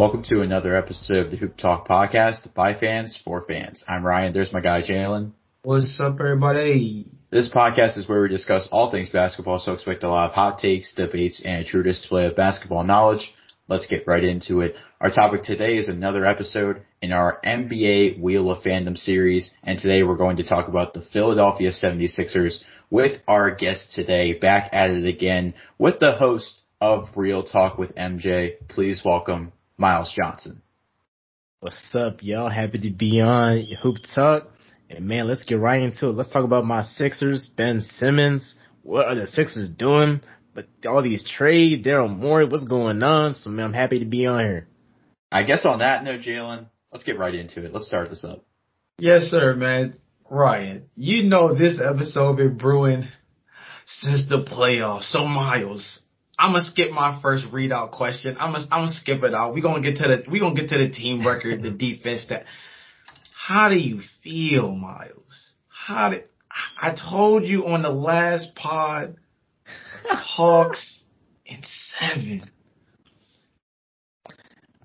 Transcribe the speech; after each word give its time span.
Welcome 0.00 0.22
to 0.30 0.40
another 0.40 0.74
episode 0.74 1.26
of 1.26 1.30
the 1.30 1.36
Hoop 1.36 1.58
Talk 1.58 1.86
podcast 1.86 2.54
by 2.54 2.72
fans 2.72 3.20
for 3.22 3.42
fans. 3.42 3.84
I'm 3.86 4.02
Ryan. 4.02 4.32
There's 4.32 4.50
my 4.50 4.60
guy 4.60 4.80
Jalen. 4.80 5.32
What's 5.60 6.00
up, 6.02 6.18
everybody? 6.18 7.04
This 7.30 7.50
podcast 7.50 7.98
is 7.98 8.08
where 8.08 8.22
we 8.22 8.28
discuss 8.28 8.66
all 8.72 8.90
things 8.90 9.10
basketball, 9.10 9.58
so 9.58 9.74
expect 9.74 10.02
a 10.02 10.08
lot 10.08 10.30
of 10.30 10.34
hot 10.34 10.58
takes, 10.58 10.94
debates, 10.94 11.42
and 11.44 11.56
a 11.56 11.68
true 11.68 11.82
display 11.82 12.24
of 12.24 12.34
basketball 12.34 12.82
knowledge. 12.82 13.34
Let's 13.68 13.86
get 13.88 14.06
right 14.06 14.24
into 14.24 14.62
it. 14.62 14.74
Our 15.02 15.10
topic 15.10 15.42
today 15.42 15.76
is 15.76 15.90
another 15.90 16.24
episode 16.24 16.80
in 17.02 17.12
our 17.12 17.38
NBA 17.44 18.22
Wheel 18.22 18.50
of 18.50 18.62
Fandom 18.64 18.96
series, 18.96 19.50
and 19.62 19.78
today 19.78 20.02
we're 20.02 20.16
going 20.16 20.38
to 20.38 20.48
talk 20.48 20.68
about 20.68 20.94
the 20.94 21.02
Philadelphia 21.12 21.72
76ers 21.72 22.60
with 22.88 23.20
our 23.28 23.54
guest 23.54 23.92
today, 23.94 24.32
back 24.32 24.70
at 24.72 24.88
it 24.88 25.06
again 25.06 25.52
with 25.76 26.00
the 26.00 26.12
host 26.12 26.62
of 26.80 27.10
Real 27.16 27.42
Talk 27.42 27.76
with 27.76 27.94
MJ. 27.96 28.66
Please 28.66 29.02
welcome 29.04 29.52
Miles 29.80 30.12
Johnson. 30.14 30.60
What's 31.60 31.94
up, 31.94 32.18
y'all? 32.22 32.50
Happy 32.50 32.78
to 32.80 32.90
be 32.90 33.22
on 33.22 33.66
Hoop 33.82 33.96
Talk. 34.14 34.48
And 34.90 35.06
man, 35.06 35.26
let's 35.26 35.44
get 35.44 35.58
right 35.58 35.80
into 35.80 36.08
it. 36.08 36.12
Let's 36.12 36.30
talk 36.30 36.44
about 36.44 36.66
my 36.66 36.82
Sixers, 36.82 37.50
Ben 37.56 37.80
Simmons. 37.80 38.56
What 38.82 39.06
are 39.06 39.14
the 39.14 39.26
Sixers 39.26 39.70
doing? 39.70 40.20
But 40.54 40.66
all 40.86 41.02
these 41.02 41.24
trades, 41.24 41.86
Daryl 41.86 42.14
Morey, 42.14 42.44
what's 42.44 42.68
going 42.68 43.02
on? 43.02 43.32
So 43.32 43.48
man, 43.48 43.64
I'm 43.64 43.72
happy 43.72 44.00
to 44.00 44.04
be 44.04 44.26
on 44.26 44.40
here. 44.40 44.68
I 45.32 45.44
guess 45.44 45.64
on 45.64 45.78
that 45.78 46.04
note, 46.04 46.20
Jalen, 46.20 46.66
let's 46.92 47.04
get 47.04 47.18
right 47.18 47.34
into 47.34 47.64
it. 47.64 47.72
Let's 47.72 47.86
start 47.86 48.10
this 48.10 48.22
up. 48.22 48.44
Yes, 48.98 49.22
sir, 49.30 49.54
man. 49.54 49.96
Ryan, 50.28 50.90
you 50.94 51.22
know 51.22 51.54
this 51.54 51.80
episode 51.82 52.36
been 52.36 52.58
brewing 52.58 53.08
since 53.86 54.28
the 54.28 54.44
playoffs. 54.44 55.04
So 55.04 55.20
Miles, 55.24 56.00
I'm 56.40 56.52
gonna 56.52 56.64
skip 56.64 56.90
my 56.90 57.20
first 57.20 57.44
readout 57.52 57.90
question. 57.90 58.38
I'm 58.40 58.52
gonna 58.52 58.64
I'm 58.72 58.80
gonna 58.80 58.88
skip 58.88 59.22
it 59.22 59.34
out. 59.34 59.52
We 59.52 59.60
gonna 59.60 59.82
get 59.82 59.96
to 59.98 60.04
the 60.04 60.30
we 60.30 60.40
gonna 60.40 60.54
get 60.54 60.70
to 60.70 60.78
the 60.78 60.90
team 60.90 61.26
record, 61.26 61.62
the 61.62 61.70
defense. 61.70 62.26
That 62.30 62.46
how 63.34 63.68
do 63.68 63.76
you 63.76 64.00
feel, 64.24 64.74
Miles? 64.74 65.52
How 65.68 66.10
did 66.10 66.24
I 66.80 66.94
told 66.94 67.44
you 67.44 67.66
on 67.66 67.82
the 67.82 67.90
last 67.90 68.54
pod, 68.54 69.16
Hawks 70.08 71.02
in 71.44 71.62
seven. 71.98 72.50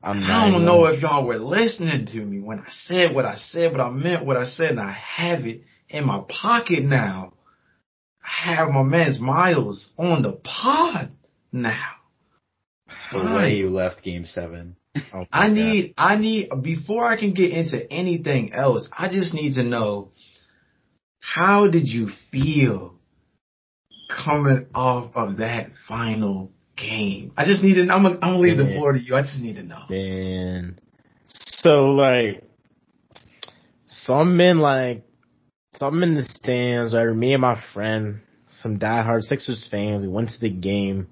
I'm 0.04 0.24
I 0.24 0.52
don't 0.52 0.66
know 0.66 0.86
if 0.86 1.02
y'all 1.02 1.26
were 1.26 1.38
listening 1.38 2.06
to 2.08 2.20
me 2.20 2.40
when 2.40 2.60
I 2.60 2.68
said 2.70 3.16
what 3.16 3.26
I 3.26 3.38
said, 3.38 3.72
but 3.72 3.82
I 3.82 3.90
meant 3.92 4.26
what 4.26 4.36
I 4.36 4.44
said, 4.44 4.72
and 4.72 4.80
I 4.80 4.92
have 4.92 5.46
it 5.46 5.62
in 5.88 6.06
my 6.06 6.22
pocket 6.28 6.84
now. 6.84 7.34
I 8.22 8.56
have 8.56 8.70
my 8.70 8.84
man's 8.84 9.20
Miles 9.20 9.92
on 9.98 10.22
the 10.22 10.34
pod 10.34 11.15
now. 11.56 11.96
The 13.12 13.20
way 13.20 13.56
you 13.56 13.70
left 13.70 14.04
game 14.04 14.26
seven. 14.26 14.76
Oh, 15.14 15.26
I 15.32 15.50
need, 15.50 15.94
I 15.98 16.16
need, 16.18 16.50
before 16.62 17.06
I 17.06 17.18
can 17.18 17.34
get 17.34 17.52
into 17.52 17.92
anything 17.92 18.54
else, 18.54 18.88
I 18.92 19.10
just 19.12 19.34
need 19.34 19.56
to 19.56 19.64
know, 19.64 20.12
how 21.20 21.68
did 21.68 21.88
you 21.88 22.10
feel 22.32 22.96
coming 24.10 24.68
off 24.76 25.12
of 25.16 25.38
that 25.38 25.72
final 25.88 26.52
game? 26.78 27.32
I 27.36 27.46
just 27.46 27.64
need 27.64 27.76
to, 27.76 27.82
I'm 27.82 28.04
gonna, 28.04 28.16
I'm 28.16 28.34
gonna 28.34 28.40
leave 28.40 28.58
the 28.58 28.66
floor 28.66 28.94
to 28.94 29.00
you. 29.00 29.16
I 29.16 29.22
just 29.22 29.40
need 29.40 29.56
to 29.56 29.64
know. 29.64 29.86
Man. 29.90 30.80
So 31.28 31.92
like, 31.92 32.44
so 33.88 34.14
I'm 34.14 34.40
in 34.40 34.60
like, 34.60 35.04
so 35.74 35.88
I'm 35.88 36.02
in 36.04 36.14
the 36.14 36.24
stands, 36.24 36.94
right? 36.94 37.08
Me 37.08 37.34
and 37.34 37.42
my 37.42 37.62
friend, 37.74 38.22
some 38.62 38.80
diehard 38.80 39.24
Sixers 39.24 39.68
fans, 39.70 40.04
we 40.04 40.10
went 40.10 40.30
to 40.30 40.40
the 40.40 40.52
game. 40.52 41.08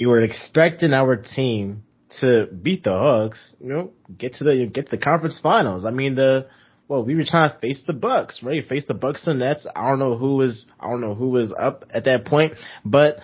We 0.00 0.06
were 0.06 0.20
expecting 0.20 0.94
our 0.94 1.16
team 1.16 1.84
to 2.20 2.46
beat 2.46 2.82
the 2.84 2.90
Hawks, 2.90 3.52
you 3.60 3.68
know, 3.68 3.92
get 4.16 4.34
to 4.34 4.44
the, 4.44 4.66
get 4.66 4.86
to 4.86 4.96
the 4.96 5.02
conference 5.02 5.38
finals. 5.40 5.84
I 5.84 5.90
mean, 5.90 6.14
the, 6.14 6.48
well, 6.88 7.04
we 7.04 7.14
were 7.14 7.24
trying 7.24 7.50
to 7.50 7.58
face 7.58 7.84
the 7.86 7.92
Bucks, 7.92 8.42
right? 8.42 8.66
Face 8.66 8.86
the 8.86 8.94
Bucks 8.94 9.26
and 9.26 9.38
Nets. 9.38 9.66
I 9.76 9.88
don't 9.88 9.98
know 9.98 10.16
who 10.16 10.36
was, 10.36 10.66
I 10.80 10.88
don't 10.88 11.02
know 11.02 11.14
who 11.14 11.28
was 11.28 11.52
up 11.56 11.84
at 11.94 12.06
that 12.06 12.24
point, 12.24 12.54
but 12.84 13.18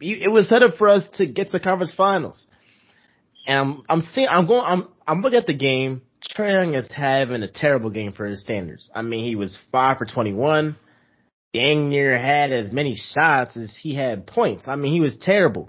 it 0.00 0.32
was 0.32 0.48
set 0.48 0.62
up 0.62 0.76
for 0.76 0.88
us 0.88 1.08
to 1.18 1.26
get 1.26 1.48
to 1.48 1.52
the 1.52 1.60
conference 1.60 1.94
finals. 1.94 2.46
And 3.46 3.58
I'm, 3.58 3.82
I'm 3.88 4.00
seeing, 4.00 4.26
I'm 4.28 4.46
going, 4.46 4.64
I'm, 4.66 4.88
I'm 5.06 5.20
looking 5.20 5.38
at 5.38 5.46
the 5.46 5.56
game. 5.56 6.02
Trae 6.34 6.52
Young 6.52 6.74
is 6.74 6.90
having 6.90 7.42
a 7.42 7.48
terrible 7.48 7.90
game 7.90 8.12
for 8.12 8.24
his 8.24 8.42
standards. 8.42 8.90
I 8.94 9.02
mean, 9.02 9.26
he 9.26 9.36
was 9.36 9.58
five 9.70 9.98
for 9.98 10.06
21. 10.06 10.76
Dang 11.52 11.90
near 11.90 12.18
had 12.18 12.50
as 12.50 12.72
many 12.72 12.94
shots 12.96 13.56
as 13.56 13.76
he 13.80 13.94
had 13.94 14.26
points. 14.26 14.66
I 14.66 14.76
mean, 14.76 14.92
he 14.92 15.00
was 15.00 15.16
terrible. 15.18 15.68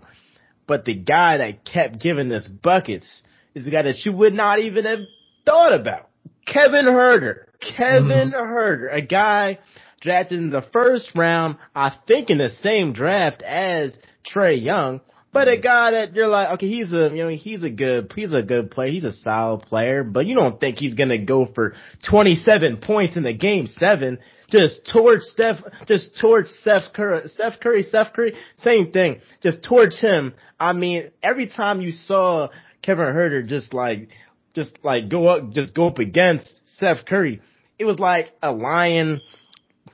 But 0.68 0.86
the 0.86 0.96
guy 0.96 1.38
that 1.38 1.66
kept 1.66 2.00
giving 2.00 2.32
us 2.32 2.48
buckets 2.48 3.24
is 3.54 3.66
the 3.66 3.72
guy 3.72 3.84
that 3.84 4.06
you 4.06 4.14
would 4.14 4.34
not 4.34 4.60
even 4.60 4.86
have 4.86 5.00
thought 5.46 5.74
about. 5.74 6.10
Kevin 6.46 6.86
Huerter. 6.86 7.46
Kevin 7.60 8.32
mm-hmm. 8.32 8.36
Huerter, 8.36 8.94
a 8.94 9.02
guy 9.02 9.60
drafted 10.02 10.40
in 10.40 10.50
the 10.50 10.66
first 10.74 11.12
round, 11.16 11.58
I 11.76 11.98
think 12.08 12.30
in 12.30 12.38
the 12.38 12.50
same 12.50 12.94
draft 12.94 13.42
as 13.42 13.98
Trae 14.26 14.62
Young, 14.62 15.02
but 15.34 15.48
a 15.48 15.52
mm-hmm. 15.52 15.62
guy 15.62 15.92
that 15.92 16.14
you're 16.14 16.28
like, 16.28 16.50
okay, 16.56 16.68
he's 16.68 16.94
a, 16.94 17.10
you 17.10 17.24
know, 17.24 17.30
he's 17.30 17.64
a 17.64 17.70
good, 17.70 18.12
he's 18.16 18.34
a 18.34 18.44
good 18.44 18.72
player, 18.72 18.92
he's 18.92 19.06
a 19.06 19.12
solid 19.12 19.64
player, 19.64 20.04
but 20.04 20.26
you 20.26 20.36
don't 20.36 20.60
think 20.60 20.78
he's 20.78 20.94
gonna 20.94 21.24
go 21.24 21.48
for 21.54 21.76
27 22.10 22.78
points 22.78 23.18
in 23.18 23.24
the 23.24 23.34
game 23.34 23.68
seven, 23.80 24.20
just 24.50 24.90
torch 24.92 25.22
Steph, 25.22 25.58
just 25.88 26.20
torch 26.20 26.48
Steph 26.48 26.94
Curry, 26.94 27.28
Steph 27.34 27.60
Curry, 27.60 27.84
Steph 27.84 28.14
Curry, 28.14 28.36
same 28.58 28.92
thing, 28.92 29.22
just 29.42 29.64
torch 29.64 29.96
him. 30.00 30.34
I 30.60 30.74
mean, 30.74 31.12
every 31.24 31.48
time 31.48 31.82
you 31.82 31.92
saw 31.92 32.50
Kevin 32.82 33.06
Huerter 33.06 33.48
just 33.48 33.74
like, 33.74 34.10
just 34.54 34.78
like 34.84 35.10
go 35.10 35.28
up, 35.28 35.52
just 35.52 35.74
go 35.74 35.88
up 35.88 36.00
against 36.00 36.62
Steph 36.76 37.06
Curry, 37.06 37.42
it 37.78 37.86
was 37.86 38.00
like 38.00 38.32
a 38.42 38.52
lion 38.52 39.22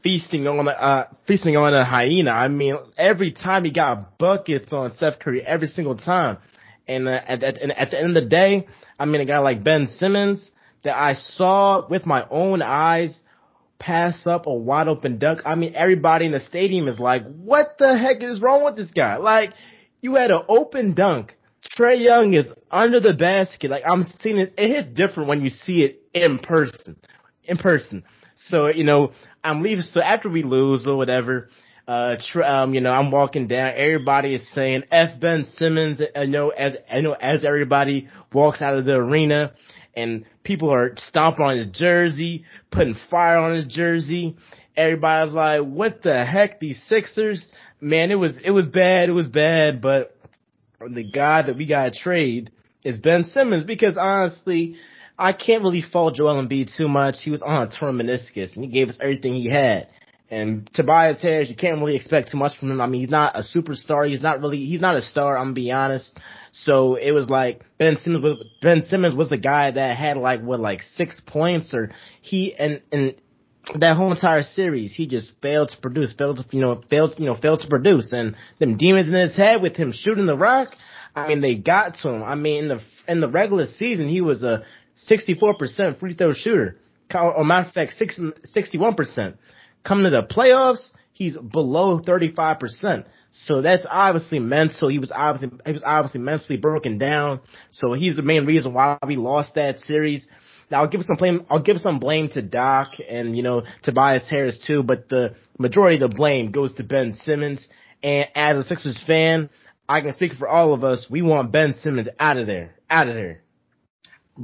feasting 0.04 0.48
on 0.48 0.68
a 0.68 0.72
uh, 0.72 1.08
feasting 1.28 1.56
on 1.58 1.74
a 1.74 1.86
hyena. 1.86 2.32
I 2.32 2.48
mean, 2.48 2.78
every 2.98 3.32
time 3.32 3.66
he 3.66 3.72
got 3.72 4.18
buckets 4.18 4.72
on 4.72 4.94
Steph 4.96 5.20
Curry, 5.20 5.42
every 5.46 5.68
single 5.68 5.96
time. 5.96 6.38
And 6.88 7.08
uh, 7.08 7.22
at, 7.26 7.44
at, 7.44 7.58
and 7.58 7.72
at 7.72 7.92
the 7.92 8.00
end 8.00 8.18
of 8.18 8.24
the 8.24 8.30
day, 8.30 8.68
I 9.00 9.06
mean, 9.06 9.22
a 9.22 9.26
guy 9.26 9.40
like 9.40 9.64
Ben 9.64 9.88
Simmons 9.88 10.52
that 10.84 10.98
I 10.98 11.14
saw 11.14 11.88
with 11.88 12.06
my 12.06 12.26
own 12.30 12.62
eyes 12.62 13.22
pass 13.82 14.28
up 14.28 14.46
a 14.46 14.54
wide 14.54 14.88
open 14.88 15.18
dunk. 15.18 15.42
I 15.44 15.56
mean, 15.56 15.74
everybody 15.76 16.28
in 16.28 16.32
the 16.32 16.40
stadium 16.40 16.88
is 16.88 17.00
like, 17.00 17.24
"What 17.26 17.78
the 17.80 17.98
heck 17.98 18.22
is 18.22 18.40
wrong 18.40 18.64
with 18.64 18.76
this 18.76 18.92
guy?" 18.92 19.18
Like, 19.18 19.54
you 20.02 20.16
had 20.16 20.32
an 20.32 20.44
open 20.48 20.94
dunk. 20.94 21.36
Trae 21.76 22.00
Young 22.00 22.34
is 22.34 22.46
under 22.70 23.00
the 23.00 23.14
basket. 23.14 23.72
Like 23.72 23.84
I'm 23.88 24.04
seeing 24.20 24.38
it. 24.38 24.54
It 24.58 24.70
hits 24.70 24.90
different 24.90 25.30
when 25.30 25.42
you 25.42 25.50
see 25.50 25.84
it 25.84 26.04
in 26.14 26.40
person. 26.40 26.98
In 27.44 27.58
person. 27.58 28.04
So 28.50 28.68
you 28.68 28.84
know, 28.84 29.14
I'm 29.44 29.62
leaving. 29.62 29.84
So 29.84 30.02
after 30.02 30.30
we 30.30 30.44
lose 30.44 30.86
or 30.88 30.96
whatever, 30.96 31.50
uh, 31.88 32.18
tr- 32.32 32.44
um, 32.44 32.74
you 32.74 32.82
know, 32.82 32.92
I'm 32.92 33.12
walking 33.12 33.48
down. 33.48 33.74
Everybody 33.76 34.36
is 34.36 34.48
saying 34.54 34.84
"F 34.92 35.20
Ben 35.20 35.46
Simmons." 35.58 36.02
I 36.16 36.26
know 36.26 36.50
as 36.50 36.76
I 36.92 37.02
know 37.02 37.14
as 37.14 37.44
everybody 37.44 38.10
walks 38.32 38.62
out 38.62 38.78
of 38.78 38.86
the 38.86 38.96
arena, 38.96 39.54
and 39.96 40.26
people 40.44 40.74
are 40.74 40.94
stomping 40.98 41.46
on 41.46 41.58
his 41.58 41.68
jersey, 41.68 42.46
putting 42.72 42.96
fire 43.10 43.38
on 43.38 43.56
his 43.56 43.66
jersey. 43.66 44.36
Everybody's 44.76 45.34
like, 45.34 45.62
"What 45.62 46.02
the 46.02 46.26
heck? 46.26 46.60
These 46.60 46.82
Sixers, 46.88 47.48
man! 47.80 48.12
It 48.12 48.16
was 48.16 48.38
it 48.44 48.52
was 48.52 48.66
bad. 48.66 49.10
It 49.10 49.14
was 49.14 49.28
bad." 49.28 49.82
But 49.82 50.16
the 50.80 51.10
guy 51.10 51.44
that 51.44 51.58
we 51.58 51.68
got 51.68 51.94
to 51.94 52.00
trade 52.00 52.52
is 52.84 53.00
Ben 53.00 53.24
Simmons 53.24 53.64
because 53.64 53.98
honestly, 53.98 54.76
I 55.18 55.34
can't 55.34 55.62
really 55.62 55.84
fault 55.84 56.16
Joel 56.16 56.42
Embiid 56.42 56.76
too 56.76 56.88
much. 56.88 57.18
He 57.24 57.32
was 57.32 57.44
on 57.44 57.68
a 57.68 57.70
torn 57.70 57.98
meniscus 57.98 58.56
and 58.56 58.66
he 58.66 58.72
gave 58.72 58.90
us 58.90 58.98
everything 59.00 59.34
he 59.34 59.50
had. 59.50 59.88
And 60.32 60.70
Tobias 60.74 61.22
Harris, 61.22 61.50
you 61.50 61.58
can't 61.58 61.80
really 61.80 61.98
expect 61.98 62.32
too 62.32 62.38
much 62.38 62.58
from 62.58 62.72
him. 62.72 62.80
I 62.80 62.88
mean, 62.88 63.02
he's 63.02 63.10
not 63.10 63.36
a 63.36 63.44
superstar. 63.44 64.10
He's 64.10 64.22
not 64.22 64.40
really, 64.40 64.66
he's 64.66 64.80
not 64.80 64.96
a 64.96 65.02
star. 65.02 65.38
I'm 65.38 65.48
gonna 65.48 65.54
be 65.54 65.72
honest. 65.72 66.18
So 66.52 66.96
it 66.96 67.12
was 67.12 67.30
like 67.30 67.64
Ben 67.78 67.98
Simmons 67.98 68.24
was, 68.24 68.46
Ben 68.62 68.84
Simmons 68.84 69.16
was 69.16 69.30
the 69.30 69.38
guy 69.38 69.72
that 69.72 69.98
had 69.98 70.18
like, 70.18 70.42
what, 70.42 70.60
like 70.60 70.82
six 70.98 71.22
points 71.26 71.74
or 71.74 71.92
he, 72.22 72.54
and, 72.54 72.82
and 72.92 73.16
that 73.80 73.96
whole 73.96 74.12
entire 74.12 74.44
series, 74.44 74.94
he 74.94 75.08
just 75.08 75.34
failed 75.42 75.70
to 75.70 75.78
produce, 75.80 76.14
failed 76.14 76.38
to, 76.38 76.46
you 76.52 76.62
know, 76.62 76.84
failed, 76.90 77.14
you 77.18 77.26
know, 77.26 77.36
failed 77.36 77.62
to 77.62 77.68
produce. 77.68 78.12
And 78.12 78.36
them 78.60 78.78
demons 78.78 79.08
in 79.08 79.14
his 79.14 79.36
head 79.36 79.62
with 79.62 79.76
him 79.76 79.94
shooting 79.96 80.26
the 80.26 80.38
rock, 80.38 80.70
I 81.16 81.30
mean, 81.30 81.42
they 81.42 81.56
got 81.56 81.96
to 82.02 82.10
him. 82.10 82.24
I 82.24 82.36
mean, 82.36 82.64
in 82.64 82.68
the, 82.70 82.82
in 83.08 83.22
the 83.22 83.30
regular 83.30 83.66
season, 83.66 84.10
he 84.10 84.22
was 84.22 84.44
a 84.44 84.64
64% 85.10 86.00
free 86.00 86.14
throw 86.14 86.34
shooter. 86.34 86.78
Or 87.14 87.44
matter 87.44 87.68
of 87.68 87.74
fact, 87.74 87.94
61%. 88.00 89.34
Coming 89.84 90.04
to 90.04 90.10
the 90.10 90.24
playoffs, 90.24 90.92
he's 91.12 91.38
below 91.38 92.00
35%. 92.00 93.06
So 93.32 93.62
that's 93.62 93.86
obviously 93.90 94.40
mental. 94.40 94.90
He 94.90 95.00
was 95.00 95.12
obviously, 95.12 95.58
he 95.66 95.72
was 95.72 95.84
obviously 95.86 96.20
mentally 96.20 96.58
broken 96.58 96.98
down. 96.98 97.40
So 97.70 97.94
he's 97.94 98.18
the 98.18 98.22
main 98.22 98.46
reason 98.46 98.74
why 98.74 98.98
we 99.08 99.16
lost 99.16 99.56
that 99.56 99.80
series. 99.80 100.28
Now 100.70 100.82
I'll 100.82 100.90
give 100.90 101.02
some 101.04 101.16
blame, 101.18 101.46
I'll 101.50 101.62
give 101.62 101.80
some 101.80 102.00
blame 102.00 102.30
to 102.30 102.42
Doc 102.42 102.94
and, 103.10 103.36
you 103.36 103.44
know, 103.44 103.64
Tobias 103.84 104.30
Harris 104.30 104.64
too, 104.66 104.84
but 104.84 105.08
the 105.10 105.36
majority 105.58 106.02
of 106.02 106.10
the 106.10 106.16
blame 106.16 106.52
goes 106.52 106.74
to 106.76 106.84
Ben 106.84 107.14
Simmons. 107.24 107.66
And 108.04 108.26
as 108.36 108.58
a 108.58 108.64
Sixers 108.68 109.02
fan, 109.08 109.50
I 109.88 110.02
can 110.02 110.14
speak 110.14 110.34
for 110.34 110.48
all 110.48 110.74
of 110.74 110.84
us. 110.84 111.08
We 111.10 111.22
want 111.22 111.52
Ben 111.52 111.74
Simmons 111.74 112.10
out 112.20 112.38
of 112.38 112.48
there, 112.48 112.76
out 112.90 113.08
of 113.08 113.16
there. 113.16 113.44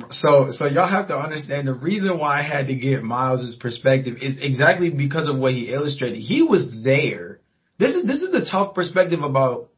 So, 0.09 0.51
so 0.51 0.65
y'all 0.67 0.87
have 0.87 1.07
to 1.07 1.17
understand 1.17 1.67
the 1.67 1.73
reason 1.73 2.19
why 2.19 2.39
I 2.39 2.43
had 2.43 2.67
to 2.67 2.75
get 2.75 3.03
Miles' 3.03 3.55
perspective 3.59 4.17
is 4.21 4.37
exactly 4.39 4.89
because 4.89 5.29
of 5.29 5.37
what 5.37 5.53
he 5.53 5.73
illustrated. 5.73 6.19
He 6.19 6.41
was 6.41 6.69
there. 6.83 7.26
This 7.79 7.95
is 7.95 8.05
this 8.05 8.21
is 8.21 8.31
the 8.31 8.47
tough 8.49 8.73
perspective 8.73 9.21
about 9.21 9.69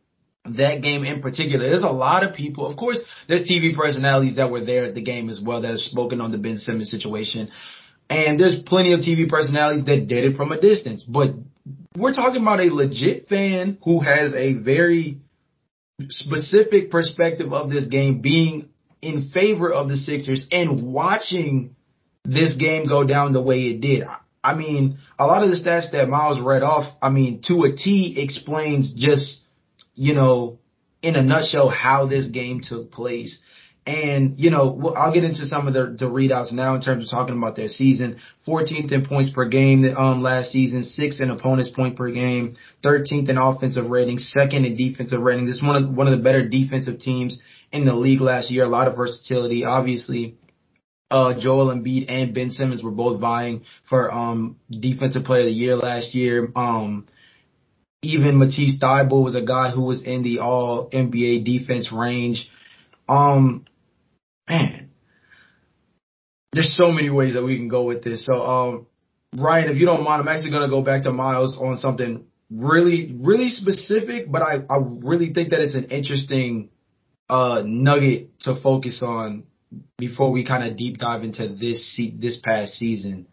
that 0.46 0.82
game 0.82 1.04
in 1.04 1.22
particular. 1.22 1.70
There's 1.70 1.84
a 1.84 1.90
lot 1.90 2.24
of 2.24 2.36
people. 2.36 2.66
Of 2.66 2.78
course, 2.78 3.02
there's 3.28 3.50
TV 3.50 3.76
personalities 3.76 4.36
that 4.38 4.52
were 4.52 4.64
there 4.64 4.86
at 4.86 4.96
the 4.96 5.02
game 5.02 5.30
as 5.30 5.42
well 5.44 5.62
that 5.62 5.70
have 5.70 5.80
spoken 5.80 6.22
on 6.22 6.32
the 6.32 6.38
Ben 6.38 6.58
Simmons 6.58 6.92
situation. 6.92 7.50
And 8.10 8.40
there's 8.40 8.62
plenty 8.66 8.94
of 8.94 9.02
TV 9.02 9.30
personalities 9.30 9.86
that 9.86 10.08
did 10.08 10.26
it 10.26 10.36
from 10.36 10.52
a 10.52 10.60
distance. 10.60 11.04
But 11.04 11.36
we're 11.96 12.14
talking 12.14 12.42
about 12.42 12.60
a 12.60 12.74
legit 12.74 13.28
fan 13.28 13.78
who 13.84 14.00
has 14.00 14.34
a 14.34 14.54
very 14.54 15.20
specific 16.10 16.90
perspective 16.90 17.54
of 17.54 17.70
this 17.70 17.88
game 17.88 18.22
being 18.22 18.70
in 19.02 19.30
favor 19.34 19.72
of 19.72 19.90
the 19.90 19.98
Sixers 19.98 20.48
and 20.52 20.92
watching 20.92 21.76
this 22.24 22.56
game 22.56 22.86
go 22.86 23.06
down 23.06 23.34
the 23.34 23.42
way 23.42 23.64
it 23.68 23.82
did. 23.82 24.04
I 24.44 24.56
mean, 24.56 25.00
a 25.18 25.26
lot 25.26 25.44
of 25.44 25.50
the 25.50 25.56
stats 25.56 25.92
that 25.92 26.08
Miles 26.08 26.42
read 26.42 26.64
off, 26.64 26.94
I 27.02 27.10
mean, 27.10 27.42
to 27.48 27.64
a 27.64 27.76
T 27.76 28.16
explains 28.18 28.94
just, 28.94 29.42
you 29.96 30.14
know, 30.14 30.60
in 31.02 31.16
a 31.16 31.24
nutshell 31.24 31.70
how 31.70 32.08
this 32.08 32.28
game 32.28 32.62
took 32.62 32.92
place. 32.92 33.40
And, 33.86 34.40
you 34.40 34.52
know, 34.52 34.94
I'll 34.96 35.14
get 35.14 35.24
into 35.24 35.48
some 35.48 35.68
of 35.68 35.74
the, 35.74 35.96
the 35.98 36.06
readouts 36.06 36.52
now 36.52 36.76
in 36.76 36.82
terms 36.82 37.06
of 37.06 37.10
talking 37.10 37.36
about 37.36 37.56
their 37.56 37.70
season. 37.70 38.20
14th 38.48 38.92
in 38.92 39.06
points 39.06 39.32
per 39.32 39.46
game 39.46 39.84
um, 39.98 40.22
last 40.22 40.52
season, 40.52 40.82
6th 40.82 41.22
in 41.22 41.32
opponent's 41.32 41.72
point 41.72 41.96
per 41.96 42.12
game, 42.12 42.56
13th 42.84 43.30
in 43.30 43.38
offensive 43.38 43.90
rating, 43.90 44.18
2nd 44.18 44.66
in 44.66 44.76
defensive 44.76 45.22
rating. 45.22 45.48
This 45.48 45.56
is 45.56 45.64
one 45.64 45.84
of, 45.84 45.90
one 45.90 46.08
of 46.08 46.16
the 46.16 46.24
better 46.24 46.48
defensive 46.48 47.00
teams 47.00 47.40
in 47.72 47.86
the 47.86 47.96
league 47.96 48.22
last 48.22 48.52
year. 48.52 48.64
A 48.64 48.70
lot 48.70 48.88
of 48.88 48.96
versatility. 48.96 49.66
Obviously, 49.66 50.36
uh, 51.12 51.40
Joel 51.40 51.74
Embiid 51.74 52.06
and 52.10 52.34
Ben 52.34 52.52
Simmons 52.52 52.84
were 52.84 52.92
both 52.92 53.20
vying 53.20 53.64
for 53.90 54.12
um, 54.12 54.58
defensive 54.70 55.24
player 55.24 55.42
of 55.42 55.48
the 55.48 55.52
year 55.52 55.76
last 55.76 56.14
year. 56.14 56.52
Um, 56.56 57.08
even 58.02 58.38
Matisse 58.38 58.80
Thybulle 58.82 59.24
was 59.24 59.36
a 59.36 59.42
guy 59.42 59.72
who 59.72 59.82
was 59.82 60.04
in 60.04 60.24
the 60.24 60.40
all 60.40 60.90
NBA 60.92 61.44
defense 61.44 61.92
range. 61.92 62.50
Um, 63.08 63.66
man, 64.48 64.90
there's 66.54 66.76
so 66.76 66.92
many 66.92 67.10
ways 67.10 67.34
that 67.34 67.44
we 67.44 67.58
can 67.58 67.68
go 67.68 67.84
with 67.84 68.04
this. 68.04 68.26
So, 68.26 68.34
um, 68.34 68.88
Ryan, 69.36 69.70
if 69.70 69.78
you 69.78 69.86
don't 69.86 70.04
mind, 70.04 70.22
I'm 70.22 70.28
actually 70.28 70.52
going 70.52 70.64
to 70.64 70.70
go 70.70 70.82
back 70.82 71.04
to 71.04 71.12
Miles 71.12 71.58
on 71.60 71.78
something 71.78 72.26
really, 72.50 73.16
really 73.20 73.50
specific, 73.50 74.32
but 74.32 74.42
I, 74.42 74.64
I 74.70 74.80
really 74.82 75.34
think 75.34 75.50
that 75.50 75.60
it's 75.60 75.76
an 75.76 75.86
interesting 75.86 76.70
uh, 77.30 77.62
nugget 77.66 78.40
to 78.42 78.60
focus 78.62 79.04
on 79.06 79.44
before 79.98 80.32
we 80.32 80.46
kind 80.46 80.70
of 80.70 80.78
deep 80.78 80.98
dive 80.98 81.24
into 81.24 81.48
this 81.50 82.00
this 82.18 82.40
past 82.44 82.74
season. 82.74 83.28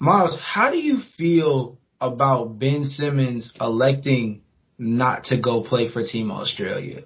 Miles, 0.00 0.38
how 0.40 0.70
do 0.70 0.78
you 0.78 0.98
feel 1.16 1.78
about 2.00 2.58
Ben 2.58 2.84
Simmons 2.84 3.52
electing 3.60 4.42
not 4.78 5.24
to 5.24 5.40
go 5.40 5.62
play 5.62 5.90
for 5.90 6.04
Team 6.04 6.30
Australia? 6.30 7.02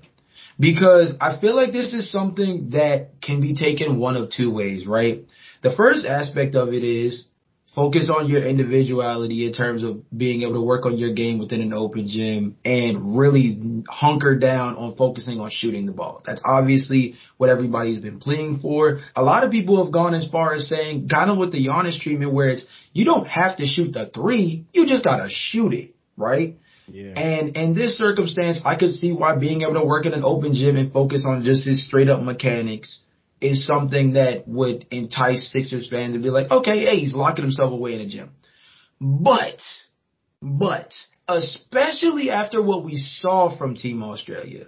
Because 0.58 1.14
I 1.20 1.40
feel 1.40 1.54
like 1.54 1.70
this 1.70 1.94
is 1.94 2.10
something 2.10 2.70
that 2.70 3.22
can 3.22 3.40
be 3.40 3.54
taken 3.54 3.98
one 3.98 4.16
of 4.16 4.30
two 4.30 4.50
ways, 4.50 4.86
right? 4.86 5.24
The 5.62 5.74
first 5.76 6.04
aspect 6.04 6.56
of 6.56 6.72
it 6.72 6.82
is 6.82 7.27
focus 7.78 8.10
on 8.12 8.28
your 8.28 8.44
individuality 8.44 9.46
in 9.46 9.52
terms 9.52 9.84
of 9.84 10.02
being 10.10 10.42
able 10.42 10.54
to 10.54 10.60
work 10.60 10.84
on 10.84 10.98
your 10.98 11.12
game 11.14 11.38
within 11.38 11.60
an 11.60 11.72
open 11.72 12.08
gym 12.08 12.56
and 12.64 13.16
really 13.16 13.84
hunker 13.88 14.36
down 14.36 14.74
on 14.74 14.96
focusing 14.96 15.38
on 15.38 15.48
shooting 15.48 15.86
the 15.86 15.92
ball. 15.92 16.20
That's 16.26 16.40
obviously 16.44 17.14
what 17.36 17.50
everybody's 17.50 18.00
been 18.00 18.18
pleading 18.18 18.58
for. 18.58 18.98
A 19.14 19.22
lot 19.22 19.44
of 19.44 19.52
people 19.52 19.84
have 19.84 19.92
gone 19.92 20.12
as 20.12 20.26
far 20.28 20.54
as 20.54 20.68
saying, 20.68 21.08
kind 21.08 21.30
of 21.30 21.38
with 21.38 21.52
the 21.52 21.64
Giannis 21.64 22.00
treatment 22.00 22.32
where 22.32 22.50
it's, 22.50 22.64
you 22.92 23.04
don't 23.04 23.28
have 23.28 23.58
to 23.58 23.64
shoot 23.64 23.92
the 23.92 24.10
three, 24.12 24.66
you 24.72 24.84
just 24.84 25.04
gotta 25.04 25.28
shoot 25.30 25.72
it, 25.72 25.94
right? 26.16 26.56
Yeah. 26.88 27.12
And 27.12 27.56
in 27.56 27.74
this 27.76 27.96
circumstance, 27.96 28.60
I 28.64 28.74
could 28.74 28.90
see 28.90 29.12
why 29.12 29.38
being 29.38 29.62
able 29.62 29.74
to 29.74 29.84
work 29.84 30.04
in 30.04 30.14
an 30.14 30.24
open 30.24 30.52
gym 30.52 30.74
and 30.74 30.92
focus 30.92 31.24
on 31.28 31.44
just 31.44 31.64
his 31.64 31.86
straight 31.86 32.08
up 32.08 32.24
mechanics 32.24 33.02
is 33.40 33.66
something 33.66 34.14
that 34.14 34.48
would 34.48 34.86
entice 34.90 35.50
Sixers 35.52 35.88
fans 35.88 36.14
to 36.14 36.20
be 36.20 36.30
like, 36.30 36.50
okay, 36.50 36.84
hey, 36.84 36.96
he's 36.96 37.14
locking 37.14 37.44
himself 37.44 37.72
away 37.72 37.94
in 37.94 38.00
a 38.00 38.08
gym. 38.08 38.30
But, 39.00 39.60
but, 40.42 40.92
especially 41.28 42.30
after 42.30 42.60
what 42.60 42.84
we 42.84 42.96
saw 42.96 43.56
from 43.56 43.76
Team 43.76 44.02
Australia 44.02 44.64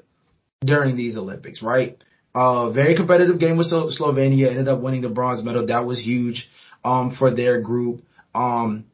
during 0.61 0.97
these 0.97 1.17
Olympics, 1.17 1.63
right? 1.63 2.03
Uh, 2.33 2.71
very 2.71 2.95
competitive 2.95 3.41
game 3.41 3.57
with 3.57 3.73
Slovenia, 3.73 4.51
ended 4.51 4.69
up 4.69 4.81
winning 4.81 5.01
the 5.01 5.09
bronze 5.09 5.43
medal. 5.43 5.67
That 5.67 5.85
was 5.85 6.01
huge, 6.01 6.49
um, 6.85 7.17
for 7.19 7.35
their 7.35 7.61
group. 7.61 8.03
Um, 8.33 8.85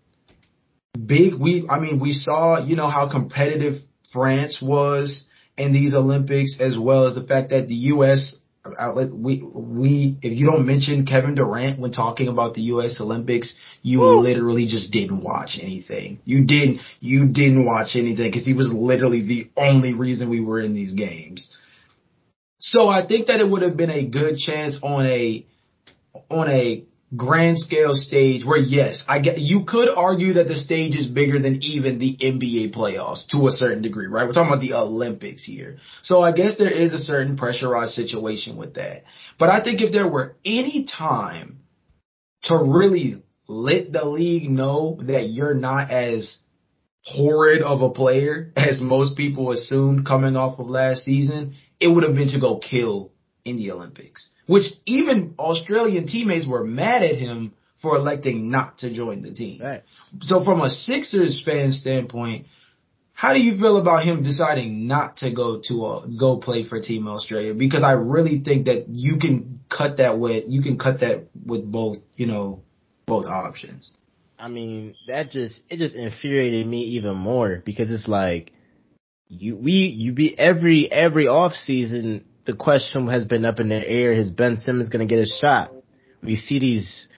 big, 0.94 1.34
we, 1.34 1.67
I 1.69 1.81
mean, 1.81 2.00
we 2.00 2.12
saw, 2.12 2.64
you 2.64 2.76
know, 2.76 2.88
how 2.88 3.11
competitive 3.11 3.82
France 4.11 4.58
was 4.62 5.25
in 5.58 5.75
these 5.75 5.94
Olympics 5.94 6.56
as 6.61 6.79
well 6.79 7.06
as 7.06 7.14
the 7.14 7.25
fact 7.25 7.50
that 7.50 7.69
the 7.69 7.75
U.S 7.75 8.37
outlet. 8.79 9.13
We 9.13 9.43
we 9.55 10.19
if 10.23 10.39
you 10.39 10.47
don't 10.47 10.67
mention 10.67 11.07
Kevin 11.07 11.35
Durant 11.35 11.79
when 11.79 11.93
talking 11.93 12.29
about 12.29 12.55
the 12.55 12.63
U.S. 12.63 13.01
Olympics, 13.01 13.55
you 13.83 14.03
Ooh. 14.03 14.21
literally 14.21 14.67
just 14.67 14.93
didn't 14.93 15.23
watch 15.23 15.59
anything. 15.61 16.21
You 16.25 16.45
didn't 16.45 16.81
you 17.01 17.27
didn't 17.27 17.65
watch 17.65 17.97
anything 17.97 18.31
because 18.31 18.47
he 18.47 18.55
was 18.55 18.73
literally 18.73 19.23
the 19.23 19.51
only 19.57 19.95
reason 19.95 20.31
we 20.31 20.41
were 20.41 20.61
in 20.61 20.75
these 20.75 20.93
games. 20.93 21.55
So 22.59 22.89
I 22.89 23.07
think 23.07 23.27
that 23.27 23.41
it 23.41 23.49
would 23.49 23.63
have 23.63 23.77
been 23.77 23.91
a 23.91 24.07
good 24.07 24.39
chance 24.39 24.79
on 24.83 25.07
a 25.07 25.47
on 26.31 26.49
a 26.49 26.85
grand 27.14 27.58
scale 27.58 27.94
stage 27.94 28.44
where 28.44 28.58
yes, 28.58 29.05
I 29.06 29.20
get 29.20 29.38
you 29.38 29.64
could 29.64 29.88
argue 29.88 30.35
that 30.35 30.49
the 30.49 30.56
stage 30.56 30.97
is 30.97 31.06
bigger 31.06 31.38
than 31.38 31.62
even 31.62 31.99
the 31.99 32.17
NBA 32.17 32.75
playoffs 32.75 33.29
to 33.29 33.47
a 33.47 33.53
certain 33.53 33.82
degree, 33.82 34.06
right? 34.06 34.26
We're 34.26 34.32
talking 34.32 34.53
about 34.53 34.61
the 34.61 34.75
Olympics 34.75 35.44
here. 35.44 35.79
So 36.03 36.20
I 36.20 36.32
guess 36.32 36.56
there 36.58 36.70
is 36.70 36.93
a 36.93 36.99
certain 36.99 37.37
pressurized 37.37 37.93
situation 37.93 38.56
with 38.56 38.75
that. 38.75 39.05
But 39.39 39.51
I 39.51 39.63
think 39.63 39.81
if 39.81 39.93
there 39.93 40.08
were 40.08 40.36
any 40.44 40.84
time 40.84 41.60
to 42.44 42.56
really 42.56 43.22
let 43.48 43.93
the 43.93 44.05
league 44.05 44.51
know 44.51 44.98
that 45.03 45.29
you're 45.29 45.55
not 45.55 45.91
as 45.91 46.39
horrid 47.05 47.63
of 47.63 47.82
a 47.82 47.91
player 47.91 48.53
as 48.56 48.81
most 48.81 49.17
people 49.17 49.53
assumed 49.53 50.05
coming 50.05 50.34
off 50.34 50.58
of 50.58 50.67
last 50.67 51.05
season, 51.05 51.55
it 51.79 51.86
would 51.86 52.03
have 52.03 52.17
been 52.17 52.31
to 52.31 52.41
go 52.41 52.58
kill 52.58 53.13
in 53.44 53.58
the 53.58 53.70
Olympics 53.70 54.31
which 54.46 54.65
even 54.84 55.34
Australian 55.38 56.06
teammates 56.06 56.46
were 56.46 56.65
mad 56.65 57.03
at 57.03 57.17
him 57.17 57.53
for 57.82 57.96
electing 57.96 58.50
not 58.50 58.79
to 58.79 58.93
join 58.93 59.22
the 59.22 59.32
team. 59.32 59.60
Right. 59.62 59.82
So 60.20 60.44
from 60.44 60.60
a 60.60 60.70
Sixers 60.70 61.43
fan 61.44 61.72
standpoint, 61.72 62.46
how 63.12 63.32
do 63.32 63.41
you 63.41 63.58
feel 63.58 63.79
about 63.79 64.05
him 64.05 64.22
deciding 64.22 64.86
not 64.86 65.19
to 65.19 65.32
go 65.32 65.62
to 65.69 65.86
a, 65.86 66.06
go 66.19 66.36
play 66.36 66.65
for 66.69 66.81
Team 66.81 67.08
Australia? 67.08 67.55
Because 67.55 67.82
I 67.82 67.93
really 67.93 68.41
think 68.41 68.67
that 68.67 68.86
you 68.88 69.19
can 69.19 69.60
cut 69.70 69.96
that 69.96 70.19
with 70.19 70.44
you 70.48 70.62
can 70.62 70.79
cut 70.79 71.00
that 71.00 71.29
with 71.44 71.65
both 71.70 71.96
you 72.17 72.26
know 72.26 72.62
both 73.06 73.24
options. 73.26 73.93
I 74.38 74.48
mean 74.48 74.94
that 75.08 75.31
just 75.31 75.60
it 75.70 75.79
just 75.79 75.96
infuriated 75.96 76.67
me 76.67 76.82
even 76.96 77.17
more 77.17 77.62
because 77.65 77.91
it's 77.91 78.06
like 78.06 78.53
you 79.29 79.56
we 79.56 79.72
you 79.72 80.12
be 80.12 80.38
every 80.38 80.91
every 80.93 81.26
off 81.26 81.55
season 81.55 82.26
the 82.46 82.55
question 82.55 83.08
has 83.08 83.24
been 83.24 83.44
up 83.44 83.60
in 83.60 83.69
the 83.69 83.76
air. 83.76 84.12
Is 84.12 84.31
Ben 84.31 84.56
Simmons 84.56 84.88
going 84.88 85.06
to 85.06 85.12
get 85.12 85.22
a 85.22 85.26
shot? 85.26 85.72
We 86.22 86.36
see 86.36 86.58
these 86.58 87.08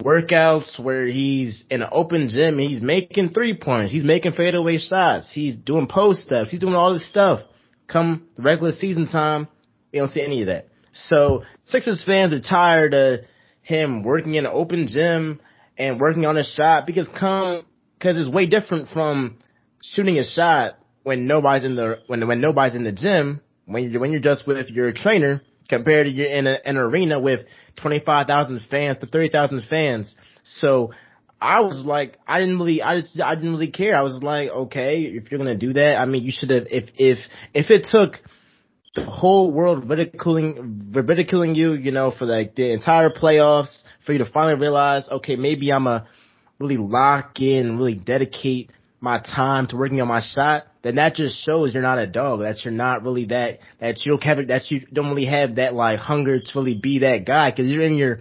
workouts 0.00 0.78
where 0.78 1.06
he's 1.06 1.64
in 1.68 1.82
an 1.82 1.88
open 1.92 2.28
gym 2.28 2.58
and 2.58 2.70
he's 2.70 2.80
making 2.80 3.30
three 3.30 3.56
points. 3.56 3.92
He's 3.92 4.04
making 4.04 4.32
fadeaway 4.32 4.78
shots. 4.78 5.32
He's 5.32 5.56
doing 5.56 5.86
post 5.86 6.30
ups. 6.32 6.50
He's 6.50 6.60
doing 6.60 6.74
all 6.74 6.92
this 6.92 7.08
stuff. 7.08 7.40
Come 7.88 8.28
regular 8.38 8.72
season 8.72 9.06
time, 9.06 9.48
we 9.92 9.98
don't 9.98 10.08
see 10.08 10.22
any 10.22 10.40
of 10.42 10.46
that. 10.46 10.68
So 10.92 11.42
Sixers 11.64 12.04
fans 12.04 12.32
are 12.32 12.40
tired 12.40 12.94
of 12.94 13.20
him 13.60 14.02
working 14.02 14.34
in 14.34 14.46
an 14.46 14.52
open 14.52 14.86
gym 14.88 15.40
and 15.76 16.00
working 16.00 16.24
on 16.24 16.36
a 16.36 16.44
shot 16.44 16.86
because 16.86 17.08
come, 17.08 17.64
cause 18.00 18.16
it's 18.16 18.30
way 18.30 18.46
different 18.46 18.88
from 18.90 19.38
shooting 19.82 20.18
a 20.18 20.24
shot 20.24 20.78
when 21.02 21.26
nobody's 21.26 21.64
in 21.64 21.76
the, 21.76 21.98
when, 22.06 22.26
when 22.26 22.40
nobody's 22.40 22.74
in 22.74 22.84
the 22.84 22.92
gym 22.92 23.40
when 23.66 23.90
you're, 23.90 24.00
when 24.00 24.12
you're 24.12 24.20
just 24.20 24.46
with 24.46 24.68
your 24.68 24.92
trainer 24.92 25.42
compared 25.68 26.06
to 26.06 26.12
you're 26.12 26.26
in 26.26 26.46
a, 26.46 26.56
an 26.64 26.76
arena 26.76 27.18
with 27.20 27.40
25,000 27.76 28.60
fans 28.70 28.98
to 28.98 29.06
30,000 29.06 29.62
fans. 29.68 30.14
So 30.44 30.92
I 31.40 31.60
was 31.60 31.84
like, 31.84 32.18
I 32.26 32.40
didn't 32.40 32.58
really, 32.58 32.82
I 32.82 33.00
just, 33.00 33.20
I 33.20 33.34
didn't 33.34 33.52
really 33.52 33.70
care. 33.70 33.96
I 33.96 34.02
was 34.02 34.22
like, 34.22 34.50
okay, 34.50 35.00
if 35.00 35.30
you're 35.30 35.38
gonna 35.38 35.56
do 35.56 35.72
that, 35.72 35.96
I 35.96 36.04
mean, 36.06 36.22
you 36.22 36.32
should 36.32 36.50
have, 36.50 36.66
if, 36.70 36.90
if, 36.96 37.18
if 37.54 37.70
it 37.70 37.88
took 37.90 38.20
the 38.94 39.04
whole 39.04 39.50
world 39.50 39.88
ridiculing, 39.88 40.92
ridiculing 40.92 41.54
you, 41.54 41.72
you 41.72 41.92
know, 41.92 42.12
for 42.16 42.26
like 42.26 42.54
the 42.54 42.72
entire 42.72 43.10
playoffs, 43.10 43.82
for 44.04 44.12
you 44.12 44.18
to 44.18 44.26
finally 44.26 44.60
realize, 44.60 45.08
okay, 45.10 45.36
maybe 45.36 45.72
I'm 45.72 45.86
a 45.86 46.06
really 46.58 46.76
lock 46.76 47.40
in, 47.40 47.76
really 47.76 47.94
dedicate 47.94 48.70
my 49.02 49.18
time 49.18 49.66
to 49.66 49.76
working 49.76 50.00
on 50.00 50.06
my 50.06 50.22
shot, 50.22 50.64
then 50.82 50.94
that 50.94 51.16
just 51.16 51.44
shows 51.44 51.74
you're 51.74 51.82
not 51.82 51.98
a 51.98 52.06
dog. 52.06 52.40
That 52.40 52.64
you're 52.64 52.72
not 52.72 53.02
really 53.02 53.26
that, 53.26 53.58
that 53.80 54.06
you 54.06 54.12
don't 54.12 54.22
have, 54.22 54.46
that 54.46 54.70
you 54.70 54.86
don't 54.92 55.08
really 55.08 55.26
have 55.26 55.56
that 55.56 55.74
like 55.74 55.98
hunger 55.98 56.38
to 56.38 56.52
really 56.54 56.78
be 56.80 57.00
that 57.00 57.26
guy 57.26 57.50
cause 57.50 57.66
you're 57.66 57.82
in 57.82 57.96
your 57.96 58.20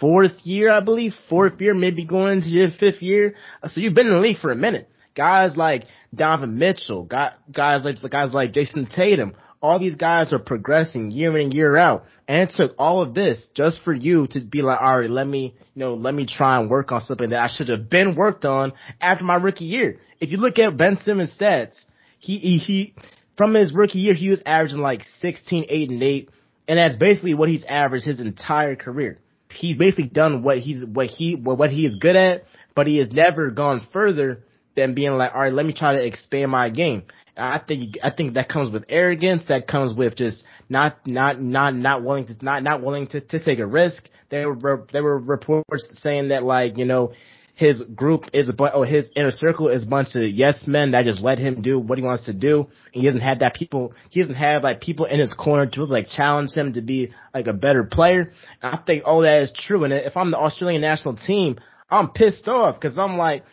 fourth 0.00 0.32
year, 0.42 0.70
I 0.70 0.80
believe, 0.80 1.12
fourth 1.28 1.60
year, 1.60 1.74
maybe 1.74 2.06
going 2.06 2.38
into 2.38 2.48
your 2.48 2.70
fifth 2.70 3.02
year. 3.02 3.34
Uh, 3.62 3.68
so 3.68 3.80
you've 3.80 3.94
been 3.94 4.06
in 4.06 4.14
the 4.14 4.20
league 4.20 4.38
for 4.38 4.50
a 4.50 4.56
minute. 4.56 4.88
Guys 5.14 5.56
like 5.56 5.84
Donovan 6.14 6.58
Mitchell, 6.58 7.04
guys 7.04 7.84
like, 7.84 7.98
guys 8.10 8.32
like 8.32 8.52
Jayson 8.52 8.86
Tatum, 8.96 9.34
all 9.64 9.78
these 9.78 9.96
guys 9.96 10.30
are 10.30 10.38
progressing 10.38 11.10
year 11.10 11.30
in 11.38 11.44
and 11.44 11.54
year 11.54 11.76
out. 11.76 12.04
And 12.28 12.48
it 12.48 12.54
took 12.54 12.74
all 12.78 13.00
of 13.00 13.14
this 13.14 13.50
just 13.54 13.82
for 13.82 13.94
you 13.94 14.26
to 14.28 14.40
be 14.40 14.60
like, 14.60 14.78
all 14.78 15.00
right, 15.00 15.08
let 15.08 15.26
me, 15.26 15.54
you 15.74 15.80
know, 15.80 15.94
let 15.94 16.14
me 16.14 16.26
try 16.26 16.60
and 16.60 16.68
work 16.68 16.92
on 16.92 17.00
something 17.00 17.30
that 17.30 17.40
I 17.40 17.48
should 17.48 17.70
have 17.70 17.88
been 17.88 18.14
worked 18.14 18.44
on 18.44 18.74
after 19.00 19.24
my 19.24 19.36
rookie 19.36 19.64
year. 19.64 20.00
If 20.24 20.30
you 20.30 20.38
look 20.38 20.58
at 20.58 20.76
Ben 20.78 20.96
Simmons 20.96 21.36
stats, 21.38 21.84
he, 22.18 22.38
he, 22.38 22.56
he 22.56 22.94
from 23.36 23.52
his 23.52 23.74
rookie 23.74 23.98
year, 23.98 24.14
he 24.14 24.30
was 24.30 24.42
averaging 24.46 24.78
like 24.78 25.02
16, 25.20 25.66
8, 25.68 25.90
and 25.90 26.02
8. 26.02 26.30
And 26.66 26.78
that's 26.78 26.96
basically 26.96 27.34
what 27.34 27.50
he's 27.50 27.62
averaged 27.68 28.06
his 28.06 28.20
entire 28.20 28.74
career. 28.74 29.18
He's 29.50 29.76
basically 29.76 30.06
done 30.06 30.42
what 30.42 30.58
he's, 30.58 30.82
what 30.82 31.08
he, 31.08 31.34
what 31.36 31.70
he 31.70 31.84
is 31.84 31.96
good 31.96 32.16
at, 32.16 32.44
but 32.74 32.86
he 32.86 32.96
has 32.96 33.12
never 33.12 33.50
gone 33.50 33.86
further 33.92 34.42
than 34.74 34.94
being 34.94 35.10
like, 35.12 35.34
all 35.34 35.42
right, 35.42 35.52
let 35.52 35.66
me 35.66 35.74
try 35.74 35.92
to 35.92 36.02
expand 36.02 36.50
my 36.50 36.70
game. 36.70 37.02
I 37.36 37.60
think 37.66 37.96
I 38.02 38.10
think 38.10 38.34
that 38.34 38.48
comes 38.48 38.70
with 38.72 38.84
arrogance. 38.88 39.44
That 39.48 39.66
comes 39.66 39.92
with 39.92 40.14
just 40.14 40.44
not 40.68 41.04
not 41.04 41.40
not 41.40 41.74
not 41.74 42.04
willing 42.04 42.26
to 42.28 42.36
not 42.42 42.62
not 42.62 42.80
willing 42.80 43.08
to, 43.08 43.20
to 43.20 43.44
take 43.44 43.58
a 43.58 43.66
risk. 43.66 44.08
There 44.30 44.52
were 44.52 44.86
there 44.92 45.02
were 45.02 45.18
reports 45.18 45.88
saying 45.94 46.28
that 46.28 46.44
like 46.44 46.78
you 46.78 46.84
know 46.84 47.12
his 47.54 47.82
group 47.94 48.24
is 48.32 48.48
a 48.48 48.52
bunch, 48.52 48.72
oh, 48.74 48.82
his 48.82 49.10
inner 49.14 49.30
circle 49.30 49.68
is 49.68 49.84
a 49.84 49.88
bunch 49.88 50.14
of 50.16 50.22
yes 50.22 50.66
men 50.66 50.90
that 50.90 51.04
just 51.04 51.22
let 51.22 51.38
him 51.38 51.62
do 51.62 51.78
what 51.78 51.98
he 51.98 52.04
wants 52.04 52.26
to 52.26 52.32
do. 52.32 52.68
He 52.92 53.04
doesn't 53.04 53.20
have 53.20 53.38
that 53.40 53.54
people, 53.54 53.92
he 54.10 54.20
doesn't 54.20 54.34
have 54.34 54.64
like 54.64 54.80
people 54.80 55.06
in 55.06 55.20
his 55.20 55.32
corner 55.32 55.66
to 55.66 55.84
like 55.84 56.08
challenge 56.08 56.52
him 56.52 56.72
to 56.72 56.82
be 56.82 57.12
like 57.32 57.46
a 57.46 57.52
better 57.52 57.84
player. 57.84 58.32
And 58.60 58.74
I 58.74 58.78
think 58.84 59.04
all 59.06 59.22
that 59.22 59.42
is 59.42 59.52
true. 59.56 59.84
And 59.84 59.92
if 59.92 60.16
I'm 60.16 60.30
the 60.30 60.38
Australian 60.38 60.82
national 60.82 61.16
team, 61.16 61.58
I'm 61.88 62.10
pissed 62.10 62.48
off 62.48 62.74
because 62.74 62.98
I'm 62.98 63.16
like, 63.16 63.44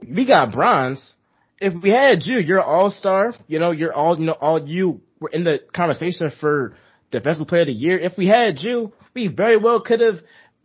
we 0.00 0.26
got 0.26 0.52
bronze 0.52 1.14
if 1.60 1.74
we 1.80 1.90
had 1.90 2.20
you, 2.22 2.38
you're 2.38 2.62
all 2.62 2.90
star. 2.90 3.34
You 3.46 3.58
know, 3.58 3.70
you're 3.70 3.92
all 3.92 4.18
you 4.18 4.26
know, 4.26 4.32
all 4.32 4.66
you 4.66 5.02
were 5.20 5.28
in 5.28 5.44
the 5.44 5.60
conversation 5.74 6.32
for 6.40 6.74
defensive 7.10 7.46
player 7.46 7.62
of 7.62 7.66
the 7.68 7.74
year. 7.74 7.98
If 7.98 8.16
we 8.16 8.26
had 8.26 8.58
you, 8.60 8.92
we 9.14 9.28
very 9.28 9.58
well 9.58 9.80
could 9.82 10.00
have 10.00 10.20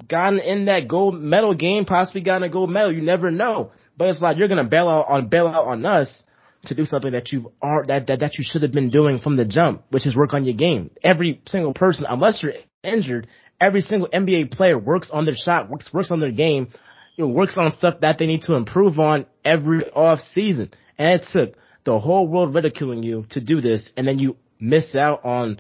gotten 0.07 0.39
in 0.39 0.65
that 0.65 0.87
gold 0.87 1.15
medal 1.15 1.55
game, 1.55 1.85
possibly 1.85 2.21
gotten 2.21 2.43
a 2.43 2.49
gold 2.49 2.69
medal. 2.69 2.91
You 2.91 3.01
never 3.01 3.31
know. 3.31 3.71
But 3.97 4.09
it's 4.09 4.21
like 4.21 4.37
you're 4.37 4.47
gonna 4.47 4.65
bail 4.65 4.87
out 4.89 5.07
on 5.07 5.29
bail 5.29 5.47
out 5.47 5.67
on 5.67 5.85
us 5.85 6.23
to 6.65 6.75
do 6.75 6.85
something 6.85 7.11
that 7.11 7.31
you 7.31 7.51
are 7.61 7.85
that, 7.87 8.07
that 8.07 8.19
that 8.19 8.37
you 8.37 8.43
should 8.45 8.63
have 8.63 8.71
been 8.71 8.89
doing 8.89 9.19
from 9.19 9.37
the 9.37 9.45
jump, 9.45 9.83
which 9.89 10.05
is 10.05 10.15
work 10.15 10.33
on 10.33 10.45
your 10.45 10.55
game. 10.55 10.91
Every 11.03 11.41
single 11.47 11.73
person, 11.73 12.05
unless 12.09 12.41
you're 12.43 12.53
injured, 12.83 13.27
every 13.59 13.81
single 13.81 14.09
NBA 14.09 14.51
player 14.51 14.77
works 14.77 15.09
on 15.11 15.25
their 15.25 15.35
shot, 15.35 15.69
works 15.69 15.91
works 15.93 16.11
on 16.11 16.19
their 16.19 16.31
game, 16.31 16.69
you 17.15 17.25
know, 17.25 17.31
works 17.31 17.57
on 17.57 17.71
stuff 17.71 18.01
that 18.01 18.17
they 18.17 18.25
need 18.25 18.41
to 18.43 18.55
improve 18.55 18.99
on 18.99 19.25
every 19.43 19.89
off 19.91 20.19
season. 20.19 20.71
And 20.97 21.21
it 21.21 21.27
took 21.31 21.55
the 21.85 21.99
whole 21.99 22.27
world 22.27 22.53
ridiculing 22.53 23.03
you 23.03 23.25
to 23.31 23.41
do 23.41 23.61
this, 23.61 23.91
and 23.95 24.07
then 24.07 24.19
you 24.19 24.37
miss 24.59 24.95
out 24.95 25.23
on 25.23 25.59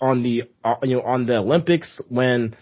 on 0.00 0.22
the 0.22 0.44
uh, 0.64 0.76
you 0.82 0.96
know 0.96 1.02
on 1.02 1.26
the 1.26 1.36
Olympics 1.38 2.00
when 2.08 2.56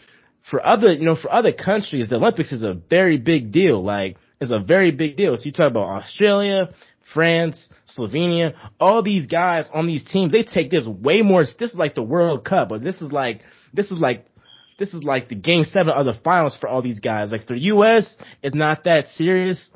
for 0.50 0.64
other 0.66 0.92
you 0.92 1.04
know 1.04 1.16
for 1.16 1.32
other 1.32 1.52
countries 1.52 2.08
the 2.08 2.16
Olympics 2.16 2.52
is 2.52 2.62
a 2.62 2.74
very 2.74 3.16
big 3.18 3.52
deal. 3.52 3.82
Like 3.82 4.16
it's 4.40 4.52
a 4.52 4.60
very 4.60 4.90
big 4.90 5.16
deal. 5.16 5.36
So 5.36 5.44
you 5.44 5.52
talk 5.52 5.70
about 5.70 6.02
Australia, 6.02 6.70
France, 7.12 7.68
Slovenia, 7.96 8.54
all 8.78 9.02
these 9.02 9.26
guys 9.26 9.68
on 9.72 9.86
these 9.86 10.04
teams, 10.04 10.32
they 10.32 10.44
take 10.44 10.70
this 10.70 10.86
way 10.86 11.22
more. 11.22 11.42
This 11.42 11.72
is 11.72 11.76
like 11.76 11.94
the 11.94 12.02
World 12.02 12.44
Cup, 12.44 12.68
but 12.68 12.82
this 12.82 13.00
is 13.00 13.10
like 13.12 13.40
this 13.72 13.90
is 13.90 13.98
like 13.98 14.26
this 14.78 14.94
is 14.94 15.02
like 15.02 15.28
the 15.28 15.34
game 15.34 15.64
seven 15.64 15.90
of 15.90 16.06
the 16.06 16.14
finals 16.22 16.56
for 16.60 16.68
all 16.68 16.82
these 16.82 17.00
guys. 17.00 17.32
Like 17.32 17.46
for 17.46 17.54
the 17.54 17.64
U.S., 17.64 18.16
it's 18.42 18.54
not 18.54 18.84
that 18.84 19.08
serious. 19.08 19.70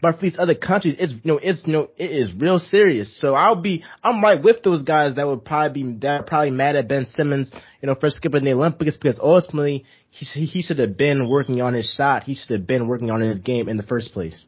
But 0.00 0.16
for 0.16 0.22
these 0.22 0.36
other 0.38 0.54
countries, 0.54 0.96
it's 0.98 1.12
you 1.12 1.20
know, 1.24 1.40
it's 1.42 1.66
you 1.66 1.72
know, 1.72 1.90
it 1.96 2.12
is 2.12 2.32
real 2.38 2.60
serious. 2.60 3.20
So 3.20 3.34
I'll 3.34 3.60
be, 3.60 3.82
I'm 4.02 4.22
right 4.22 4.40
with 4.40 4.62
those 4.62 4.82
guys 4.82 5.16
that 5.16 5.26
would 5.26 5.44
probably 5.44 5.82
be, 5.82 5.98
that 6.02 6.26
probably 6.28 6.50
mad 6.50 6.76
at 6.76 6.86
Ben 6.86 7.04
Simmons, 7.04 7.50
you 7.82 7.88
know, 7.88 7.96
for 7.96 8.08
skipping 8.10 8.44
the 8.44 8.52
Olympics 8.52 8.96
because 8.96 9.18
ultimately 9.20 9.86
he, 10.10 10.44
he 10.46 10.62
should 10.62 10.78
have 10.78 10.96
been 10.96 11.28
working 11.28 11.60
on 11.60 11.74
his 11.74 11.92
shot. 11.96 12.24
He 12.24 12.34
should 12.34 12.50
have 12.50 12.66
been 12.66 12.88
working 12.88 13.10
on 13.10 13.20
his 13.20 13.40
game 13.40 13.68
in 13.68 13.76
the 13.76 13.82
first 13.82 14.12
place. 14.12 14.44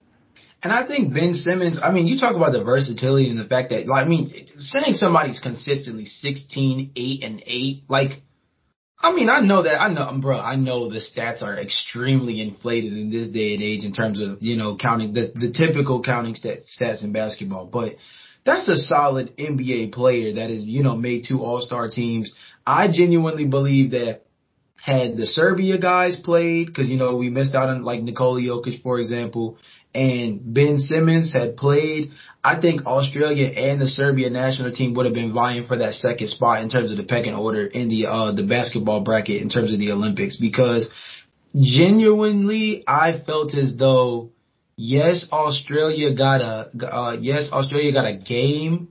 And 0.63 0.73
I 0.73 0.87
think 0.87 1.15
Ben 1.15 1.35
Simmons, 1.35 1.81
I 1.83 1.91
mean, 1.91 2.07
you 2.07 2.19
talk 2.19 2.37
about 2.37 2.53
the 2.53 2.63
versatility 2.63 3.31
and 3.31 3.39
the 3.39 3.47
fact 3.47 3.71
that, 3.71 3.87
like, 3.87 4.05
I 4.05 4.09
mean, 4.09 4.31
sending 4.59 4.93
somebody's 4.93 5.41
consistently 5.41 6.05
16, 6.05 6.93
8, 6.95 7.25
and 7.25 7.43
8, 7.47 7.85
like, 7.89 8.21
I 9.03 9.15
mean, 9.15 9.31
I 9.31 9.41
know 9.41 9.63
that 9.63 9.81
I 9.81 9.91
know, 9.91 10.19
bro. 10.21 10.39
I 10.39 10.57
know 10.57 10.91
the 10.91 11.01
stats 11.01 11.43
are 11.43 11.59
extremely 11.59 12.43
inflated 12.43 12.93
in 12.93 13.11
this 13.11 13.31
day 13.31 13.55
and 13.55 13.63
age 13.63 13.85
in 13.85 13.93
terms 13.93 14.21
of 14.21 14.43
you 14.43 14.57
know 14.57 14.77
counting 14.77 15.15
the 15.15 15.33
the 15.35 15.51
typical 15.51 16.03
counting 16.03 16.35
stats, 16.35 16.65
stats 16.79 17.03
in 17.03 17.11
basketball. 17.11 17.67
But 17.67 17.97
that's 18.45 18.69
a 18.69 18.77
solid 18.77 19.35
NBA 19.39 19.93
player 19.93 20.35
that 20.35 20.51
is 20.51 20.65
you 20.65 20.83
know 20.83 20.97
made 20.97 21.25
two 21.27 21.41
All 21.41 21.63
Star 21.63 21.89
teams. 21.89 22.31
I 22.67 22.89
genuinely 22.93 23.47
believe 23.47 23.93
that 23.93 24.25
had 24.83 25.17
the 25.17 25.27
Serbia 25.27 25.79
guys 25.79 26.19
played, 26.19 26.67
because 26.67 26.89
you 26.89 26.97
know 26.97 27.17
we 27.17 27.31
missed 27.31 27.55
out 27.55 27.69
on 27.69 27.83
like 27.83 28.03
Nikola 28.03 28.41
Jokic 28.41 28.83
for 28.83 28.99
example, 28.99 29.59
and 29.95 30.55
Ben 30.55 30.79
Simmons 30.79 31.33
had 31.33 31.57
played, 31.57 32.13
I 32.43 32.61
think 32.61 32.87
Australia 32.87 33.47
and 33.49 33.81
the 33.81 33.89
Serbia 33.89 34.31
national 34.31 34.73
team 34.73 34.95
would 34.95 35.05
have 35.05 35.15
been 35.15 35.35
vying 35.35 35.67
for 35.67 35.77
that 35.79 35.95
second 35.95 36.29
spot 36.29 36.63
in 36.63 36.71
terms 36.71 36.91
of 36.91 36.97
the 36.97 37.05
pecking 37.05 37.35
order 37.35 37.67
in 37.67 37.89
the 37.89 38.07
uh 38.07 38.33
the 38.33 38.47
basketball 38.47 39.03
bracket 39.03 39.43
in 39.43 39.49
terms 39.49 39.73
of 39.73 39.79
the 39.79 39.91
Olympics 39.93 40.37
because 40.37 40.89
genuinely 41.55 42.85
I 42.87 43.21
felt 43.27 43.55
as 43.55 43.77
though 43.77 44.31
yes 44.77 45.27
Australia 45.33 46.15
got 46.15 46.41
a 46.41 46.87
uh, 46.87 47.17
yes 47.21 47.49
Australia 47.53 47.93
got 47.93 48.07
a 48.07 48.17
game 48.17 48.90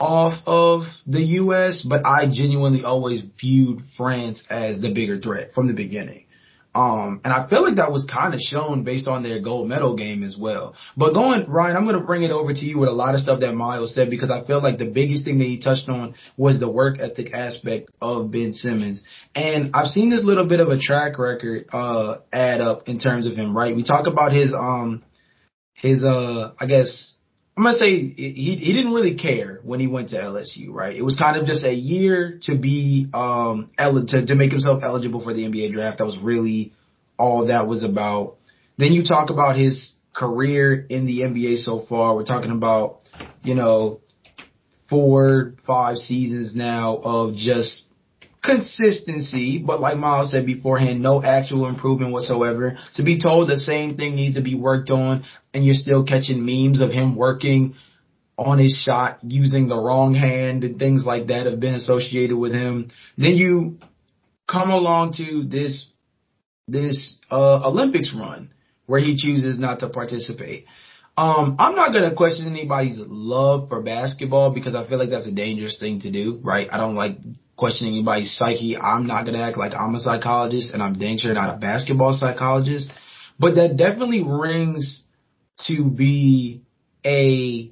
off 0.00 0.40
of 0.46 0.82
the 1.06 1.22
US 1.40 1.82
but 1.82 2.04
I 2.06 2.26
genuinely 2.26 2.82
always 2.82 3.22
viewed 3.40 3.80
France 3.96 4.42
as 4.50 4.80
the 4.80 4.92
bigger 4.92 5.20
threat 5.20 5.52
from 5.54 5.68
the 5.68 5.74
beginning. 5.74 6.24
Um, 6.72 7.20
and 7.24 7.32
I 7.32 7.48
feel 7.48 7.64
like 7.64 7.76
that 7.76 7.90
was 7.90 8.04
kind 8.04 8.32
of 8.32 8.40
shown 8.40 8.84
based 8.84 9.08
on 9.08 9.24
their 9.24 9.40
gold 9.40 9.68
medal 9.68 9.96
game 9.96 10.22
as 10.22 10.36
well. 10.38 10.76
But 10.96 11.14
going, 11.14 11.50
Ryan, 11.50 11.76
I'm 11.76 11.84
going 11.84 11.98
to 11.98 12.06
bring 12.06 12.22
it 12.22 12.30
over 12.30 12.52
to 12.52 12.64
you 12.64 12.78
with 12.78 12.88
a 12.88 12.92
lot 12.92 13.14
of 13.14 13.20
stuff 13.20 13.40
that 13.40 13.54
Miles 13.54 13.92
said 13.92 14.08
because 14.08 14.30
I 14.30 14.46
feel 14.46 14.62
like 14.62 14.78
the 14.78 14.88
biggest 14.88 15.24
thing 15.24 15.38
that 15.38 15.46
he 15.46 15.58
touched 15.58 15.88
on 15.88 16.14
was 16.36 16.60
the 16.60 16.70
work 16.70 17.00
ethic 17.00 17.32
aspect 17.34 17.90
of 18.00 18.30
Ben 18.30 18.52
Simmons. 18.52 19.02
And 19.34 19.72
I've 19.74 19.88
seen 19.88 20.10
this 20.10 20.22
little 20.22 20.46
bit 20.46 20.60
of 20.60 20.68
a 20.68 20.78
track 20.78 21.18
record, 21.18 21.66
uh, 21.72 22.18
add 22.32 22.60
up 22.60 22.88
in 22.88 23.00
terms 23.00 23.26
of 23.26 23.34
him, 23.34 23.56
right? 23.56 23.74
We 23.74 23.82
talk 23.82 24.06
about 24.06 24.32
his, 24.32 24.54
um, 24.54 25.02
his, 25.74 26.04
uh, 26.04 26.52
I 26.60 26.66
guess, 26.66 27.14
I'm 27.60 27.64
gonna 27.64 27.76
say 27.76 27.90
he 27.90 28.56
he 28.58 28.72
didn't 28.72 28.94
really 28.94 29.16
care 29.16 29.60
when 29.62 29.80
he 29.80 29.86
went 29.86 30.08
to 30.10 30.16
LSU, 30.16 30.70
right? 30.70 30.96
It 30.96 31.02
was 31.02 31.16
kind 31.16 31.36
of 31.36 31.44
just 31.44 31.62
a 31.62 31.74
year 31.74 32.38
to 32.44 32.56
be 32.56 33.06
um 33.12 33.68
el- 33.76 34.06
to 34.06 34.24
to 34.24 34.34
make 34.34 34.50
himself 34.50 34.82
eligible 34.82 35.22
for 35.22 35.34
the 35.34 35.42
NBA 35.42 35.74
draft. 35.74 35.98
That 35.98 36.06
was 36.06 36.16
really 36.16 36.72
all 37.18 37.48
that 37.48 37.68
was 37.68 37.82
about. 37.82 38.38
Then 38.78 38.94
you 38.94 39.04
talk 39.04 39.28
about 39.28 39.58
his 39.58 39.92
career 40.14 40.86
in 40.88 41.04
the 41.04 41.20
NBA 41.20 41.58
so 41.58 41.84
far. 41.86 42.14
We're 42.14 42.24
talking 42.24 42.50
about 42.50 43.00
you 43.44 43.54
know 43.54 44.00
four 44.88 45.52
five 45.66 45.98
seasons 45.98 46.54
now 46.54 46.96
of 46.96 47.34
just 47.34 47.84
consistency, 48.42 49.58
but 49.58 49.80
like 49.80 49.98
Miles 49.98 50.30
said 50.30 50.46
beforehand, 50.46 51.02
no 51.02 51.22
actual 51.22 51.68
improvement 51.68 52.12
whatsoever. 52.12 52.78
To 52.94 53.02
be 53.02 53.20
told 53.20 53.48
the 53.48 53.58
same 53.58 53.96
thing 53.96 54.14
needs 54.14 54.36
to 54.36 54.42
be 54.42 54.54
worked 54.54 54.90
on 54.90 55.24
and 55.52 55.64
you're 55.64 55.74
still 55.74 56.04
catching 56.04 56.44
memes 56.44 56.80
of 56.80 56.90
him 56.90 57.16
working 57.16 57.74
on 58.38 58.58
his 58.58 58.74
shot 58.74 59.18
using 59.22 59.68
the 59.68 59.78
wrong 59.78 60.14
hand 60.14 60.64
and 60.64 60.78
things 60.78 61.04
like 61.04 61.26
that 61.26 61.46
have 61.46 61.60
been 61.60 61.74
associated 61.74 62.36
with 62.36 62.52
him. 62.52 62.90
Then 63.18 63.34
you 63.34 63.78
come 64.50 64.70
along 64.70 65.14
to 65.14 65.44
this 65.46 65.86
this 66.66 67.18
uh, 67.30 67.68
Olympics 67.68 68.14
run 68.14 68.52
where 68.86 69.00
he 69.00 69.16
chooses 69.16 69.58
not 69.58 69.80
to 69.80 69.88
participate. 69.90 70.64
Um, 71.16 71.56
I'm 71.58 71.74
not 71.74 71.92
gonna 71.92 72.14
question 72.14 72.46
anybody's 72.50 72.96
love 72.98 73.68
for 73.68 73.82
basketball 73.82 74.54
because 74.54 74.74
I 74.74 74.88
feel 74.88 74.98
like 74.98 75.10
that's 75.10 75.26
a 75.26 75.32
dangerous 75.32 75.78
thing 75.78 76.00
to 76.00 76.10
do, 76.10 76.40
right? 76.42 76.68
I 76.70 76.78
don't 76.78 76.94
like 76.94 77.18
questioning 77.60 77.92
anybody's 77.92 78.34
psyche. 78.36 78.76
I'm 78.76 79.06
not 79.06 79.26
gonna 79.26 79.42
act 79.42 79.58
like 79.58 79.74
I'm 79.74 79.94
a 79.94 80.00
psychologist 80.00 80.72
and 80.72 80.82
I'm 80.82 80.94
dang 80.98 81.18
sure 81.18 81.34
not 81.34 81.54
a 81.54 81.58
basketball 81.58 82.14
psychologist. 82.14 82.90
But 83.38 83.56
that 83.56 83.76
definitely 83.76 84.24
rings 84.24 85.04
to 85.66 85.90
be 85.90 86.62
a 87.04 87.70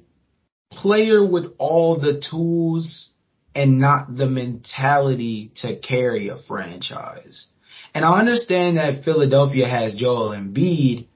player 0.71 1.25
with 1.25 1.45
all 1.57 1.99
the 1.99 2.21
tools 2.29 3.09
and 3.55 3.79
not 3.79 4.15
the 4.15 4.27
mentality 4.27 5.51
to 5.55 5.79
carry 5.79 6.29
a 6.29 6.37
franchise. 6.47 7.47
And 7.95 8.05
I 8.05 8.19
understand 8.19 8.77
that 8.77 9.03
Philadelphia 9.03 9.67
has 9.67 9.95
Joel 9.95 10.29
Embiid, 10.29 11.07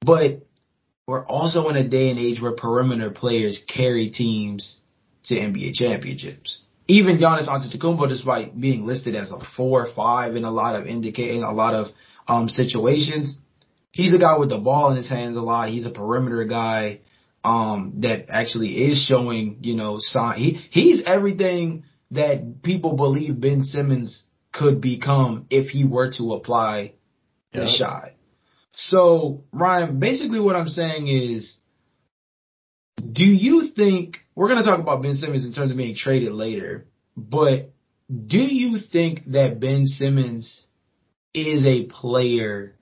but 0.00 0.46
we're 1.08 1.26
also 1.26 1.68
in 1.68 1.76
a 1.76 1.88
day 1.88 2.10
and 2.10 2.18
age 2.20 2.40
where 2.40 2.52
perimeter 2.52 3.10
players 3.10 3.60
carry 3.68 4.10
teams 4.10 4.78
to 5.24 5.34
NBA 5.34 5.74
championships. 5.74 6.60
Even 6.90 7.18
Giannis 7.18 7.48
Antetokounmpo, 7.48 8.08
despite 8.08 8.60
being 8.60 8.84
listed 8.84 9.14
as 9.14 9.30
a 9.30 9.38
four 9.56 9.86
or 9.86 9.94
five 9.94 10.34
in 10.34 10.42
a 10.44 10.50
lot 10.50 10.74
of 10.74 10.86
indicating 10.86 11.44
a 11.44 11.52
lot 11.52 11.72
of 11.72 11.86
um, 12.26 12.48
situations, 12.48 13.36
he's 13.92 14.12
a 14.12 14.18
guy 14.18 14.36
with 14.38 14.48
the 14.48 14.58
ball 14.58 14.90
in 14.90 14.96
his 14.96 15.08
hands 15.08 15.36
a 15.36 15.40
lot. 15.40 15.68
He's 15.68 15.86
a 15.86 15.90
perimeter 15.90 16.44
guy 16.46 17.00
um, 17.44 17.94
that 17.98 18.26
actually 18.28 18.86
is 18.86 19.04
showing, 19.08 19.58
you 19.60 19.76
know, 19.76 19.98
sign. 20.00 20.38
He 20.38 20.60
he's 20.70 21.02
everything 21.06 21.84
that 22.10 22.62
people 22.64 22.96
believe 22.96 23.40
Ben 23.40 23.62
Simmons 23.62 24.24
could 24.52 24.80
become 24.80 25.46
if 25.48 25.68
he 25.68 25.84
were 25.84 26.10
to 26.18 26.32
apply 26.32 26.94
the 27.52 27.66
yep. 27.66 27.78
shot. 27.78 28.08
So, 28.72 29.44
Ryan, 29.52 30.00
basically 30.00 30.40
what 30.40 30.56
I'm 30.56 30.68
saying 30.68 31.06
is, 31.06 31.56
do 33.12 33.24
you 33.24 33.68
think 33.76 34.18
we're 34.40 34.48
going 34.48 34.64
to 34.64 34.64
talk 34.64 34.80
about 34.80 35.02
Ben 35.02 35.16
Simmons 35.16 35.44
in 35.44 35.52
terms 35.52 35.70
of 35.70 35.76
being 35.76 35.94
traded 35.94 36.32
later, 36.32 36.86
but 37.14 37.72
do 38.08 38.38
you 38.38 38.78
think 38.78 39.32
that 39.32 39.60
Ben 39.60 39.84
Simmons 39.84 40.62
is 41.34 41.66
a 41.66 41.84
player 41.84 42.74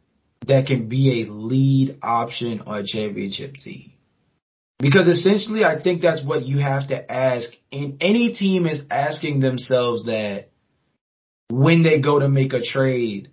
that 0.46 0.68
can 0.68 0.88
be 0.88 1.22
a 1.22 1.32
lead 1.32 1.98
option 2.00 2.60
on 2.60 2.78
a 2.78 2.86
championship 2.86 3.54
team? 3.56 3.92
Because 4.78 5.08
essentially, 5.08 5.64
I 5.64 5.82
think 5.82 6.00
that's 6.00 6.24
what 6.24 6.44
you 6.44 6.60
have 6.60 6.86
to 6.88 7.12
ask. 7.12 7.50
And 7.72 7.96
any 8.00 8.34
team 8.34 8.64
is 8.64 8.82
asking 8.88 9.40
themselves 9.40 10.04
that 10.04 10.50
when 11.50 11.82
they 11.82 12.00
go 12.00 12.20
to 12.20 12.28
make 12.28 12.52
a 12.52 12.62
trade 12.62 13.32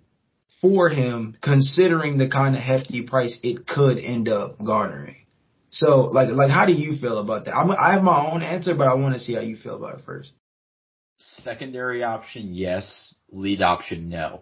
for 0.60 0.88
him, 0.88 1.36
considering 1.40 2.18
the 2.18 2.26
kind 2.26 2.56
of 2.56 2.60
hefty 2.60 3.02
price 3.02 3.38
it 3.44 3.68
could 3.68 3.98
end 3.98 4.28
up 4.28 4.56
garnering. 4.58 5.25
So, 5.76 6.06
like, 6.06 6.30
like, 6.30 6.50
how 6.50 6.64
do 6.64 6.72
you 6.72 6.96
feel 6.96 7.18
about 7.18 7.44
that? 7.44 7.54
I'm, 7.54 7.70
I 7.70 7.92
have 7.92 8.02
my 8.02 8.30
own 8.32 8.40
answer, 8.40 8.74
but 8.74 8.88
I 8.88 8.94
want 8.94 9.12
to 9.12 9.20
see 9.20 9.34
how 9.34 9.42
you 9.42 9.56
feel 9.56 9.76
about 9.76 9.98
it 9.98 10.04
first. 10.06 10.32
Secondary 11.18 12.02
option, 12.02 12.54
yes. 12.54 13.14
Lead 13.30 13.60
option, 13.60 14.08
no. 14.08 14.40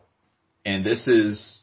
And 0.65 0.87
this 0.87 1.09
is 1.09 1.63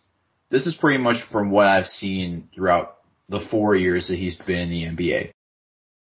this 0.50 0.66
is 0.66 0.76
pretty 0.76 1.02
much 1.02 1.24
from 1.32 1.52
what 1.52 1.68
I've 1.68 1.86
seen 1.86 2.50
throughout 2.54 2.98
the 3.30 3.40
four 3.50 3.74
years 3.76 4.10
that 4.10 4.18
he's 4.18 4.36
been 4.36 4.70
in 4.70 4.70
the 4.70 4.84
NBA. 4.84 5.32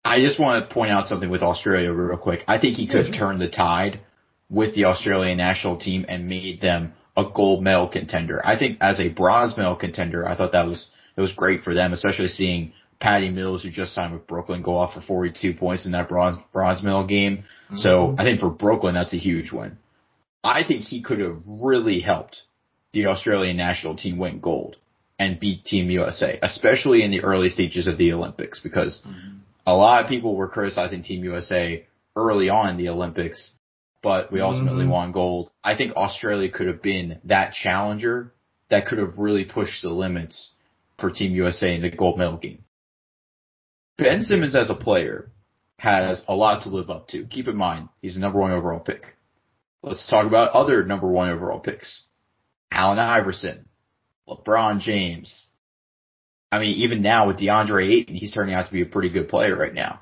I 0.04 0.22
just 0.22 0.40
want 0.40 0.68
to 0.68 0.74
point 0.74 0.92
out 0.92 1.06
something 1.06 1.30
with 1.30 1.44
Australia 1.44 1.94
real 1.94 2.18
quick. 2.18 2.40
I 2.48 2.60
think 2.60 2.78
he 2.78 2.88
could 2.88 3.06
have 3.06 3.14
mm-hmm. 3.14 3.20
turned 3.20 3.42
the 3.42 3.50
tide 3.52 4.00
with 4.50 4.74
the 4.74 4.86
Australian 4.86 5.38
national 5.38 5.78
team 5.78 6.04
and 6.10 6.28
made 6.28 6.62
them 6.62 6.94
a 7.16 7.26
gold 7.32 7.64
medal 7.64 7.88
contender. 7.88 8.42
I 8.44 8.58
think 8.58 8.80
as 8.82 9.00
a 9.00 9.10
bronze 9.10 9.56
medal 9.56 9.76
contender, 9.76 10.28
I 10.28 10.36
thought 10.36 10.54
that 10.54 10.66
was 10.66 10.90
it 11.16 11.22
was 11.22 11.34
great 11.34 11.64
for 11.64 11.76
them, 11.76 11.94
especially 11.94 12.30
seeing 12.30 12.74
Patty 13.02 13.30
Mills, 13.30 13.64
who 13.64 13.72
just 13.72 13.94
signed 13.94 14.14
with 14.14 14.28
Brooklyn, 14.28 14.62
go 14.62 14.76
off 14.76 14.94
for 14.94 15.02
42 15.02 15.56
points 15.56 15.86
in 15.86 15.92
that 15.94 16.08
bronze 16.08 16.38
bronze 16.54 16.84
medal 16.84 17.06
game. 17.06 17.40
Mm-hmm. 17.66 17.78
So 17.78 18.16
I 18.18 18.24
think 18.24 18.40
for 18.40 18.50
Brooklyn, 18.50 18.94
that's 18.94 19.14
a 19.14 19.18
huge 19.18 19.52
win. 19.52 19.78
I 20.44 20.64
think 20.64 20.84
he 20.84 21.02
could 21.02 21.20
have 21.20 21.38
really 21.48 22.00
helped 22.00 22.44
the 22.94 23.08
Australian 23.08 23.58
national 23.58 23.96
team 23.96 24.18
win 24.18 24.40
gold 24.40 24.76
and 25.18 25.40
beat 25.40 25.66
Team 25.66 25.90
USA, 25.90 26.40
especially 26.42 27.04
in 27.04 27.12
the 27.12 27.22
early 27.22 27.50
stages 27.50 27.88
of 27.88 27.98
the 27.98 28.14
Olympics, 28.14 28.60
because 28.60 29.02
mm-hmm. 29.06 29.38
a 29.66 29.76
lot 29.76 30.04
of 30.04 30.10
people 30.10 30.36
were 30.36 30.48
criticizing 30.48 31.04
Team 31.04 31.24
USA 31.24 31.86
early 32.16 32.50
on 32.50 32.70
in 32.70 32.78
the 32.78 32.90
Olympics, 32.90 33.52
but 34.02 34.32
we 34.32 34.42
ultimately 34.42 34.84
mm-hmm. 34.84 34.92
won 34.92 35.12
gold. 35.12 35.52
I 35.64 35.76
think 35.76 35.96
Australia 35.96 36.50
could 36.52 36.68
have 36.68 36.82
been 36.82 37.20
that 37.26 37.54
challenger 37.54 38.34
that 38.70 38.88
could 38.88 39.00
have 39.00 39.18
really 39.18 39.46
pushed 39.46 39.82
the 39.82 39.90
limits 39.90 40.52
for 41.00 41.10
Team 41.10 41.34
USA 41.34 41.76
in 41.76 41.82
the 41.82 41.90
gold 41.90 42.18
medal 42.18 42.38
game. 42.38 42.64
Ben 43.98 44.22
Simmons 44.24 44.56
as 44.56 44.70
a 44.70 44.76
player 44.76 45.32
has 45.78 46.24
a 46.28 46.36
lot 46.36 46.64
to 46.64 46.70
live 46.70 46.90
up 46.90 47.08
to. 47.10 47.26
Keep 47.26 47.48
in 47.48 47.56
mind, 47.56 47.90
he's 48.02 48.16
a 48.16 48.20
number 48.20 48.40
one 48.40 48.52
overall 48.52 48.80
pick. 48.80 49.04
Let's 49.84 50.08
talk 50.08 50.28
about 50.28 50.52
other 50.52 50.84
number 50.84 51.08
one 51.08 51.30
overall 51.30 51.60
picks. 51.60 52.04
Allen 52.72 53.00
Iverson, 53.00 53.66
LeBron 54.28 54.80
James. 54.80 55.48
I 56.52 56.60
mean, 56.60 56.78
even 56.78 57.02
now 57.02 57.28
with 57.28 57.38
DeAndre 57.38 57.92
Ayton, 57.92 58.16
he's 58.16 58.32
turning 58.32 58.54
out 58.54 58.68
to 58.68 58.72
be 58.72 58.82
a 58.82 58.86
pretty 58.86 59.10
good 59.10 59.30
player 59.30 59.58
right 59.58 59.74
now. 59.74 60.02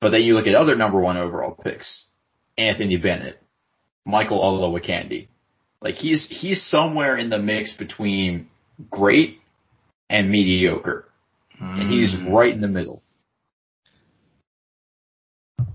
But 0.00 0.10
then 0.10 0.22
you 0.22 0.34
look 0.34 0.46
at 0.46 0.54
other 0.54 0.76
number 0.76 1.00
one 1.00 1.16
overall 1.16 1.52
picks. 1.52 2.04
Anthony 2.56 2.96
Bennett, 2.96 3.42
Michael 4.06 4.40
Olowokandi. 4.40 5.28
Like 5.80 5.94
he's, 5.94 6.26
he's 6.28 6.64
somewhere 6.66 7.16
in 7.16 7.30
the 7.30 7.38
mix 7.38 7.72
between 7.72 8.48
great 8.90 9.38
and 10.08 10.30
mediocre. 10.30 11.06
Mm. 11.60 11.80
And 11.80 11.90
he's 11.90 12.14
hmm. 12.14 12.32
right 12.32 12.52
in 12.52 12.60
the 12.60 12.68
middle. 12.68 13.02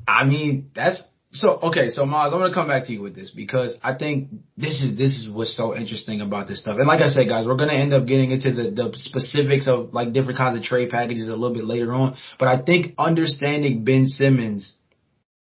I 0.08 0.24
mean, 0.24 0.72
that's 0.74 1.02
so 1.32 1.60
okay, 1.64 1.90
so 1.90 2.06
Miles, 2.06 2.34
I'm 2.34 2.40
gonna 2.40 2.54
come 2.54 2.68
back 2.68 2.86
to 2.86 2.94
you 2.94 3.02
with 3.02 3.14
this 3.14 3.30
because 3.30 3.78
I 3.84 3.96
think 3.96 4.30
this 4.56 4.82
is 4.82 4.98
this 4.98 5.18
is 5.20 5.30
what's 5.30 5.56
so 5.56 5.76
interesting 5.76 6.22
about 6.22 6.48
this 6.48 6.62
stuff. 6.62 6.78
And 6.78 6.88
like 6.88 7.02
I 7.02 7.08
said, 7.08 7.28
guys, 7.28 7.46
we're 7.46 7.58
gonna 7.58 7.74
end 7.74 7.94
up 7.94 8.06
getting 8.06 8.32
into 8.32 8.52
the, 8.52 8.72
the 8.72 8.92
specifics 8.96 9.68
of 9.68 9.94
like 9.94 10.14
different 10.14 10.38
kinds 10.38 10.58
of 10.58 10.64
trade 10.64 10.90
packages 10.90 11.28
a 11.28 11.36
little 11.36 11.54
bit 11.54 11.66
later 11.66 11.94
on. 11.94 12.16
But 12.40 12.48
I 12.48 12.62
think 12.62 12.96
understanding 12.98 13.84
Ben 13.84 14.08
Simmons 14.08 14.76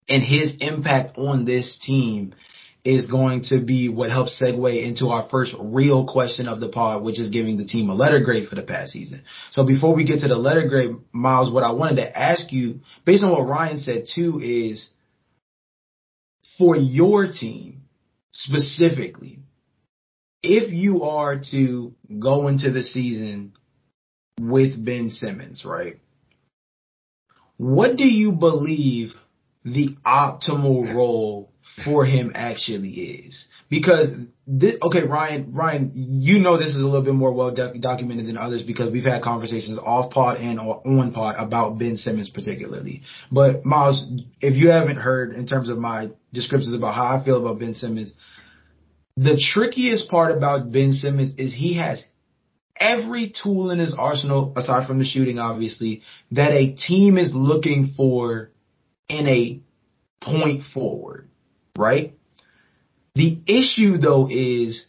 and 0.08 0.24
his 0.24 0.56
impact 0.62 1.18
on 1.18 1.44
this 1.44 1.78
team 1.84 2.36
is 2.84 3.10
going 3.10 3.44
to 3.44 3.64
be 3.64 3.90
what 3.90 4.10
helps 4.10 4.42
segue 4.42 4.84
into 4.84 5.08
our 5.08 5.28
first 5.30 5.54
real 5.60 6.08
question 6.08 6.48
of 6.48 6.60
the 6.60 6.70
pod, 6.70 7.04
which 7.04 7.20
is 7.20 7.30
giving 7.30 7.58
the 7.58 7.66
team 7.66 7.90
a 7.90 7.94
letter 7.94 8.20
grade 8.20 8.48
for 8.48 8.56
the 8.56 8.64
past 8.64 8.92
season. 8.92 9.24
So 9.52 9.66
before 9.66 9.94
we 9.94 10.04
get 10.04 10.22
to 10.22 10.28
the 10.28 10.36
letter 10.36 10.68
grade, 10.68 10.92
Miles, 11.12 11.52
what 11.52 11.64
I 11.64 11.72
wanted 11.72 11.98
to 11.98 12.18
ask 12.18 12.52
you, 12.52 12.82
based 13.06 13.24
on 13.24 13.32
what 13.32 13.48
Ryan 13.48 13.78
said 13.78 14.06
too, 14.14 14.40
is 14.44 14.90
for 16.58 16.76
your 16.76 17.28
team 17.32 17.84
specifically, 18.34 19.40
if 20.42 20.72
you 20.72 21.04
are 21.04 21.40
to 21.52 21.94
go 22.20 22.48
into 22.48 22.72
the 22.72 22.82
season 22.82 23.54
with 24.40 24.84
Ben 24.84 25.12
Simmons, 25.12 25.64
right? 25.66 25.98
What 27.58 27.96
do 27.96 28.06
you 28.06 28.32
believe 28.32 29.12
the 29.64 29.96
optimal 30.04 30.96
role 30.96 31.51
for 31.84 32.06
him 32.06 32.32
actually 32.36 32.90
is? 32.90 33.48
Because 33.70 34.10
this, 34.46 34.76
okay, 34.82 35.04
Ryan, 35.04 35.54
Ryan, 35.54 35.92
you 35.96 36.40
know 36.40 36.58
this 36.58 36.72
is 36.72 36.82
a 36.82 36.86
little 36.86 37.04
bit 37.04 37.14
more 37.14 37.32
well 37.32 37.54
documented 37.54 38.28
than 38.28 38.38
others 38.38 38.64
because 38.64 38.92
we've 38.92 39.06
had 39.06 39.22
conversations 39.22 39.80
off 39.82 40.12
pod 40.12 40.38
and 40.38 40.60
on 40.60 41.12
pod 41.14 41.36
about 41.38 41.78
Ben 41.78 41.96
Simmons 41.96 42.30
particularly. 42.30 43.04
But 43.32 43.66
Miles, 43.66 44.06
if 44.42 44.56
you 44.56 44.70
haven't 44.70 44.98
heard 44.98 45.34
in 45.34 45.48
terms 45.48 45.70
of 45.70 45.78
my 45.78 46.10
descriptions 46.34 46.74
about 46.74 46.96
how 46.96 47.18
I 47.18 47.24
feel 47.24 47.40
about 47.40 47.60
Ben 47.60 47.74
Simmons, 47.74 48.14
the 49.16 49.42
trickiest 49.54 50.10
part 50.10 50.36
about 50.36 50.72
Ben 50.72 50.94
Simmons 50.94 51.36
is 51.38 51.54
he 51.54 51.78
has 51.78 52.04
every 52.82 53.32
tool 53.32 53.72
in 53.72 53.80
his 53.80 53.96
arsenal, 53.98 54.54
aside 54.58 54.88
from 54.88 55.00
the 55.00 55.06
shooting, 55.06 55.38
obviously, 55.38 56.02
that 56.32 56.52
a 56.52 56.74
team 56.74 57.18
is 57.18 57.32
looking 57.34 57.94
for 57.96 58.50
in 59.08 59.28
a 59.28 59.60
point 60.22 60.64
forward, 60.74 61.30
right? 61.78 62.14
The 63.16 63.40
issue 63.46 63.98
though 63.98 64.28
is 64.30 64.86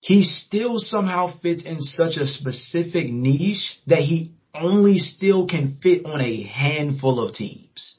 he 0.00 0.22
still 0.22 0.78
somehow 0.78 1.38
fits 1.40 1.64
in 1.64 1.80
such 1.80 2.16
a 2.16 2.26
specific 2.26 3.10
niche 3.10 3.80
that 3.86 4.00
he 4.00 4.32
only 4.54 4.98
still 4.98 5.46
can 5.48 5.78
fit 5.82 6.04
on 6.06 6.20
a 6.20 6.42
handful 6.42 7.20
of 7.20 7.34
teams. 7.34 7.96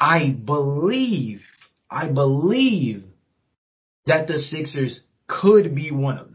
I 0.00 0.30
believe, 0.30 1.42
I 1.90 2.08
believe 2.10 3.04
that 4.06 4.28
the 4.28 4.38
Sixers 4.38 5.00
could 5.26 5.74
be 5.74 5.90
one 5.90 6.18
of 6.18 6.27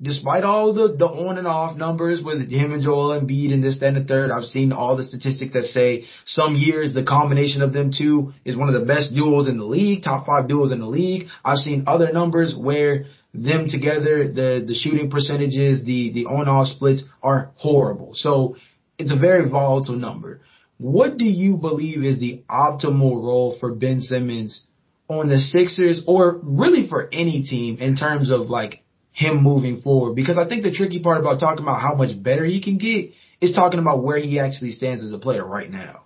despite 0.00 0.44
all 0.44 0.72
the, 0.72 0.96
the 0.96 1.06
on 1.06 1.38
and 1.38 1.46
off 1.46 1.76
numbers 1.76 2.22
with 2.22 2.50
him 2.50 2.72
and 2.72 2.82
Joel 2.82 3.20
Embiid 3.20 3.52
and 3.52 3.62
this, 3.62 3.82
and 3.82 3.96
the 3.96 4.04
third, 4.04 4.30
I've 4.30 4.44
seen 4.44 4.72
all 4.72 4.96
the 4.96 5.02
statistics 5.02 5.54
that 5.54 5.64
say 5.64 6.04
some 6.24 6.54
years 6.54 6.94
the 6.94 7.02
combination 7.02 7.62
of 7.62 7.72
them 7.72 7.90
two 7.96 8.32
is 8.44 8.56
one 8.56 8.68
of 8.68 8.80
the 8.80 8.86
best 8.86 9.14
duels 9.14 9.48
in 9.48 9.58
the 9.58 9.64
league, 9.64 10.02
top 10.02 10.26
five 10.26 10.48
duels 10.48 10.72
in 10.72 10.78
the 10.78 10.86
league. 10.86 11.26
I've 11.44 11.58
seen 11.58 11.84
other 11.86 12.12
numbers 12.12 12.54
where 12.56 13.06
them 13.34 13.66
together, 13.68 14.28
the, 14.28 14.64
the 14.66 14.74
shooting 14.74 15.10
percentages, 15.10 15.84
the, 15.84 16.12
the 16.12 16.26
on 16.26 16.48
off 16.48 16.68
splits 16.68 17.04
are 17.22 17.50
horrible. 17.56 18.12
So 18.14 18.56
it's 18.98 19.12
a 19.12 19.18
very 19.18 19.48
volatile 19.48 19.96
number. 19.96 20.42
What 20.78 21.18
do 21.18 21.26
you 21.26 21.56
believe 21.56 22.04
is 22.04 22.20
the 22.20 22.42
optimal 22.48 23.20
role 23.20 23.56
for 23.58 23.74
Ben 23.74 24.00
Simmons 24.00 24.64
on 25.08 25.28
the 25.28 25.40
Sixers 25.40 26.04
or 26.06 26.38
really 26.42 26.88
for 26.88 27.08
any 27.12 27.42
team 27.42 27.78
in 27.78 27.96
terms 27.96 28.30
of 28.30 28.42
like 28.42 28.82
him 29.18 29.42
moving 29.42 29.80
forward. 29.80 30.14
Because 30.14 30.38
I 30.38 30.48
think 30.48 30.62
the 30.62 30.70
tricky 30.70 31.00
part 31.00 31.18
about 31.18 31.40
talking 31.40 31.64
about 31.64 31.80
how 31.80 31.96
much 31.96 32.10
better 32.22 32.44
he 32.44 32.62
can 32.62 32.78
get 32.78 33.12
is 33.40 33.52
talking 33.52 33.80
about 33.80 34.04
where 34.04 34.18
he 34.18 34.38
actually 34.38 34.70
stands 34.70 35.02
as 35.02 35.12
a 35.12 35.18
player 35.18 35.44
right 35.44 35.68
now. 35.68 36.04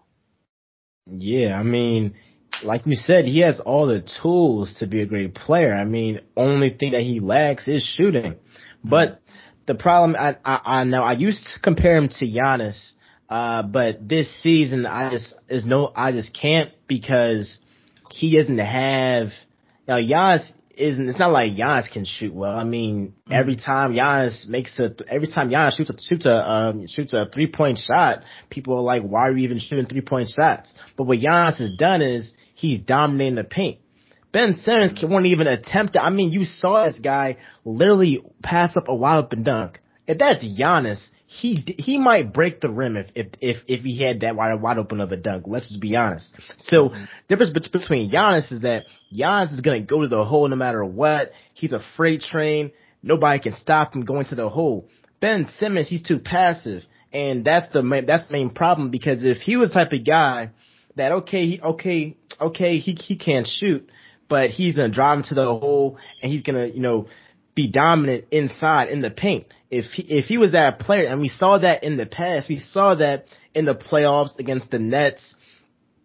Yeah, 1.06 1.58
I 1.58 1.62
mean, 1.62 2.14
like 2.62 2.86
you 2.86 2.94
said, 2.94 3.26
he 3.26 3.40
has 3.40 3.60
all 3.60 3.86
the 3.86 4.02
tools 4.22 4.76
to 4.78 4.86
be 4.86 5.02
a 5.02 5.06
great 5.06 5.34
player. 5.34 5.74
I 5.74 5.84
mean, 5.84 6.20
only 6.36 6.70
thing 6.70 6.92
that 6.92 7.02
he 7.02 7.20
lacks 7.20 7.68
is 7.68 7.82
shooting. 7.82 8.36
But 8.82 9.20
the 9.66 9.74
problem 9.74 10.16
I, 10.18 10.38
I 10.42 10.80
I 10.80 10.84
know 10.84 11.02
I 11.02 11.12
used 11.12 11.46
to 11.54 11.60
compare 11.60 11.96
him 11.96 12.08
to 12.08 12.26
Giannis, 12.26 12.92
uh, 13.28 13.62
but 13.62 14.08
this 14.08 14.42
season 14.42 14.86
I 14.86 15.10
just 15.10 15.34
is 15.50 15.66
no 15.66 15.92
I 15.94 16.12
just 16.12 16.34
can't 16.40 16.70
because 16.88 17.60
he 18.10 18.36
doesn't 18.38 18.58
have. 18.58 19.28
Now, 19.86 19.96
Giannis 19.96 20.50
isn't. 20.76 21.08
It's 21.08 21.18
not 21.18 21.32
like 21.32 21.52
Giannis 21.52 21.90
can 21.90 22.04
shoot 22.04 22.32
well. 22.32 22.56
I 22.56 22.64
mean, 22.64 23.08
mm-hmm. 23.08 23.32
every 23.32 23.56
time 23.56 23.92
Giannis 23.92 24.46
makes 24.48 24.78
a, 24.78 24.94
every 25.08 25.28
time 25.28 25.50
Giannis 25.50 25.76
shoots 25.76 25.90
a 25.90 26.02
shoots 26.02 26.26
a 26.26 26.50
um, 26.50 26.86
shoots 26.86 27.12
a 27.12 27.28
three 27.32 27.50
point 27.50 27.78
shot, 27.78 28.22
people 28.50 28.74
are 28.74 28.82
like, 28.82 29.02
"Why 29.02 29.28
are 29.28 29.32
you 29.32 29.44
even 29.44 29.58
shooting 29.58 29.86
three 29.86 30.00
point 30.00 30.28
shots?" 30.28 30.72
But 30.96 31.04
what 31.04 31.18
Giannis 31.18 31.58
has 31.58 31.74
done 31.74 32.02
is 32.02 32.32
he's 32.54 32.80
dominating 32.80 33.36
the 33.36 33.44
paint. 33.44 33.78
Ben 34.32 34.54
Simmons 34.54 34.94
won't 35.02 35.26
even 35.26 35.46
attempt 35.46 35.94
it. 35.94 36.00
I 36.00 36.08
mean, 36.08 36.32
you 36.32 36.44
saw 36.44 36.86
this 36.86 36.98
guy 36.98 37.36
literally 37.64 38.24
pass 38.42 38.76
up 38.76 38.88
a 38.88 38.94
wide 38.94 39.18
open 39.18 39.42
dunk. 39.42 39.78
If 40.06 40.18
that's 40.18 40.42
Giannis, 40.42 41.06
he 41.40 41.64
he 41.78 41.98
might 41.98 42.32
break 42.32 42.60
the 42.60 42.68
rim 42.68 42.96
if 42.96 43.06
if 43.14 43.26
if, 43.40 43.56
if 43.66 43.80
he 43.82 44.04
had 44.04 44.20
that 44.20 44.36
wide 44.36 44.60
wide 44.60 44.78
open 44.78 45.00
of 45.00 45.12
a 45.12 45.16
dunk. 45.16 45.44
Let's 45.46 45.68
just 45.68 45.80
be 45.80 45.96
honest. 45.96 46.34
So 46.58 46.90
mm-hmm. 46.90 47.04
difference 47.28 47.68
between 47.68 48.10
Giannis 48.10 48.52
is 48.52 48.60
that 48.62 48.84
Giannis 49.14 49.52
is 49.52 49.60
gonna 49.60 49.80
go 49.80 50.02
to 50.02 50.08
the 50.08 50.24
hole 50.24 50.46
no 50.48 50.56
matter 50.56 50.84
what. 50.84 51.32
He's 51.54 51.72
a 51.72 51.80
freight 51.96 52.20
train. 52.20 52.72
Nobody 53.02 53.40
can 53.40 53.54
stop 53.54 53.94
him 53.94 54.04
going 54.04 54.26
to 54.26 54.34
the 54.34 54.48
hole. 54.48 54.88
Ben 55.20 55.46
Simmons, 55.58 55.88
he's 55.88 56.02
too 56.02 56.18
passive, 56.18 56.82
and 57.12 57.44
that's 57.44 57.68
the 57.70 57.82
main, 57.82 58.06
that's 58.06 58.26
the 58.26 58.32
main 58.32 58.50
problem 58.50 58.90
because 58.90 59.24
if 59.24 59.38
he 59.38 59.56
was 59.56 59.70
the 59.70 59.74
type 59.74 59.92
of 59.92 60.04
guy 60.04 60.50
that 60.96 61.12
okay 61.12 61.46
he 61.46 61.60
okay 61.60 62.16
okay 62.40 62.78
he 62.78 62.92
he 62.92 63.16
can't 63.16 63.46
shoot, 63.46 63.88
but 64.28 64.50
he's 64.50 64.76
gonna 64.76 64.92
drive 64.92 65.18
him 65.18 65.24
to 65.24 65.34
the 65.34 65.44
hole 65.44 65.96
and 66.22 66.30
he's 66.30 66.42
gonna 66.42 66.66
you 66.66 66.80
know 66.80 67.06
be 67.54 67.68
dominant 67.68 68.24
inside 68.30 68.88
in 68.88 69.02
the 69.02 69.10
paint. 69.10 69.46
If 69.70 69.86
he, 69.86 70.02
if 70.02 70.26
he 70.26 70.38
was 70.38 70.52
that 70.52 70.78
player, 70.78 71.06
and 71.06 71.20
we 71.20 71.28
saw 71.28 71.58
that 71.58 71.84
in 71.84 71.96
the 71.96 72.06
past, 72.06 72.48
we 72.48 72.58
saw 72.58 72.94
that 72.96 73.26
in 73.54 73.64
the 73.64 73.74
playoffs 73.74 74.38
against 74.38 74.70
the 74.70 74.78
Nets, 74.78 75.34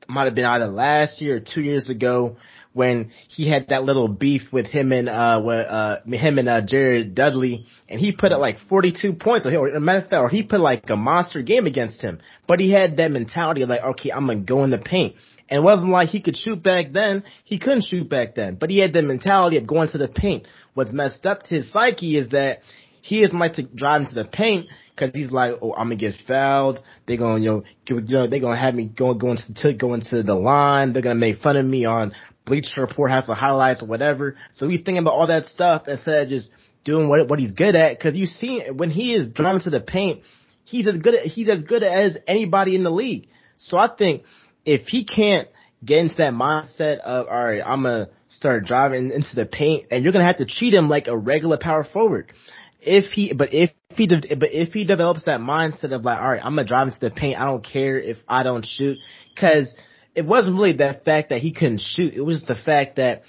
might 0.07 0.25
have 0.25 0.35
been 0.35 0.45
either 0.45 0.67
last 0.67 1.21
year 1.21 1.37
or 1.37 1.39
two 1.39 1.61
years 1.61 1.89
ago 1.89 2.37
when 2.73 3.11
he 3.27 3.49
had 3.49 3.69
that 3.69 3.83
little 3.83 4.07
beef 4.07 4.43
with 4.53 4.67
him 4.67 4.91
and 4.91 5.09
uh, 5.09 5.41
with, 5.43 5.67
uh 5.67 5.97
him 6.05 6.37
and 6.37 6.47
uh, 6.47 6.61
Jared 6.61 7.15
Dudley, 7.15 7.65
and 7.89 7.99
he 7.99 8.11
put 8.11 8.31
up 8.31 8.39
like 8.39 8.57
42 8.69 9.13
points. 9.13 9.47
Or, 9.47 9.67
a 9.67 9.79
matter 9.79 9.99
of 9.99 10.03
fact, 10.05 10.21
or 10.21 10.29
he 10.29 10.43
put 10.43 10.59
like 10.59 10.89
a 10.89 10.95
monster 10.95 11.41
game 11.41 11.65
against 11.65 12.01
him. 12.01 12.19
But 12.47 12.59
he 12.59 12.71
had 12.71 12.97
that 12.97 13.11
mentality 13.11 13.63
of 13.63 13.69
like, 13.69 13.81
okay, 13.81 14.11
I'm 14.11 14.27
gonna 14.27 14.41
go 14.41 14.63
in 14.63 14.69
the 14.69 14.77
paint. 14.77 15.15
And 15.49 15.59
it 15.59 15.63
wasn't 15.63 15.91
like 15.91 16.09
he 16.09 16.21
could 16.21 16.35
shoot 16.35 16.61
back 16.61 16.91
then. 16.93 17.23
He 17.45 17.57
couldn't 17.57 17.85
shoot 17.85 18.07
back 18.07 18.35
then. 18.35 18.55
But 18.55 18.69
he 18.69 18.79
had 18.79 18.93
the 18.93 19.01
mentality 19.01 19.57
of 19.57 19.65
going 19.65 19.89
to 19.89 19.97
the 19.97 20.09
paint 20.09 20.45
what's 20.77 20.91
messed 20.91 21.25
up 21.25 21.47
his 21.47 21.71
psyche 21.71 22.17
is 22.17 22.29
that 22.29 22.59
he 23.01 23.23
is 23.23 23.33
like 23.33 23.53
to 23.53 23.63
drive 23.63 24.01
into 24.01 24.13
the 24.13 24.25
paint 24.25 24.67
because 24.89 25.11
he's 25.11 25.31
like, 25.31 25.55
oh, 25.59 25.73
I'm 25.73 25.85
gonna 25.85 25.95
get 25.95 26.13
fouled. 26.27 26.83
They're 27.07 27.17
gonna, 27.17 27.41
you 27.41 27.63
know, 27.89 28.27
they're 28.27 28.39
gonna 28.39 28.59
have 28.59 28.75
me 28.75 28.85
going 28.85 29.17
going 29.17 29.37
to 29.55 29.73
go 29.73 29.95
into 29.95 30.21
the 30.21 30.35
line. 30.35 30.93
They're 30.93 31.01
gonna 31.01 31.15
make 31.15 31.39
fun 31.39 31.57
of 31.57 31.65
me 31.65 31.85
on 31.85 32.13
Bleacher 32.45 32.81
Report, 32.81 33.09
has 33.09 33.25
the 33.25 33.33
highlights 33.33 33.81
or 33.81 33.87
whatever. 33.87 34.35
So 34.53 34.67
he's 34.67 34.83
thinking 34.83 34.99
about 34.99 35.13
all 35.13 35.27
that 35.27 35.45
stuff 35.47 35.87
instead 35.87 36.23
of 36.23 36.29
just 36.29 36.51
doing 36.83 37.09
what 37.09 37.27
what 37.27 37.39
he's 37.39 37.53
good 37.53 37.75
at. 37.75 37.97
Because 37.97 38.15
you 38.15 38.27
see, 38.27 38.61
when 38.71 38.91
he 38.91 39.15
is 39.15 39.29
driving 39.29 39.61
to 39.61 39.71
the 39.71 39.81
paint, 39.81 40.21
he's 40.63 40.87
as 40.87 40.99
good 40.99 41.15
he's 41.23 41.49
as 41.49 41.63
good 41.63 41.81
as 41.81 42.17
anybody 42.27 42.75
in 42.75 42.83
the 42.83 42.91
league. 42.91 43.29
So 43.57 43.77
I 43.77 43.89
think 43.97 44.23
if 44.63 44.85
he 44.85 45.05
can't 45.05 45.47
get 45.83 45.99
into 45.99 46.17
that 46.17 46.33
mindset 46.33 46.99
of 46.99 47.27
all 47.27 47.45
right, 47.45 47.63
I'm 47.65 47.81
gonna 47.81 48.09
start 48.29 48.65
driving 48.65 49.11
into 49.11 49.35
the 49.35 49.45
paint, 49.45 49.87
and 49.91 50.03
you're 50.03 50.13
gonna 50.13 50.25
have 50.25 50.37
to 50.37 50.45
treat 50.45 50.73
him 50.73 50.89
like 50.89 51.07
a 51.07 51.17
regular 51.17 51.57
power 51.57 51.83
forward. 51.83 52.31
If 52.81 53.05
he, 53.11 53.33
but 53.33 53.53
if 53.53 53.71
he, 53.95 54.07
de- 54.07 54.35
but 54.35 54.53
if 54.53 54.73
he 54.73 54.85
develops 54.85 55.25
that 55.25 55.39
mindset 55.39 55.91
of 55.91 56.03
like, 56.03 56.19
all 56.19 56.31
right, 56.31 56.41
I'm 56.43 56.55
gonna 56.55 56.67
drive 56.67 56.87
into 56.87 56.99
the 56.99 57.09
paint. 57.09 57.39
I 57.39 57.45
don't 57.45 57.65
care 57.65 57.99
if 57.99 58.17
I 58.27 58.43
don't 58.43 58.65
shoot, 58.65 58.97
because 59.33 59.73
it 60.15 60.25
wasn't 60.25 60.55
really 60.55 60.77
that 60.77 61.05
fact 61.05 61.29
that 61.29 61.41
he 61.41 61.51
couldn't 61.51 61.81
shoot. 61.81 62.13
It 62.13 62.21
was 62.21 62.43
the 62.43 62.55
fact 62.55 62.95
that 62.97 63.23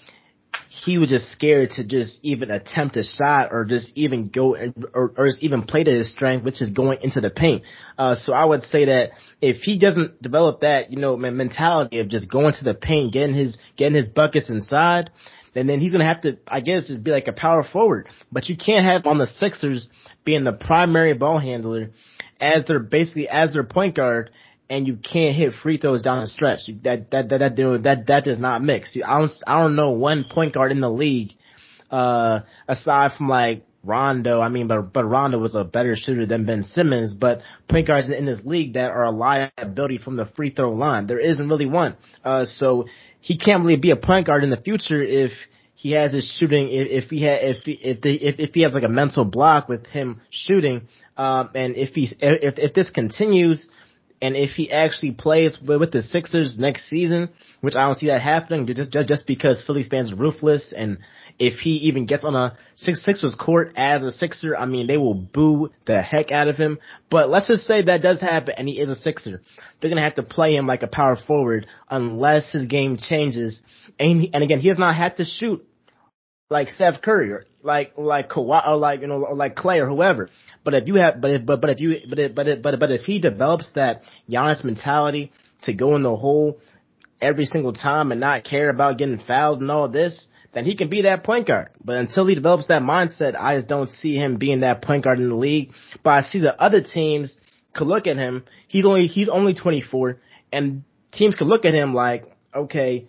he 0.85 0.99
was 0.99 1.09
just 1.09 1.31
scared 1.31 1.71
to 1.71 1.85
just 1.85 2.19
even 2.23 2.51
attempt 2.51 2.97
a 2.97 3.03
shot 3.03 3.49
or 3.53 3.65
just 3.65 3.93
even 3.97 4.29
go 4.29 4.57
or, 4.93 5.13
or 5.17 5.27
just 5.27 5.43
even 5.43 5.63
play 5.63 5.85
to 5.85 5.91
his 5.91 6.11
strength, 6.11 6.45
which 6.45 6.63
is 6.63 6.71
going 6.71 6.99
into 7.03 7.21
the 7.21 7.31
paint. 7.31 7.63
Uh, 7.97 8.15
so 8.15 8.33
I 8.33 8.45
would 8.45 8.63
say 8.63 8.87
that 8.87 9.11
if 9.41 9.63
he 9.63 9.79
doesn't 9.79 10.21
develop 10.23 10.61
that, 10.61 10.91
you 10.91 10.99
know, 10.99 11.17
mentality 11.17 11.99
of 12.01 12.09
just 12.09 12.31
going 12.31 12.53
to 12.55 12.65
the 12.65 12.75
paint, 12.75 13.13
getting 13.13 13.35
his, 13.35 13.59
getting 13.77 13.97
his 13.97 14.09
buckets 14.09 14.51
inside, 14.51 15.11
then 15.55 15.67
then 15.67 15.81
he's 15.81 15.93
gonna 15.93 16.07
have 16.07 16.23
to, 16.23 16.39
I 16.47 16.61
guess, 16.61 16.89
just 16.89 17.03
be 17.03 17.11
like 17.11 17.27
a 17.27 17.33
power 17.33 17.65
forward. 17.65 18.09
But 18.31 18.49
you 18.49 18.57
can't 18.57 18.85
have 18.85 19.07
on 19.07 19.19
the 19.19 19.27
Sixers 19.27 19.89
being 20.25 20.45
the 20.45 20.53
primary 20.53 21.15
ball 21.15 21.39
handler 21.39 21.91
as 22.41 22.65
their 22.67 22.79
basically 22.79 23.29
as 23.29 23.53
their 23.53 23.65
point 23.65 23.97
guard 23.97 24.31
and 24.71 24.87
you 24.87 24.97
can't 24.97 25.35
hit 25.35 25.55
free 25.63 25.79
throws 25.79 26.03
down 26.03 26.21
the 26.21 26.27
stretch. 26.27 26.61
That 26.85 27.11
that 27.11 27.29
that 27.31 27.39
that 27.39 27.81
that 27.83 28.07
that 28.07 28.25
does 28.25 28.39
not 28.39 28.63
mix. 28.63 28.95
I 29.05 29.19
don't 29.19 29.33
I 29.47 29.61
don't 29.61 29.77
know 29.77 29.91
one 29.91 30.25
point 30.25 30.55
guard 30.55 30.73
in 30.73 30.81
the 30.81 30.91
league, 30.91 31.31
uh, 31.91 32.41
aside 32.67 33.13
from 33.17 33.29
like 33.29 33.65
Rondo. 33.83 34.41
I 34.41 34.49
mean, 34.49 34.69
but 34.69 34.93
but 34.93 35.05
Rondo 35.05 35.39
was 35.39 35.55
a 35.55 35.65
better 35.65 35.97
shooter 35.97 36.27
than 36.27 36.45
Ben 36.45 36.63
Simmons. 36.63 37.15
But 37.15 37.41
point 37.69 37.87
guards 37.87 38.09
in 38.09 38.27
this 38.27 38.43
league 38.45 38.75
that 38.75 38.91
are 38.91 39.05
a 39.05 39.11
liability 39.11 39.99
from 39.99 40.17
the 40.17 40.27
free 40.37 40.51
throw 40.51 40.73
line, 40.73 41.07
there 41.07 41.21
isn't 41.21 41.49
really 41.49 41.67
one. 41.67 41.97
Uh, 42.25 42.45
so 42.45 42.87
he 43.21 43.39
can't 43.39 43.65
really 43.65 43.77
be 43.77 43.91
a 43.91 43.97
point 43.97 44.27
guard 44.27 44.45
in 44.45 44.51
the 44.51 44.61
future 44.61 45.03
if 45.03 45.31
he 45.75 45.93
has 45.93 46.13
his 46.13 46.31
shooting. 46.39 46.69
If, 46.71 47.05
if 47.05 47.11
he 47.11 47.23
had 47.23 47.39
if 47.43 47.63
he, 47.65 47.73
if, 47.73 48.01
the, 48.03 48.15
if 48.15 48.39
if 48.39 48.55
he 48.55 48.63
has 48.63 48.75
like 48.75 48.85
a 48.85 48.89
mental 48.89 49.25
block 49.25 49.69
with 49.69 49.87
him 49.87 50.21
shooting, 50.29 50.89
um, 51.17 51.51
and 51.55 51.75
if 51.75 51.95
he's 51.95 52.13
if 52.21 52.59
if 52.59 52.75
this 52.75 52.91
continues 52.91 53.69
and 54.21 54.37
if 54.37 54.51
he 54.51 54.71
actually 54.71 55.13
plays 55.13 55.59
with 55.65 55.93
the 55.93 56.03
Sixers 56.03 56.59
next 56.59 56.89
season, 56.89 57.29
which 57.61 57.77
I 57.77 57.87
don't 57.87 57.95
see 57.95 58.09
that 58.09 58.21
happening, 58.21 58.67
just 58.67 58.93
just, 58.93 59.09
just 59.09 59.27
because 59.27 59.63
Philly 59.67 59.85
fans 59.89 60.13
are 60.13 60.17
ruthless, 60.17 60.73
and 60.77 60.99
if 61.39 61.61
he 61.61 61.71
even 61.89 62.07
gets 62.07 62.25
on 62.25 62.35
a 62.35 62.57
six 62.75 63.05
Sixers 63.05 63.35
court 63.35 63.73
as 63.77 64.03
a 64.03 64.11
Sixer, 64.11 64.57
I 64.57 64.67
mean 64.67 64.87
they 64.87 64.97
will 64.97 65.15
boo 65.15 65.71
the 65.87 66.03
heck 66.03 66.33
out 66.33 66.49
of 66.49 66.57
him. 66.57 66.79
But 67.11 67.31
let's 67.31 67.47
just 67.47 67.67
say 67.67 67.83
that 67.83 68.03
does 68.03 68.21
happen, 68.21 68.55
and 68.59 68.69
he 68.69 68.81
is 68.81 68.89
a 68.89 68.97
Sixer. 68.97 69.41
They're 69.81 69.91
gonna 69.91 70.03
have 70.03 70.17
to 70.17 70.23
play 70.23 70.55
him 70.55 70.67
like 70.67 70.83
a 70.83 70.89
power 70.89 71.17
forward 71.17 71.67
unless 71.89 72.51
his 72.53 72.67
game 72.67 72.97
changes. 72.97 73.63
And 73.99 74.29
and 74.33 74.43
again, 74.43 74.61
he 74.61 74.69
does 74.69 74.79
not 74.79 74.97
have 74.97 75.17
to 75.17 75.25
shoot 75.25 75.65
like 76.51 76.71
Steph 76.71 77.03
Curry 77.03 77.31
or 77.31 77.45
like 77.69 77.93
like 77.97 78.29
Kawhi 78.31 78.67
or 78.67 78.77
like 78.77 79.03
you 79.03 79.07
know 79.07 79.23
or 79.25 79.37
like 79.37 79.55
Clay 79.55 79.79
or 79.79 79.87
whoever. 79.87 80.31
But 80.65 80.75
if 80.75 80.89
you 80.89 80.97
have, 80.97 81.21
but 81.21 81.31
if, 81.31 81.47
but 81.47 81.61
but 81.61 81.71
if 81.71 81.81
you, 81.81 82.01
but 82.09 82.19
if, 82.19 82.35
but 82.35 82.49
if, 82.49 82.63
but 82.63 82.81
but 82.81 82.91
if 82.91 83.03
he 83.03 83.21
develops 83.21 83.71
that 83.77 84.03
Giannis 84.29 84.65
mentality 84.65 85.31
to 85.63 85.73
go 85.73 85.95
in 85.95 86.03
the 86.03 86.17
hole 86.17 86.59
every 87.21 87.45
single 87.45 87.73
time 87.73 88.11
and 88.11 88.21
not 88.21 88.45
care 88.45 88.71
about 88.71 88.99
getting 88.99 89.19
fouled 89.19 89.61
and 89.61 89.71
all 89.71 89.89
this, 89.89 90.27
then 90.55 90.65
he 90.65 90.77
can 90.77 90.89
be 90.89 91.03
that 91.03 91.25
point 91.25 91.47
guard. 91.47 91.71
But 91.85 91.97
until 91.97 92.27
he 92.27 92.35
develops 92.35 92.67
that 92.69 92.83
mindset, 92.83 93.39
I 93.39 93.57
just 93.57 93.69
don't 93.69 93.91
see 93.91 94.17
him 94.17 94.39
being 94.39 94.61
that 94.61 94.83
point 94.83 95.05
guard 95.05 95.21
in 95.21 95.29
the 95.29 95.37
league. 95.37 95.73
But 96.03 96.11
I 96.11 96.21
see 96.23 96.41
the 96.41 96.61
other 96.61 96.83
teams 96.83 97.39
could 97.75 97.87
look 97.87 98.07
at 98.07 98.17
him. 98.17 98.45
He's 98.67 98.87
only 98.87 99.07
he's 99.07 99.29
only 99.29 99.55
24, 99.55 100.19
and 100.53 100.83
teams 101.13 101.35
could 101.35 101.47
look 101.47 101.65
at 101.65 101.75
him 101.75 101.95
like, 101.95 102.25
okay, 102.55 103.09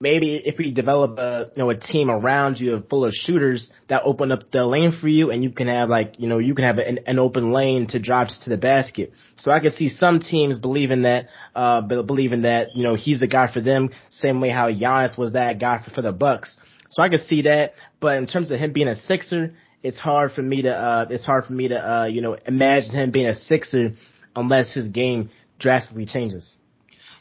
maybe 0.00 0.36
if 0.36 0.56
we 0.56 0.72
develop 0.72 1.18
a 1.18 1.50
you 1.54 1.62
know 1.62 1.68
a 1.68 1.76
team 1.76 2.10
around 2.10 2.58
you 2.58 2.82
full 2.88 3.04
of 3.04 3.12
shooters 3.12 3.70
that 3.88 4.02
open 4.04 4.32
up 4.32 4.50
the 4.50 4.64
lane 4.64 4.96
for 4.98 5.08
you 5.08 5.30
and 5.30 5.44
you 5.44 5.50
can 5.50 5.68
have 5.68 5.90
like 5.90 6.14
you 6.18 6.26
know 6.26 6.38
you 6.38 6.54
can 6.54 6.64
have 6.64 6.78
an, 6.78 7.00
an 7.06 7.18
open 7.18 7.52
lane 7.52 7.86
to 7.86 7.98
drive 8.00 8.28
to 8.42 8.50
the 8.50 8.56
basket. 8.56 9.12
So 9.36 9.52
i 9.52 9.60
can 9.60 9.72
see 9.72 9.88
some 9.90 10.20
teams 10.20 10.58
believing 10.58 11.02
that 11.02 11.26
uh 11.54 11.82
believing 11.82 12.42
that 12.42 12.74
you 12.74 12.82
know 12.82 12.94
he's 12.94 13.20
the 13.20 13.28
guy 13.28 13.52
for 13.52 13.60
them 13.60 13.90
same 14.08 14.40
way 14.40 14.50
how 14.50 14.70
Giannis 14.70 15.18
was 15.18 15.34
that 15.34 15.60
guy 15.60 15.82
for, 15.84 15.90
for 15.90 16.02
the 16.02 16.12
bucks. 16.12 16.58
So 16.88 17.02
i 17.02 17.08
can 17.08 17.20
see 17.20 17.42
that 17.42 17.74
but 18.00 18.16
in 18.16 18.26
terms 18.26 18.50
of 18.50 18.58
him 18.58 18.72
being 18.72 18.88
a 18.88 18.96
sixer 18.96 19.54
it's 19.82 19.98
hard 19.98 20.32
for 20.32 20.42
me 20.42 20.62
to 20.62 20.72
uh 20.72 21.06
it's 21.10 21.26
hard 21.26 21.44
for 21.44 21.52
me 21.52 21.68
to 21.68 21.78
uh 21.78 22.04
you 22.06 22.22
know 22.22 22.38
imagine 22.46 22.92
him 22.92 23.10
being 23.10 23.28
a 23.28 23.34
sixer 23.34 23.92
unless 24.34 24.72
his 24.72 24.88
game 24.88 25.28
drastically 25.58 26.06
changes 26.06 26.56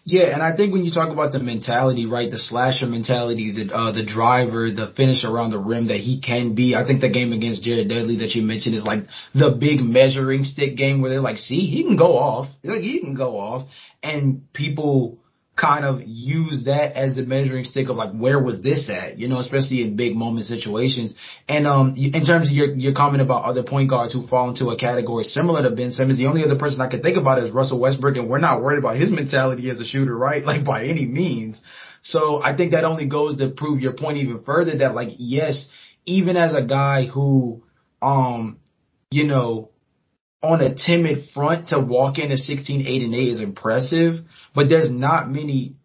yeah, 0.03 0.33
and 0.33 0.41
I 0.41 0.55
think 0.55 0.73
when 0.73 0.85
you 0.85 0.91
talk 0.91 1.11
about 1.11 1.33
the 1.33 1.39
mentality, 1.39 2.05
right, 2.05 2.31
the 2.31 2.39
slasher 2.39 2.87
mentality, 2.87 3.51
the 3.51 3.73
uh, 3.73 3.91
the 3.91 4.03
driver, 4.03 4.71
the 4.71 4.91
finish 4.95 5.23
around 5.23 5.51
the 5.51 5.59
rim 5.59 5.87
that 5.87 5.97
he 5.97 6.21
can 6.21 6.55
be, 6.55 6.75
I 6.75 6.85
think 6.85 7.01
the 7.01 7.09
game 7.09 7.31
against 7.33 7.63
Jared 7.63 7.89
Dudley 7.89 8.17
that 8.17 8.33
you 8.33 8.41
mentioned 8.41 8.75
is 8.75 8.83
like 8.83 9.03
the 9.35 9.51
big 9.51 9.81
measuring 9.81 10.45
stick 10.45 10.75
game 10.75 11.01
where 11.01 11.11
they're 11.11 11.21
like, 11.21 11.37
see, 11.37 11.67
he 11.67 11.83
can 11.83 11.95
go 11.95 12.17
off, 12.17 12.47
like 12.63 12.81
he 12.81 12.99
can 12.99 13.13
go 13.13 13.37
off, 13.37 13.67
and 14.01 14.51
people 14.53 15.18
kind 15.59 15.83
of 15.83 16.01
use 16.05 16.63
that 16.65 16.95
as 16.95 17.15
the 17.15 17.23
measuring 17.23 17.63
stick 17.65 17.89
of 17.89 17.95
like 17.95 18.13
where 18.13 18.41
was 18.41 18.61
this 18.61 18.89
at, 18.89 19.17
you 19.17 19.27
know, 19.27 19.39
especially 19.39 19.81
in 19.81 19.95
big 19.95 20.15
moment 20.15 20.45
situations. 20.45 21.13
And 21.47 21.67
um, 21.67 21.95
in 21.97 22.23
terms 22.25 22.49
of 22.49 22.55
your 22.55 22.73
your 22.75 22.93
comment 22.93 23.21
about 23.21 23.43
other 23.43 23.63
point 23.63 23.89
guards 23.89 24.13
who 24.13 24.27
fall 24.27 24.49
into 24.49 24.69
a 24.69 24.77
category 24.77 25.23
similar 25.23 25.63
to 25.63 25.75
Ben 25.75 25.91
Simmons, 25.91 26.19
the 26.19 26.27
only 26.27 26.43
other 26.43 26.57
person 26.57 26.81
I 26.81 26.89
could 26.89 27.01
think 27.01 27.17
about 27.17 27.39
is 27.39 27.51
Russell 27.51 27.79
Westbrook, 27.79 28.15
and 28.17 28.29
we're 28.29 28.39
not 28.39 28.61
worried 28.61 28.79
about 28.79 28.95
his 28.97 29.11
mentality 29.11 29.69
as 29.69 29.79
a 29.79 29.85
shooter, 29.85 30.15
right? 30.17 30.43
Like 30.49 30.65
by 30.65 30.85
any 30.85 31.05
means. 31.05 31.61
So 32.01 32.41
I 32.41 32.57
think 32.57 32.71
that 32.71 32.83
only 32.83 33.05
goes 33.05 33.37
to 33.37 33.49
prove 33.49 33.81
your 33.81 33.93
point 33.93 34.17
even 34.17 34.41
further 34.43 34.77
that 34.79 34.95
like 34.95 35.09
yes, 35.17 35.67
even 36.05 36.37
as 36.37 36.55
a 36.55 36.63
guy 36.63 37.05
who 37.05 37.63
um 38.01 38.59
you 39.11 39.25
know, 39.25 39.71
on 40.41 40.61
a 40.61 40.75
timid 40.75 41.29
front 41.33 41.69
to 41.69 41.79
walk 41.79 42.17
into 42.17 42.37
16, 42.37 42.87
8 42.87 43.01
and 43.01 43.13
8 43.13 43.17
is 43.17 43.41
impressive, 43.41 44.15
but 44.59 44.67
there's 44.67 44.91
not 44.91 45.31
many 45.31 45.77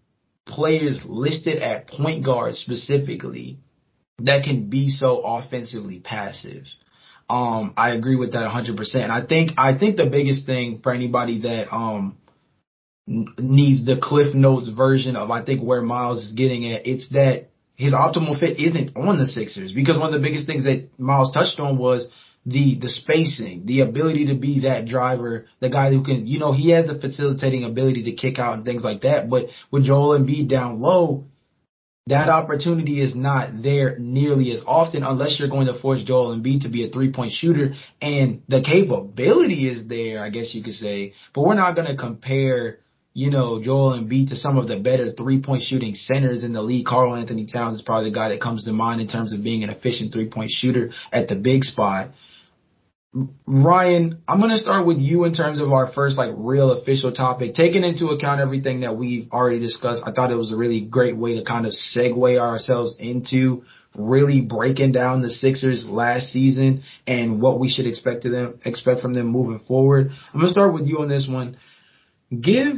players 0.49 1.05
listed 1.07 1.63
at 1.63 1.87
point 1.87 2.25
guard 2.25 2.57
specifically 2.57 3.61
that 4.19 4.43
can 4.43 4.69
be 4.69 4.89
so 4.89 5.21
offensively 5.25 6.01
passive. 6.01 6.65
Um, 7.31 7.75
I 7.77 7.95
agree 7.95 8.17
with 8.17 8.33
that 8.33 8.51
100%. 8.51 9.11
I 9.11 9.25
think, 9.25 9.53
I 9.59 9.79
think 9.79 9.95
the 9.97 10.07
biggest 10.07 10.45
thing 10.45 10.81
for 10.83 10.93
anybody 10.93 11.43
that, 11.43 11.73
um, 11.73 12.17
needs 13.07 13.87
the 13.87 13.97
Cliff 14.03 14.35
Notes 14.35 14.69
version 14.69 15.15
of, 15.15 15.31
I 15.31 15.45
think, 15.45 15.63
where 15.63 15.81
Miles 15.81 16.25
is 16.25 16.33
getting 16.33 16.67
at, 16.73 16.85
it's 16.85 17.11
that 17.11 17.51
his 17.77 17.95
optimal 17.95 18.37
fit 18.37 18.59
isn't 18.59 18.97
on 18.97 19.19
the 19.19 19.27
Sixers 19.27 19.71
because 19.71 20.01
one 20.01 20.13
of 20.13 20.21
the 20.21 20.27
biggest 20.27 20.49
things 20.49 20.65
that 20.65 20.89
Miles 20.99 21.33
touched 21.33 21.61
on 21.61 21.79
was 21.79 22.09
the 22.47 22.79
the 22.79 22.89
spacing, 22.89 23.65
the 23.65 23.81
ability 23.81 24.27
to 24.27 24.35
be 24.35 24.61
that 24.61 24.87
driver, 24.87 25.47
the 25.61 25.71
guy 25.71 25.91
who 25.91 26.05
can, 26.05 26.27
you 26.27 26.39
know, 26.39 26.53
he 26.53 26.71
has 26.71 26.87
the 26.87 26.99
facilitating 26.99 27.65
ability 27.65 28.05
to 28.05 28.13
kick 28.13 28.39
out 28.39 28.55
and 28.55 28.65
things 28.65 28.83
like 28.83 29.03
that. 29.03 29.31
But 29.31 29.47
with 29.71 29.85
Joel 29.85 30.19
Embiid 30.19 30.49
down 30.49 30.81
low, 30.81 31.25
that 32.07 32.29
opportunity 32.29 33.01
is 33.01 33.15
not 33.15 33.63
there 33.63 33.97
nearly 33.99 34.53
as 34.53 34.63
often 34.67 35.03
unless 35.03 35.39
you're 35.39 35.49
going 35.49 35.69
to 35.69 35.81
force 35.81 36.05
Joel 36.05 36.37
Embiid 36.37 36.63
to 36.63 36.69
be 36.69 36.87
a 36.87 36.91
three 36.91 37.13
point 37.13 37.33
shooter. 37.33 37.75
And 38.03 38.43
the 38.47 38.63
capability 38.63 39.69
is 39.69 39.89
there, 39.89 40.23
I 40.23 40.29
guess 40.29 40.55
you 40.55 40.63
could 40.63 40.75
say. 40.75 41.15
But 41.35 41.43
we're 41.43 41.55
not 41.55 41.75
going 41.75 41.89
to 41.89 41.97
compare 41.97 42.81
you 43.17 43.31
know, 43.31 43.63
Joel 43.63 43.97
Embiid 43.97 44.31
to 44.31 44.37
some 44.37 44.59
of 44.59 44.67
the 44.67 44.81
better 44.81 45.13
three 45.13 45.41
point 45.41 45.63
shooting 45.63 45.95
centers 45.95 46.43
in 46.43 46.53
the 46.53 46.61
league. 46.61 46.85
Karl-Anthony 46.85 47.47
Towns 47.47 47.77
is 47.77 47.83
probably 47.83 48.11
the 48.11 48.15
guy 48.15 48.31
that 48.31 48.41
comes 48.41 48.65
to 48.65 48.73
mind 48.73 49.01
in 49.01 49.07
terms 49.07 49.33
of 49.33 49.45
being 49.45 49.63
an 49.63 49.71
efficient 49.71 50.13
three 50.13 50.29
point 50.29 50.51
shooter 50.51 50.91
at 51.13 51.29
the 51.29 51.37
big 51.37 51.63
spot. 51.63 52.11
Ryan, 53.47 54.23
I'm 54.27 54.41
going 54.41 54.51
to 54.51 54.59
start 54.59 54.87
with 54.87 54.99
you 54.99 55.25
in 55.25 55.35
terms 55.35 55.61
of 55.61 55.71
our 55.71 55.93
first 55.93 56.19
like 56.19 56.33
real 56.37 56.73
official 56.73 57.13
topic. 57.13 57.55
Taking 57.55 57.85
into 57.85 58.09
account 58.09 58.41
everything 58.41 58.81
that 58.81 58.97
we've 58.97 59.31
already 59.31 59.61
discussed, 59.61 60.03
I 60.05 60.11
thought 60.11 60.33
it 60.33 60.37
was 60.37 60.51
a 60.51 60.57
really 60.57 60.81
great 60.81 61.17
way 61.17 61.39
to 61.39 61.45
kind 61.45 61.65
of 61.65 61.73
segue 61.73 62.39
ourselves 62.41 62.97
into 62.99 63.63
really 63.97 64.41
breaking 64.41 64.91
down 64.91 65.23
the 65.23 65.31
Sixers 65.31 65.87
last 65.87 66.33
season 66.33 66.83
and 67.07 67.41
what 67.41 67.61
we 67.61 67.69
should 67.69 67.87
expect 67.87 68.23
to 68.23 68.31
them 68.31 68.59
expect 68.65 69.01
from 69.01 69.15
them 69.15 69.27
moving 69.27 69.61
forward. 69.61 70.11
I'm 70.33 70.41
going 70.41 70.47
to 70.47 70.53
start 70.53 70.75
with 70.75 70.89
you 70.89 70.99
on 70.99 71.09
this 71.09 71.29
one. 71.31 71.57
Give 72.31 72.75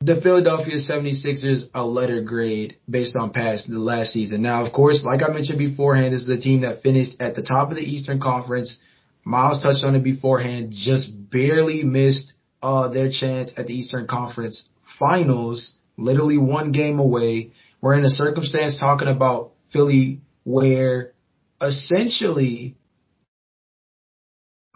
the 0.00 0.20
Philadelphia 0.20 0.74
76ers 0.74 1.70
a 1.72 1.82
letter 1.82 2.20
grade 2.20 2.76
based 2.88 3.16
on 3.18 3.32
past 3.32 3.70
the 3.70 3.78
last 3.78 4.12
season. 4.12 4.42
Now, 4.42 4.66
of 4.66 4.74
course, 4.74 5.02
like 5.02 5.22
I 5.26 5.32
mentioned 5.32 5.58
beforehand, 5.58 6.12
this 6.12 6.22
is 6.22 6.28
a 6.28 6.38
team 6.38 6.60
that 6.60 6.82
finished 6.82 7.16
at 7.20 7.34
the 7.34 7.42
top 7.42 7.70
of 7.70 7.76
the 7.76 7.82
Eastern 7.82 8.20
Conference. 8.20 8.78
Miles 9.26 9.60
touched 9.60 9.82
on 9.82 9.96
it 9.96 10.04
beforehand, 10.04 10.72
just 10.72 11.10
barely 11.32 11.82
missed 11.82 12.32
uh, 12.62 12.90
their 12.90 13.10
chance 13.10 13.52
at 13.56 13.66
the 13.66 13.74
Eastern 13.74 14.06
Conference 14.06 14.68
Finals, 15.00 15.74
literally 15.98 16.38
one 16.38 16.70
game 16.70 17.00
away. 17.00 17.50
We're 17.80 17.98
in 17.98 18.04
a 18.04 18.08
circumstance 18.08 18.78
talking 18.78 19.08
about 19.08 19.50
Philly 19.72 20.20
where 20.44 21.12
essentially 21.60 22.76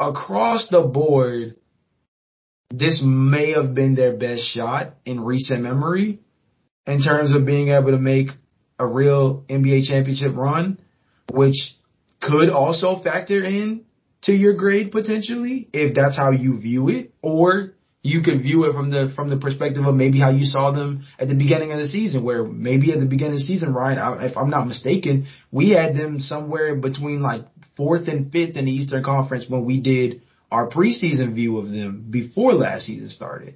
across 0.00 0.68
the 0.68 0.82
board, 0.82 1.54
this 2.70 3.00
may 3.04 3.52
have 3.52 3.72
been 3.72 3.94
their 3.94 4.16
best 4.16 4.42
shot 4.52 4.94
in 5.04 5.20
recent 5.20 5.62
memory 5.62 6.18
in 6.88 7.00
terms 7.00 7.32
of 7.32 7.46
being 7.46 7.68
able 7.68 7.92
to 7.92 7.98
make 7.98 8.30
a 8.80 8.86
real 8.86 9.44
NBA 9.48 9.86
championship 9.86 10.34
run, 10.34 10.80
which 11.32 11.76
could 12.20 12.50
also 12.50 13.00
factor 13.00 13.44
in 13.44 13.84
to 14.22 14.32
your 14.32 14.54
grade 14.54 14.92
potentially 14.92 15.68
if 15.72 15.94
that's 15.94 16.16
how 16.16 16.30
you 16.30 16.60
view 16.60 16.88
it 16.88 17.12
or 17.22 17.74
you 18.02 18.22
could 18.22 18.40
view 18.42 18.64
it 18.64 18.72
from 18.72 18.90
the 18.90 19.12
from 19.14 19.28
the 19.28 19.36
perspective 19.36 19.84
of 19.84 19.94
maybe 19.94 20.18
how 20.18 20.30
you 20.30 20.44
saw 20.44 20.70
them 20.70 21.04
at 21.18 21.28
the 21.28 21.34
beginning 21.34 21.72
of 21.72 21.78
the 21.78 21.86
season 21.86 22.24
where 22.24 22.44
maybe 22.44 22.92
at 22.92 23.00
the 23.00 23.06
beginning 23.06 23.34
of 23.34 23.40
the 23.40 23.44
season 23.44 23.72
Ryan 23.72 24.22
if 24.22 24.36
I'm 24.36 24.50
not 24.50 24.66
mistaken 24.66 25.26
we 25.50 25.70
had 25.70 25.94
them 25.94 26.20
somewhere 26.20 26.74
between 26.76 27.20
like 27.20 27.42
fourth 27.76 28.08
and 28.08 28.30
fifth 28.30 28.56
in 28.56 28.64
the 28.66 28.70
Eastern 28.70 29.02
Conference 29.02 29.46
when 29.48 29.64
we 29.64 29.80
did 29.80 30.22
our 30.50 30.68
preseason 30.68 31.34
view 31.34 31.58
of 31.58 31.66
them 31.66 32.06
before 32.10 32.54
last 32.54 32.86
season 32.86 33.08
started. 33.08 33.54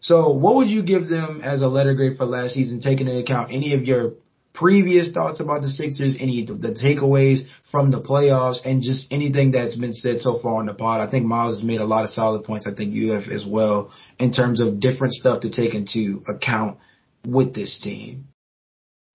So 0.00 0.32
what 0.32 0.56
would 0.56 0.68
you 0.68 0.82
give 0.82 1.08
them 1.08 1.40
as 1.42 1.62
a 1.62 1.66
letter 1.66 1.94
grade 1.94 2.18
for 2.18 2.24
last 2.24 2.54
season, 2.54 2.80
taking 2.80 3.06
into 3.08 3.20
account 3.20 3.52
any 3.52 3.74
of 3.74 3.84
your 3.84 4.14
previous 4.54 5.12
thoughts 5.12 5.40
about 5.40 5.62
the 5.62 5.68
Sixers, 5.68 6.16
any 6.18 6.44
the 6.46 6.78
takeaways 6.80 7.40
from 7.70 7.90
the 7.90 8.00
playoffs, 8.00 8.58
and 8.64 8.82
just 8.82 9.12
anything 9.12 9.50
that's 9.50 9.76
been 9.76 9.92
said 9.92 10.20
so 10.20 10.38
far 10.40 10.60
on 10.60 10.66
the 10.66 10.74
pod? 10.74 11.06
I 11.06 11.10
think 11.10 11.26
Miles 11.26 11.56
has 11.56 11.64
made 11.64 11.80
a 11.80 11.84
lot 11.84 12.04
of 12.04 12.10
solid 12.10 12.44
points. 12.44 12.66
I 12.66 12.72
think 12.72 12.94
you 12.94 13.12
have 13.12 13.24
as 13.30 13.44
well 13.46 13.92
in 14.18 14.32
terms 14.32 14.60
of 14.60 14.80
different 14.80 15.12
stuff 15.12 15.42
to 15.42 15.50
take 15.50 15.74
into 15.74 16.22
account 16.28 16.78
with 17.26 17.54
this 17.54 17.80
team. 17.82 18.28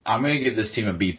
I'm 0.04 0.22
going 0.22 0.38
to 0.38 0.44
give 0.44 0.56
this 0.56 0.74
team 0.74 0.86
a 0.86 0.94
B. 0.94 1.18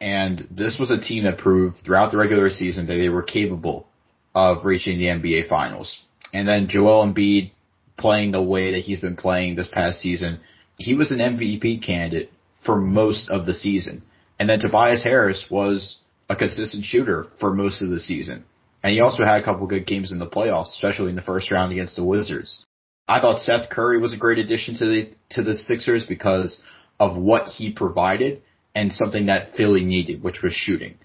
And 0.00 0.48
this 0.50 0.78
was 0.78 0.90
a 0.90 1.00
team 1.00 1.24
that 1.24 1.38
proved 1.38 1.78
throughout 1.84 2.12
the 2.12 2.18
regular 2.18 2.50
season 2.50 2.86
that 2.86 2.94
they 2.94 3.08
were 3.08 3.22
capable 3.22 3.86
of 4.34 4.64
reaching 4.64 4.98
the 4.98 5.06
NBA 5.06 5.48
Finals. 5.48 6.00
And 6.32 6.46
then 6.46 6.68
Joel 6.68 7.06
Embiid 7.06 7.52
playing 7.98 8.30
the 8.30 8.42
way 8.42 8.72
that 8.72 8.80
he's 8.80 9.00
been 9.00 9.16
playing 9.16 9.56
this 9.56 9.68
past 9.70 10.00
season, 10.00 10.40
he 10.78 10.94
was 10.94 11.10
an 11.10 11.18
MVP 11.18 11.84
candidate 11.84 12.30
for 12.64 12.80
most 12.80 13.30
of 13.30 13.46
the 13.46 13.54
season. 13.54 14.02
And 14.38 14.48
then 14.48 14.58
Tobias 14.58 15.04
Harris 15.04 15.46
was 15.50 15.98
a 16.28 16.36
consistent 16.36 16.84
shooter 16.84 17.26
for 17.38 17.52
most 17.52 17.82
of 17.82 17.90
the 17.90 18.00
season. 18.00 18.44
And 18.82 18.92
he 18.92 19.00
also 19.00 19.24
had 19.24 19.40
a 19.40 19.44
couple 19.44 19.66
good 19.66 19.86
games 19.86 20.12
in 20.12 20.18
the 20.18 20.26
playoffs, 20.26 20.68
especially 20.68 21.10
in 21.10 21.16
the 21.16 21.22
first 21.22 21.50
round 21.50 21.72
against 21.72 21.96
the 21.96 22.04
Wizards. 22.04 22.64
I 23.06 23.20
thought 23.20 23.40
Seth 23.40 23.68
Curry 23.70 23.98
was 23.98 24.14
a 24.14 24.18
great 24.18 24.38
addition 24.38 24.76
to 24.76 24.86
the 24.86 25.10
to 25.30 25.42
the 25.42 25.56
Sixers 25.56 26.06
because 26.06 26.62
of 26.98 27.16
what 27.16 27.48
he 27.48 27.72
provided 27.72 28.42
and 28.74 28.92
something 28.92 29.26
that 29.26 29.54
Philly 29.56 29.84
needed, 29.84 30.22
which 30.22 30.42
was 30.42 30.52
shooting. 30.52 30.98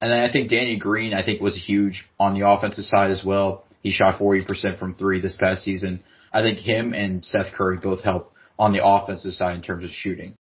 And 0.00 0.10
then 0.10 0.18
I 0.18 0.32
think 0.32 0.50
Danny 0.50 0.78
Green, 0.78 1.14
I 1.14 1.24
think, 1.24 1.40
was 1.40 1.54
huge 1.54 2.04
on 2.18 2.34
the 2.34 2.48
offensive 2.48 2.84
side 2.84 3.10
as 3.10 3.22
well. 3.24 3.64
He 3.82 3.92
shot 3.92 4.18
40% 4.18 4.78
from 4.78 4.94
three 4.94 5.20
this 5.20 5.36
past 5.36 5.62
season. 5.62 6.02
I 6.32 6.42
think 6.42 6.58
him 6.58 6.94
and 6.94 7.24
Seth 7.24 7.52
Curry 7.54 7.76
both 7.76 8.02
help 8.02 8.32
on 8.58 8.72
the 8.72 8.80
offensive 8.82 9.34
side 9.34 9.54
in 9.54 9.62
terms 9.62 9.84
of 9.84 9.90
shooting. 9.90 10.34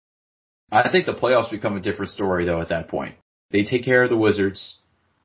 I 0.72 0.90
think 0.92 1.06
the 1.06 1.14
playoffs 1.14 1.50
become 1.50 1.76
a 1.76 1.82
different 1.82 2.12
story 2.12 2.46
though 2.46 2.62
at 2.62 2.70
that 2.70 2.88
point. 2.88 3.16
They 3.52 3.64
take 3.64 3.84
care 3.84 4.04
of 4.04 4.10
the 4.10 4.18
Wizards 4.18 4.78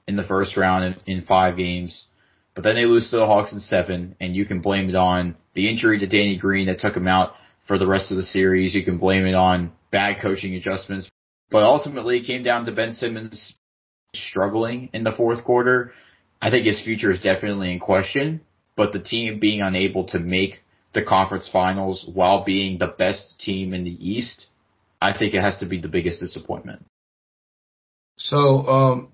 in 0.08 0.16
the 0.16 0.24
first 0.24 0.56
round 0.56 0.84
in, 1.06 1.18
in 1.18 1.24
five 1.24 1.56
games, 1.56 2.06
but 2.54 2.64
then 2.64 2.76
they 2.76 2.86
lose 2.86 3.10
to 3.10 3.16
the 3.16 3.26
Hawks 3.26 3.52
in 3.52 3.60
seven, 3.60 4.16
and 4.20 4.34
you 4.34 4.46
can 4.46 4.60
blame 4.60 4.88
it 4.88 4.94
on 4.94 5.36
the 5.54 5.68
injury 5.68 5.98
to 5.98 6.06
Danny 6.06 6.38
Green 6.38 6.66
that 6.66 6.78
took 6.78 6.96
him 6.96 7.08
out 7.08 7.32
for 7.66 7.78
the 7.78 7.86
rest 7.86 8.10
of 8.10 8.16
the 8.16 8.22
series. 8.22 8.74
You 8.74 8.84
can 8.84 8.98
blame 8.98 9.26
it 9.26 9.34
on 9.34 9.72
bad 9.90 10.20
coaching 10.22 10.54
adjustments, 10.54 11.10
but 11.50 11.62
ultimately 11.62 12.18
it 12.18 12.26
came 12.26 12.42
down 12.42 12.64
to 12.64 12.72
Ben 12.72 12.92
Simmons 12.92 13.54
struggling 14.14 14.90
in 14.92 15.04
the 15.04 15.12
fourth 15.12 15.44
quarter. 15.44 15.92
I 16.40 16.50
think 16.50 16.66
his 16.66 16.82
future 16.82 17.12
is 17.12 17.20
definitely 17.20 17.72
in 17.72 17.80
question, 17.80 18.40
but 18.76 18.92
the 18.92 19.02
team 19.02 19.40
being 19.40 19.60
unable 19.60 20.06
to 20.08 20.18
make 20.18 20.60
the 20.94 21.04
conference 21.04 21.48
finals 21.52 22.08
while 22.12 22.44
being 22.44 22.78
the 22.78 22.94
best 22.98 23.38
team 23.40 23.74
in 23.74 23.84
the 23.84 24.08
East, 24.08 24.46
I 25.04 25.16
think 25.18 25.34
it 25.34 25.42
has 25.42 25.58
to 25.58 25.66
be 25.66 25.78
the 25.78 25.88
biggest 25.88 26.20
disappointment. 26.20 26.86
So, 28.16 28.38
um, 28.38 29.12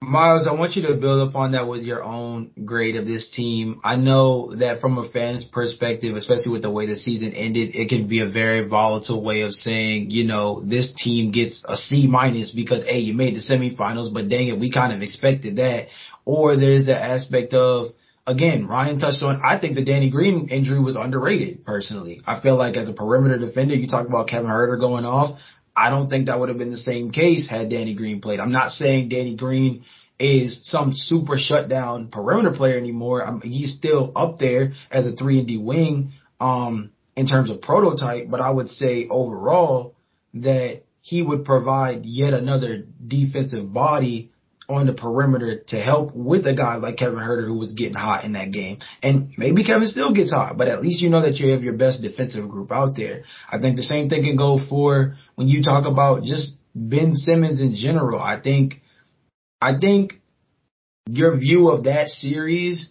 Miles, 0.00 0.48
I 0.48 0.54
want 0.54 0.74
you 0.74 0.82
to 0.88 0.94
build 0.94 1.28
upon 1.28 1.52
that 1.52 1.68
with 1.68 1.82
your 1.82 2.02
own 2.02 2.50
grade 2.64 2.96
of 2.96 3.06
this 3.06 3.30
team. 3.34 3.80
I 3.84 3.96
know 3.96 4.54
that 4.56 4.80
from 4.80 4.98
a 4.98 5.08
fan's 5.10 5.44
perspective, 5.44 6.16
especially 6.16 6.52
with 6.52 6.62
the 6.62 6.70
way 6.70 6.86
the 6.86 6.96
season 6.96 7.32
ended, 7.34 7.74
it 7.74 7.88
can 7.88 8.08
be 8.08 8.20
a 8.20 8.28
very 8.28 8.66
volatile 8.68 9.22
way 9.22 9.42
of 9.42 9.52
saying, 9.52 10.10
you 10.10 10.24
know, 10.24 10.62
this 10.64 10.92
team 10.96 11.30
gets 11.30 11.62
a 11.66 11.76
C 11.76 12.08
minus 12.08 12.50
because, 12.52 12.84
hey, 12.84 12.98
you 12.98 13.14
made 13.14 13.34
the 13.34 13.40
semifinals, 13.40 14.12
but 14.12 14.28
dang 14.28 14.48
it, 14.48 14.58
we 14.58 14.72
kind 14.72 14.92
of 14.92 15.02
expected 15.02 15.56
that. 15.56 15.86
Or 16.24 16.56
there's 16.56 16.86
the 16.86 16.96
aspect 16.96 17.54
of, 17.54 17.88
again, 18.28 18.66
Ryan 18.66 18.98
touched 18.98 19.22
on, 19.22 19.40
I 19.44 19.58
think 19.58 19.74
the 19.74 19.84
Danny 19.84 20.10
Green 20.10 20.48
injury 20.50 20.78
was 20.78 20.96
underrated 20.96 21.64
personally. 21.64 22.20
I 22.26 22.40
feel 22.40 22.56
like 22.56 22.76
as 22.76 22.88
a 22.88 22.92
perimeter 22.92 23.38
defender, 23.38 23.74
you 23.74 23.88
talk 23.88 24.06
about 24.06 24.28
Kevin 24.28 24.50
Huerter 24.50 24.78
going 24.78 25.04
off. 25.04 25.40
I 25.74 25.90
don't 25.90 26.10
think 26.10 26.26
that 26.26 26.38
would 26.38 26.48
have 26.50 26.58
been 26.58 26.70
the 26.70 26.76
same 26.76 27.10
case 27.10 27.48
had 27.48 27.70
Danny 27.70 27.94
Green 27.94 28.20
played. 28.20 28.38
I'm 28.38 28.52
not 28.52 28.72
saying 28.72 29.08
Danny 29.08 29.34
Green 29.34 29.84
is 30.18 30.60
some 30.64 30.92
super 30.92 31.36
shutdown 31.38 32.08
perimeter 32.08 32.54
player 32.54 32.76
anymore. 32.76 33.24
I 33.24 33.38
he's 33.42 33.76
still 33.76 34.12
up 34.14 34.38
there 34.38 34.72
as 34.90 35.06
a 35.06 35.12
three 35.12 35.38
and 35.38 35.48
D 35.48 35.56
wing, 35.56 36.12
um, 36.40 36.90
in 37.16 37.26
terms 37.26 37.50
of 37.50 37.62
prototype, 37.62 38.28
but 38.28 38.40
I 38.40 38.50
would 38.50 38.68
say 38.68 39.08
overall 39.08 39.94
that 40.34 40.82
he 41.00 41.22
would 41.22 41.44
provide 41.44 42.04
yet 42.04 42.32
another 42.32 42.84
defensive 43.06 43.72
body 43.72 44.32
on 44.68 44.86
the 44.86 44.92
perimeter 44.92 45.62
to 45.68 45.80
help 45.80 46.14
with 46.14 46.46
a 46.46 46.54
guy 46.54 46.76
like 46.76 46.98
Kevin 46.98 47.18
Huerter 47.18 47.46
who 47.46 47.56
was 47.56 47.72
getting 47.72 47.94
hot 47.94 48.24
in 48.24 48.34
that 48.34 48.52
game. 48.52 48.78
And 49.02 49.32
maybe 49.38 49.64
Kevin 49.64 49.88
still 49.88 50.12
gets 50.12 50.32
hot, 50.32 50.58
but 50.58 50.68
at 50.68 50.82
least 50.82 51.00
you 51.00 51.08
know 51.08 51.22
that 51.22 51.36
you 51.36 51.52
have 51.52 51.62
your 51.62 51.72
best 51.72 52.02
defensive 52.02 52.48
group 52.48 52.70
out 52.70 52.94
there. 52.94 53.24
I 53.50 53.58
think 53.58 53.76
the 53.76 53.82
same 53.82 54.10
thing 54.10 54.24
can 54.24 54.36
go 54.36 54.58
for 54.68 55.14
when 55.36 55.48
you 55.48 55.62
talk 55.62 55.86
about 55.86 56.22
just 56.22 56.56
Ben 56.74 57.14
Simmons 57.14 57.62
in 57.62 57.74
general. 57.74 58.20
I 58.20 58.40
think, 58.40 58.82
I 59.60 59.78
think 59.80 60.12
your 61.06 61.38
view 61.38 61.70
of 61.70 61.84
that 61.84 62.08
series 62.08 62.90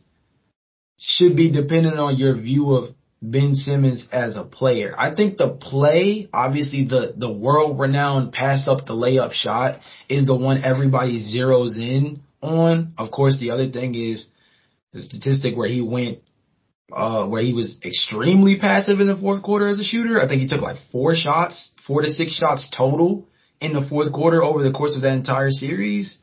should 0.98 1.36
be 1.36 1.52
dependent 1.52 2.00
on 2.00 2.18
your 2.18 2.36
view 2.36 2.72
of 2.76 2.97
Ben 3.22 3.56
Simmons 3.56 4.08
as 4.12 4.36
a 4.36 4.44
player. 4.44 4.94
I 4.98 5.16
think 5.16 5.38
the 5.38 5.50
play, 5.50 6.30
obviously 6.34 6.86
the, 6.86 7.14
the 7.18 7.32
world 7.32 7.80
renowned 7.80 8.32
pass 8.32 8.68
up 8.68 8.86
the 8.86 8.94
layup 8.94 9.34
shot 9.34 9.80
is 10.08 10.26
the 10.26 10.36
one 10.36 10.64
everybody 10.64 11.20
zeroes 11.20 11.78
in 11.78 12.22
on. 12.42 12.94
Of 12.98 13.12
course, 13.12 13.38
the 13.40 13.52
other 13.52 13.70
thing 13.70 13.96
is 13.96 14.28
the 14.94 15.02
statistic 15.02 15.58
where 15.58 15.68
he 15.68 15.82
went, 15.82 16.20
uh, 16.92 17.28
where 17.28 17.42
he 17.42 17.54
was 17.54 17.80
extremely 17.84 18.60
passive 18.60 19.00
in 19.00 19.08
the 19.08 19.18
fourth 19.18 19.42
quarter 19.42 19.68
as 19.68 19.80
a 19.80 19.84
shooter. 19.84 20.22
I 20.22 20.28
think 20.28 20.42
he 20.42 20.48
took 20.48 20.62
like 20.62 20.78
four 20.92 21.16
shots, 21.16 21.72
four 21.88 22.02
to 22.02 22.10
six 22.10 22.34
shots 22.34 22.70
total 22.76 23.28
in 23.60 23.74
the 23.74 23.88
fourth 23.88 24.14
quarter 24.14 24.44
over 24.44 24.62
the 24.62 24.72
course 24.72 24.96
of 24.96 25.02
that 25.02 25.18
entire 25.18 25.50
series 25.50 26.20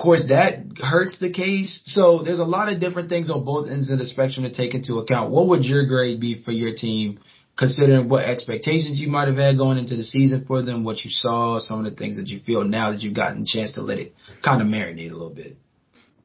course, 0.00 0.24
that 0.28 0.64
hurts 0.78 1.18
the 1.18 1.30
case. 1.30 1.80
So 1.84 2.22
there's 2.22 2.38
a 2.38 2.44
lot 2.44 2.72
of 2.72 2.80
different 2.80 3.08
things 3.08 3.30
on 3.30 3.44
both 3.44 3.68
ends 3.68 3.90
of 3.90 3.98
the 3.98 4.06
spectrum 4.06 4.44
to 4.44 4.52
take 4.52 4.74
into 4.74 4.98
account. 4.98 5.30
What 5.30 5.48
would 5.48 5.64
your 5.64 5.86
grade 5.86 6.20
be 6.20 6.42
for 6.42 6.52
your 6.52 6.74
team, 6.74 7.20
considering 7.56 8.08
what 8.08 8.24
expectations 8.24 8.98
you 8.98 9.08
might 9.08 9.28
have 9.28 9.36
had 9.36 9.58
going 9.58 9.78
into 9.78 9.96
the 9.96 10.02
season 10.02 10.44
for 10.46 10.62
them, 10.62 10.84
what 10.84 11.04
you 11.04 11.10
saw, 11.10 11.60
some 11.60 11.84
of 11.84 11.90
the 11.90 11.96
things 11.96 12.16
that 12.16 12.28
you 12.28 12.40
feel 12.40 12.64
now 12.64 12.90
that 12.90 13.00
you've 13.00 13.14
gotten 13.14 13.42
a 13.42 13.46
chance 13.46 13.72
to 13.72 13.82
let 13.82 13.98
it 13.98 14.14
kind 14.42 14.62
of 14.62 14.68
marinate 14.68 15.10
a 15.10 15.12
little 15.12 15.34
bit? 15.34 15.56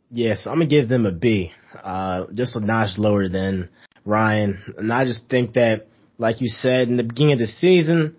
Yes, 0.09 0.47
I'm 0.47 0.55
gonna 0.55 0.67
give 0.67 0.87
them 0.87 1.05
a 1.05 1.11
B, 1.11 1.51
uh, 1.83 2.27
just 2.33 2.55
a 2.55 2.59
notch 2.59 2.97
lower 2.97 3.27
than 3.27 3.69
Ryan, 4.05 4.75
and 4.77 4.93
I 4.93 5.05
just 5.05 5.29
think 5.29 5.55
that, 5.55 5.87
like 6.17 6.39
you 6.39 6.47
said 6.47 6.87
in 6.87 6.95
the 6.95 7.03
beginning 7.03 7.33
of 7.33 7.39
the 7.39 7.47
season, 7.47 8.15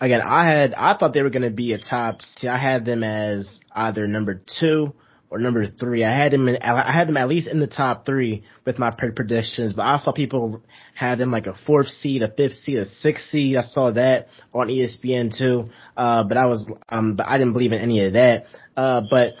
again, 0.00 0.20
I 0.20 0.46
had 0.48 0.74
I 0.74 0.96
thought 0.96 1.14
they 1.14 1.22
were 1.22 1.30
going 1.30 1.42
to 1.42 1.50
be 1.50 1.72
a 1.72 1.78
top. 1.78 2.22
See, 2.22 2.48
I 2.48 2.58
had 2.58 2.84
them 2.84 3.02
as 3.02 3.60
either 3.74 4.06
number 4.06 4.40
two 4.58 4.94
or 5.30 5.38
number 5.38 5.66
three. 5.66 6.04
I 6.04 6.16
had 6.16 6.32
them 6.32 6.48
in, 6.48 6.56
I 6.58 6.92
had 6.92 7.08
them 7.08 7.16
at 7.16 7.28
least 7.28 7.48
in 7.48 7.60
the 7.60 7.66
top 7.66 8.06
three 8.06 8.44
with 8.64 8.78
my 8.78 8.90
predictions, 8.90 9.72
but 9.72 9.82
I 9.82 9.96
saw 9.98 10.12
people 10.12 10.62
had 10.94 11.18
them 11.18 11.30
like 11.30 11.46
a 11.46 11.54
fourth 11.66 11.88
seed, 11.88 12.22
a 12.22 12.30
fifth 12.30 12.54
seed, 12.54 12.78
a 12.78 12.86
sixth 12.86 13.28
seed. 13.30 13.56
I 13.56 13.62
saw 13.62 13.92
that 13.92 14.28
on 14.54 14.68
ESPN 14.68 15.36
too. 15.36 15.70
Uh, 15.96 16.24
but 16.24 16.36
I 16.36 16.46
was, 16.46 16.70
um, 16.88 17.16
but 17.16 17.26
I 17.26 17.38
didn't 17.38 17.52
believe 17.52 17.72
in 17.72 17.80
any 17.80 18.06
of 18.06 18.12
that. 18.12 18.46
Uh, 18.76 19.02
but 19.10 19.34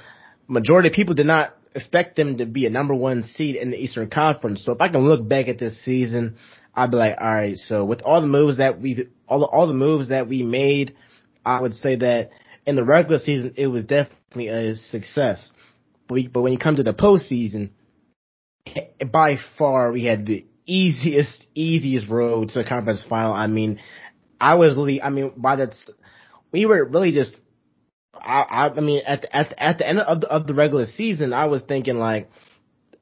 majority 0.48 0.88
of 0.88 0.94
people 0.94 1.14
did 1.14 1.26
not 1.26 1.54
expect 1.74 2.16
them 2.16 2.38
to 2.38 2.46
be 2.46 2.66
a 2.66 2.70
number 2.70 2.94
one 2.94 3.22
seed 3.22 3.56
in 3.56 3.70
the 3.70 3.76
Eastern 3.76 4.08
Conference. 4.08 4.64
So 4.64 4.72
if 4.72 4.80
I 4.80 4.88
can 4.88 5.06
look 5.06 5.28
back 5.28 5.48
at 5.48 5.58
this 5.58 5.84
season, 5.84 6.36
I'd 6.76 6.90
be 6.90 6.98
like, 6.98 7.16
all 7.18 7.34
right, 7.34 7.56
so 7.56 7.86
with 7.86 8.02
all 8.02 8.20
the 8.20 8.26
moves 8.26 8.58
that 8.58 8.80
we, 8.80 9.08
all 9.26 9.44
all 9.44 9.66
the 9.66 9.74
moves 9.74 10.10
that 10.10 10.28
we 10.28 10.42
made, 10.42 10.94
I 11.44 11.60
would 11.60 11.72
say 11.72 11.96
that 11.96 12.30
in 12.66 12.76
the 12.76 12.84
regular 12.84 13.18
season, 13.18 13.54
it 13.56 13.68
was 13.68 13.84
definitely 13.84 14.48
a 14.48 14.74
success. 14.74 15.50
But, 16.06 16.14
we, 16.14 16.28
but 16.28 16.42
when 16.42 16.52
you 16.52 16.58
come 16.58 16.76
to 16.76 16.82
the 16.82 16.92
postseason, 16.92 17.70
by 19.10 19.38
far 19.56 19.90
we 19.90 20.04
had 20.04 20.26
the 20.26 20.44
easiest, 20.66 21.46
easiest 21.54 22.10
road 22.10 22.48
to 22.50 22.58
the 22.58 22.68
conference 22.68 23.04
final. 23.08 23.32
I 23.32 23.46
mean, 23.46 23.78
I 24.40 24.56
was 24.56 24.76
really, 24.76 25.00
I 25.00 25.08
mean, 25.08 25.32
by 25.36 25.56
that, 25.56 25.74
we 26.52 26.66
were 26.66 26.84
really 26.84 27.12
just, 27.12 27.36
I, 28.12 28.70
I, 28.76 28.80
mean, 28.80 29.02
at 29.06 29.22
the, 29.22 29.36
at 29.36 29.48
the, 29.50 29.62
at 29.62 29.78
the 29.78 29.88
end 29.88 30.00
of 30.00 30.20
the, 30.20 30.28
of 30.28 30.46
the 30.46 30.54
regular 30.54 30.86
season, 30.86 31.32
I 31.32 31.46
was 31.46 31.62
thinking 31.62 31.98
like, 31.98 32.30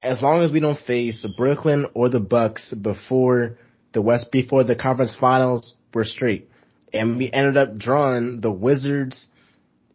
as 0.02 0.20
long 0.20 0.42
as 0.42 0.52
we 0.52 0.60
don't 0.60 0.78
face 0.78 1.26
Brooklyn 1.36 1.86
or 1.94 2.10
the 2.10 2.20
Bucks 2.20 2.74
before 2.74 3.58
the 3.94 4.02
West, 4.02 4.30
before 4.30 4.64
the 4.64 4.76
conference 4.76 5.16
finals, 5.18 5.74
were 5.94 6.04
straight. 6.04 6.50
And 6.92 7.16
we 7.16 7.32
ended 7.32 7.56
up 7.56 7.78
drawing 7.78 8.40
the 8.40 8.50
Wizards 8.50 9.26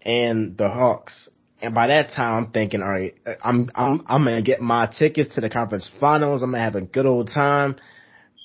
and 0.02 0.58
the 0.58 0.70
Hawks. 0.70 1.30
And 1.62 1.76
by 1.76 1.88
that 1.88 2.12
time, 2.12 2.46
I'm 2.46 2.52
thinking, 2.52 2.82
all 2.82 2.90
right, 2.90 3.16
I'm 3.44 3.70
I'm 3.76 4.06
I'm 4.08 4.24
gonna 4.24 4.42
get 4.42 4.62
my 4.62 4.88
tickets 4.88 5.36
to 5.36 5.42
the 5.42 5.50
conference 5.50 5.90
finals. 6.00 6.42
I'm 6.42 6.52
gonna 6.52 6.64
have 6.64 6.76
a 6.76 6.82
good 6.82 7.06
old 7.06 7.30
time. 7.34 7.76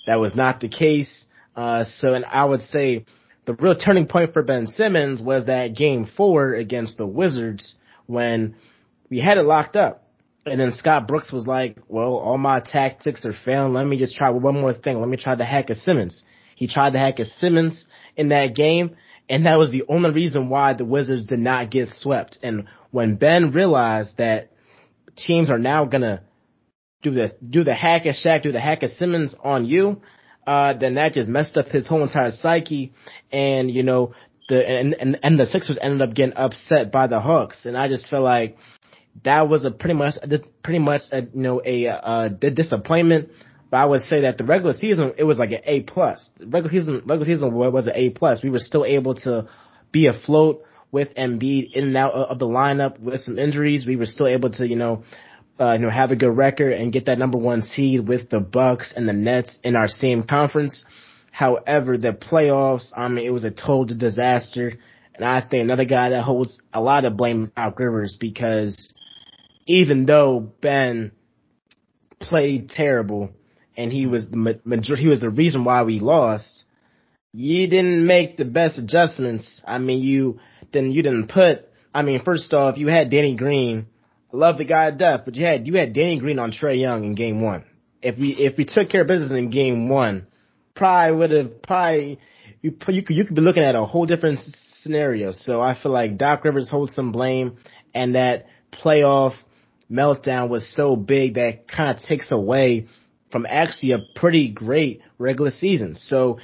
That 0.06 0.18
was 0.18 0.34
not 0.34 0.60
the 0.60 0.68
case. 0.68 1.26
Uh, 1.56 1.84
so, 1.84 2.12
and 2.12 2.24
I 2.24 2.44
would 2.44 2.62
say 2.62 3.04
the 3.46 3.54
real 3.54 3.76
turning 3.76 4.06
point 4.06 4.32
for 4.32 4.42
Ben 4.42 4.66
Simmons 4.66 5.22
was 5.22 5.46
that 5.46 5.76
game 5.76 6.08
four 6.16 6.54
against 6.54 6.96
the 6.96 7.06
Wizards 7.06 7.76
when 8.06 8.56
we 9.08 9.20
had 9.20 9.38
it 9.38 9.44
locked 9.44 9.76
up. 9.76 10.03
And 10.46 10.61
then 10.61 10.72
Scott 10.72 11.09
Brooks 11.09 11.33
was 11.33 11.46
like, 11.46 11.78
well, 11.88 12.16
all 12.16 12.38
my 12.38 12.61
tactics 12.61 13.24
are 13.24 13.35
failing. 13.44 13.72
Let 13.72 13.87
me 13.87 13.98
just 13.98 14.14
try 14.14 14.30
one 14.30 14.61
more 14.61 14.74
thing. 14.74 15.00
Let 15.00 15.09
me 15.09 15.16
try 15.16 15.35
the 15.37 15.44
hack 15.44 15.70
of 15.70 15.78
Simmons. 15.78 16.22
He 16.54 16.68
tried 16.68 16.90
the 16.90 16.98
hack 16.98 17.18
of 17.18 17.26
Simmons 17.26 17.87
in 18.16 18.28
that 18.28 18.54
game. 18.54 18.96
And 19.28 19.46
that 19.46 19.59
was 19.59 19.70
the 19.70 19.85
only 19.88 20.11
reason 20.11 20.50
why 20.50 20.74
the 20.74 20.85
Wizards 20.85 21.26
did 21.26 21.38
not 21.38 21.70
get 21.70 21.90
swept. 21.92 22.38
And 22.42 22.66
when 22.90 23.16
Ben 23.16 23.52
realized 23.52 24.18
that 24.18 24.50
teams 25.16 25.50
are 25.50 25.59
now 25.59 25.87
gonna 25.87 26.22
do 27.02 27.11
this, 27.11 27.33
do 27.48 27.64
the 27.64 27.74
hack 27.74 28.04
of 28.07 28.14
Shaq, 28.14 28.42
do 28.42 28.52
the 28.52 28.61
hack 28.61 28.83
of 28.83 28.90
Simmons 28.90 29.35
on 29.42 29.64
you, 29.64 30.02
uh, 30.46 30.74
then 30.74 30.96
that 30.96 31.14
just 31.14 31.28
messed 31.28 31.57
up 31.57 31.66
his 31.66 31.87
whole 31.87 32.02
entire 32.02 32.30
psyche. 32.30 32.92
And, 33.33 33.70
you 33.70 33.83
know, 33.83 34.12
the, 34.48 34.68
and, 34.68 34.92
and, 34.94 35.18
and 35.22 35.40
the 35.40 35.46
Sixers 35.46 35.78
ended 35.80 36.02
up 36.02 36.14
getting 36.14 36.37
upset 36.37 36.92
by 36.92 37.07
the 37.07 37.20
Hawks. 37.20 37.64
And 37.64 37.78
I 37.78 37.88
just 37.88 38.09
felt 38.09 38.24
like 38.24 38.59
that 39.22 39.48
was 39.48 39.64
a 39.64 39.70
pretty 39.70 39.94
much, 39.94 40.14
pretty 40.62 40.81
much 40.81 41.03
a, 41.12 41.22
you 41.22 41.29
know, 41.33 41.62
a, 41.64 41.85
a, 41.87 42.37
a 42.42 42.50
disappointment. 42.50 43.31
But 43.70 43.79
I 43.79 43.85
would 43.87 44.03
say 44.03 44.22
that 44.22 44.38
the 44.38 44.44
regular 44.44 44.74
season, 44.74 45.14
it 45.16 45.24
was 45.24 45.38
like 45.38 45.53
an 45.53 45.62
A 45.64 45.83
plus. 45.83 46.29
Regular 46.40 46.68
season, 46.68 47.03
regular 47.07 47.24
season 47.24 47.53
was 47.55 47.87
an 47.87 47.94
A 47.94 48.11
plus. 48.11 48.42
We 48.42 48.50
were 48.50 48.59
still 48.59 48.85
able 48.85 49.14
to 49.16 49.48
be 49.92 50.07
afloat 50.07 50.62
with 50.90 51.14
Embiid 51.16 51.72
in 51.72 51.85
and 51.85 51.96
out 51.96 52.12
of 52.12 52.38
the 52.38 52.46
lineup 52.46 53.00
with 53.00 53.20
some 53.22 53.38
injuries. 53.38 53.87
We 53.87 53.96
were 53.96 54.07
still 54.07 54.29
able 54.29 54.50
to, 54.50 54.66
you 54.68 54.77
know, 54.77 55.03
uh, 55.59 55.72
you 55.72 55.81
know, 55.81 55.90
have 55.90 56.11
a 56.11 56.16
good 56.16 56.37
record 56.37 56.72
and 56.72 56.92
get 56.92 57.07
that 57.07 57.18
number 57.18 57.38
one 57.38 57.62
seed 57.62 58.07
with 58.07 58.31
the 58.31 58.40
Bucks 58.40 58.92
and 58.96 59.09
the 59.09 59.12
Nets 59.12 59.59
in 59.62 59.77
our 59.77 59.88
same 59.88 60.22
conference. 60.22 60.85
However, 61.33 61.98
the 61.98 62.12
playoffs, 62.12 62.92
I 62.96 63.09
mean, 63.09 63.27
it 63.27 63.31
was 63.31 63.42
a 63.42 63.50
total 63.50 63.96
disaster. 63.96 64.74
And 65.16 65.24
I 65.24 65.40
think 65.40 65.64
another 65.64 65.85
guy 65.85 66.11
that 66.11 66.22
holds 66.22 66.61
a 66.72 66.81
lot 66.81 67.05
of 67.05 67.16
blame 67.16 67.42
is 67.42 67.48
Doc 67.50 67.79
Rivers 67.81 68.16
because 68.18 68.93
even 69.66 70.07
though 70.07 70.53
Ben 70.61 71.12
played 72.20 72.70
terrible, 72.70 73.31
and 73.77 73.92
he 73.92 74.07
was 74.07 74.29
the 74.29 74.61
major, 74.64 74.96
he 74.96 75.09
was 75.09 75.20
the 75.20 75.31
reason 75.31 75.64
why 75.64 75.83
we 75.83 76.00
lost. 76.00 76.64
You 77.33 77.66
didn't 77.68 78.07
make 78.07 78.37
the 78.37 78.44
best 78.44 78.79
adjustments. 78.79 79.61
I 79.66 79.79
mean, 79.79 80.03
you 80.03 80.38
then 80.72 80.90
you 80.90 81.03
didn't 81.03 81.29
put. 81.29 81.68
I 81.92 82.03
mean, 82.03 82.22
first 82.24 82.53
off, 82.55 82.77
you 82.77 82.88
had 82.88 83.11
Danny 83.11 83.37
Green. 83.37 83.87
I 84.33 84.37
love 84.37 84.59
the 84.59 84.64
guy 84.64 84.90
to 84.90 84.96
death, 84.96 85.22
but 85.24 85.35
you 85.35 85.44
had 85.44 85.66
you 85.66 85.74
had 85.74 85.92
Danny 85.92 86.18
Green 86.18 86.38
on 86.38 86.53
Trae 86.53 86.81
Young 86.81 87.05
in 87.05 87.14
Game 87.14 87.42
One. 87.42 87.64
If 88.03 88.18
we 88.18 88.31
if 88.33 88.57
we 88.57 88.64
took 88.64 88.90
care 88.90 89.03
of 89.03 89.09
business 89.09 89.33
in 89.33 89.50
Game 89.50 89.88
One, 89.88 90.27
probably 90.74 91.16
would 91.16 91.31
have 91.31 91.62
probably 91.62 92.18
you 92.62 92.77
you 92.88 93.03
could 93.03 93.16
you 93.16 93.24
could 93.24 93.37
be 93.37 93.42
looking 93.42 93.64
at 93.64 93.74
a 93.74 93.85
whole 93.85 94.07
different 94.07 94.38
scenario. 94.83 95.33
So 95.33 95.61
I 95.61 95.77
feel 95.81 95.92
like 95.92 96.16
Doc 96.18 96.44
Rivers 96.44 96.70
holds 96.70 96.94
some 96.94 97.11
blame, 97.11 97.57
and 97.94 98.14
that 98.14 98.46
playoff 98.72 99.35
meltdown 99.94 100.48
was 100.48 100.68
so 100.74 100.96
big 100.96 101.35
that 101.35 101.68
kind 101.68 101.96
of 101.96 102.02
takes 102.04 102.33
away 102.33 102.87
from 103.30 103.46
actually 103.48 103.92
a 103.92 103.98
pretty 104.16 104.48
great 104.48 105.02
regular 105.18 105.50
season. 105.50 105.94
So 105.94 106.38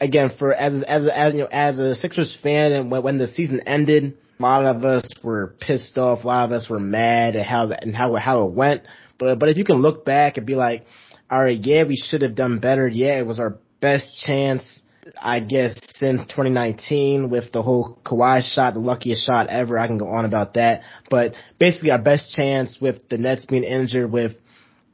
again, 0.00 0.32
for 0.38 0.52
as 0.52 0.82
as 0.82 1.08
as 1.08 1.34
you 1.34 1.40
know, 1.40 1.48
as 1.50 1.78
a 1.78 1.94
Sixers 1.94 2.36
fan, 2.42 2.72
and 2.72 2.90
when, 2.90 3.02
when 3.02 3.18
the 3.18 3.28
season 3.28 3.60
ended, 3.66 4.16
a 4.38 4.42
lot 4.42 4.64
of 4.64 4.84
us 4.84 5.08
were 5.22 5.54
pissed 5.60 5.96
off. 5.98 6.24
A 6.24 6.26
lot 6.26 6.44
of 6.46 6.52
us 6.52 6.68
were 6.68 6.80
mad 6.80 7.36
at 7.36 7.46
how 7.46 7.70
and 7.70 7.94
how 7.94 8.14
how 8.16 8.46
it 8.46 8.52
went. 8.52 8.82
But 9.18 9.38
but 9.38 9.48
if 9.48 9.56
you 9.56 9.64
can 9.64 9.76
look 9.76 10.04
back 10.04 10.36
and 10.36 10.46
be 10.46 10.54
like, 10.54 10.84
all 11.30 11.42
right, 11.42 11.58
yeah, 11.58 11.84
we 11.84 11.96
should 11.96 12.22
have 12.22 12.34
done 12.34 12.58
better. 12.58 12.86
Yeah, 12.88 13.18
it 13.18 13.26
was 13.26 13.40
our 13.40 13.58
best 13.80 14.22
chance. 14.26 14.81
I 15.20 15.40
guess 15.40 15.74
since 15.98 16.22
2019 16.26 17.28
with 17.28 17.52
the 17.52 17.62
whole 17.62 17.98
Kawhi 18.04 18.42
shot, 18.42 18.74
the 18.74 18.80
luckiest 18.80 19.26
shot 19.26 19.48
ever. 19.48 19.78
I 19.78 19.86
can 19.88 19.98
go 19.98 20.08
on 20.08 20.24
about 20.24 20.54
that, 20.54 20.82
but 21.10 21.34
basically 21.58 21.90
our 21.90 22.00
best 22.00 22.34
chance 22.34 22.78
with 22.80 23.08
the 23.08 23.18
Nets 23.18 23.46
being 23.46 23.64
injured, 23.64 24.12
with 24.12 24.32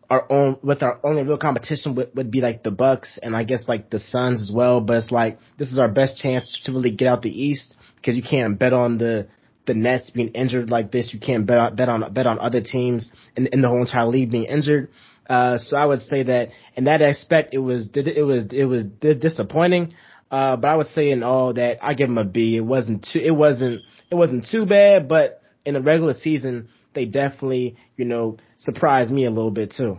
our 0.08 0.30
own 0.32 0.56
with 0.62 0.82
our 0.82 0.98
only 1.04 1.22
real 1.22 1.36
competition 1.36 1.94
would, 1.96 2.10
would 2.14 2.30
be 2.30 2.40
like 2.40 2.62
the 2.62 2.70
Bucks 2.70 3.18
and 3.22 3.36
I 3.36 3.44
guess 3.44 3.68
like 3.68 3.90
the 3.90 4.00
Suns 4.00 4.40
as 4.40 4.50
well. 4.54 4.80
But 4.80 4.98
it's 4.98 5.10
like 5.10 5.38
this 5.58 5.70
is 5.70 5.78
our 5.78 5.88
best 5.88 6.18
chance 6.18 6.58
to 6.64 6.72
really 6.72 6.92
get 6.92 7.08
out 7.08 7.22
the 7.22 7.30
East 7.30 7.74
because 7.96 8.16
you 8.16 8.22
can't 8.22 8.58
bet 8.58 8.72
on 8.72 8.96
the 8.96 9.28
the 9.66 9.74
Nets 9.74 10.08
being 10.08 10.28
injured 10.28 10.70
like 10.70 10.90
this. 10.90 11.12
You 11.12 11.20
can't 11.20 11.46
bet 11.46 11.58
on 11.58 11.76
bet 11.76 11.88
on 11.90 12.12
bet 12.14 12.26
on 12.26 12.38
other 12.38 12.62
teams 12.62 13.10
in, 13.36 13.48
in 13.48 13.60
the 13.60 13.68
whole 13.68 13.82
entire 13.82 14.06
league 14.06 14.30
being 14.30 14.46
injured. 14.46 14.88
Uh, 15.28 15.58
so 15.58 15.76
I 15.76 15.84
would 15.84 16.00
say 16.00 16.22
that 16.24 16.50
in 16.74 16.84
that 16.84 17.02
aspect 17.02 17.52
it 17.52 17.58
was 17.58 17.90
it 17.94 18.22
was 18.22 18.48
it 18.50 18.64
was 18.64 18.84
disappointing. 19.00 19.94
Uh, 20.30 20.56
but 20.56 20.68
I 20.68 20.76
would 20.76 20.88
say 20.88 21.10
in 21.10 21.22
all 21.22 21.54
that 21.54 21.78
I 21.82 21.94
give 21.94 22.08
them 22.08 22.18
a 22.18 22.24
B. 22.24 22.56
It 22.56 22.64
wasn't 22.64 23.06
too 23.12 23.20
it 23.20 23.30
wasn't 23.30 23.82
it 24.10 24.14
wasn't 24.14 24.46
too 24.50 24.66
bad, 24.66 25.08
but 25.08 25.42
in 25.64 25.74
the 25.74 25.82
regular 25.82 26.14
season 26.14 26.68
they 26.94 27.04
definitely, 27.04 27.76
you 27.96 28.04
know, 28.04 28.38
surprised 28.56 29.10
me 29.10 29.26
a 29.26 29.30
little 29.30 29.50
bit 29.50 29.74
too. 29.76 29.98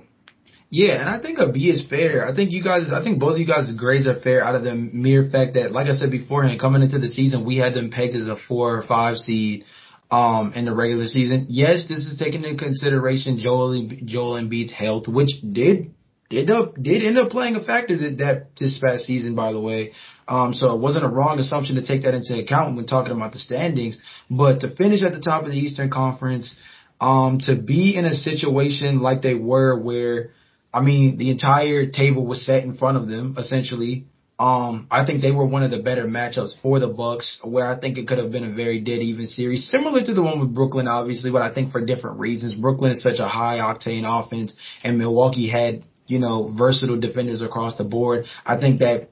Yeah, 0.71 1.01
and 1.01 1.09
I 1.09 1.19
think 1.19 1.39
a 1.39 1.51
B 1.51 1.69
is 1.69 1.87
fair. 1.89 2.27
I 2.27 2.35
think 2.35 2.51
you 2.51 2.63
guys, 2.63 2.91
I 2.93 3.03
think 3.03 3.19
both 3.19 3.33
of 3.33 3.39
you 3.39 3.47
guys' 3.47 3.71
grades 3.75 4.05
are 4.05 4.19
fair 4.19 4.43
out 4.43 4.53
of 4.53 4.63
the 4.63 4.75
mere 4.75 5.27
fact 5.31 5.55
that, 5.55 5.71
like 5.71 5.87
I 5.87 5.93
said 5.93 6.11
beforehand, 6.11 6.59
coming 6.59 6.83
into 6.83 6.99
the 6.99 7.07
season, 7.07 7.43
we 7.43 7.57
had 7.57 7.73
them 7.73 7.89
pegged 7.89 8.15
as 8.15 8.27
a 8.27 8.35
four 8.47 8.77
or 8.77 8.83
five 8.83 9.17
seed. 9.17 9.65
Um, 10.11 10.53
in 10.55 10.65
the 10.65 10.73
regular 10.73 11.05
season. 11.05 11.47
Yes, 11.49 11.87
this 11.87 12.05
is 12.07 12.17
taking 12.17 12.43
into 12.43 12.63
consideration 12.63 13.39
Joel 13.39 13.89
Joel 14.05 14.41
Embiid's 14.41 14.73
health, 14.73 15.07
which 15.07 15.29
did 15.41 15.93
did 16.29 16.49
up 16.49 16.75
did 16.81 17.03
end 17.03 17.17
up 17.17 17.29
playing 17.29 17.55
a 17.55 17.63
factor 17.63 17.97
that, 17.97 18.17
that 18.17 18.55
this 18.59 18.79
past 18.79 19.05
season, 19.05 19.35
by 19.35 19.51
the 19.51 19.61
way. 19.61 19.93
Um, 20.27 20.53
so 20.53 20.75
it 20.75 20.79
wasn't 20.79 21.05
a 21.05 21.09
wrong 21.09 21.39
assumption 21.39 21.75
to 21.75 21.85
take 21.85 22.03
that 22.03 22.13
into 22.13 22.37
account 22.37 22.75
when 22.75 22.85
talking 22.85 23.11
about 23.11 23.31
the 23.31 23.39
standings. 23.39 23.97
But 24.29 24.61
to 24.61 24.75
finish 24.75 25.01
at 25.01 25.11
the 25.11 25.19
top 25.19 25.43
of 25.43 25.49
the 25.49 25.57
Eastern 25.57 25.89
Conference, 25.89 26.55
um, 27.01 27.39
to 27.43 27.55
be 27.55 27.95
in 27.95 28.05
a 28.05 28.13
situation 28.13 29.01
like 29.01 29.23
they 29.23 29.33
were 29.33 29.79
where, 29.79 30.31
I 30.71 30.81
mean, 30.81 31.17
the 31.17 31.31
entire 31.31 31.87
table 31.87 32.27
was 32.27 32.45
set 32.45 32.63
in 32.63 32.77
front 32.77 32.97
of 32.97 33.07
them, 33.07 33.35
essentially. 33.39 34.05
Um, 34.39 34.87
I 34.89 35.05
think 35.05 35.21
they 35.21 35.31
were 35.31 35.45
one 35.45 35.63
of 35.63 35.71
the 35.71 35.83
better 35.83 36.05
matchups 36.05 36.61
for 36.61 36.79
the 36.79 36.87
Bucks, 36.87 37.39
where 37.43 37.65
I 37.65 37.77
think 37.77 37.97
it 37.97 38.07
could 38.07 38.19
have 38.19 38.31
been 38.31 38.49
a 38.49 38.55
very 38.55 38.79
dead 38.79 39.01
even 39.01 39.27
series, 39.27 39.69
similar 39.69 40.01
to 40.01 40.13
the 40.13 40.23
one 40.23 40.39
with 40.39 40.55
Brooklyn, 40.55 40.87
obviously, 40.87 41.29
but 41.29 41.41
I 41.41 41.53
think 41.53 41.73
for 41.73 41.83
different 41.85 42.19
reasons. 42.19 42.53
Brooklyn 42.53 42.93
is 42.93 43.03
such 43.03 43.19
a 43.19 43.27
high 43.27 43.57
octane 43.57 44.05
offense, 44.07 44.55
and 44.81 44.97
Milwaukee 44.97 45.49
had, 45.49 45.83
you 46.07 46.19
know, 46.19 46.55
versatile 46.57 46.99
defenders 46.99 47.41
across 47.41 47.77
the 47.77 47.83
board. 47.83 48.27
I 48.45 48.57
think 48.57 48.79
that 48.79 49.09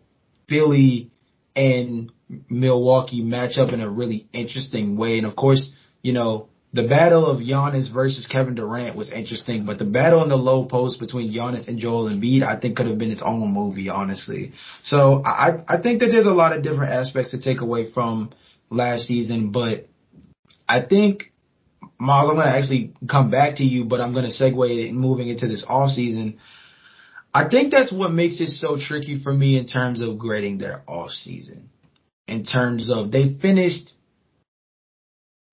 Philly 0.47 1.11
and 1.57 2.09
Milwaukee 2.49 3.21
match 3.21 3.57
up 3.57 3.73
in 3.73 3.81
a 3.81 3.89
really 3.89 4.29
interesting 4.31 4.95
way, 4.95 5.17
and 5.17 5.27
of 5.27 5.35
course, 5.35 5.75
you 6.01 6.13
know, 6.13 6.47
the 6.73 6.87
battle 6.87 7.25
of 7.25 7.39
Giannis 7.39 7.91
versus 7.93 8.27
Kevin 8.27 8.55
Durant 8.55 8.95
was 8.95 9.09
interesting, 9.09 9.65
but 9.65 9.79
the 9.79 9.85
battle 9.85 10.21
in 10.23 10.29
the 10.29 10.35
low 10.35 10.65
post 10.65 10.99
between 10.99 11.31
Giannis 11.31 11.67
and 11.67 11.79
Joel 11.79 12.09
Embiid, 12.09 12.43
I 12.43 12.59
think 12.59 12.75
could 12.75 12.87
have 12.87 12.97
been 12.97 13.11
its 13.11 13.23
own 13.23 13.53
movie, 13.53 13.89
honestly. 13.89 14.53
So 14.83 15.23
I, 15.25 15.63
I 15.67 15.81
think 15.81 16.01
that 16.01 16.07
there's 16.07 16.25
a 16.25 16.31
lot 16.31 16.55
of 16.55 16.63
different 16.63 16.91
aspects 16.91 17.31
to 17.31 17.41
take 17.41 17.61
away 17.61 17.91
from 17.91 18.31
last 18.69 19.07
season, 19.07 19.51
but 19.51 19.87
I 20.67 20.81
think, 20.81 21.31
Miles, 21.97 22.29
I'm 22.29 22.35
going 22.35 22.47
to 22.47 22.55
actually 22.57 22.93
come 23.09 23.31
back 23.31 23.55
to 23.55 23.63
you, 23.63 23.85
but 23.85 24.01
I'm 24.01 24.11
going 24.11 24.25
to 24.25 24.31
segue 24.31 24.69
it 24.69 24.89
and 24.89 24.99
moving 24.99 25.29
into 25.29 25.47
this 25.47 25.65
off 25.67 25.91
season. 25.91 26.37
I 27.33 27.47
think 27.47 27.71
that's 27.71 27.93
what 27.93 28.11
makes 28.11 28.41
it 28.41 28.49
so 28.49 28.77
tricky 28.77 29.21
for 29.23 29.33
me 29.33 29.57
in 29.57 29.67
terms 29.67 30.01
of 30.01 30.19
grading 30.19 30.57
their 30.57 30.81
off 30.87 31.11
season. 31.11 31.69
In 32.27 32.43
terms 32.43 32.91
of 32.91 33.11
they 33.11 33.37
finished 33.41 33.93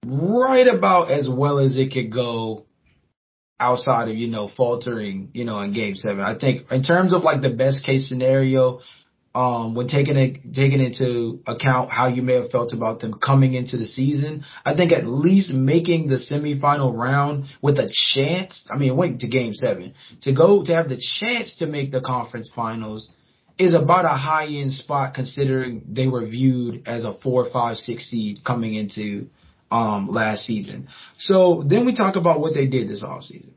right 0.07 0.66
about 0.66 1.11
as 1.11 1.28
well 1.28 1.59
as 1.59 1.76
it 1.76 1.92
could 1.92 2.12
go 2.12 2.66
outside 3.61 4.09
of, 4.09 4.16
you 4.16 4.28
know, 4.28 4.48
faltering, 4.57 5.30
you 5.32 5.44
know, 5.44 5.61
in 5.61 5.72
game 5.72 5.96
seven. 5.96 6.20
I 6.20 6.36
think 6.38 6.70
in 6.70 6.82
terms 6.82 7.14
of 7.14 7.22
like 7.22 7.40
the 7.40 7.50
best 7.50 7.84
case 7.86 8.09
scenario, 8.09 8.80
um, 9.34 9.74
when 9.74 9.88
taking 9.88 10.16
it, 10.16 10.38
taking 10.55 10.80
into 10.80 11.40
account 11.46 11.90
how 11.90 12.07
you 12.07 12.22
may 12.22 12.34
have 12.34 12.50
felt 12.50 12.72
about 12.72 13.00
them 13.00 13.14
coming 13.14 13.55
into 13.55 13.76
the 13.76 13.86
season, 13.86 14.44
I 14.64 14.76
think 14.76 14.92
at 14.92 15.07
least 15.07 15.52
making 15.52 16.09
the 16.09 16.16
semifinal 16.16 16.96
round 16.96 17.46
with 17.61 17.78
a 17.78 17.90
chance, 18.14 18.66
I 18.70 18.78
mean, 18.78 18.96
wait 18.96 19.20
to 19.20 19.28
game 19.28 19.52
seven, 19.55 19.94
to 20.22 20.32
go, 20.32 20.62
to 20.64 20.74
have 20.74 20.88
the 20.88 21.02
chance 21.20 21.57
to 21.57 21.66
make 21.66 21.90
the 21.90 22.00
conference 22.00 22.50
finals 22.55 23.11
is 23.59 23.74
about 23.74 24.05
a 24.05 24.09
high 24.09 24.46
end 24.46 24.72
spot 24.72 25.14
considering 25.14 25.82
they 25.88 26.07
were 26.07 26.26
viewed 26.26 26.86
as 26.86 27.05
a 27.05 27.14
four, 27.22 27.48
five, 27.52 27.76
six 27.76 28.05
seed 28.11 28.44
coming 28.44 28.74
into 28.74 29.28
um, 29.70 30.08
last 30.08 30.44
season. 30.44 30.88
So 31.16 31.64
then 31.66 31.86
we 31.86 31.94
talk 31.94 32.16
about 32.16 32.40
what 32.40 32.54
they 32.54 32.66
did 32.66 32.88
this 32.88 33.02
offseason. 33.02 33.52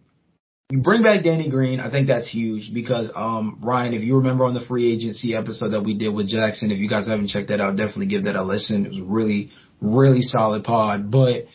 You 0.69 0.79
bring 0.79 1.01
back 1.01 1.23
Danny 1.23 1.49
Green. 1.49 1.79
I 1.79 1.89
think 1.89 2.07
that's 2.07 2.29
huge 2.29 2.73
because, 2.73 3.09
um, 3.15 3.59
Ryan, 3.63 3.93
if 3.93 4.01
you 4.01 4.17
remember 4.17 4.43
on 4.43 4.53
the 4.53 4.65
free 4.67 4.91
agency 4.91 5.33
episode 5.33 5.69
that 5.69 5.83
we 5.83 5.97
did 5.97 6.13
with 6.13 6.27
Jackson, 6.27 6.71
if 6.71 6.77
you 6.77 6.89
guys 6.89 7.07
haven't 7.07 7.29
checked 7.29 7.47
that 7.49 7.61
out, 7.61 7.77
definitely 7.77 8.07
give 8.07 8.25
that 8.25 8.35
a 8.35 8.43
listen. 8.43 8.85
It 8.85 8.89
was 8.89 8.99
really, 8.99 9.51
really 9.79 10.21
solid 10.21 10.65
pod. 10.65 11.09
But 11.09 11.45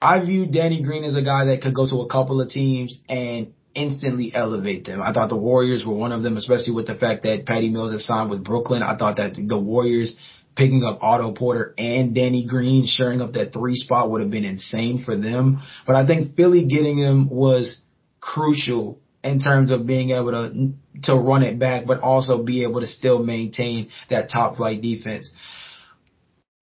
I 0.00 0.24
view 0.24 0.46
Danny 0.46 0.82
Green 0.82 1.04
as 1.04 1.16
a 1.16 1.22
guy 1.22 1.44
that 1.46 1.62
could 1.62 1.74
go 1.74 1.88
to 1.88 2.00
a 2.00 2.08
couple 2.08 2.40
of 2.40 2.50
teams 2.50 2.98
and 3.08 3.52
instantly 3.74 4.32
elevate 4.34 4.84
them. 4.84 5.00
I 5.00 5.12
thought 5.12 5.28
the 5.28 5.36
Warriors 5.36 5.84
were 5.86 5.94
one 5.94 6.10
of 6.10 6.24
them, 6.24 6.36
especially 6.36 6.74
with 6.74 6.88
the 6.88 6.96
fact 6.96 7.22
that 7.22 7.46
Patty 7.46 7.68
Mills 7.68 7.92
has 7.92 8.04
signed 8.04 8.30
with 8.30 8.42
Brooklyn. 8.42 8.82
I 8.82 8.96
thought 8.96 9.18
that 9.18 9.34
the 9.36 9.58
Warriors 9.58 10.16
picking 10.58 10.82
up 10.82 10.98
Otto 11.00 11.32
Porter 11.32 11.72
and 11.78 12.14
Danny 12.14 12.44
Green, 12.44 12.84
sharing 12.86 13.20
up 13.20 13.34
that 13.34 13.52
three 13.52 13.76
spot 13.76 14.10
would 14.10 14.20
have 14.20 14.30
been 14.30 14.44
insane 14.44 15.02
for 15.04 15.16
them. 15.16 15.62
But 15.86 15.94
I 15.94 16.04
think 16.04 16.34
Philly 16.34 16.66
getting 16.66 16.98
him 16.98 17.30
was 17.30 17.78
crucial 18.20 18.98
in 19.22 19.38
terms 19.38 19.70
of 19.70 19.86
being 19.86 20.10
able 20.10 20.32
to 20.32 20.72
to 21.04 21.14
run 21.14 21.44
it 21.44 21.60
back, 21.60 21.86
but 21.86 22.00
also 22.00 22.42
be 22.42 22.64
able 22.64 22.80
to 22.80 22.88
still 22.88 23.24
maintain 23.24 23.88
that 24.10 24.30
top 24.30 24.56
flight 24.56 24.82
defense. 24.82 25.32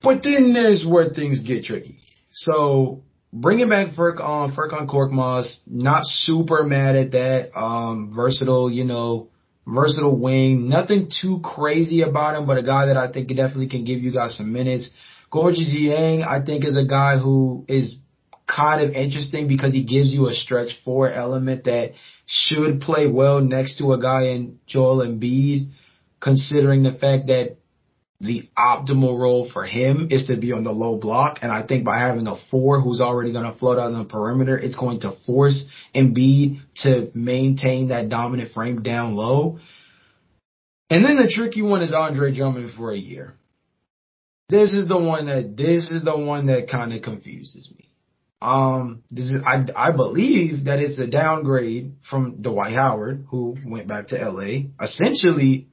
But 0.02 0.22
then 0.22 0.52
there's 0.52 0.86
where 0.86 1.08
things 1.08 1.40
get 1.40 1.64
tricky. 1.64 1.98
So 2.32 3.02
bringing 3.32 3.70
back 3.70 3.94
Furk 3.96 4.20
on 4.20 4.50
uh, 4.50 4.54
Furkan 4.54 4.86
Korkmaz, 4.88 5.56
not 5.66 6.04
super 6.04 6.64
mad 6.64 6.96
at 6.96 7.12
that. 7.12 7.58
Um, 7.58 8.12
versatile, 8.14 8.70
you 8.70 8.84
know, 8.84 9.30
versatile 9.66 10.16
wing. 10.16 10.68
Nothing 10.68 11.10
too 11.20 11.40
crazy 11.42 12.02
about 12.02 12.36
him, 12.36 12.46
but 12.46 12.58
a 12.58 12.62
guy 12.62 12.86
that 12.86 12.96
I 12.96 13.10
think 13.10 13.28
definitely 13.28 13.68
can 13.68 13.84
give 13.84 14.00
you 14.00 14.12
guys 14.12 14.36
some 14.36 14.52
minutes. 14.52 14.90
Gorgui 15.32 15.66
Dieng, 15.66 16.26
I 16.26 16.44
think, 16.44 16.64
is 16.64 16.76
a 16.76 16.86
guy 16.86 17.18
who 17.18 17.64
is 17.68 17.96
kind 18.46 18.80
of 18.80 18.92
interesting 18.92 19.48
because 19.48 19.72
he 19.72 19.82
gives 19.82 20.14
you 20.14 20.28
a 20.28 20.32
stretch 20.32 20.70
four 20.84 21.10
element 21.10 21.64
that 21.64 21.92
should 22.26 22.80
play 22.80 23.08
well 23.08 23.40
next 23.40 23.78
to 23.78 23.92
a 23.92 24.00
guy 24.00 24.28
in 24.28 24.60
Joel 24.66 25.04
Embiid, 25.04 25.70
considering 26.20 26.84
the 26.84 26.92
fact 26.92 27.26
that 27.26 27.56
the 28.20 28.48
optimal 28.56 29.18
role 29.18 29.50
for 29.52 29.64
him 29.64 30.08
is 30.10 30.26
to 30.26 30.36
be 30.36 30.52
on 30.52 30.64
the 30.64 30.72
low 30.72 30.96
block. 30.98 31.38
And 31.42 31.52
I 31.52 31.66
think 31.66 31.84
by 31.84 31.98
having 31.98 32.26
a 32.26 32.36
four 32.50 32.80
who's 32.80 33.00
already 33.00 33.32
going 33.32 33.50
to 33.50 33.58
float 33.58 33.78
out 33.78 33.92
on 33.92 33.98
the 33.98 34.08
perimeter, 34.08 34.58
it's 34.58 34.76
going 34.76 35.00
to 35.00 35.12
force 35.26 35.68
Embiid 35.94 36.60
to 36.82 37.10
maintain 37.14 37.88
that 37.88 38.08
dominant 38.08 38.52
frame 38.52 38.82
down 38.82 39.14
low. 39.14 39.58
And 40.88 41.04
then 41.04 41.16
the 41.16 41.30
tricky 41.30 41.62
one 41.62 41.82
is 41.82 41.92
Andre 41.92 42.34
Drummond 42.34 42.72
for 42.76 42.90
a 42.90 42.96
year. 42.96 43.34
This 44.48 44.72
is 44.72 44.88
the 44.88 44.98
one 44.98 45.26
that, 45.26 45.56
this 45.56 45.90
is 45.90 46.04
the 46.04 46.16
one 46.16 46.46
that 46.46 46.70
kind 46.70 46.92
of 46.92 47.02
confuses 47.02 47.70
me. 47.76 47.90
Um, 48.40 49.02
this 49.10 49.24
is, 49.24 49.42
I, 49.44 49.64
I 49.76 49.96
believe 49.96 50.66
that 50.66 50.78
it's 50.78 50.98
a 50.98 51.06
downgrade 51.06 51.94
from 52.08 52.42
Dwight 52.42 52.74
Howard, 52.74 53.26
who 53.30 53.56
went 53.64 53.88
back 53.88 54.08
to 54.08 54.16
LA, 54.16 54.68
essentially 54.80 55.68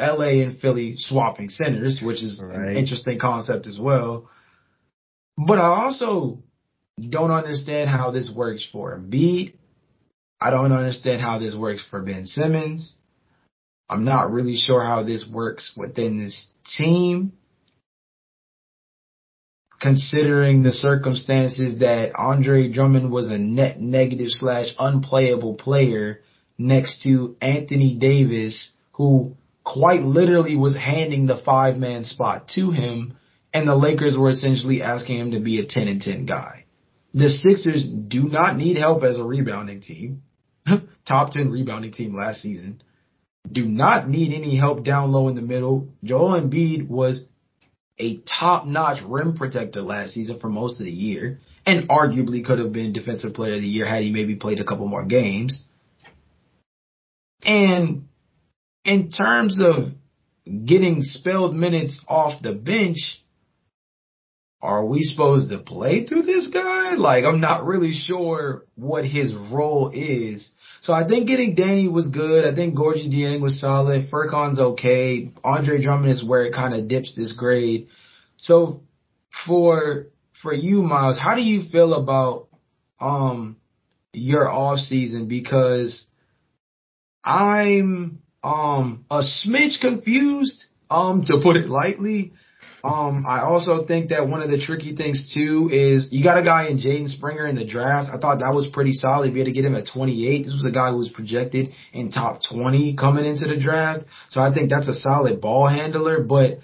LA 0.00 0.42
and 0.42 0.58
Philly 0.58 0.94
swapping 0.96 1.48
centers, 1.48 2.00
which 2.02 2.22
is 2.22 2.40
right. 2.42 2.68
an 2.68 2.76
interesting 2.76 3.18
concept 3.18 3.66
as 3.66 3.78
well. 3.80 4.28
But 5.36 5.58
I 5.58 5.84
also 5.84 6.38
don't 6.98 7.30
understand 7.30 7.90
how 7.90 8.10
this 8.10 8.30
works 8.34 8.68
for 8.70 8.96
Embiid. 8.96 9.54
I 10.40 10.50
don't 10.50 10.72
understand 10.72 11.20
how 11.20 11.38
this 11.38 11.54
works 11.54 11.84
for 11.88 12.00
Ben 12.02 12.26
Simmons. 12.26 12.96
I'm 13.90 14.04
not 14.04 14.30
really 14.30 14.56
sure 14.56 14.82
how 14.82 15.02
this 15.02 15.28
works 15.32 15.72
within 15.76 16.18
this 16.18 16.46
team. 16.76 17.32
Considering 19.80 20.62
the 20.62 20.72
circumstances 20.72 21.78
that 21.78 22.12
Andre 22.16 22.70
Drummond 22.70 23.12
was 23.12 23.28
a 23.28 23.38
net 23.38 23.80
negative 23.80 24.30
slash 24.30 24.74
unplayable 24.78 25.54
player 25.54 26.20
next 26.58 27.02
to 27.04 27.36
Anthony 27.40 27.94
Davis, 27.94 28.72
who 28.92 29.36
quite 29.72 30.00
literally 30.00 30.56
was 30.56 30.74
handing 30.74 31.26
the 31.26 31.36
five 31.44 31.76
man 31.76 32.02
spot 32.02 32.48
to 32.48 32.70
him 32.70 33.18
and 33.52 33.68
the 33.68 33.76
Lakers 33.76 34.16
were 34.16 34.30
essentially 34.30 34.80
asking 34.82 35.18
him 35.18 35.30
to 35.32 35.40
be 35.40 35.60
a 35.60 35.66
10 35.66 35.88
and 35.88 36.00
10 36.00 36.26
guy. 36.26 36.64
The 37.12 37.28
Sixers 37.28 37.86
do 37.86 38.24
not 38.24 38.56
need 38.56 38.78
help 38.78 39.02
as 39.02 39.18
a 39.18 39.24
rebounding 39.24 39.80
team. 39.80 40.22
Top 41.06 41.32
10 41.32 41.50
rebounding 41.50 41.92
team 41.92 42.14
last 42.14 42.40
season. 42.40 42.82
Do 43.50 43.66
not 43.66 44.08
need 44.08 44.34
any 44.34 44.56
help 44.56 44.84
down 44.84 45.12
low 45.12 45.28
in 45.28 45.34
the 45.34 45.42
middle. 45.42 45.88
Joel 46.02 46.40
Embiid 46.40 46.88
was 46.88 47.24
a 47.98 48.18
top 48.18 48.66
notch 48.66 49.02
rim 49.04 49.34
protector 49.34 49.82
last 49.82 50.12
season 50.12 50.38
for 50.38 50.48
most 50.48 50.80
of 50.80 50.86
the 50.86 50.92
year 50.92 51.40
and 51.66 51.88
arguably 51.88 52.44
could 52.44 52.58
have 52.58 52.72
been 52.72 52.92
defensive 52.92 53.34
player 53.34 53.54
of 53.54 53.60
the 53.60 53.66
year 53.66 53.86
had 53.86 54.02
he 54.02 54.10
maybe 54.10 54.36
played 54.36 54.60
a 54.60 54.64
couple 54.64 54.86
more 54.86 55.04
games. 55.04 55.62
And 57.42 58.08
in 58.88 59.10
terms 59.10 59.60
of 59.60 59.92
getting 60.64 61.02
spelled 61.02 61.54
minutes 61.54 62.02
off 62.08 62.42
the 62.42 62.54
bench, 62.54 62.96
are 64.62 64.84
we 64.84 65.02
supposed 65.02 65.50
to 65.50 65.58
play 65.58 66.06
through 66.06 66.22
this 66.22 66.48
guy? 66.48 66.94
Like, 66.94 67.24
I'm 67.24 67.40
not 67.40 67.66
really 67.66 67.92
sure 67.92 68.64
what 68.76 69.04
his 69.04 69.34
role 69.34 69.90
is. 69.94 70.50
So 70.80 70.94
I 70.94 71.06
think 71.06 71.28
getting 71.28 71.54
Danny 71.54 71.86
was 71.86 72.08
good. 72.08 72.46
I 72.46 72.54
think 72.54 72.76
Gorgui 72.76 73.12
Dieng 73.12 73.42
was 73.42 73.60
solid. 73.60 74.10
Furkan's 74.10 74.58
okay. 74.58 75.32
Andre 75.44 75.82
Drummond 75.82 76.10
is 76.10 76.24
where 76.24 76.46
it 76.46 76.54
kind 76.54 76.74
of 76.74 76.88
dips 76.88 77.14
this 77.14 77.34
grade. 77.34 77.88
So 78.38 78.80
for, 79.46 80.06
for 80.42 80.54
you, 80.54 80.80
Miles, 80.82 81.18
how 81.18 81.34
do 81.34 81.42
you 81.42 81.68
feel 81.70 81.92
about, 81.92 82.48
um, 83.00 83.58
your 84.14 84.48
off 84.48 84.78
season? 84.78 85.28
Because 85.28 86.06
I'm, 87.22 88.22
um, 88.42 89.04
a 89.10 89.20
smidge 89.20 89.80
confused, 89.80 90.64
um, 90.90 91.24
to 91.26 91.40
put 91.42 91.56
it 91.56 91.68
lightly. 91.68 92.32
Um, 92.84 93.24
I 93.26 93.40
also 93.40 93.84
think 93.86 94.10
that 94.10 94.28
one 94.28 94.40
of 94.40 94.50
the 94.50 94.58
tricky 94.58 94.94
things 94.94 95.34
too 95.34 95.68
is 95.72 96.08
you 96.12 96.22
got 96.22 96.38
a 96.38 96.44
guy 96.44 96.68
in 96.68 96.78
Jaden 96.78 97.08
Springer 97.08 97.46
in 97.46 97.56
the 97.56 97.66
draft. 97.66 98.08
I 98.08 98.18
thought 98.18 98.38
that 98.38 98.54
was 98.54 98.68
pretty 98.72 98.92
solid. 98.92 99.32
We 99.32 99.40
had 99.40 99.46
to 99.46 99.52
get 99.52 99.64
him 99.64 99.74
at 99.74 99.88
28. 99.92 100.44
This 100.44 100.52
was 100.52 100.64
a 100.64 100.70
guy 100.70 100.90
who 100.90 100.98
was 100.98 101.08
projected 101.08 101.70
in 101.92 102.10
top 102.10 102.40
20 102.48 102.94
coming 102.94 103.24
into 103.24 103.48
the 103.48 103.58
draft. 103.58 104.04
So 104.28 104.40
I 104.40 104.54
think 104.54 104.70
that's 104.70 104.86
a 104.86 104.94
solid 104.94 105.40
ball 105.40 105.66
handler, 105.66 106.22
but 106.22 106.60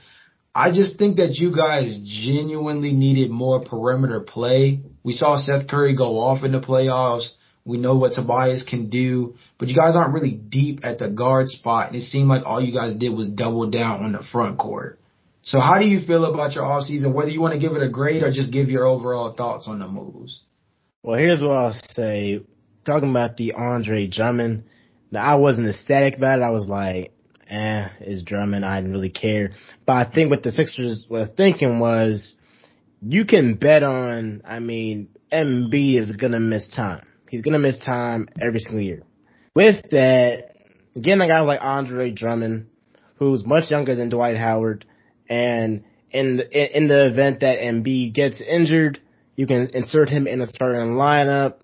I 0.55 0.71
just 0.71 0.99
think 0.99 1.17
that 1.17 1.35
you 1.35 1.55
guys 1.55 1.99
genuinely 2.05 2.93
needed 2.93 3.31
more 3.31 3.65
perimeter 3.65 4.21
play. 4.21 4.81
We 5.03 5.13
saw 5.13 5.37
Seth 5.37 5.67
Curry 5.67 5.97
go 5.97 6.19
off 6.19 6.45
in 6.45 6.53
the 6.53 6.61
playoffs. 6.61 7.29
We 7.65 7.77
know 7.77 7.97
what 7.97 8.13
Tobias 8.13 8.63
can 8.63 8.89
do, 8.89 9.35
but 9.59 9.69
you 9.69 9.75
guys 9.75 9.97
aren't 9.97 10.15
really 10.15 10.33
deep 10.33 10.81
at 10.83 10.99
the 10.99 11.09
guard 11.09 11.49
spot. 11.49 11.89
And 11.89 11.97
it 11.97 12.03
seemed 12.03 12.29
like 12.29 12.43
all 12.45 12.63
you 12.63 12.73
guys 12.73 12.97
did 12.97 13.11
was 13.11 13.29
double 13.29 13.71
down 13.71 14.03
on 14.05 14.13
the 14.13 14.25
front 14.33 14.59
court. 14.59 15.01
So 15.43 15.61
how 15.61 15.79
do 15.79 15.87
you 15.87 16.05
feel 16.07 16.25
about 16.25 16.55
your 16.55 16.65
offseason, 16.65 17.13
whether 17.13 17.31
you 17.31 17.41
want 17.41 17.53
to 17.53 17.61
give 17.61 17.77
it 17.77 17.83
a 17.83 17.89
grade 17.89 18.23
or 18.23 18.33
just 18.33 18.53
give 18.53 18.69
your 18.69 18.87
overall 18.87 19.35
thoughts 19.35 19.69
on 19.69 19.79
the 19.79 19.87
moves? 19.87 20.43
Well, 21.03 21.19
here's 21.19 21.43
what 21.43 21.53
I'll 21.53 21.81
say. 21.91 22.41
Talking 22.87 23.11
about 23.11 23.37
the 23.37 23.53
Andre 23.53 24.07
Drummond, 24.07 24.65
now, 25.15 25.23
I 25.23 25.35
wasn't 25.37 25.69
ecstatic 25.69 26.17
about 26.17 26.41
it. 26.41 26.43
I 26.43 26.51
was 26.51 26.67
like, 26.67 27.13
eh, 27.49 27.89
is 28.01 28.25
Drummond. 28.25 28.65
I 28.65 28.81
didn't 28.81 28.91
really 28.91 29.11
care. 29.11 29.53
But 29.87 29.93
I 29.93 30.11
think 30.11 30.29
what 30.29 30.43
the 30.43 30.51
Sixers 30.51 31.07
were 31.09 31.27
thinking 31.27 31.79
was, 31.79 32.35
you 33.01 33.25
can 33.25 33.55
bet 33.55 33.85
on, 33.85 34.43
I 34.45 34.59
mean, 34.59 35.09
Embiid 35.33 35.99
is 35.99 36.17
gonna 36.17 36.41
miss 36.41 36.67
time. 36.75 37.07
He's 37.31 37.43
gonna 37.43 37.61
miss 37.61 37.79
time 37.79 38.29
every 38.41 38.59
single 38.59 38.81
year. 38.81 39.05
With 39.55 39.91
that, 39.91 40.57
getting 41.01 41.21
a 41.21 41.29
guy 41.29 41.41
like 41.41 41.61
Andre 41.63 42.11
Drummond, 42.11 42.67
who's 43.19 43.47
much 43.47 43.71
younger 43.71 43.95
than 43.95 44.09
Dwight 44.09 44.37
Howard, 44.37 44.85
and 45.29 45.85
in 46.11 46.37
the, 46.39 46.77
in 46.77 46.89
the 46.89 47.07
event 47.07 47.41
that 47.41 47.61
Embiid 47.61 48.15
gets 48.15 48.41
injured, 48.41 49.01
you 49.37 49.47
can 49.47 49.71
insert 49.73 50.09
him 50.09 50.27
in 50.27 50.41
a 50.41 50.49
starting 50.49 50.95
lineup, 50.95 51.55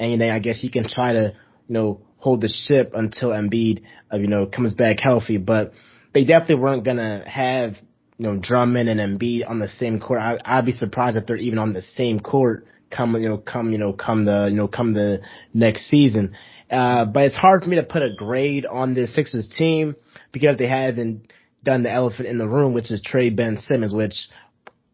and 0.00 0.20
then 0.20 0.30
I 0.30 0.40
guess 0.40 0.64
you 0.64 0.70
can 0.70 0.88
try 0.88 1.12
to, 1.12 1.34
you 1.68 1.72
know, 1.72 2.00
hold 2.16 2.40
the 2.40 2.48
ship 2.48 2.92
until 2.94 3.30
Embiid, 3.30 3.82
uh, 4.12 4.16
you 4.16 4.26
know, 4.26 4.46
comes 4.46 4.74
back 4.74 4.98
healthy. 4.98 5.36
But 5.36 5.72
they 6.12 6.24
definitely 6.24 6.56
weren't 6.56 6.84
gonna 6.84 7.22
have, 7.28 7.76
you 8.18 8.26
know, 8.26 8.36
Drummond 8.36 8.88
and 8.88 8.98
Embiid 8.98 9.48
on 9.48 9.60
the 9.60 9.68
same 9.68 10.00
court. 10.00 10.20
I, 10.20 10.38
I'd 10.44 10.66
be 10.66 10.72
surprised 10.72 11.16
if 11.16 11.26
they're 11.26 11.36
even 11.36 11.60
on 11.60 11.72
the 11.72 11.82
same 11.82 12.18
court 12.18 12.66
come, 12.90 13.14
you 13.16 13.28
know, 13.28 13.38
come, 13.38 13.70
you 13.70 13.78
know, 13.78 13.92
come 13.92 14.24
the, 14.24 14.48
you 14.50 14.56
know, 14.56 14.66
come 14.66 14.92
the 14.92 15.20
next 15.54 15.88
season. 15.88 16.36
Uh, 16.70 17.06
but 17.06 17.24
it's 17.24 17.36
hard 17.36 17.62
for 17.62 17.68
me 17.68 17.76
to 17.76 17.82
put 17.82 18.02
a 18.02 18.14
grade 18.14 18.66
on 18.66 18.94
the 18.94 19.06
Sixers 19.06 19.48
team 19.48 19.96
because 20.32 20.58
they 20.58 20.68
haven't 20.68 21.32
done 21.64 21.82
the 21.82 21.90
elephant 21.90 22.28
in 22.28 22.38
the 22.38 22.48
room, 22.48 22.74
which 22.74 22.90
is 22.90 23.00
trade 23.02 23.36
Ben 23.36 23.56
Simmons, 23.56 23.94
which 23.94 24.28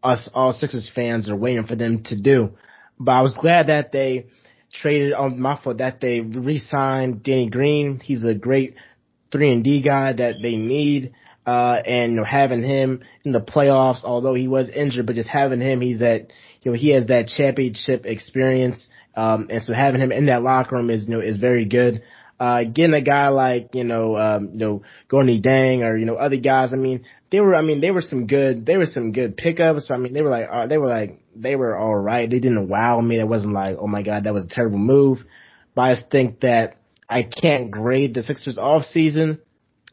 us 0.03 0.29
all 0.33 0.53
Sixers 0.53 0.91
fans 0.93 1.29
are 1.29 1.35
waiting 1.35 1.65
for 1.65 1.75
them 1.75 2.03
to 2.05 2.19
do. 2.19 2.51
But 2.99 3.11
I 3.11 3.21
was 3.21 3.33
glad 3.33 3.67
that 3.67 3.91
they 3.91 4.27
traded 4.71 5.13
on 5.13 5.39
my 5.39 5.59
fault 5.61 5.77
that 5.79 5.99
they 5.99 6.21
re-signed 6.21 7.23
Danny 7.23 7.49
Green. 7.49 7.99
He's 7.99 8.23
a 8.23 8.33
great 8.33 8.75
three 9.31 9.51
and 9.51 9.63
D 9.63 9.81
guy 9.81 10.13
that 10.13 10.35
they 10.41 10.55
need. 10.55 11.13
Uh, 11.45 11.79
and 11.85 12.13
you 12.13 12.17
know, 12.17 12.23
having 12.23 12.63
him 12.63 13.03
in 13.23 13.31
the 13.31 13.41
playoffs, 13.41 14.03
although 14.03 14.33
he 14.33 14.47
was 14.47 14.67
injured, 14.69 15.05
but 15.05 15.15
just 15.15 15.29
having 15.29 15.61
him, 15.61 15.79
he's 15.79 15.99
that, 15.99 16.33
you 16.63 16.71
know, 16.71 16.77
he 16.77 16.89
has 16.89 17.05
that 17.05 17.27
championship 17.27 18.05
experience. 18.05 18.89
Um, 19.15 19.47
and 19.49 19.63
so 19.63 19.73
having 19.73 20.01
him 20.01 20.11
in 20.11 20.25
that 20.25 20.43
locker 20.43 20.75
room 20.75 20.89
is, 20.89 21.05
you 21.07 21.15
know, 21.15 21.21
is 21.21 21.37
very 21.37 21.65
good 21.65 22.01
uh, 22.39 22.63
getting 22.65 22.93
a 22.93 23.01
guy 23.01 23.29
like, 23.29 23.69
you 23.73 23.83
know, 23.83 24.15
um, 24.17 24.49
you 24.53 24.57
know, 24.57 24.83
Gorgui 25.09 25.41
Dieng 25.41 25.83
or, 25.83 25.97
you 25.97 26.05
know, 26.05 26.15
other 26.15 26.37
guys. 26.37 26.73
I 26.73 26.77
mean, 26.77 27.05
they 27.31 27.39
were, 27.39 27.55
I 27.55 27.61
mean, 27.61 27.81
they 27.81 27.91
were 27.91 28.01
some 28.01 28.27
good, 28.27 28.65
they 28.65 28.77
were 28.77 28.85
some 28.85 29.11
good 29.13 29.37
pickups. 29.37 29.89
I 29.89 29.97
mean, 29.97 30.13
they 30.13 30.21
were 30.21 30.29
like, 30.29 30.47
uh, 30.51 30.67
they 30.67 30.77
were 30.77 30.87
like, 30.87 31.21
they 31.35 31.55
were 31.55 31.77
all 31.77 31.95
right. 31.95 32.29
They 32.29 32.39
didn't 32.39 32.67
wow 32.67 32.99
me. 32.99 33.19
It 33.19 33.27
wasn't 33.27 33.53
like, 33.53 33.77
oh 33.79 33.87
my 33.87 34.03
God, 34.03 34.25
that 34.25 34.33
was 34.33 34.45
a 34.45 34.49
terrible 34.49 34.77
move. 34.77 35.19
But 35.75 35.81
I 35.81 35.95
just 35.95 36.11
think 36.11 36.41
that 36.41 36.77
I 37.09 37.23
can't 37.23 37.71
grade 37.71 38.13
the 38.13 38.23
Sixers 38.23 38.57
off 38.57 38.83
season 38.83 39.39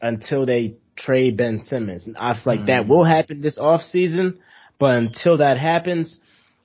until 0.01 0.45
they 0.45 0.75
trade 0.97 1.37
Ben 1.37 1.59
Simmons. 1.59 2.07
And 2.07 2.17
I 2.17 2.33
feel 2.33 2.41
like 2.45 2.59
mm. 2.61 2.67
that 2.67 2.87
will 2.87 3.05
happen 3.05 3.41
this 3.41 3.57
off 3.57 3.81
season. 3.83 4.39
But 4.79 4.97
until 4.97 5.37
that 5.37 5.57
happens, 5.57 6.19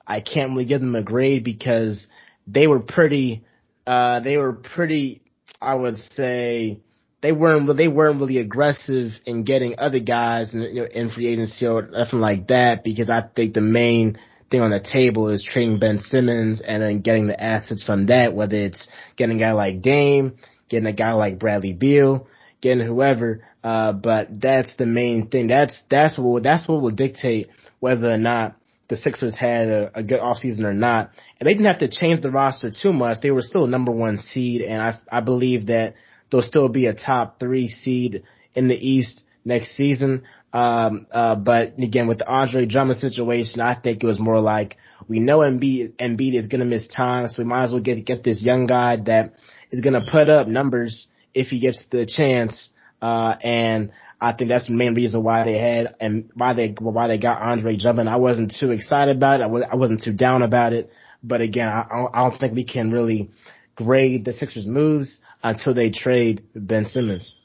I 0.05 0.19
can't 0.19 0.51
really 0.51 0.65
give 0.65 0.81
them 0.81 0.95
a 0.95 1.03
grade 1.03 1.43
because 1.43 2.07
they 2.51 2.67
were 2.67 2.79
pretty, 2.79 3.43
uh, 3.85 4.19
they 4.21 4.37
were 4.37 4.53
pretty 4.53 5.21
I 5.61 5.75
would 5.75 5.97
say 5.97 6.79
they 7.21 7.31
weren't 7.31 7.75
they 7.75 7.87
weren't 7.87 8.19
really 8.19 8.37
aggressive 8.37 9.11
in 9.25 9.43
getting 9.43 9.75
other 9.77 9.99
guys 9.99 10.53
in, 10.53 10.61
you 10.61 10.81
know, 10.81 10.87
in 10.89 11.09
free 11.09 11.27
agency 11.27 11.67
or 11.67 11.81
nothing 11.81 12.19
like 12.19 12.47
that 12.47 12.83
because 12.83 13.09
I 13.09 13.23
think 13.35 13.53
the 13.53 13.61
main 13.61 14.17
thing 14.49 14.61
on 14.61 14.71
the 14.71 14.79
table 14.79 15.29
is 15.29 15.43
trading 15.43 15.79
Ben 15.79 15.99
Simmons 15.99 16.61
and 16.61 16.81
then 16.81 17.01
getting 17.01 17.27
the 17.27 17.41
assets 17.41 17.83
from 17.83 18.07
that, 18.07 18.33
whether 18.33 18.55
it's 18.55 18.87
getting 19.17 19.37
a 19.37 19.39
guy 19.39 19.51
like 19.51 19.81
Dame, 19.81 20.37
getting 20.69 20.87
a 20.87 20.93
guy 20.93 21.11
like 21.11 21.39
Bradley 21.39 21.73
Beal, 21.73 22.27
getting 22.61 22.85
whoever. 22.85 23.45
Uh, 23.63 23.91
but 23.91 24.29
that's 24.39 24.75
the 24.77 24.85
main 24.85 25.27
thing. 25.27 25.47
That's 25.47 25.83
that's 25.89 26.17
what 26.17 26.43
that's 26.43 26.67
what 26.69 26.81
will 26.81 26.91
dictate 26.91 27.49
whether 27.81 28.09
or 28.09 28.17
not 28.17 28.55
the 28.87 28.95
Sixers 28.95 29.37
had 29.37 29.67
a, 29.67 29.99
a 29.99 30.03
good 30.03 30.21
offseason 30.21 30.63
or 30.63 30.73
not. 30.73 31.11
And 31.39 31.47
they 31.47 31.53
didn't 31.53 31.67
have 31.67 31.79
to 31.79 31.87
change 31.87 32.21
the 32.21 32.31
roster 32.31 32.71
too 32.71 32.91
much. 32.91 33.21
They 33.21 33.31
were 33.31 33.41
still 33.41 33.63
a 33.63 33.69
number 33.69 33.91
one 33.91 34.17
seed, 34.17 34.61
and 34.61 34.81
I, 34.81 34.93
I 35.11 35.21
believe 35.21 35.67
that 35.67 35.95
they'll 36.29 36.41
still 36.41 36.67
be 36.67 36.87
a 36.87 36.93
top 36.93 37.39
three 37.39 37.69
seed 37.69 38.23
in 38.53 38.67
the 38.67 38.75
East 38.75 39.23
next 39.45 39.75
season. 39.75 40.23
Um, 40.51 41.07
uh, 41.11 41.35
but 41.35 41.77
again, 41.77 42.07
with 42.07 42.17
the 42.19 42.27
Andre 42.27 42.65
Drummond 42.65 42.99
situation, 42.99 43.61
I 43.61 43.75
think 43.75 44.03
it 44.03 44.07
was 44.07 44.19
more 44.19 44.41
like 44.41 44.77
we 45.07 45.19
know 45.19 45.39
Embiid, 45.39 45.93
Embiid 45.93 46.35
is 46.35 46.47
going 46.47 46.59
to 46.59 46.65
miss 46.65 46.87
time, 46.87 47.27
so 47.27 47.43
we 47.43 47.47
might 47.47 47.65
as 47.65 47.71
well 47.71 47.81
get 47.81 48.03
get 48.05 48.23
this 48.23 48.41
young 48.43 48.65
guy 48.65 48.97
that 49.05 49.33
is 49.71 49.81
going 49.81 49.93
to 49.93 50.09
put 50.11 50.29
up 50.29 50.47
numbers 50.47 51.07
if 51.33 51.47
he 51.47 51.59
gets 51.59 51.85
the 51.91 52.05
chance. 52.05 52.69
Uh, 53.01 53.35
and 53.41 53.91
I 54.19 54.33
think 54.33 54.49
that's 54.49 54.67
the 54.67 54.73
main 54.73 54.95
reason 54.95 55.23
why 55.23 55.45
they 55.45 55.57
had 55.57 55.95
and 55.99 56.29
why 56.33 56.53
they 56.53 56.75
why 56.79 57.07
they 57.07 57.17
got 57.17 57.41
Andre 57.41 57.77
Drummond. 57.77 58.09
I 58.09 58.17
wasn't 58.17 58.53
too 58.59 58.71
excited 58.71 59.15
about 59.15 59.39
it. 59.39 59.43
I, 59.43 59.47
was, 59.47 59.63
I 59.71 59.75
wasn't 59.75 60.03
too 60.03 60.13
down 60.13 60.41
about 60.41 60.73
it. 60.73 60.91
But 61.23 61.41
again, 61.41 61.67
I, 61.67 62.05
I 62.13 62.29
don't 62.29 62.39
think 62.39 62.53
we 62.53 62.65
can 62.65 62.91
really 62.91 63.31
grade 63.75 64.25
the 64.25 64.33
Sixers' 64.33 64.67
moves 64.67 65.21
until 65.43 65.73
they 65.73 65.89
trade 65.89 66.43
Ben 66.55 66.85
Simmons. 66.85 67.35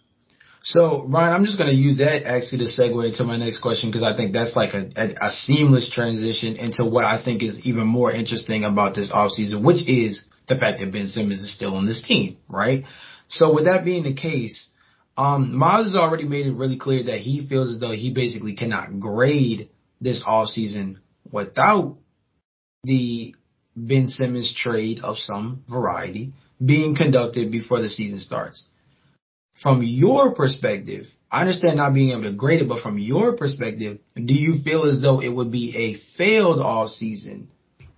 So 0.62 1.04
Ryan, 1.06 1.34
I'm 1.34 1.44
just 1.44 1.58
going 1.58 1.70
to 1.70 1.76
use 1.76 1.98
that 1.98 2.26
actually 2.26 2.64
to 2.64 2.82
segue 2.82 3.06
into 3.06 3.24
my 3.24 3.36
next 3.36 3.60
question 3.60 3.90
because 3.90 4.02
I 4.02 4.16
think 4.16 4.32
that's 4.32 4.56
like 4.56 4.72
a, 4.72 4.90
a, 4.96 5.26
a, 5.26 5.30
seamless 5.30 5.90
transition 5.92 6.56
into 6.56 6.86
what 6.86 7.04
I 7.04 7.22
think 7.22 7.42
is 7.42 7.60
even 7.64 7.86
more 7.86 8.10
interesting 8.10 8.64
about 8.64 8.94
this 8.94 9.12
offseason, 9.12 9.62
which 9.62 9.86
is 9.86 10.24
the 10.48 10.56
fact 10.56 10.80
that 10.80 10.90
Ben 10.90 11.06
Simmons 11.08 11.42
is 11.42 11.54
still 11.54 11.76
on 11.76 11.84
this 11.84 12.02
team, 12.02 12.38
right? 12.48 12.84
So 13.28 13.54
with 13.54 13.66
that 13.66 13.84
being 13.84 14.04
the 14.04 14.14
case, 14.14 14.68
um, 15.18 15.54
Miles 15.54 15.88
has 15.88 15.96
already 15.96 16.24
made 16.24 16.46
it 16.46 16.54
really 16.54 16.78
clear 16.78 17.04
that 17.04 17.18
he 17.18 17.46
feels 17.46 17.74
as 17.74 17.80
though 17.80 17.92
he 17.92 18.12
basically 18.14 18.54
cannot 18.54 18.98
grade 18.98 19.68
this 20.00 20.24
offseason 20.26 20.96
without 21.30 21.98
the 22.84 23.34
Ben 23.76 24.06
Simmons 24.06 24.54
trade 24.56 25.00
of 25.02 25.16
some 25.18 25.64
variety 25.68 26.32
being 26.64 26.94
conducted 26.94 27.50
before 27.50 27.80
the 27.80 27.88
season 27.88 28.20
starts. 28.20 28.66
From 29.62 29.82
your 29.82 30.34
perspective, 30.34 31.06
I 31.30 31.40
understand 31.40 31.76
not 31.76 31.94
being 31.94 32.10
able 32.10 32.24
to 32.24 32.32
grade 32.32 32.62
it, 32.62 32.68
but 32.68 32.82
from 32.82 32.98
your 32.98 33.32
perspective, 33.36 33.98
do 34.14 34.34
you 34.34 34.62
feel 34.62 34.84
as 34.84 35.00
though 35.00 35.20
it 35.20 35.28
would 35.28 35.50
be 35.50 35.74
a 35.76 36.16
failed 36.16 36.60
off 36.60 36.90
season 36.90 37.48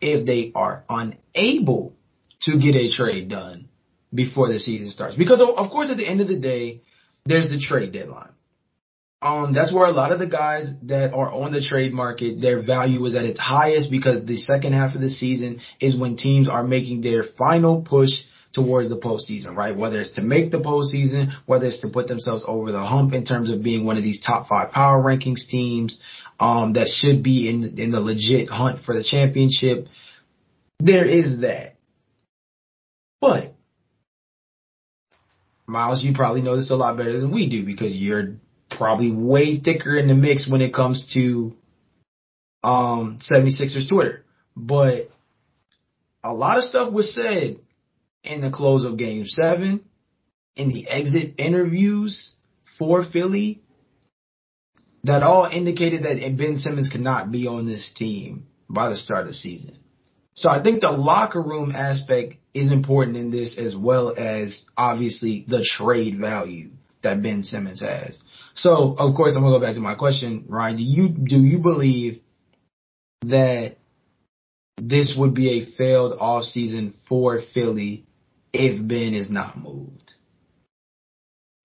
if 0.01 0.27
they 0.27 0.53
are 0.55 0.85
unable 0.89 1.95
to 2.43 2.59
get 2.59 2.77
a 2.77 2.91
trade 2.91 3.29
done 3.29 3.68
before 4.14 4.49
the 4.49 4.59
season 4.59 4.89
starts? 4.91 5.16
Because 5.16 5.41
of 5.41 5.70
course, 5.70 5.91
at 5.91 5.97
the 5.97 6.07
end 6.07 6.20
of 6.20 6.29
the 6.29 6.39
day, 6.39 6.83
there's 7.24 7.49
the 7.49 7.59
trade 7.59 7.93
deadline. 7.93 8.33
Um, 9.23 9.55
that's 9.55 9.73
where 9.73 9.87
a 9.87 9.93
lot 9.93 10.12
of 10.12 10.19
the 10.19 10.27
guys 10.27 10.67
that 10.83 11.12
are 11.14 11.33
on 11.33 11.51
the 11.51 11.62
trade 11.62 11.93
market, 11.93 12.41
their 12.41 12.62
value 12.62 13.05
is 13.07 13.17
at 13.17 13.25
its 13.25 13.41
highest 13.41 13.91
because 13.91 14.25
the 14.27 14.37
second 14.37 14.75
half 14.75 14.95
of 14.95 15.01
the 15.01 15.09
season 15.09 15.61
is 15.81 15.99
when 15.99 16.17
teams 16.17 16.49
are 16.49 16.62
making 16.62 17.01
their 17.01 17.25
final 17.39 17.83
push 17.83 18.11
towards 18.53 18.91
the 18.91 18.99
postseason, 18.99 19.57
right? 19.57 19.77
Whether 19.77 20.01
it's 20.01 20.12
to 20.12 20.23
make 20.23 20.51
the 20.51 20.59
postseason, 20.59 21.33
whether 21.47 21.67
it's 21.67 21.81
to 21.81 21.89
put 21.89 22.09
themselves 22.09 22.45
over 22.47 22.73
the 22.73 22.81
hump 22.81 23.14
in 23.14 23.25
terms 23.25 23.51
of 23.51 23.62
being 23.62 23.87
one 23.87 23.97
of 23.97 24.03
these 24.03 24.23
top 24.25 24.49
five 24.49 24.71
power 24.73 25.03
rankings 25.03 25.47
teams, 25.49 26.01
um, 26.39 26.75
that 26.75 26.89
should 26.89 27.23
be 27.23 27.49
in, 27.49 27.79
in 27.79 27.91
the 27.93 28.01
legit 28.01 28.51
hunt 28.51 28.85
for 28.85 28.95
the 28.95 29.05
championship. 29.05 29.87
There 30.79 31.07
is 31.07 31.41
that. 31.41 31.77
But 33.21 33.55
Miles, 35.67 36.05
you 36.05 36.12
probably 36.14 36.43
know 36.43 36.57
this 36.57 36.71
a 36.71 36.77
lot 36.77 36.97
better 36.97 37.19
than 37.19 37.33
we 37.33 37.49
do 37.49 37.64
because 37.64 37.95
you're 37.95 38.37
probably 38.77 39.11
way 39.11 39.59
thicker 39.59 39.97
in 39.97 40.09
the 40.09 40.14
mix 40.14 40.49
when 40.51 40.61
it 40.61 40.74
comes 40.74 41.12
to 41.14 41.55
um 42.62 43.18
76ers 43.20 43.89
Twitter. 43.89 44.24
But 44.57 45.11
a 46.24 46.33
lot 46.33 46.59
of 46.59 46.64
stuff 46.64 46.93
was 46.93 47.14
said 47.14 47.59
in 48.24 48.41
the 48.41 48.51
close 48.51 48.85
of 48.85 48.97
game 48.97 49.24
seven, 49.27 49.85
in 50.57 50.68
the 50.68 50.89
exit 50.89 51.35
interviews 51.39 52.33
for 52.79 53.05
Philly, 53.05 53.61
that 55.05 55.22
all 55.22 55.49
indicated 55.51 56.03
that 56.03 56.37
Ben 56.37 56.59
Simmons 56.59 56.89
could 56.91 57.01
not 57.01 57.31
be 57.31 57.47
on 57.47 57.66
this 57.66 57.93
team 57.95 58.47
by 58.68 58.89
the 58.89 58.97
start 58.97 59.22
of 59.22 59.29
the 59.29 59.35
season. 59.35 59.77
So 60.35 60.51
I 60.51 60.62
think 60.62 60.81
the 60.81 60.91
locker 60.91 61.41
room 61.41 61.70
aspect 61.70 62.35
is 62.53 62.72
important 62.72 63.16
in 63.16 63.31
this 63.31 63.57
as 63.57 63.77
well 63.77 64.14
as 64.16 64.64
obviously 64.77 65.45
the 65.49 65.64
trade 65.64 66.18
value 66.18 66.70
that 67.03 67.22
Ben 67.22 67.43
Simmons 67.43 67.81
has. 67.81 68.20
So 68.57 68.94
of 68.98 69.14
course 69.14 69.34
I'm 69.36 69.42
gonna 69.42 69.59
go 69.59 69.64
back 69.64 69.74
to 69.74 69.80
my 69.80 69.94
question, 69.94 70.46
Ryan. 70.48 70.76
Do 70.76 70.82
you 70.82 71.09
do 71.09 71.36
you 71.36 71.59
believe 71.59 72.20
that 73.22 73.76
this 74.78 75.14
would 75.16 75.34
be 75.34 75.61
a 75.61 75.76
failed 75.76 76.16
off 76.18 76.44
season 76.44 76.94
for 77.09 77.38
Philly 77.54 78.07
if 78.52 78.86
Ben 78.86 79.14
is 79.14 79.30
not 79.30 79.59
moved? 79.59 80.14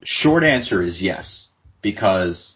Short 0.03 0.43
answer 0.43 0.81
is 0.81 1.01
yes, 1.01 1.47
because 1.81 2.55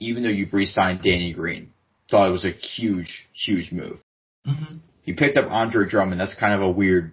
even 0.00 0.22
though 0.22 0.30
you've 0.30 0.52
re-signed 0.52 1.02
Danny 1.02 1.32
Green, 1.32 1.72
thought 2.10 2.28
it 2.28 2.32
was 2.32 2.44
a 2.44 2.50
huge, 2.50 3.28
huge 3.32 3.70
move. 3.70 3.98
Mm-hmm. 4.46 4.74
You 5.04 5.14
picked 5.14 5.36
up 5.36 5.50
Andre 5.50 5.88
Drummond. 5.88 6.20
That's 6.20 6.34
kind 6.34 6.54
of 6.54 6.62
a 6.62 6.70
weird, 6.70 7.12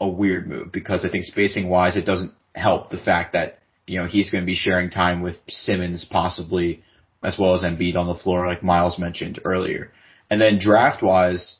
a 0.00 0.08
weird 0.08 0.46
move 0.46 0.72
because 0.72 1.04
I 1.04 1.10
think 1.10 1.24
spacing 1.24 1.68
wise, 1.68 1.96
it 1.96 2.06
doesn't 2.06 2.32
help 2.54 2.90
the 2.90 2.98
fact 2.98 3.32
that 3.32 3.58
you 3.86 3.98
know 3.98 4.06
he's 4.06 4.30
going 4.30 4.42
to 4.42 4.46
be 4.46 4.54
sharing 4.54 4.90
time 4.90 5.22
with 5.22 5.36
Simmons 5.48 6.04
possibly 6.04 6.82
as 7.22 7.36
well 7.38 7.54
as 7.54 7.62
Embiid 7.62 7.96
on 7.96 8.06
the 8.06 8.14
floor, 8.14 8.46
like 8.46 8.62
Miles 8.62 8.98
mentioned 8.98 9.40
earlier. 9.44 9.92
And 10.30 10.40
then 10.40 10.58
draft 10.58 11.02
wise, 11.02 11.56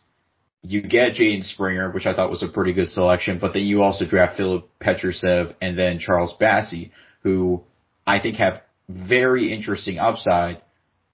you 0.62 0.83
get 0.83 1.14
Jaden 1.14 1.45
Springer, 1.45 1.93
which 1.93 2.07
I 2.07 2.14
thought 2.14 2.31
was 2.31 2.43
a 2.43 2.49
pretty 2.49 2.72
good 2.72 2.89
selection, 2.89 3.39
but 3.41 3.53
then 3.53 3.64
you 3.64 3.83
also 3.83 4.07
draft 4.07 4.37
Filip 4.37 4.68
Petrusev 4.81 5.55
and 5.61 5.79
then 5.79 5.99
Charles 5.99 6.35
Bassey, 6.41 6.91
who 7.22 7.62
I 8.07 8.20
think 8.20 8.37
have 8.37 8.62
very 8.89 9.53
interesting 9.53 9.99
upside. 9.99 10.62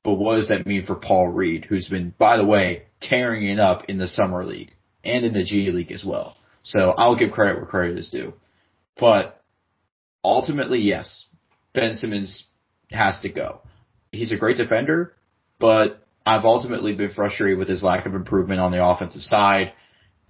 But 0.03 0.15
what 0.15 0.37
does 0.37 0.49
that 0.49 0.67
mean 0.67 0.85
for 0.85 0.97
Paul 0.97 1.29
Reed, 1.29 1.65
who's 1.65 1.89
been, 1.89 2.13
by 2.19 2.37
the 2.37 2.47
way, 2.47 2.85
tearing 3.01 3.49
it 3.49 3.59
up 3.59 3.85
in 3.89 3.99
the 3.99 4.09
summer 4.09 4.45
league 4.45 4.75
and 5.05 5.25
in 5.25 5.33
the 5.33 5.45
G 5.45 5.71
League 5.71 5.93
as 5.93 6.05
well? 6.05 6.37
So 6.65 6.91
I'll 6.91 7.19
give 7.19 7.33
credit 7.33 7.57
where 7.57 7.67
credit 7.67 7.99
is 7.99 8.11
due. 8.11 8.35
But 8.99 9.42
ultimately, 10.25 10.79
yes, 10.81 11.27
Ben 11.73 11.95
Simmons 11.95 12.47
has 12.91 13.21
to 13.21 13.29
go. 13.29 13.61
He's 14.11 14.33
a 14.33 14.37
great 14.37 14.57
defender, 14.57 15.15
but 15.59 16.03
I've 16.25 16.45
ultimately 16.45 16.95
been 16.95 17.13
frustrated 17.13 17.59
with 17.59 17.69
his 17.69 17.83
lack 17.83 18.07
of 18.07 18.15
improvement 18.15 18.61
on 18.61 18.73
the 18.73 18.85
offensive 18.85 19.23
side, 19.23 19.73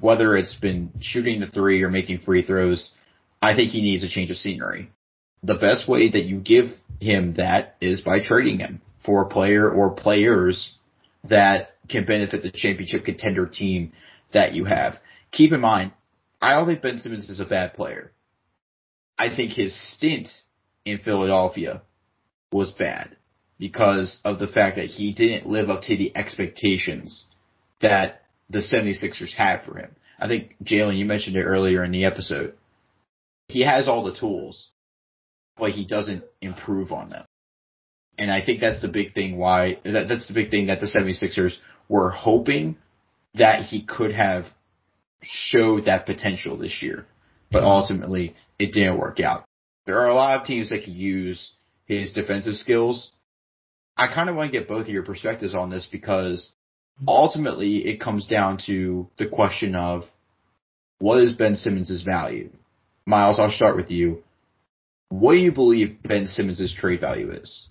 whether 0.01 0.37
it's 0.37 0.55
been 0.55 0.93
shooting 1.01 1.41
the 1.41 1.47
three 1.47 1.83
or 1.83 1.91
making 1.91 2.21
free 2.21 2.43
throws. 2.43 2.93
I 3.41 3.55
think 3.55 3.71
he 3.71 3.83
needs 3.83 4.05
a 4.05 4.09
change 4.09 4.31
of 4.31 4.37
scenery. 4.37 4.91
The 5.43 5.57
best 5.57 5.89
way 5.89 6.09
that 6.11 6.25
you 6.25 6.39
give 6.39 6.67
him 7.01 7.35
that 7.35 7.77
is 7.81 8.01
by 8.01 8.21
trading 8.23 8.61
him 8.61 8.81
for 9.05 9.23
a 9.23 9.29
player 9.29 9.69
or 9.69 9.95
players 9.95 10.77
that 11.25 11.71
can 11.89 12.05
benefit 12.05 12.43
the 12.43 12.53
championship 12.53 13.05
contender 13.05 13.47
team 13.47 13.93
that 14.33 14.55
you 14.55 14.65
have. 14.65 14.95
Keep 15.33 15.53
in 15.53 15.61
mind, 15.61 15.93
I 16.41 16.55
don't 16.55 16.67
think 16.67 16.83
Ben 16.83 16.99
Simmons 16.99 17.29
is 17.29 17.41
a 17.41 17.45
bad 17.45 17.75
player. 17.75 18.13
I 19.23 19.33
think 19.37 19.53
his 19.53 19.73
stint 19.93 20.29
in 20.85 20.99
Philadelphia 20.99 21.83
was 22.51 22.73
bad 22.73 23.17
because 23.57 24.21
of 24.25 24.41
the 24.41 24.49
fact 24.49 24.79
that 24.79 24.87
he 24.87 25.15
didn't 25.15 25.49
live 25.49 25.71
up 25.71 25.83
to 25.83 25.97
the 25.97 26.11
expectations 26.17 27.27
that 27.81 28.23
the 28.51 28.59
76ers 28.59 29.33
had 29.33 29.63
for 29.63 29.79
him. 29.79 29.95
I 30.19 30.27
think, 30.27 30.57
Jalen, 30.65 30.99
you 30.99 31.05
mentioned 31.05 31.37
it 31.37 31.45
earlier 31.45 31.85
in 31.85 31.93
the 31.93 32.05
episode. 32.05 32.55
He 33.47 33.61
has 33.61 33.87
all 33.87 34.03
the 34.03 34.19
tools, 34.19 34.71
but 35.57 35.71
he 35.71 35.87
doesn't 35.87 36.25
improve 36.41 36.91
on 36.91 37.11
them. 37.11 37.25
And 38.19 38.29
I 38.29 38.45
think 38.45 38.61
that's 38.61 38.83
the 38.83 38.89
big 38.89 39.15
thing 39.15 39.39
why, 39.39 39.79
that, 39.85 40.07
that's 40.09 40.27
the 40.27 40.35
big 40.35 40.51
thing 40.51 40.67
that 40.67 40.81
the 40.81 40.87
76ers 40.87 41.59
were 41.89 42.11
hoping 42.11 42.77
that 43.35 43.67
he 43.67 43.85
could 43.85 44.13
have 44.13 44.47
showed 45.23 45.85
that 45.85 46.07
potential 46.07 46.59
this 46.59 46.83
year. 46.83 47.07
But 47.53 47.65
ultimately, 47.65 48.35
it 48.59 48.73
didn't 48.73 48.99
work 48.99 49.21
out. 49.21 49.45
There 49.87 50.01
are 50.01 50.09
a 50.09 50.15
lot 50.15 50.41
of 50.41 50.47
teams 50.47 50.71
that 50.71 50.85
could 50.85 50.95
use 50.95 51.53
his 51.87 52.13
defensive 52.13 52.55
skills 52.55 53.13
I 53.97 54.13
kind 54.13 54.29
of 54.29 54.37
want 54.37 54.53
to 54.53 54.59
get 54.59 54.69
both 54.69 54.87
of 54.87 54.93
your 54.93 55.03
perspectives 55.03 55.55
on 55.55 55.71
this 55.71 55.87
because 55.91 56.53
ultimately 57.07 57.87
it 57.87 58.01
comes 58.01 58.27
down 58.27 58.59
to 58.67 59.09
the 59.19 59.27
question 59.27 59.75
of 59.75 60.05
what 60.99 61.19
is 61.19 61.33
Ben 61.33 61.57
Simmons' 61.57 62.03
value? 62.03 62.51
Miles, 63.07 63.39
I'll 63.39 63.51
start 63.51 63.77
with 63.77 63.91
you. 63.91 64.23
What 65.09 65.33
do 65.33 65.39
you 65.39 65.53
believe 65.53 66.03
Ben 66.03 66.27
Simmons' 66.27 66.75
trade 66.77 67.01
value 67.01 67.33
is? 67.33 67.67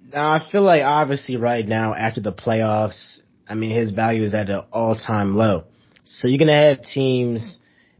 Now, 0.00 0.30
I 0.30 0.48
feel 0.50 0.62
like 0.62 0.82
obviously 0.82 1.36
right 1.36 1.66
now 1.66 1.94
after 1.94 2.20
the 2.20 2.32
playoffs, 2.32 3.20
I 3.48 3.54
mean 3.54 3.70
his 3.70 3.92
value 3.92 4.22
is 4.22 4.34
at 4.34 4.50
an 4.50 4.62
all-time 4.72 5.34
low. 5.34 5.64
So 6.04 6.28
you're 6.28 6.38
gonna 6.38 6.52
have 6.52 6.82
teams 6.82 7.58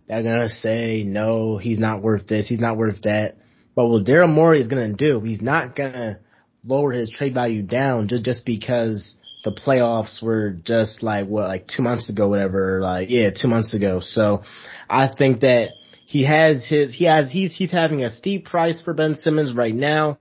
that 0.09 0.21
are 0.21 0.23
gonna 0.23 0.49
say, 0.49 1.03
no, 1.05 1.57
he's 1.57 1.79
not 1.79 2.03
worth 2.03 2.27
this, 2.27 2.47
he's 2.47 2.61
not 2.61 2.77
worth 2.77 3.03
that. 3.03 3.37
But 3.75 3.87
what 3.87 4.05
Daryl 4.05 4.33
Morey 4.33 4.61
is 4.61 4.69
gonna 4.69 4.93
do, 4.93 5.21
he's 5.21 5.41
not 5.41 5.75
gonna 5.77 6.19
lower 6.65 6.93
his 6.93 7.11
trade 7.11 7.35
value 7.35 7.63
down 7.63 8.09
just 8.09 8.25
just 8.25 8.47
because 8.47 9.17
the 9.45 9.53
playoffs 9.53 10.23
were 10.23 10.51
just 10.51 11.03
like 11.03 11.27
what 11.27 11.49
like 11.49 11.67
two 11.67 11.83
months 11.83 12.09
ago, 12.09 12.29
whatever. 12.29 12.81
Like 12.81 13.11
yeah, 13.11 13.31
two 13.31 13.49
months 13.49 13.75
ago. 13.75 14.01
So 14.01 14.43
I 14.89 15.09
think 15.09 15.41
that 15.41 15.71
he 16.07 16.25
has 16.25 16.67
his 16.69 16.95
he 16.95 17.07
has 17.07 17.31
he's 17.31 17.55
he's 17.55 17.73
having 17.73 18.05
a 18.05 18.11
steep 18.11 18.47
price 18.47 18.81
for 18.83 18.95
Ben 18.95 19.15
Simmons 19.15 19.55
right 19.55 19.75
now, 19.75 20.19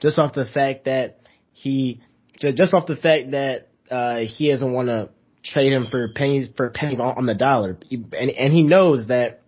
just 0.00 0.18
off 0.18 0.32
the 0.34 0.46
fact 0.46 0.86
that 0.86 1.20
he 1.52 2.00
just 2.38 2.74
off 2.74 2.86
the 2.86 2.96
fact 2.96 3.32
that 3.32 3.68
uh 3.90 4.18
he 4.20 4.50
doesn't 4.50 4.72
want 4.72 4.88
to 4.88 5.10
trade 5.44 5.72
him 5.72 5.86
for 5.90 6.08
pennies 6.08 6.48
for 6.56 6.70
pennies 6.70 7.00
on, 7.00 7.26
the 7.26 7.34
dollar, 7.34 7.78
and 7.90 8.30
and 8.30 8.52
he 8.52 8.62
knows 8.62 9.08
that 9.08 9.42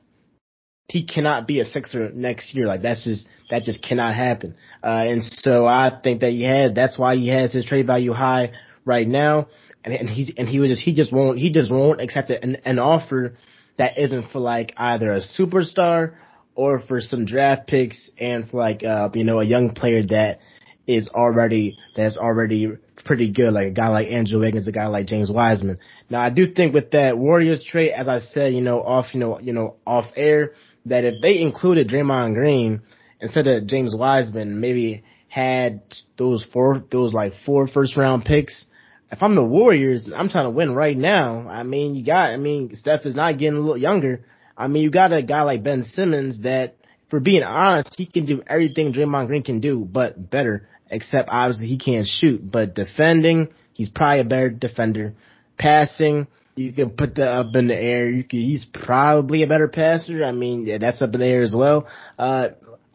he 0.89 1.07
cannot 1.07 1.47
be 1.47 1.61
a 1.61 1.65
Sixer 1.65 2.11
next 2.13 2.55
year. 2.55 2.67
Like 2.67 2.83
that's 2.83 3.05
just 3.05 3.27
that 3.51 3.63
just 3.63 3.83
cannot 3.83 4.15
happen. 4.15 4.57
Uh, 4.83 5.05
and 5.09 5.23
so 5.23 5.67
I 5.67 5.91
think 6.03 6.21
that 6.21 6.31
he 6.31 6.43
had 6.43 6.75
that's 6.75 6.99
why 6.99 7.17
he 7.17 7.29
has 7.29 7.53
his 7.53 7.65
trade 7.65 7.87
value 7.87 8.13
high 8.13 8.53
right 8.85 9.07
now. 9.07 9.49
And, 9.85 9.95
and 9.95 10.09
he's 10.09 10.33
and 10.37 10.49
he 10.49 10.61
was 10.61 10.71
just 10.71 10.83
he 10.83 10.95
just 10.95 11.13
won't 11.13 11.39
he 11.39 11.51
just 11.51 11.71
won't 11.71 12.01
accept 12.01 12.31
an, 12.31 12.57
an 12.65 12.79
offer 12.79 13.35
that 13.77 13.99
isn't 13.99 14.31
for 14.31 14.41
like 14.41 14.73
either 14.77 15.13
a 15.13 15.21
superstar 15.21 16.15
or 16.55 16.81
for 16.81 17.01
some 17.01 17.25
draft 17.25 17.67
picks 17.67 18.11
and 18.19 18.49
for 18.49 18.59
like 18.59 18.83
uh 18.83 19.11
you 19.15 19.25
know 19.25 19.41
a 19.41 19.45
young 19.45 19.75
player 19.75 20.03
that 20.03 20.39
is 20.87 21.09
already 21.09 21.77
that's 21.97 22.17
already 22.17 22.73
pretty 23.05 23.31
good, 23.31 23.53
like 23.53 23.69
a 23.69 23.71
guy 23.73 23.89
like 23.89 24.09
Andrew 24.09 24.41
Wiggins, 24.41 24.69
a 24.69 24.73
guy 24.73 24.87
like 24.87 25.07
James 25.07 25.31
Wiseman. 25.31 25.79
Now 26.11 26.21
I 26.21 26.31
do 26.31 26.53
think 26.53 26.75
with 26.75 26.91
that 26.93 27.19
Warriors 27.19 27.65
trade, 27.65 27.93
as 27.93 28.09
I 28.09 28.19
said, 28.19 28.55
you 28.55 28.61
know, 28.61 28.81
off 28.83 29.15
you 29.15 29.21
know, 29.21 29.39
you 29.41 29.53
know, 29.53 29.77
off 29.87 30.07
air, 30.17 30.53
that 30.87 31.05
if 31.05 31.21
they 31.21 31.41
included 31.41 31.89
Draymond 31.89 32.35
Green 32.35 32.83
instead 33.21 33.47
of 33.47 33.67
James 33.67 33.95
Wiseman, 33.97 34.61
maybe 34.61 35.05
had 35.29 35.83
those 36.17 36.45
four, 36.53 36.83
those 36.91 37.13
like 37.13 37.33
four 37.45 37.67
first 37.67 37.97
round 37.97 38.25
picks. 38.25 38.67
If 39.11 39.23
I'm 39.23 39.35
the 39.35 39.45
Warriors, 39.45 40.11
I'm 40.15 40.29
trying 40.29 40.47
to 40.47 40.51
win 40.51 40.75
right 40.75 40.97
now. 40.97 41.49
I 41.49 41.63
mean, 41.63 41.95
you 41.95 42.05
got, 42.05 42.31
I 42.31 42.37
mean, 42.37 42.75
Steph 42.75 43.07
is 43.07 43.15
not 43.15 43.39
getting 43.39 43.57
a 43.57 43.61
little 43.61 43.77
younger. 43.77 44.25
I 44.57 44.69
mean, 44.69 44.83
you 44.83 44.91
got 44.91 45.13
a 45.13 45.23
guy 45.23 45.43
like 45.43 45.63
Ben 45.63 45.83
Simmons 45.83 46.43
that, 46.43 46.77
for 47.11 47.21
being 47.21 47.43
honest, 47.43 47.95
he 47.97 48.07
can 48.07 48.27
do 48.27 48.43
everything 48.47 48.93
Draymond 48.93 49.27
Green 49.27 49.43
can 49.43 49.61
do, 49.61 49.85
but 49.85 50.31
better. 50.31 50.69
Except 50.95 51.29
obviously 51.31 51.67
he 51.67 51.79
can't 51.79 52.07
shoot, 52.07 52.41
but 52.49 52.75
defending, 52.75 53.49
he's 53.73 53.89
probably 53.89 54.21
a 54.21 54.25
better 54.25 54.51
defender. 54.51 55.15
Passing, 55.59 56.29
you 56.57 56.73
can 56.73 56.91
put 56.91 57.17
that 57.17 57.29
up 57.29 57.57
in 57.57 57.67
the 57.67 57.75
air. 57.75 58.09
You 58.09 58.23
can, 58.23 58.39
he's 58.41 58.65
probably 58.73 59.43
a 59.43 59.47
better 59.47 59.69
passer. 59.69 60.25
I 60.25 60.33
mean, 60.33 60.67
yeah, 60.67 60.79
that's 60.79 61.03
up 61.03 61.15
in 61.15 61.21
the 61.21 61.27
air 61.27 61.43
as 61.43 61.55
well. 61.57 61.89
Uh, 62.19 62.49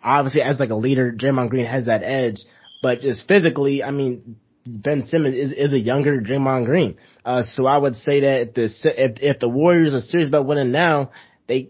obviously 0.04 0.41
as 0.41 0.60
like 0.60 0.70
a 0.70 0.76
leader, 0.76 1.12
Draymond 1.12 1.50
Green 1.50 1.66
has 1.66 1.86
that 1.86 2.04
edge, 2.04 2.38
but 2.82 3.02
just 3.02 3.28
physically, 3.28 3.84
I 3.84 3.91
mean, 3.91 4.38
Ben 4.66 5.08
Simmons 5.08 5.36
is, 5.36 5.52
is 5.52 5.74
a 5.74 5.80
younger 5.80 6.22
Draymond 6.22 6.66
Green. 6.66 6.97
Uh, 7.26 7.43
so 7.43 7.66
I 7.66 7.78
would 7.78 7.95
say 7.95 8.22
that 8.22 8.41
if 8.41 8.54
the, 8.54 8.70
if, 8.95 9.18
if 9.22 9.39
the 9.39 9.50
Warriors 9.50 9.93
are 9.93 10.00
serious 10.00 10.30
about 10.30 10.45
winning 10.45 10.72
now, 10.72 11.12
they, 11.47 11.70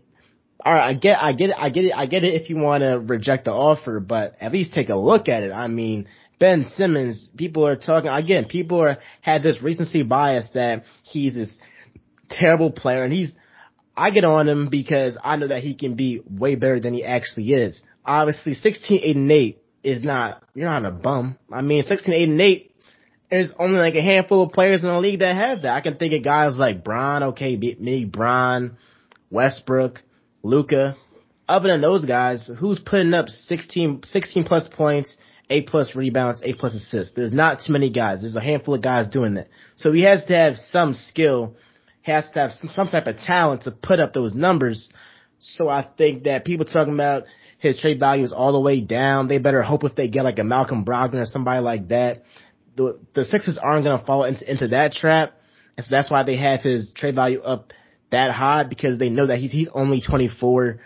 all 0.66 0.74
right, 0.74 0.90
I 0.90 0.94
get, 0.94 1.22
I 1.22 1.34
get 1.34 1.52
it, 1.52 1.56
I 1.58 1.70
get 1.70 1.86
it, 1.86 1.94
I 1.96 2.06
get 2.06 2.24
it 2.24 2.42
if 2.42 2.50
you 2.50 2.58
want 2.58 2.84
to 2.84 3.00
reject 3.00 3.46
the 3.46 3.52
offer, 3.52 4.00
but 4.00 4.36
at 4.42 4.52
least 4.52 4.74
take 4.74 4.90
a 4.90 4.96
look 4.96 5.30
at 5.30 5.44
it. 5.44 5.52
I 5.52 5.68
mean, 5.68 6.08
Ben 6.38 6.64
Simmons, 6.76 7.30
people 7.38 7.66
are 7.66 7.78
talking, 7.78 8.10
again, 8.10 8.46
people 8.46 8.82
are, 8.82 8.98
had 9.22 9.42
this 9.42 9.62
recency 9.62 10.04
bias 10.04 10.50
that 10.54 10.84
he's 11.04 11.34
this 11.34 11.58
terrible 12.30 12.72
player, 12.72 13.04
and 13.04 13.14
he's. 13.14 13.36
I 13.96 14.12
get 14.12 14.24
on 14.24 14.48
him 14.48 14.70
because 14.70 15.18
I 15.22 15.36
know 15.36 15.50
that 15.50 15.62
he 15.62 15.76
can 15.76 15.96
be 15.96 16.22
way 16.26 16.56
better 16.56 16.80
than 16.80 16.94
he 16.94 17.04
actually 17.04 17.52
is. 17.52 17.82
Obviously, 18.06 18.54
16, 18.54 19.02
8, 19.04 19.16
and 19.18 19.32
8 19.32 19.62
is 19.84 20.04
not. 20.04 20.44
You're 20.54 20.70
not 20.70 20.86
a 20.86 20.92
bum. 20.92 21.38
I 21.52 21.62
mean, 21.62 21.84
16, 21.84 22.14
8, 22.14 22.30
and 22.30 22.42
8. 22.42 22.76
There's 23.30 23.52
only 23.60 23.78
like 23.78 23.96
a 23.96 24.02
handful 24.02 24.44
of 24.44 24.54
players 24.54 24.82
in 24.82 24.88
the 24.88 25.00
league 25.00 25.20
that 25.20 25.36
have 25.36 25.64
that. 25.64 25.76
I 25.76 25.82
can 25.82 25.98
think 25.98 26.14
of 26.14 26.24
guys 26.24 26.58
like 26.58 26.84
Bron, 26.84 27.24
okay, 27.24 27.58
maybe 27.58 28.06
Bron, 28.06 28.78
Westbrook, 29.30 30.02
Luka. 30.44 30.96
Other 31.48 31.70
than 31.70 31.82
those 31.82 32.06
guys, 32.06 32.50
who's 32.60 32.80
putting 32.80 33.14
up 33.14 33.28
16, 33.28 34.02
16 34.04 34.44
plus 34.44 34.68
points 34.68 35.18
eight 35.50 35.68
plus 35.68 35.96
rebounds, 35.96 36.42
eight 36.44 36.58
plus 36.58 36.76
assists. 36.76 37.16
There's 37.16 37.34
not 37.34 37.62
too 37.66 37.74
many 37.74 37.90
guys. 37.90 38.22
There's 38.22 38.36
a 38.36 38.42
handful 38.42 38.76
of 38.76 38.82
guys 38.82 39.10
doing 39.10 39.36
that. 39.36 39.48
So 39.76 39.92
he 39.92 40.04
has 40.04 40.24
to 40.26 40.36
have 40.36 40.58
some 40.58 40.94
skill, 40.94 41.56
has 42.02 42.30
to 42.32 42.40
have 42.40 42.52
some, 42.54 42.70
some 42.70 42.88
type 42.88 43.08
of 43.08 43.18
talent 43.18 43.64
to 43.64 43.72
put 43.72 44.00
up 44.00 44.14
those 44.14 44.36
numbers. 44.36 44.90
So 45.40 45.68
I 45.68 45.88
think 45.98 46.24
that 46.24 46.46
people 46.46 46.66
talking 46.66 46.94
about 46.94 47.24
his 47.58 47.80
trade 47.80 48.00
value 48.00 48.24
is 48.24 48.34
all 48.34 48.54
the 48.54 48.60
way 48.60 48.82
down. 48.82 49.28
They 49.28 49.40
better 49.40 49.62
hope 49.62 49.84
if 49.84 49.96
they 49.96 50.08
get 50.08 50.24
like 50.24 50.40
a 50.40 50.44
Malcolm 50.44 50.86
Brogdon 50.86 51.20
or 51.20 51.26
somebody 51.26 51.62
like 51.62 51.90
that. 51.90 52.24
The 52.76 53.00
the 53.14 53.26
Sixers 53.26 53.58
aren't 53.58 53.84
gonna 53.84 54.06
fall 54.06 54.26
into, 54.26 54.50
into 54.50 54.70
that 54.70 54.94
trap. 54.94 55.32
And 55.76 55.86
so 55.86 55.96
that's 55.96 56.12
why 56.12 56.24
they 56.24 56.38
have 56.38 56.62
his 56.62 56.92
trade 56.94 57.16
value 57.16 57.42
up 57.42 57.74
that 58.12 58.32
high 58.32 58.64
because 58.64 59.00
they 59.00 59.10
know 59.10 59.28
that 59.28 59.40
he's 59.40 59.52
he's 59.52 59.70
only 59.74 60.02
24. 60.02 60.80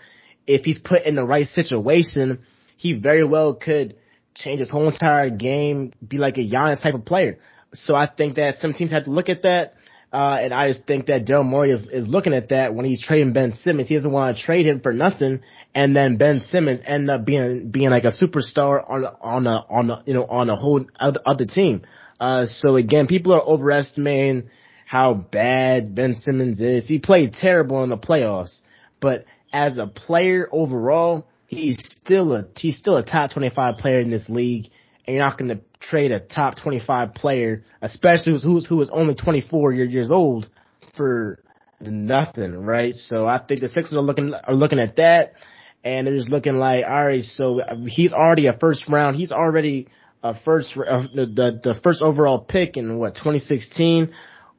If 0.46 0.64
he's 0.64 0.78
put 0.78 1.04
in 1.04 1.14
the 1.14 1.24
right 1.24 1.46
situation, 1.46 2.40
he 2.76 2.92
very 2.92 3.24
well 3.24 3.54
could 3.54 3.96
change 4.34 4.60
his 4.60 4.70
whole 4.70 4.88
entire 4.88 5.30
game, 5.30 5.92
be 6.06 6.18
like 6.18 6.36
a 6.36 6.46
Giannis 6.46 6.82
type 6.82 6.94
of 6.94 7.04
player. 7.04 7.38
So 7.72 7.94
I 7.94 8.08
think 8.08 8.36
that 8.36 8.56
some 8.56 8.72
teams 8.72 8.90
have 8.90 9.04
to 9.04 9.10
look 9.10 9.28
at 9.28 9.42
that. 9.42 9.74
Uh, 10.12 10.38
and 10.40 10.54
I 10.54 10.68
just 10.68 10.86
think 10.86 11.06
that 11.06 11.26
Daryl 11.26 11.44
Morey 11.44 11.72
is, 11.72 11.88
is 11.88 12.06
looking 12.06 12.34
at 12.34 12.50
that 12.50 12.72
when 12.72 12.86
he's 12.86 13.02
trading 13.02 13.32
Ben 13.32 13.50
Simmons. 13.50 13.88
He 13.88 13.96
doesn't 13.96 14.12
want 14.12 14.36
to 14.36 14.42
trade 14.42 14.64
him 14.64 14.80
for 14.80 14.92
nothing. 14.92 15.40
And 15.74 15.96
then 15.96 16.18
Ben 16.18 16.38
Simmons 16.38 16.80
end 16.86 17.10
up 17.10 17.24
being, 17.24 17.70
being 17.70 17.90
like 17.90 18.04
a 18.04 18.12
superstar 18.12 18.88
on, 18.88 19.04
on 19.04 19.46
a, 19.48 19.64
on 19.68 19.90
a, 19.90 20.02
you 20.06 20.14
know, 20.14 20.24
on 20.24 20.50
a 20.50 20.56
whole 20.56 20.84
other, 21.00 21.18
other 21.26 21.46
team. 21.46 21.82
Uh, 22.20 22.46
so 22.46 22.76
again, 22.76 23.08
people 23.08 23.32
are 23.32 23.42
overestimating 23.42 24.50
how 24.86 25.14
bad 25.14 25.94
Ben 25.94 26.14
Simmons 26.14 26.60
is. 26.60 26.86
He 26.86 26.98
played 26.98 27.34
terrible 27.34 27.82
in 27.82 27.90
the 27.90 27.96
playoffs, 27.96 28.60
but 29.00 29.24
as 29.52 29.78
a 29.78 29.86
player 29.86 30.48
overall, 30.52 31.26
he's 31.46 31.78
still 32.02 32.34
a 32.34 32.46
he's 32.56 32.76
still 32.76 32.96
a 32.96 33.04
top 33.04 33.32
25 33.32 33.78
player 33.78 34.00
in 34.00 34.10
this 34.10 34.28
league, 34.28 34.70
and 35.06 35.16
you're 35.16 35.24
not 35.24 35.38
going 35.38 35.50
to 35.50 35.60
trade 35.80 36.12
a 36.12 36.20
top 36.20 36.56
25 36.56 37.14
player, 37.14 37.62
especially 37.80 38.38
who's 38.40 38.66
who 38.66 38.80
is 38.82 38.90
only 38.92 39.14
24 39.14 39.72
years 39.72 40.10
old, 40.10 40.48
for 40.96 41.40
nothing, 41.80 42.54
right? 42.54 42.94
So 42.94 43.26
I 43.26 43.38
think 43.38 43.60
the 43.60 43.68
Sixers 43.68 43.94
are 43.94 44.02
looking 44.02 44.34
are 44.34 44.54
looking 44.54 44.80
at 44.80 44.96
that, 44.96 45.34
and 45.82 46.06
they're 46.06 46.16
just 46.16 46.30
looking 46.30 46.56
like, 46.56 46.84
all 46.84 47.06
right, 47.06 47.22
so 47.22 47.60
he's 47.86 48.12
already 48.12 48.46
a 48.46 48.58
first 48.58 48.88
round, 48.88 49.16
he's 49.16 49.32
already 49.32 49.88
a 50.22 50.34
first 50.40 50.76
uh, 50.76 51.02
the 51.14 51.60
the 51.62 51.78
first 51.82 52.02
overall 52.02 52.38
pick 52.38 52.76
in 52.76 52.98
what 52.98 53.14
2016. 53.14 54.12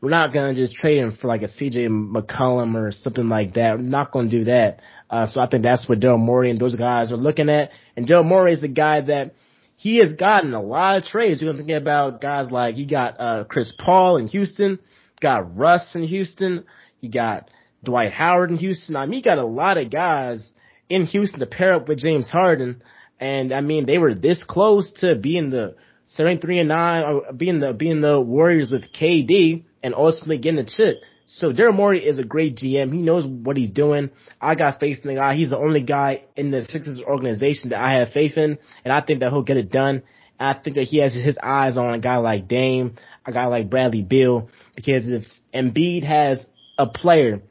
We're 0.06 0.12
not 0.12 0.34
gonna 0.34 0.53
just 0.53 0.76
trade 0.76 0.99
him 0.99 1.18
for 1.20 1.28
like 1.28 1.41
a 1.41 1.47
CJ 1.47 1.89
McCollum 1.89 2.76
or 2.76 2.91
something 2.91 3.28
like 3.28 3.56
that. 3.56 3.78
We're 3.78 3.82
not 3.82 4.12
gonna 4.12 4.30
do 4.30 4.43
that. 4.43 4.82
Uh, 5.10 5.26
so 5.26 5.41
I 5.41 5.49
think 5.49 5.64
that's 5.64 5.89
what 5.89 5.99
Daryl 5.99 6.20
Morey 6.20 6.51
and 6.51 6.60
those 6.60 6.76
guys 6.76 7.12
are 7.12 7.18
looking 7.18 7.49
at. 7.49 7.72
And 7.97 8.06
Daryl 8.06 8.24
Morey 8.24 8.53
is 8.53 8.62
a 8.62 8.68
guy 8.68 9.01
that 9.01 9.34
he 9.76 9.97
has 9.97 10.14
gotten 10.14 10.53
a 10.53 10.62
lot 10.62 10.99
of 10.99 11.06
trades. 11.06 11.41
You're 11.41 11.53
thinking 11.53 11.76
about 11.76 12.22
guys 12.22 12.51
like 12.51 12.76
he 12.76 12.86
got 12.86 13.20
uh, 13.20 13.45
Chris 13.45 13.74
Paul 13.80 14.18
in 14.18 14.28
Houston, 14.28 14.78
got 15.22 15.58
Russ 15.58 15.95
in 15.95 16.03
Houston, 16.03 16.66
he 17.01 17.08
got 17.08 17.49
Dwight 17.84 18.14
Howard 18.14 18.51
in 18.51 18.58
Houston. 18.58 18.95
I 18.95 19.08
mean, 19.08 19.14
he 19.14 19.22
got 19.24 19.39
a 19.39 19.43
lot 19.43 19.80
of 19.80 19.89
guys 19.89 20.51
in 20.88 21.08
Houston 21.08 21.39
to 21.39 21.47
pair 21.47 21.74
up 21.74 21.88
with 21.88 21.97
James 21.97 22.30
Harden. 22.30 22.84
And 23.20 23.51
I 23.51 23.62
mean, 23.62 23.88
they 23.88 23.97
were 23.97 24.14
this 24.14 24.43
close 24.47 24.91
to 24.99 25.16
being 25.16 25.49
the 25.49 25.78
73 26.06 26.60
and 26.60 26.70
9, 26.70 27.03
or 27.06 27.34
being 27.34 27.60
the, 27.60 27.74
being 27.74 28.01
the 28.01 28.22
Warriors 28.22 28.70
with 28.70 28.93
KD 28.93 29.64
and 29.86 29.94
ultimately 29.94 30.40
getting 30.40 30.58
the 30.58 30.64
chip. 30.66 31.04
So 31.28 31.54
Daryl 31.54 31.76
Morey 31.76 32.04
is 32.04 32.18
a 32.18 32.24
great 32.24 32.56
GM. 32.56 32.92
He 32.92 33.04
knows 33.04 33.28
what 33.28 33.56
he's 33.56 33.70
doing. 33.70 34.10
I 34.42 34.56
got 34.56 34.80
faith 34.80 35.00
in 35.04 35.10
the 35.10 35.16
guy. 35.16 35.36
He's 35.36 35.52
the 35.52 35.60
only 35.60 35.82
guy 35.82 36.24
in 36.36 36.50
the 36.50 36.64
Sixers 36.64 37.02
organization 37.06 37.70
that 37.70 37.80
I 37.80 38.00
have 38.00 38.10
faith 38.10 38.36
in, 38.36 38.58
and 38.84 38.92
I 38.92 39.02
think 39.02 39.20
that 39.20 39.32
he'll 39.32 39.44
get 39.44 39.58
it 39.58 39.72
done. 39.72 40.02
And 40.40 40.50
I 40.50 40.60
think 40.60 40.76
that 40.78 40.86
he 40.86 40.98
has 41.02 41.14
his 41.14 41.38
eyes 41.42 41.78
on 41.78 41.94
a 41.94 42.00
guy 42.00 42.18
like 42.18 42.48
Dame, 42.48 42.96
a 43.28 43.32
guy 43.32 43.46
like 43.46 43.70
Bradley 43.70 44.02
Beal, 44.02 44.50
because 44.76 45.08
if 45.08 45.24
Embiid 45.54 46.04
has 46.04 46.44
a 46.80 46.88
player 46.88 47.42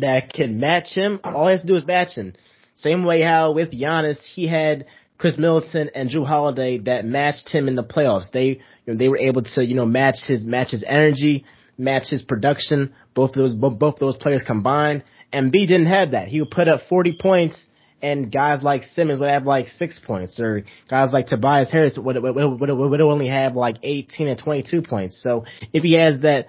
that 0.00 0.32
can 0.32 0.58
match 0.58 0.94
him, 0.94 1.20
all 1.22 1.48
he 1.48 1.52
has 1.52 1.60
to 1.60 1.66
do 1.66 1.76
is 1.76 1.86
match 1.86 2.14
him. 2.14 2.32
Same 2.72 3.04
way 3.04 3.20
how 3.20 3.52
with 3.52 3.72
Giannis, 3.72 4.20
he 4.20 4.46
had 4.46 4.86
Khris 5.18 5.36
Middleton 5.36 5.90
and 5.94 6.08
Jrue 6.08 6.26
Holiday 6.26 6.78
that 6.78 7.04
matched 7.04 7.48
him 7.52 7.68
in 7.68 7.74
the 7.74 7.84
playoffs. 7.84 8.30
They, 8.32 8.46
you 8.46 8.60
know, 8.86 8.96
they 8.96 9.08
were 9.08 9.18
able 9.18 9.42
to, 9.42 9.64
you 9.64 9.74
know, 9.74 9.86
match 9.86 10.16
his, 10.26 10.44
match 10.44 10.70
his 10.70 10.84
energy, 10.86 11.44
match 11.78 12.10
his 12.10 12.22
production. 12.22 12.92
Both 13.14 13.32
those, 13.32 13.54
both, 13.54 13.98
those 13.98 14.16
players 14.16 14.42
combined. 14.46 15.04
Embiid 15.32 15.68
didn't 15.68 15.86
have 15.86 16.10
that. 16.10 16.28
He 16.28 16.40
would 16.40 16.50
put 16.50 16.68
up 16.68 16.82
40 16.88 17.18
points 17.20 17.68
and 18.00 18.32
guys 18.32 18.62
like 18.62 18.82
Simmons 18.82 19.18
would 19.18 19.28
have 19.28 19.44
like 19.44 19.66
six 19.66 19.98
points 19.98 20.38
or 20.38 20.62
guys 20.88 21.12
like 21.12 21.26
Tobias 21.26 21.70
Harris 21.70 21.98
would, 21.98 22.22
would, 22.22 22.34
would, 22.34 22.70
would 22.70 23.00
only 23.00 23.28
have 23.28 23.56
like 23.56 23.76
18 23.82 24.28
and 24.28 24.38
22 24.38 24.82
points. 24.82 25.20
So 25.22 25.44
if 25.72 25.82
he 25.82 25.94
has 25.94 26.20
that, 26.20 26.46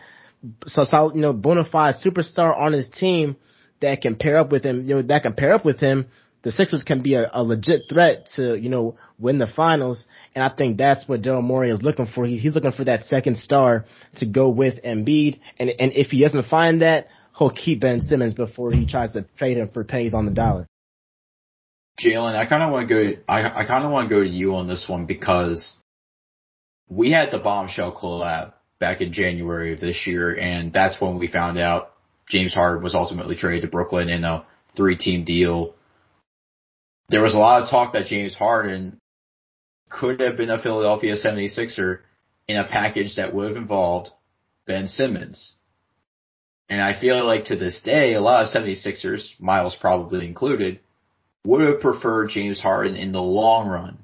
so 0.66 0.84
solid, 0.84 1.16
you 1.16 1.22
know, 1.22 1.34
bona 1.34 1.66
fide 1.66 1.96
superstar 2.04 2.58
on 2.58 2.74
his 2.74 2.90
team 2.90 3.36
that 3.82 4.02
can 4.02 4.16
pair 4.16 4.38
up 4.38 4.52
with 4.52 4.64
him, 4.64 4.86
you 4.86 4.96
know, 4.96 5.02
that 5.04 5.24
can 5.24 5.34
pair 5.34 5.54
up 5.54 5.66
with 5.66 5.80
him, 5.80 6.08
the 6.44 6.52
Sixers 6.52 6.84
can 6.84 7.02
be 7.02 7.16
a, 7.16 7.30
a 7.34 7.44
legit 7.44 7.84
threat 7.90 8.28
to, 8.36 8.56
you 8.56 8.70
know, 8.70 8.96
win 9.18 9.38
the 9.40 9.48
finals. 9.48 10.06
And 10.36 10.44
I 10.44 10.50
think 10.50 10.78
that's 10.78 11.08
what 11.08 11.22
Daryl 11.22 11.44
Morey 11.44 11.72
is 11.72 11.82
looking 11.82 12.08
for. 12.08 12.26
He, 12.26 12.38
he's 12.38 12.56
looking 12.56 12.72
for 12.72 12.86
that 12.86 13.04
second 13.04 13.38
star 13.38 13.86
to 14.18 14.26
go 14.26 14.50
with 14.50 14.82
Embiid. 14.84 15.40
And, 15.58 15.70
and 15.70 15.92
if 15.94 16.08
he 16.08 16.22
doesn't 16.22 16.48
find 16.48 16.82
that, 16.82 17.08
he'll 17.38 17.52
keep 17.52 17.82
Ben 17.82 18.02
Simmons 18.02 18.34
before 18.34 18.72
he 18.72 18.86
tries 18.86 19.14
to 19.14 19.26
trade 19.38 19.58
him 19.58 19.70
for 19.74 19.84
pennies 19.84 20.14
on 20.14 20.26
the 20.26 20.32
dollar. 20.32 20.68
Jalen, 22.00 22.36
I 22.36 22.46
kind 22.46 22.64
of 22.64 22.72
want 22.72 22.88
to 22.88 22.94
go. 22.94 23.22
I 23.28 23.64
I 23.64 23.66
kind 23.66 23.84
of 23.84 23.92
want 23.92 24.08
to 24.08 24.16
go 24.16 24.24
to 24.24 24.30
you 24.30 24.56
on 24.56 24.68
this 24.68 24.86
one 24.88 25.06
because 25.06 25.76
we 26.88 27.12
had 27.12 27.32
the 27.32 27.40
bombshell 27.40 27.94
collab 27.94 28.54
back 28.80 29.02
in 29.02 29.12
January 29.12 29.74
of 29.74 29.82
this 29.82 30.08
year, 30.08 30.34
and 30.38 30.72
that's 30.72 31.02
when 31.02 31.20
we 31.20 31.28
found 31.28 31.58
out 31.58 31.92
James 32.30 32.54
Harden 32.54 32.84
was 32.84 32.96
ultimately 32.96 33.36
traded 33.36 33.64
to 33.64 33.68
Brooklyn 33.68 34.08
in 34.08 34.24
a 34.24 34.46
three-team 34.78 35.26
deal. 35.26 35.76
There 37.10 37.22
was 37.22 37.34
a 37.34 37.40
lot 37.40 37.64
of 37.64 37.70
talk 37.70 37.94
that 37.94 38.06
James 38.06 38.36
Harden 38.36 39.00
could 39.90 40.20
have 40.20 40.38
been 40.38 40.52
a 40.52 40.62
Philadelphia 40.62 41.16
76er 41.16 42.00
in 42.48 42.56
a 42.56 42.68
package 42.68 43.16
that 43.16 43.34
would 43.34 43.50
have 43.50 43.58
involved 43.58 44.12
Ben 44.68 44.88
Simmons. 44.88 45.54
And 46.70 46.80
I 46.80 47.00
feel 47.00 47.26
like 47.26 47.46
to 47.46 47.56
this 47.56 47.82
day, 47.82 48.14
a 48.14 48.22
lot 48.22 48.44
of 48.44 48.54
76ers, 48.54 49.28
Miles 49.40 49.76
probably 49.76 50.28
included, 50.28 50.80
would 51.44 51.62
have 51.62 51.82
preferred 51.82 52.30
James 52.30 52.60
Harden 52.60 52.96
in 52.96 53.12
the 53.12 53.22
long 53.22 53.68
run, 53.68 53.98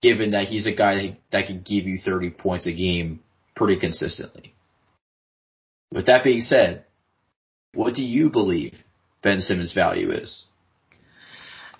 given 0.00 0.30
that 0.30 0.46
he's 0.46 0.68
a 0.68 0.74
guy 0.74 1.18
that 1.32 1.46
can 1.46 1.62
give 1.62 1.86
you 1.86 1.98
30 1.98 2.30
points 2.30 2.66
a 2.66 2.72
game 2.72 3.20
pretty 3.56 3.80
consistently. 3.80 4.54
With 5.92 6.06
that 6.06 6.22
being 6.22 6.42
said, 6.42 6.84
what 7.74 7.94
do 7.94 8.02
you 8.02 8.30
believe 8.30 8.74
Ben 9.22 9.40
Simmons' 9.40 9.72
value 9.72 10.12
is? 10.12 10.44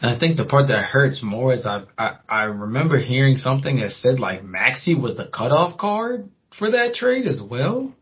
And 0.01 0.15
I 0.15 0.19
think 0.19 0.37
the 0.37 0.47
part 0.47 0.69
that 0.69 0.83
hurts 0.83 1.21
more 1.23 1.53
is 1.53 1.67
I, 1.67 1.85
I 1.99 2.17
I 2.29 2.45
remember 2.45 2.99
hearing 2.99 3.37
something 3.37 3.81
that 3.81 3.91
said 3.91 4.19
like 4.19 4.43
Maxey 4.43 4.95
was 4.95 5.17
the 5.17 5.27
cutoff 5.27 5.79
card 5.79 6.31
for 6.59 6.71
that 6.71 6.95
trade 6.95 7.27
as 7.27 7.43
well. 7.43 7.95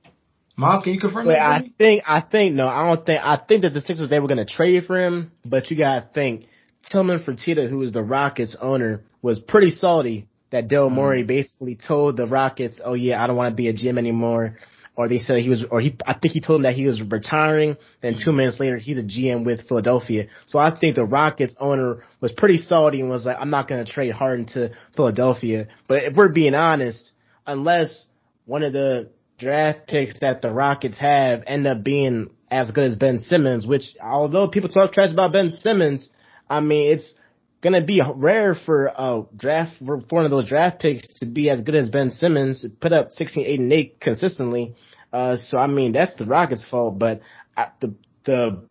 Miles, 0.56 0.82
can 0.82 0.92
you 0.92 1.00
confirm 1.00 1.26
Wait, 1.26 1.34
that? 1.34 1.62
I 1.64 1.70
think 1.78 2.02
I 2.06 2.20
think 2.20 2.54
no, 2.54 2.66
I 2.66 2.88
don't 2.88 3.04
think 3.04 3.20
I 3.22 3.36
think 3.36 3.62
that 3.62 3.74
the 3.74 3.80
Sixers 3.80 4.10
they 4.10 4.20
were 4.20 4.28
gonna 4.28 4.44
trade 4.44 4.84
for 4.86 5.00
him, 5.00 5.32
but 5.44 5.70
you 5.70 5.76
gotta 5.76 6.08
think 6.12 6.46
Tillman 6.90 7.24
Fertitta, 7.24 7.68
who 7.68 7.82
is 7.82 7.92
the 7.92 8.02
Rockets 8.02 8.56
owner, 8.60 9.02
was 9.22 9.40
pretty 9.40 9.70
salty 9.70 10.26
that 10.50 10.68
Daryl 10.68 10.90
mm. 10.90 10.94
Morey 10.94 11.22
basically 11.24 11.76
told 11.76 12.16
the 12.16 12.26
Rockets, 12.26 12.80
"Oh 12.84 12.94
yeah, 12.94 13.22
I 13.22 13.26
don't 13.26 13.36
want 13.36 13.52
to 13.52 13.56
be 13.56 13.68
a 13.68 13.72
GM 13.72 13.98
anymore." 13.98 14.56
Or 14.98 15.08
they 15.08 15.20
said 15.20 15.38
he 15.38 15.48
was, 15.48 15.64
or 15.70 15.80
he, 15.80 15.96
I 16.04 16.14
think 16.14 16.34
he 16.34 16.40
told 16.40 16.56
them 16.56 16.62
that 16.64 16.74
he 16.74 16.84
was 16.84 17.00
retiring. 17.00 17.76
Then 18.02 18.14
two 18.14 18.30
mm-hmm. 18.30 18.36
minutes 18.36 18.58
later, 18.58 18.78
he's 18.78 18.98
a 18.98 19.04
GM 19.04 19.44
with 19.44 19.68
Philadelphia. 19.68 20.26
So 20.46 20.58
I 20.58 20.76
think 20.76 20.96
the 20.96 21.04
Rockets 21.04 21.54
owner 21.60 22.02
was 22.20 22.32
pretty 22.32 22.56
salty 22.56 23.00
and 23.00 23.08
was 23.08 23.24
like, 23.24 23.36
"I'm 23.38 23.50
not 23.50 23.68
going 23.68 23.84
to 23.84 23.90
trade 23.90 24.10
Harden 24.10 24.46
to 24.54 24.72
Philadelphia." 24.96 25.68
But 25.86 26.02
if 26.02 26.16
we're 26.16 26.30
being 26.30 26.56
honest, 26.56 27.12
unless 27.46 28.08
one 28.44 28.64
of 28.64 28.72
the 28.72 29.10
draft 29.38 29.86
picks 29.86 30.18
that 30.18 30.42
the 30.42 30.50
Rockets 30.50 30.98
have 30.98 31.44
end 31.46 31.68
up 31.68 31.84
being 31.84 32.30
as 32.50 32.72
good 32.72 32.86
as 32.90 32.96
Ben 32.96 33.20
Simmons, 33.20 33.68
which 33.68 33.84
although 34.02 34.48
people 34.48 34.68
talk 34.68 34.92
trash 34.92 35.12
about 35.12 35.32
Ben 35.32 35.50
Simmons, 35.50 36.08
I 36.50 36.58
mean, 36.58 36.90
it's 36.90 37.14
gonna 37.62 37.84
be 37.84 38.00
rare 38.16 38.54
for 38.54 38.86
a 38.86 39.22
draft 39.36 39.72
for 39.84 39.98
one 40.10 40.24
of 40.24 40.30
those 40.30 40.48
draft 40.48 40.80
picks 40.80 41.06
to 41.20 41.26
be 41.26 41.50
as 41.50 41.60
good 41.60 41.74
as 41.74 41.90
Ben 41.90 42.10
Simmons, 42.10 42.64
put 42.80 42.92
up 42.92 43.10
16, 43.10 43.44
8, 43.44 43.60
and 43.60 43.72
8 43.72 44.00
consistently. 44.00 44.74
Uh, 45.12 45.36
so 45.36 45.58
I 45.58 45.66
mean, 45.66 45.92
that's 45.92 46.14
the 46.14 46.24
Rockets' 46.24 46.66
fault, 46.68 46.98
but 46.98 47.20
I, 47.56 47.68
the 47.80 47.94
the 48.24 48.68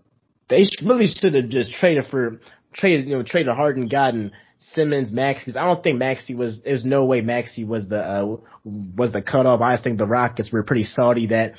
they 0.50 0.66
really 0.86 1.08
should 1.08 1.34
have 1.34 1.50
just 1.50 1.74
traded 1.74 2.06
for 2.10 2.40
traded 2.74 3.08
you 3.08 3.18
know 3.18 3.24
traded 3.24 3.54
Harden, 3.54 3.88
gotten 3.88 4.32
Simmons. 4.60 5.12
Cause 5.12 5.58
I 5.58 5.66
don't 5.66 5.84
think 5.84 6.00
Maxey 6.00 6.36
was. 6.36 6.62
There's 6.64 6.86
no 6.86 7.06
way 7.06 7.22
Maxey 7.22 7.64
was 7.64 7.90
the 7.90 8.00
uh, 8.00 8.38
was 8.64 9.12
the 9.12 9.22
cutoff. 9.22 9.62
I 9.62 9.74
just 9.74 9.84
think 9.84 9.98
the 9.98 10.06
Rockets 10.06 10.52
were 10.52 10.64
pretty 10.64 10.84
salty 10.84 11.28
that 11.28 11.54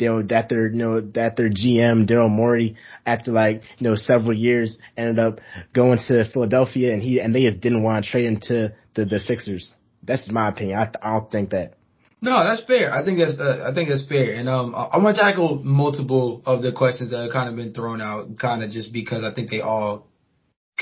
know, 0.00 0.22
that 0.22 0.48
their, 0.48 0.68
you 0.68 0.76
know, 0.76 1.00
that 1.00 1.36
their 1.36 1.50
GM, 1.50 2.08
Daryl 2.08 2.30
Morey, 2.30 2.76
after 3.06 3.32
like, 3.32 3.62
you 3.78 3.88
know, 3.88 3.96
several 3.96 4.36
years 4.36 4.78
ended 4.96 5.18
up 5.18 5.40
going 5.72 5.98
to 6.08 6.28
Philadelphia 6.30 6.92
and 6.92 7.02
he, 7.02 7.20
and 7.20 7.34
they 7.34 7.42
just 7.42 7.60
didn't 7.60 7.82
want 7.82 8.04
to 8.04 8.10
trade 8.10 8.26
him 8.26 8.40
to 8.48 8.74
the, 8.94 9.04
the 9.04 9.18
Sixers. 9.18 9.72
That's 10.02 10.30
my 10.30 10.48
opinion. 10.48 10.78
I, 10.78 10.90
I 11.02 11.12
don't 11.12 11.30
think 11.30 11.50
that. 11.50 11.74
No, 12.20 12.42
that's 12.42 12.64
fair. 12.64 12.92
I 12.92 13.04
think 13.04 13.18
that's 13.18 13.38
uh, 13.38 13.68
I 13.70 13.74
think 13.74 13.90
that's 13.90 14.06
fair. 14.08 14.32
And 14.32 14.48
um, 14.48 14.74
I'm 14.74 15.02
gonna 15.02 15.14
tackle 15.14 15.60
multiple 15.62 16.40
of 16.46 16.62
the 16.62 16.72
questions 16.72 17.10
that 17.10 17.22
have 17.22 17.32
kind 17.32 17.50
of 17.50 17.56
been 17.56 17.74
thrown 17.74 18.00
out, 18.00 18.38
kind 18.38 18.62
of 18.64 18.70
just 18.70 18.94
because 18.94 19.22
I 19.22 19.34
think 19.34 19.50
they 19.50 19.60
all 19.60 20.06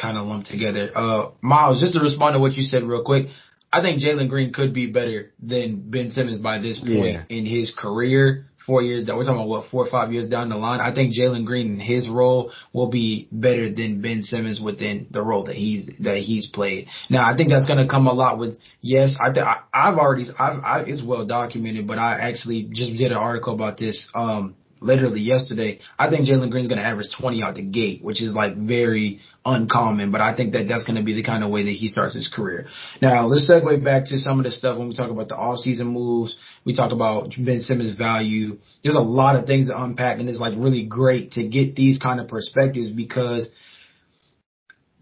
kind 0.00 0.16
of 0.16 0.26
lump 0.26 0.44
together. 0.44 0.90
Uh, 0.94 1.30
Miles, 1.42 1.80
just 1.80 1.94
to 1.94 2.00
respond 2.00 2.34
to 2.34 2.38
what 2.38 2.52
you 2.52 2.62
said 2.62 2.84
real 2.84 3.02
quick, 3.02 3.26
I 3.72 3.80
think 3.80 4.02
Jalen 4.02 4.28
Green 4.28 4.52
could 4.52 4.74
be 4.74 4.86
better 4.86 5.32
than 5.42 5.90
Ben 5.90 6.10
Simmons 6.10 6.38
by 6.38 6.58
this 6.58 6.78
point 6.78 7.14
yeah. 7.14 7.24
in 7.30 7.46
his 7.46 7.74
career. 7.76 8.46
Four 8.66 8.82
years 8.82 9.04
down, 9.04 9.16
we're 9.16 9.24
talking 9.24 9.38
about 9.38 9.48
what 9.48 9.70
four 9.70 9.84
or 9.84 9.90
five 9.90 10.12
years 10.12 10.28
down 10.28 10.48
the 10.48 10.56
line. 10.56 10.78
I 10.80 10.94
think 10.94 11.14
Jalen 11.14 11.46
Green 11.46 11.72
in 11.74 11.80
his 11.80 12.08
role 12.08 12.52
will 12.72 12.90
be 12.90 13.26
better 13.32 13.72
than 13.72 14.00
Ben 14.00 14.22
Simmons 14.22 14.60
within 14.60 15.08
the 15.10 15.20
role 15.20 15.44
that 15.46 15.56
he's 15.56 15.90
that 16.00 16.18
he's 16.18 16.46
played. 16.46 16.86
Now, 17.10 17.28
I 17.28 17.36
think 17.36 17.48
that's 17.48 17.66
going 17.66 17.82
to 17.82 17.88
come 17.88 18.06
a 18.06 18.12
lot 18.12 18.38
with 18.38 18.58
yes. 18.80 19.16
I, 19.20 19.32
th- 19.32 19.44
I 19.44 19.62
I've 19.74 19.98
already 19.98 20.26
I've 20.38 20.62
I, 20.62 20.84
it's 20.86 21.02
well 21.04 21.26
documented, 21.26 21.88
but 21.88 21.98
I 21.98 22.20
actually 22.20 22.68
just 22.72 22.92
did 22.92 23.10
an 23.10 23.18
article 23.18 23.54
about 23.54 23.78
this 23.78 24.08
um 24.14 24.54
literally 24.82 25.20
yesterday. 25.20 25.80
I 25.98 26.10
think 26.10 26.28
Jalen 26.28 26.50
Green's 26.50 26.68
going 26.68 26.78
to 26.80 26.84
average 26.84 27.08
20 27.18 27.42
out 27.42 27.54
the 27.54 27.62
gate, 27.62 28.02
which 28.02 28.20
is 28.22 28.34
like 28.34 28.56
very 28.56 29.20
uncommon, 29.44 30.10
but 30.10 30.20
I 30.20 30.36
think 30.36 30.52
that 30.52 30.68
that's 30.68 30.84
going 30.84 30.96
to 30.96 31.02
be 31.02 31.14
the 31.14 31.22
kind 31.22 31.42
of 31.42 31.50
way 31.50 31.64
that 31.64 31.70
he 31.72 31.88
starts 31.88 32.14
his 32.14 32.32
career. 32.34 32.66
Now, 33.00 33.26
let's 33.26 33.48
segue 33.48 33.82
back 33.84 34.06
to 34.06 34.18
some 34.18 34.38
of 34.38 34.44
the 34.44 34.50
stuff 34.50 34.78
when 34.78 34.88
we 34.88 34.94
talk 34.94 35.10
about 35.10 35.28
the 35.28 35.36
off-season 35.36 35.86
moves. 35.86 36.36
We 36.64 36.74
talk 36.74 36.92
about 36.92 37.30
Ben 37.38 37.60
Simmons' 37.60 37.96
value. 37.96 38.58
There's 38.82 38.94
a 38.94 39.00
lot 39.00 39.36
of 39.36 39.46
things 39.46 39.68
to 39.68 39.82
unpack, 39.82 40.18
and 40.18 40.28
it's 40.28 40.40
like 40.40 40.54
really 40.56 40.84
great 40.84 41.32
to 41.32 41.48
get 41.48 41.74
these 41.74 41.98
kind 41.98 42.20
of 42.20 42.28
perspectives 42.28 42.90
because 42.90 43.50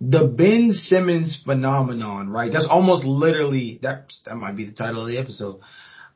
the 0.01 0.27
Ben 0.27 0.73
Simmons 0.73 1.43
phenomenon, 1.45 2.31
right? 2.31 2.51
That's 2.53 2.69
almost 2.69 3.05
literally 3.05 3.79
that. 3.83 4.13
That 4.25 4.37
might 4.37 4.57
be 4.57 4.65
the 4.65 4.73
title 4.73 5.03
of 5.03 5.09
the 5.09 5.19
episode. 5.19 5.61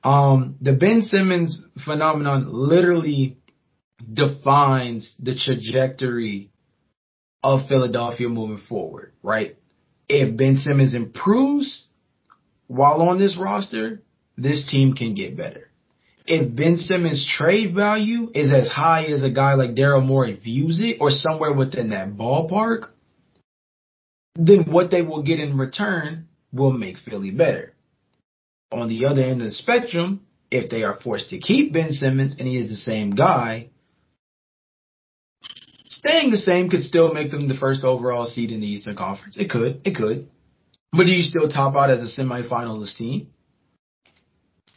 Um, 0.03 0.57
the 0.61 0.73
Ben 0.75 1.03
Simmons 1.03 1.67
phenomenon 1.85 2.47
literally 2.49 3.39
defines 4.13 5.15
the 5.21 5.35
trajectory 5.37 6.51
of 7.43 7.69
Philadelphia 7.69 8.29
moving 8.29 8.65
forward, 8.67 9.13
right? 9.23 9.57
If 10.09 10.37
Ben 10.37 10.57
Simmons 10.57 10.95
improves 10.95 11.87
while 12.67 13.03
on 13.03 13.19
this 13.19 13.39
roster, 13.39 14.03
this 14.37 14.67
team 14.71 14.95
can 14.95 15.15
get 15.15 15.37
better. 15.37 15.71
If 16.27 16.55
Ben 16.55 16.79
Simmons' 16.79 17.27
trade 17.27 17.75
value 17.75 18.31
is 18.35 18.53
as 18.53 18.69
high 18.69 19.05
as 19.05 19.23
a 19.23 19.31
guy 19.31 19.55
like 19.55 19.75
Daryl 19.75 20.05
Morey 20.05 20.37
views 20.37 20.81
it, 20.83 20.97
or 21.01 21.11
somewhere 21.11 21.53
within 21.53 21.91
that 21.91 22.15
ballpark, 22.15 22.89
then 24.35 24.65
what 24.71 24.91
they 24.91 25.03
will 25.03 25.23
get 25.23 25.39
in 25.39 25.59
return 25.59 26.29
will 26.53 26.73
make 26.73 26.97
Philly 26.99 27.31
better. 27.31 27.75
On 28.73 28.89
the 28.89 29.05
other 29.05 29.23
end 29.23 29.43
of 29.43 29.47
the 29.47 29.53
spectrum, 29.53 30.23
if 30.51 30.71
they 30.71 30.83
are 30.83 30.99
forced 30.99 31.31
to 31.31 31.39
keep 31.39 31.73
Ben 31.73 31.93
Simmons 31.93 32.37
and 32.39 32.49
he 32.49 32.57
is 32.57 32.71
the 32.71 32.77
same 32.77 33.11
guy, 33.11 33.69
Staying 36.05 36.31
the 36.33 36.37
same 36.37 36.69
could 36.69 36.83
still 36.83 37.15
make 37.15 37.31
them 37.31 37.49
the 37.49 37.55
first 37.55 37.83
overall 37.83 38.27
seed 38.27 38.51
in 38.51 38.61
the 38.61 38.67
Eastern 38.67 38.95
Conference. 38.95 39.39
It 39.39 39.49
could. 39.49 39.81
It 39.87 39.97
could. 39.97 40.29
But 40.93 41.05
do 41.05 41.11
you 41.11 41.23
still 41.23 41.49
top 41.49 41.75
out 41.75 41.89
as 41.89 42.03
a 42.03 42.21
semifinalist 42.21 42.99
team? 42.99 43.29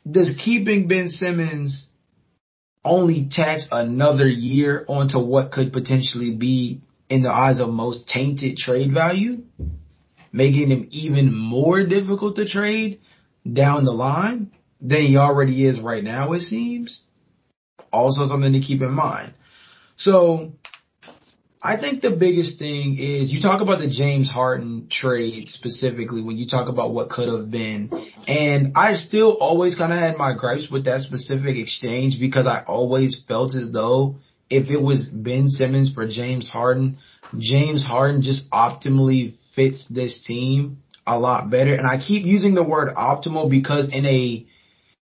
Does 0.09 0.39
keeping 0.41 0.87
Ben 0.87 1.09
Simmons 1.09 1.89
only 2.85 3.27
tax 3.29 3.67
another 3.71 4.25
year 4.25 4.85
onto 4.87 5.19
what 5.19 5.51
could 5.51 5.73
potentially 5.73 6.33
be, 6.33 6.81
in 7.09 7.23
the 7.23 7.29
eyes 7.29 7.59
of 7.59 7.67
most, 7.67 8.07
tainted 8.07 8.55
trade 8.55 8.93
value? 8.93 9.43
Making 10.31 10.71
him 10.71 10.87
even 10.91 11.35
more 11.35 11.85
difficult 11.85 12.37
to 12.37 12.47
trade 12.47 13.01
down 13.51 13.83
the 13.83 13.91
line 13.91 14.53
than 14.79 15.01
he 15.01 15.17
already 15.17 15.65
is 15.65 15.81
right 15.81 16.05
now, 16.05 16.31
it 16.31 16.41
seems. 16.41 17.03
Also 17.91 18.27
something 18.27 18.53
to 18.53 18.61
keep 18.61 18.81
in 18.81 18.93
mind. 18.93 19.33
So 19.97 20.53
I 21.61 21.77
think 21.77 22.01
the 22.01 22.11
biggest 22.11 22.59
thing 22.59 22.97
is 22.99 23.31
you 23.31 23.41
talk 23.41 23.61
about 23.61 23.79
the 23.79 23.89
James 23.89 24.29
Harden 24.29 24.87
trade 24.91 25.47
specifically 25.49 26.21
when 26.21 26.37
you 26.37 26.47
talk 26.47 26.69
about 26.69 26.93
what 26.93 27.09
could 27.09 27.29
have 27.29 27.49
been. 27.49 27.89
And 28.27 28.73
I 28.75 28.93
still 28.93 29.31
always 29.31 29.75
kind 29.75 29.91
of 29.91 29.97
had 29.97 30.17
my 30.17 30.35
gripes 30.37 30.69
with 30.69 30.85
that 30.85 31.01
specific 31.01 31.57
exchange 31.57 32.17
because 32.19 32.45
I 32.45 32.63
always 32.67 33.23
felt 33.27 33.55
as 33.55 33.71
though 33.71 34.17
if 34.49 34.69
it 34.69 34.81
was 34.81 35.05
Ben 35.11 35.49
Simmons 35.49 35.93
for 35.93 36.07
James 36.07 36.47
Harden, 36.47 36.99
James 37.39 37.83
Harden 37.83 38.21
just 38.21 38.49
optimally 38.51 39.33
fits 39.55 39.87
this 39.89 40.23
team 40.25 40.83
a 41.07 41.17
lot 41.17 41.49
better. 41.49 41.73
And 41.73 41.87
I 41.87 41.97
keep 41.99 42.23
using 42.25 42.53
the 42.53 42.63
word 42.63 42.93
optimal 42.95 43.49
because 43.49 43.89
in 43.91 44.05
a 44.05 44.45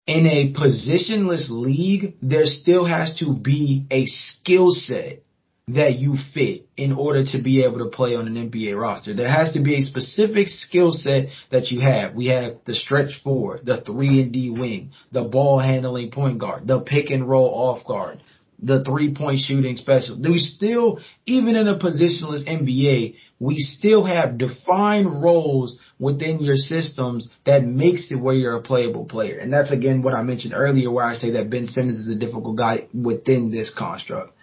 in 0.07 0.26
a 0.26 0.53
positionless 0.53 1.49
league, 1.49 2.16
there 2.20 2.45
still 2.45 2.84
has 2.84 3.18
to 3.20 3.34
be 3.34 3.86
a 3.90 4.05
skill 4.05 4.70
set 4.70 5.23
that 5.68 5.94
you 5.94 6.16
fit 6.34 6.66
in 6.76 6.92
order 6.92 7.24
to 7.24 7.42
be 7.42 7.64
able 7.64 7.78
to 7.78 7.88
play 7.88 8.14
on 8.14 8.26
an 8.26 8.50
NBA 8.50 8.78
roster. 8.78 9.14
There 9.14 9.30
has 9.30 9.54
to 9.54 9.62
be 9.62 9.76
a 9.76 9.82
specific 9.82 10.46
skill 10.46 10.92
set 10.92 11.28
that 11.50 11.70
you 11.70 11.80
have. 11.80 12.14
We 12.14 12.26
have 12.26 12.56
the 12.66 12.74
stretch 12.74 13.20
four, 13.24 13.58
the 13.64 13.80
three 13.80 14.20
and 14.20 14.30
D 14.30 14.50
wing, 14.50 14.92
the 15.10 15.24
ball 15.24 15.62
handling 15.62 16.10
point 16.10 16.38
guard, 16.38 16.66
the 16.66 16.80
pick 16.80 17.08
and 17.08 17.26
roll 17.26 17.48
off 17.48 17.86
guard, 17.86 18.20
the 18.62 18.84
three 18.84 19.14
point 19.14 19.40
shooting 19.40 19.76
special. 19.76 20.20
We 20.20 20.36
still, 20.36 21.00
even 21.24 21.56
in 21.56 21.66
a 21.66 21.78
positionless 21.78 22.46
NBA, 22.46 23.14
we 23.38 23.56
still 23.56 24.04
have 24.04 24.36
defined 24.36 25.22
roles 25.22 25.78
within 25.98 26.40
your 26.40 26.56
systems 26.56 27.30
that 27.46 27.64
makes 27.64 28.10
it 28.10 28.16
where 28.16 28.34
you're 28.34 28.56
a 28.56 28.62
playable 28.62 29.06
player. 29.06 29.38
And 29.38 29.50
that's 29.50 29.72
again 29.72 30.02
what 30.02 30.12
I 30.12 30.22
mentioned 30.24 30.52
earlier 30.54 30.90
where 30.90 31.06
I 31.06 31.14
say 31.14 31.30
that 31.32 31.48
Ben 31.48 31.68
Simmons 31.68 32.00
is 32.00 32.14
a 32.14 32.18
difficult 32.18 32.58
guy 32.58 32.88
within 32.92 33.50
this 33.50 33.72
construct. 33.74 34.34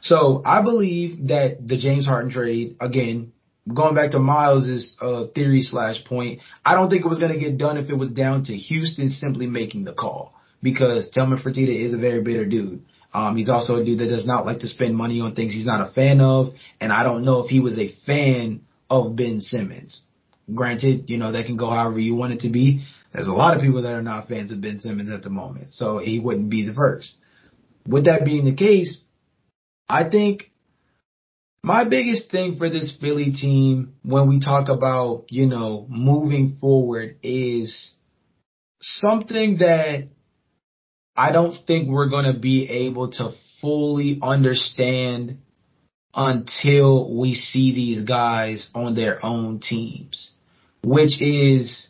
So 0.00 0.42
I 0.44 0.62
believe 0.62 1.28
that 1.28 1.66
the 1.66 1.76
James 1.76 2.06
Harden 2.06 2.30
trade, 2.30 2.76
again, 2.80 3.32
going 3.72 3.94
back 3.94 4.12
to 4.12 4.18
Miles's 4.18 4.96
uh, 5.00 5.26
theory 5.34 5.62
slash 5.62 6.04
point, 6.04 6.40
I 6.64 6.74
don't 6.74 6.88
think 6.88 7.04
it 7.04 7.08
was 7.08 7.18
going 7.18 7.32
to 7.32 7.38
get 7.38 7.58
done 7.58 7.76
if 7.76 7.90
it 7.90 7.96
was 7.96 8.10
down 8.10 8.44
to 8.44 8.54
Houston 8.54 9.10
simply 9.10 9.46
making 9.46 9.84
the 9.84 9.94
call 9.94 10.34
because 10.62 11.10
Tillman 11.10 11.38
Fertitta 11.38 11.84
is 11.84 11.94
a 11.94 11.98
very 11.98 12.22
bitter 12.22 12.46
dude. 12.46 12.84
Um, 13.12 13.36
he's 13.36 13.48
also 13.48 13.76
a 13.76 13.84
dude 13.84 13.98
that 13.98 14.08
does 14.08 14.26
not 14.26 14.46
like 14.46 14.60
to 14.60 14.68
spend 14.68 14.96
money 14.96 15.20
on 15.20 15.34
things 15.34 15.52
he's 15.52 15.66
not 15.66 15.86
a 15.86 15.92
fan 15.92 16.20
of, 16.20 16.54
and 16.80 16.92
I 16.92 17.02
don't 17.02 17.24
know 17.24 17.40
if 17.40 17.50
he 17.50 17.60
was 17.60 17.78
a 17.78 17.92
fan 18.06 18.62
of 18.88 19.16
Ben 19.16 19.40
Simmons. 19.40 20.02
Granted, 20.52 21.10
you 21.10 21.16
know, 21.16 21.32
that 21.32 21.46
can 21.46 21.56
go 21.56 21.70
however 21.70 21.98
you 21.98 22.14
want 22.14 22.32
it 22.32 22.40
to 22.40 22.50
be. 22.50 22.84
There's 23.12 23.26
a 23.26 23.32
lot 23.32 23.56
of 23.56 23.62
people 23.62 23.82
that 23.82 23.94
are 23.94 24.02
not 24.02 24.28
fans 24.28 24.52
of 24.52 24.60
Ben 24.60 24.78
Simmons 24.78 25.10
at 25.10 25.22
the 25.22 25.30
moment, 25.30 25.70
so 25.70 25.98
he 25.98 26.20
wouldn't 26.20 26.50
be 26.50 26.64
the 26.66 26.72
first. 26.72 27.16
With 27.86 28.04
that 28.04 28.24
being 28.24 28.44
the 28.44 28.54
case, 28.54 28.98
I 29.90 30.08
think 30.08 30.52
my 31.64 31.82
biggest 31.82 32.30
thing 32.30 32.56
for 32.56 32.70
this 32.70 32.96
Philly 33.00 33.32
team 33.32 33.94
when 34.04 34.28
we 34.28 34.38
talk 34.38 34.68
about, 34.68 35.24
you 35.30 35.46
know, 35.46 35.84
moving 35.88 36.58
forward 36.60 37.16
is 37.24 37.90
something 38.80 39.58
that 39.58 40.06
I 41.16 41.32
don't 41.32 41.56
think 41.66 41.88
we're 41.88 42.08
going 42.08 42.32
to 42.32 42.38
be 42.38 42.68
able 42.68 43.10
to 43.10 43.32
fully 43.60 44.20
understand 44.22 45.38
until 46.14 47.18
we 47.18 47.34
see 47.34 47.74
these 47.74 48.02
guys 48.02 48.70
on 48.76 48.94
their 48.94 49.18
own 49.26 49.58
teams, 49.58 50.32
which 50.84 51.20
is, 51.20 51.88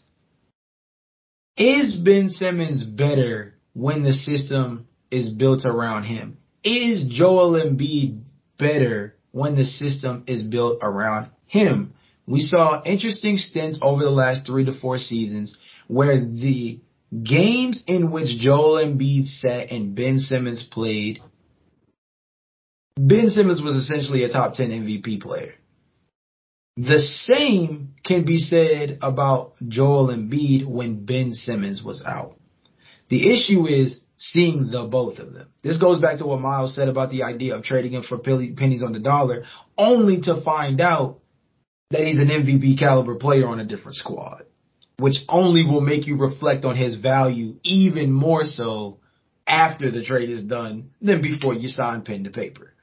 is 1.59 1.97
Ben 1.97 2.31
Simmons 2.31 2.83
better 2.83 3.55
when 3.75 4.05
the 4.05 4.15
system 4.15 4.89
is 5.11 5.29
built 5.29 5.67
around 5.67 6.05
him? 6.05 6.39
Is 6.63 7.07
Joel 7.09 7.53
Embiid 7.53 8.23
better 8.59 9.17
when 9.33 9.57
the 9.57 9.65
system 9.65 10.25
is 10.27 10.43
built 10.43 10.79
around 10.83 11.31
him? 11.47 11.95
We 12.27 12.41
saw 12.41 12.83
interesting 12.85 13.37
stints 13.39 13.79
over 13.83 14.03
the 14.03 14.11
last 14.11 14.47
three 14.47 14.65
to 14.67 14.79
four 14.79 14.99
seasons 14.99 15.57
where 15.89 16.21
the 16.21 16.81
games 17.25 17.83
in 17.87 18.11
which 18.11 18.39
Joel 18.39 18.81
Embiid 18.81 19.25
sat 19.25 19.73
and 19.73 19.97
Ben 19.97 20.19
Simmons 20.19 20.63
played, 20.63 21.21
Ben 22.97 23.31
Simmons 23.31 23.63
was 23.63 23.75
essentially 23.75 24.25
a 24.25 24.29
top 24.29 24.55
10 24.55 24.71
MVP 24.71 25.21
player. 25.21 25.55
The 26.77 26.99
same 26.99 27.95
can 28.05 28.25
be 28.25 28.39
said 28.39 28.99
about 29.03 29.55
Joel 29.67 30.09
Embiid 30.09 30.67
when 30.67 31.05
Ben 31.05 31.33
Simmons 31.33 31.83
was 31.83 32.03
out. 32.07 32.37
The 33.09 33.33
issue 33.35 33.67
is 33.67 34.01
seeing 34.21 34.71
the 34.71 34.85
both 34.85 35.19
of 35.19 35.33
them. 35.33 35.49
This 35.65 35.79
goes 35.79 35.99
back 35.99 36.19
to 36.19 36.27
what 36.27 36.41
Miles 36.41 36.75
said 36.75 36.89
about 36.89 37.11
the 37.11 37.23
idea 37.23 37.57
of 37.57 37.65
trading 37.65 37.95
him 37.95 38.03
for 38.03 38.19
pennies 38.19 38.83
on 38.83 38.93
the 38.93 39.01
dollar, 39.01 39.45
only 39.79 40.21
to 40.23 40.43
find 40.43 40.81
out 40.81 41.21
that 41.91 42.07
he's 42.07 42.19
an 42.19 42.29
MVP 42.29 42.79
caliber 42.79 43.17
player 43.17 43.49
on 43.49 43.59
a 43.59 43.65
different 43.65 43.97
squad, 43.97 44.45
which 44.99 45.17
only 45.29 45.65
will 45.65 45.81
make 45.81 46.07
you 46.07 46.17
reflect 46.17 46.67
on 46.67 46.77
his 46.77 46.97
value 46.97 47.57
even 47.65 48.13
more 48.13 48.45
so 48.45 48.99
after 49.47 49.91
the 49.91 50.05
trade 50.05 50.29
is 50.29 50.43
done 50.43 50.91
than 51.01 51.23
before 51.23 51.55
you 51.55 51.69
sign 51.69 52.03
pen 52.03 52.25
to 52.25 52.31
paper. 52.31 52.75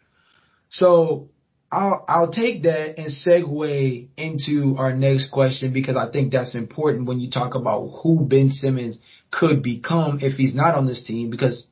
So 0.69 1.29
I'll 1.71 2.05
I'll 2.07 2.31
take 2.31 2.63
that 2.63 2.97
and 2.97 3.07
segue 3.07 4.07
into 4.15 4.75
our 4.77 4.93
next 4.93 5.31
question 5.31 5.73
because 5.73 5.97
I 5.97 6.09
think 6.09 6.31
that's 6.31 6.55
important 6.55 7.07
when 7.07 7.19
you 7.19 7.29
talk 7.29 7.55
about 7.55 7.87
who 8.01 8.25
Ben 8.25 8.51
Simmons 8.51 8.99
could 9.31 9.61
become 9.61 10.19
if 10.21 10.37
he's 10.37 10.55
not 10.55 10.75
on 10.75 10.85
this 10.85 11.05
team 11.05 11.29
because 11.29 11.67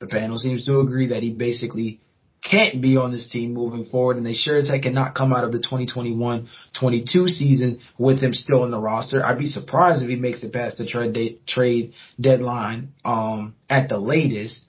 the 0.00 0.06
panel 0.06 0.36
seems 0.36 0.66
to 0.66 0.80
agree 0.80 1.08
that 1.08 1.22
he 1.22 1.30
basically 1.30 2.00
can't 2.42 2.80
be 2.80 2.96
on 2.96 3.10
this 3.10 3.28
team 3.28 3.52
moving 3.54 3.84
forward 3.84 4.16
and 4.16 4.24
they 4.24 4.34
sure 4.34 4.56
as 4.56 4.68
heck 4.68 4.82
cannot 4.82 5.14
come 5.14 5.32
out 5.32 5.44
of 5.44 5.50
the 5.50 5.58
2021-22 5.58 7.26
season 7.26 7.80
with 7.98 8.20
him 8.20 8.32
still 8.32 8.64
in 8.64 8.70
the 8.70 8.78
roster. 8.78 9.24
I'd 9.24 9.38
be 9.38 9.46
surprised 9.46 10.02
if 10.02 10.08
he 10.08 10.16
makes 10.16 10.44
it 10.44 10.52
past 10.52 10.78
the 10.78 10.86
trade 10.86 11.14
de- 11.14 11.40
trade 11.46 11.94
deadline 12.20 12.92
um 13.04 13.54
at 13.68 13.88
the 13.88 13.98
latest. 13.98 14.66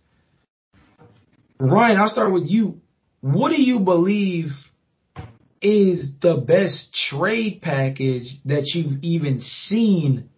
Ryan, 1.59 1.97
I'll 1.97 2.09
start 2.09 2.31
with 2.31 2.47
you. 2.47 2.79
What 3.21 3.49
do 3.49 3.61
you 3.61 3.79
believe 3.79 4.47
is 5.61 6.11
the 6.21 6.37
best 6.37 6.93
trade 6.93 7.61
package 7.61 8.37
that 8.45 8.71
you've 8.73 9.03
even 9.03 9.39
seen 9.39 10.29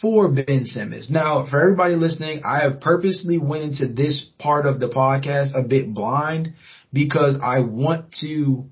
for 0.00 0.28
Ben 0.28 0.64
Simmons. 0.64 1.10
Now, 1.10 1.46
for 1.48 1.60
everybody 1.60 1.94
listening, 1.94 2.42
I 2.44 2.62
have 2.62 2.80
purposely 2.80 3.38
went 3.38 3.62
into 3.62 3.86
this 3.86 4.26
part 4.38 4.66
of 4.66 4.80
the 4.80 4.88
podcast 4.88 5.54
a 5.54 5.62
bit 5.62 5.94
blind 5.94 6.54
because 6.92 7.38
I 7.42 7.60
want 7.60 8.14
to 8.20 8.64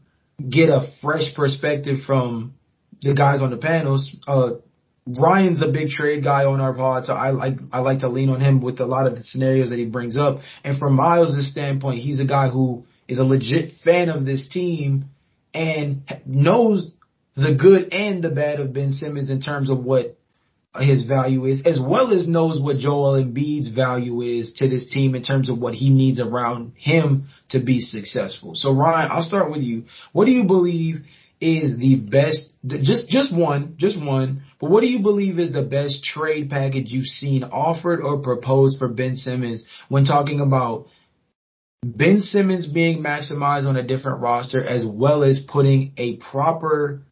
get 0.49 0.69
a 0.69 0.91
fresh 1.01 1.35
perspective 1.35 1.99
from 2.07 2.55
the 3.03 3.15
guys 3.15 3.41
on 3.41 3.51
the 3.51 3.57
panels. 3.57 4.15
Uh, 4.27 4.53
Ryan's 5.07 5.63
a 5.63 5.69
big 5.69 5.89
trade 5.89 6.25
guy 6.25 6.45
on 6.45 6.61
our 6.61 6.75
pod, 6.75 7.07
so 7.07 7.13
I 7.13 7.31
like 7.31 7.55
I 7.73 7.81
like 7.81 8.01
to 8.01 8.09
lean 8.09 8.29
on 8.29 8.41
him 8.41 8.61
with 8.61 8.81
a 8.81 8.87
lot 8.87 9.07
of 9.07 9.17
the 9.17 9.23
scenarios 9.23 9.71
that 9.71 9.79
he 9.79 9.87
brings 9.87 10.17
up. 10.17 10.41
And 10.63 10.79
from 10.79 10.95
Miles' 10.95 11.51
standpoint, 11.51 12.01
he's 12.01 12.21
a 12.21 12.25
guy 12.25 12.49
who 12.49 12.85
is 13.09 13.19
a 13.19 13.25
legit 13.25 13.73
fan 13.83 14.09
of 14.09 14.25
this 14.25 14.49
team 14.49 15.07
and 15.55 16.03
knows 16.27 16.95
the 17.37 17.55
good 17.55 17.93
and 17.93 18.23
the 18.23 18.31
bad 18.31 18.61
of 18.61 18.73
Ben 18.73 18.93
Simmons 18.93 19.31
in 19.31 19.41
terms 19.41 19.71
of 19.71 19.83
what 19.85 20.17
his 20.79 21.05
value 21.05 21.47
is, 21.47 21.63
as 21.67 21.81
well 21.81 22.13
as 22.13 22.29
knows 22.29 22.63
what 22.63 22.79
Joel 22.79 23.23
Embiid's 23.23 23.69
value 23.69 24.21
is 24.21 24.53
to 24.59 24.69
this 24.69 24.89
team 24.89 25.17
in 25.17 25.23
terms 25.23 25.51
of 25.51 25.59
what 25.59 25.75
he 25.75 25.91
needs 25.91 26.21
around 26.21 26.73
him 26.77 27.29
to 27.49 27.61
be 27.61 27.81
successful. 27.81 28.53
So 28.55 28.73
Ryan, 28.73 29.11
I'll 29.11 29.23
start 29.23 29.51
with 29.51 29.63
you. 29.63 29.87
What 30.13 30.27
do 30.27 30.31
you 30.31 30.45
believe 30.45 31.05
is 31.41 31.79
the 31.79 31.97
best, 31.97 32.53
just, 32.65 33.09
just 33.09 33.35
one, 33.35 33.75
just 33.79 33.99
one, 33.99 34.43
but 34.61 34.71
what 34.71 34.83
do 34.83 34.87
you 34.87 35.01
believe 35.01 35.39
is 35.39 35.53
the 35.53 35.63
best 35.63 36.05
trade 36.05 36.51
package 36.51 36.93
you've 36.93 37.07
seen 37.07 37.43
offered 37.45 38.01
or 38.01 38.19
proposed 38.19 38.79
for 38.79 38.89
Ben 38.89 39.17
Simmons 39.17 39.65
when 39.89 40.05
talking 40.05 40.41
about 40.41 40.87
Ben 41.83 42.21
Simmons 42.21 42.67
being 42.67 43.03
maximized 43.03 43.67
on 43.67 43.77
a 43.77 43.83
different 43.83 44.21
roster 44.21 44.63
as 44.63 44.85
well 44.85 45.23
as 45.23 45.43
putting 45.49 45.93
a 45.97 46.17
proper 46.17 47.03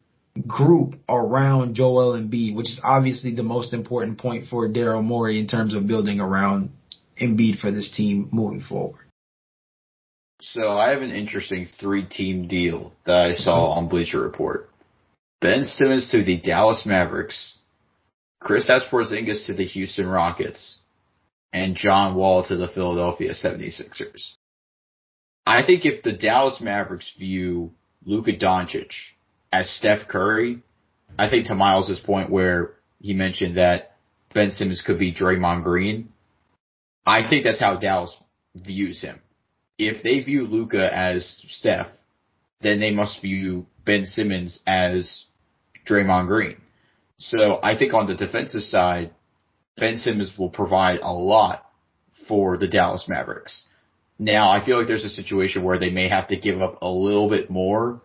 group 0.47 0.95
around 1.09 1.73
Joel 1.73 2.15
Embiid, 2.15 2.55
which 2.55 2.67
is 2.67 2.81
obviously 2.83 3.33
the 3.33 3.43
most 3.43 3.73
important 3.73 4.19
point 4.19 4.45
for 4.47 4.69
Daryl 4.69 5.03
Morey 5.03 5.39
in 5.39 5.47
terms 5.47 5.73
of 5.73 5.87
building 5.87 6.19
around 6.19 6.69
Embiid 7.19 7.59
for 7.59 7.71
this 7.71 7.91
team 7.95 8.29
moving 8.31 8.61
forward. 8.61 9.07
So 10.41 10.69
I 10.69 10.91
have 10.91 11.01
an 11.01 11.11
interesting 11.11 11.67
three 11.79 12.05
team 12.05 12.47
deal 12.47 12.93
that 13.05 13.31
I 13.31 13.33
saw 13.33 13.71
on 13.71 13.89
Bleacher 13.89 14.21
Report. 14.21 14.69
Ben 15.41 15.63
Simmons 15.63 16.11
to 16.11 16.23
the 16.23 16.37
Dallas 16.37 16.85
Mavericks, 16.85 17.57
Kristaps 18.41 18.87
Porzingis 18.89 19.47
to 19.47 19.53
the 19.53 19.65
Houston 19.65 20.07
Rockets, 20.07 20.77
and 21.51 21.75
John 21.75 22.15
Wall 22.15 22.45
to 22.47 22.55
the 22.55 22.67
Philadelphia 22.67 23.31
76ers. 23.33 24.35
I 25.49 25.65
think 25.65 25.83
if 25.83 26.03
the 26.03 26.13
Dallas 26.13 26.61
Mavericks 26.61 27.11
view 27.17 27.71
Luka 28.05 28.33
Doncic 28.33 28.91
as 29.51 29.67
Steph 29.67 30.07
Curry, 30.07 30.61
I 31.17 31.27
think 31.27 31.47
to 31.47 31.55
Miles' 31.55 31.99
point 32.01 32.29
where 32.29 32.75
he 33.01 33.15
mentioned 33.15 33.57
that 33.57 33.95
Ben 34.31 34.51
Simmons 34.51 34.83
could 34.85 34.99
be 34.99 35.11
Draymond 35.11 35.63
Green, 35.63 36.09
I 37.03 37.27
think 37.27 37.45
that's 37.45 37.59
how 37.59 37.77
Dallas 37.77 38.15
views 38.53 39.01
him. 39.01 39.21
If 39.79 40.03
they 40.03 40.19
view 40.19 40.45
Luka 40.45 40.95
as 40.95 41.43
Steph, 41.49 41.87
then 42.61 42.79
they 42.79 42.91
must 42.91 43.19
view 43.19 43.65
Ben 43.85 44.05
Simmons 44.05 44.59
as 44.67 45.25
Draymond 45.89 46.27
Green. 46.27 46.57
So 47.17 47.57
I 47.63 47.75
think 47.75 47.95
on 47.95 48.05
the 48.05 48.13
defensive 48.13 48.61
side, 48.61 49.15
Ben 49.77 49.97
Simmons 49.97 50.31
will 50.37 50.51
provide 50.51 50.99
a 51.01 51.11
lot 51.11 51.65
for 52.27 52.55
the 52.55 52.67
Dallas 52.67 53.05
Mavericks. 53.07 53.63
Now 54.19 54.49
I 54.49 54.63
feel 54.65 54.77
like 54.77 54.87
there's 54.87 55.05
a 55.05 55.09
situation 55.09 55.63
where 55.63 55.79
they 55.79 55.89
may 55.89 56.09
have 56.09 56.27
to 56.27 56.37
give 56.37 56.61
up 56.61 56.81
a 56.81 56.89
little 56.89 57.29
bit 57.29 57.49
more 57.49 58.01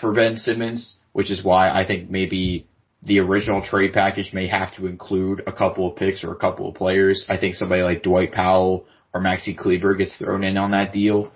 for 0.00 0.14
Ben 0.14 0.36
Simmons, 0.36 0.96
which 1.12 1.30
is 1.30 1.44
why 1.44 1.68
I 1.68 1.86
think 1.86 2.10
maybe 2.10 2.66
the 3.02 3.20
original 3.20 3.62
trade 3.62 3.92
package 3.92 4.32
may 4.32 4.48
have 4.48 4.74
to 4.76 4.86
include 4.86 5.42
a 5.46 5.52
couple 5.52 5.88
of 5.88 5.96
picks 5.96 6.24
or 6.24 6.32
a 6.32 6.38
couple 6.38 6.68
of 6.68 6.74
players. 6.74 7.24
I 7.28 7.36
think 7.36 7.54
somebody 7.54 7.82
like 7.82 8.02
Dwight 8.02 8.32
Powell 8.32 8.86
or 9.14 9.20
Maxi 9.20 9.56
Kleber 9.56 9.94
gets 9.94 10.16
thrown 10.16 10.42
in 10.42 10.56
on 10.56 10.72
that 10.72 10.92
deal, 10.92 11.32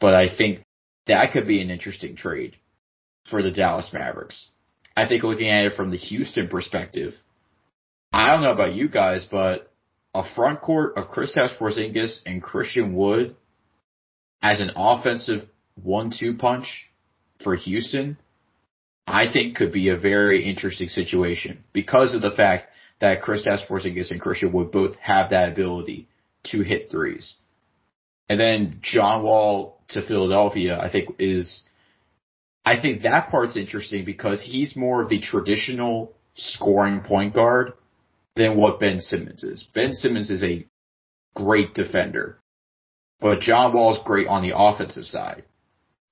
but 0.00 0.14
I 0.14 0.34
think 0.34 0.62
that 1.06 1.32
could 1.32 1.46
be 1.46 1.60
an 1.60 1.70
interesting 1.70 2.14
trade 2.16 2.56
for 3.28 3.42
the 3.42 3.50
Dallas 3.50 3.90
Mavericks. 3.92 4.50
I 4.96 5.08
think 5.08 5.24
looking 5.24 5.48
at 5.48 5.66
it 5.66 5.74
from 5.74 5.90
the 5.90 5.96
Houston 5.96 6.48
perspective, 6.48 7.14
I 8.12 8.32
don't 8.32 8.42
know 8.42 8.52
about 8.52 8.74
you 8.74 8.88
guys, 8.88 9.26
but 9.30 9.70
a 10.14 10.22
front 10.34 10.60
court 10.60 10.96
of 10.96 11.08
Kristaps 11.08 11.56
Porzingis 11.58 12.20
and 12.26 12.42
Christian 12.42 12.94
Wood 12.94 13.36
as 14.42 14.60
an 14.60 14.72
offensive 14.76 15.48
one-two 15.82 16.34
punch 16.34 16.90
for 17.42 17.54
Houston, 17.54 18.18
I 19.06 19.32
think 19.32 19.56
could 19.56 19.72
be 19.72 19.88
a 19.88 19.96
very 19.96 20.48
interesting 20.48 20.88
situation 20.88 21.64
because 21.72 22.14
of 22.14 22.22
the 22.22 22.30
fact 22.30 22.66
that 23.00 23.22
Chris 23.22 23.46
Porzingis 23.46 24.10
and 24.10 24.20
Christian 24.20 24.52
Wood 24.52 24.70
both 24.70 24.96
have 24.96 25.30
that 25.30 25.52
ability 25.52 26.08
to 26.44 26.62
hit 26.62 26.90
threes. 26.90 27.36
And 28.28 28.38
then 28.38 28.78
John 28.80 29.22
Wall 29.22 29.80
to 29.88 30.06
Philadelphia, 30.06 30.78
I 30.80 30.90
think 30.90 31.16
is, 31.18 31.64
I 32.64 32.80
think 32.80 33.02
that 33.02 33.30
part's 33.30 33.56
interesting 33.56 34.04
because 34.04 34.42
he's 34.42 34.76
more 34.76 35.02
of 35.02 35.08
the 35.08 35.20
traditional 35.20 36.12
scoring 36.34 37.00
point 37.00 37.34
guard 37.34 37.72
than 38.36 38.56
what 38.56 38.80
Ben 38.80 39.00
Simmons 39.00 39.42
is. 39.44 39.66
Ben 39.74 39.92
Simmons 39.92 40.30
is 40.30 40.42
a 40.42 40.66
great 41.34 41.74
defender, 41.74 42.38
but 43.22 43.40
John 43.40 43.72
Wall's 43.72 44.00
great 44.04 44.26
on 44.26 44.42
the 44.42 44.56
offensive 44.56 45.04
side. 45.04 45.44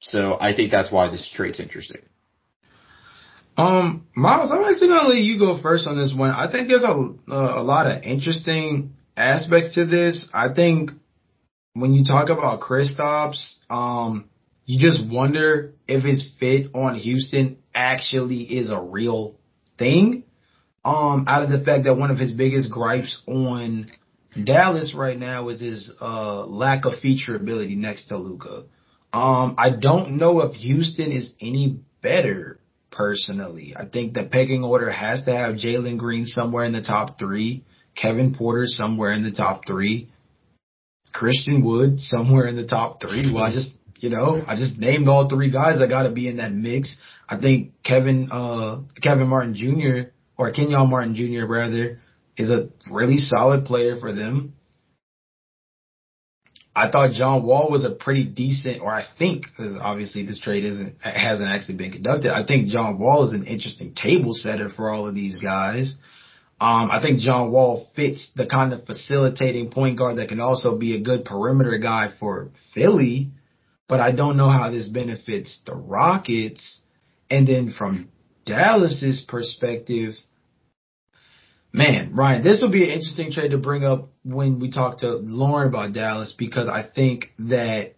So 0.00 0.38
I 0.40 0.54
think 0.54 0.70
that's 0.70 0.90
why 0.90 1.10
this 1.10 1.28
trade's 1.34 1.60
interesting. 1.60 2.00
Um, 3.56 4.06
Miles, 4.14 4.50
I'm 4.50 4.64
actually 4.64 4.88
gonna 4.88 5.08
let 5.08 5.18
you 5.18 5.38
go 5.38 5.60
first 5.60 5.86
on 5.86 5.98
this 5.98 6.14
one. 6.16 6.30
I 6.30 6.50
think 6.50 6.68
there's 6.68 6.84
a 6.84 7.12
a 7.28 7.62
lot 7.62 7.86
of 7.86 8.02
interesting 8.04 8.94
aspects 9.16 9.74
to 9.74 9.84
this. 9.84 10.28
I 10.32 10.54
think 10.54 10.92
when 11.74 11.92
you 11.92 12.04
talk 12.04 12.30
about 12.30 12.60
Kristaps, 12.60 13.56
um, 13.68 14.30
you 14.64 14.78
just 14.78 15.06
wonder 15.06 15.74
if 15.86 16.04
his 16.04 16.32
fit 16.38 16.70
on 16.74 16.94
Houston 16.94 17.58
actually 17.74 18.42
is 18.42 18.70
a 18.70 18.80
real 18.80 19.36
thing. 19.78 20.24
Um, 20.82 21.26
out 21.28 21.42
of 21.42 21.50
the 21.50 21.62
fact 21.62 21.84
that 21.84 21.96
one 21.96 22.10
of 22.10 22.18
his 22.18 22.32
biggest 22.32 22.70
gripes 22.70 23.20
on 23.28 23.90
Dallas 24.44 24.94
right 24.96 25.18
now 25.18 25.48
is 25.48 25.60
his 25.60 25.92
uh 26.00 26.46
lack 26.46 26.84
of 26.84 26.94
featurability 27.02 27.76
next 27.76 28.08
to 28.08 28.16
Luka. 28.16 28.64
Um, 29.12 29.56
I 29.58 29.70
don't 29.78 30.18
know 30.18 30.40
if 30.42 30.54
Houston 30.54 31.10
is 31.10 31.34
any 31.40 31.80
better 32.00 32.60
personally. 32.90 33.74
I 33.76 33.88
think 33.88 34.14
the 34.14 34.28
pecking 34.30 34.62
order 34.64 34.90
has 34.90 35.22
to 35.24 35.32
have 35.34 35.56
Jalen 35.56 35.98
Green 35.98 36.26
somewhere 36.26 36.64
in 36.64 36.72
the 36.72 36.82
top 36.82 37.18
three, 37.18 37.64
Kevin 37.96 38.34
Porter 38.34 38.66
somewhere 38.66 39.12
in 39.12 39.24
the 39.24 39.32
top 39.32 39.62
three, 39.66 40.10
Christian 41.12 41.64
Wood 41.64 41.98
somewhere 41.98 42.46
in 42.46 42.56
the 42.56 42.66
top 42.66 43.00
three. 43.00 43.32
Well, 43.32 43.42
I 43.42 43.52
just, 43.52 43.70
you 43.98 44.10
know, 44.10 44.42
I 44.46 44.54
just 44.56 44.78
named 44.78 45.08
all 45.08 45.28
three 45.28 45.50
guys 45.50 45.78
that 45.78 45.88
got 45.88 46.04
to 46.04 46.12
be 46.12 46.28
in 46.28 46.36
that 46.36 46.52
mix. 46.52 46.96
I 47.28 47.40
think 47.40 47.72
Kevin, 47.84 48.28
uh, 48.30 48.82
Kevin 49.02 49.28
Martin 49.28 49.54
Jr. 49.54 50.10
or 50.36 50.52
Kenyon 50.52 50.88
Martin 50.88 51.14
Jr. 51.14 51.46
rather 51.46 51.98
is 52.36 52.50
a 52.50 52.68
really 52.90 53.18
solid 53.18 53.64
player 53.64 53.96
for 53.98 54.12
them. 54.12 54.54
I 56.74 56.88
thought 56.90 57.12
John 57.12 57.44
Wall 57.44 57.68
was 57.70 57.84
a 57.84 57.90
pretty 57.90 58.24
decent, 58.24 58.80
or 58.80 58.88
I 58.88 59.04
think, 59.18 59.46
because 59.46 59.76
obviously 59.80 60.24
this 60.24 60.38
trade 60.38 60.64
isn't 60.64 60.96
hasn't 61.02 61.50
actually 61.50 61.78
been 61.78 61.90
conducted. 61.90 62.32
I 62.32 62.46
think 62.46 62.68
John 62.68 62.98
Wall 62.98 63.26
is 63.26 63.32
an 63.32 63.44
interesting 63.44 63.92
table 63.92 64.34
setter 64.34 64.68
for 64.68 64.88
all 64.88 65.08
of 65.08 65.14
these 65.14 65.38
guys. 65.38 65.96
Um, 66.60 66.90
I 66.90 67.00
think 67.02 67.20
John 67.20 67.50
Wall 67.50 67.88
fits 67.96 68.32
the 68.36 68.46
kind 68.46 68.72
of 68.72 68.84
facilitating 68.84 69.70
point 69.70 69.98
guard 69.98 70.18
that 70.18 70.28
can 70.28 70.40
also 70.40 70.78
be 70.78 70.94
a 70.94 71.00
good 71.00 71.24
perimeter 71.24 71.78
guy 71.78 72.10
for 72.20 72.50
Philly, 72.74 73.30
but 73.88 73.98
I 73.98 74.12
don't 74.12 74.36
know 74.36 74.50
how 74.50 74.70
this 74.70 74.86
benefits 74.86 75.62
the 75.66 75.74
Rockets. 75.74 76.82
And 77.30 77.48
then 77.48 77.72
from 77.76 78.10
Dallas's 78.44 79.24
perspective, 79.26 80.14
Man, 81.72 82.14
Ryan, 82.14 82.42
this 82.42 82.60
will 82.60 82.72
be 82.72 82.84
an 82.84 82.90
interesting 82.90 83.30
trade 83.30 83.52
to 83.52 83.58
bring 83.58 83.84
up 83.84 84.08
when 84.24 84.58
we 84.58 84.70
talk 84.70 84.98
to 84.98 85.08
Lauren 85.08 85.68
about 85.68 85.92
Dallas 85.92 86.34
because 86.36 86.68
I 86.68 86.82
think 86.92 87.26
that 87.38 87.94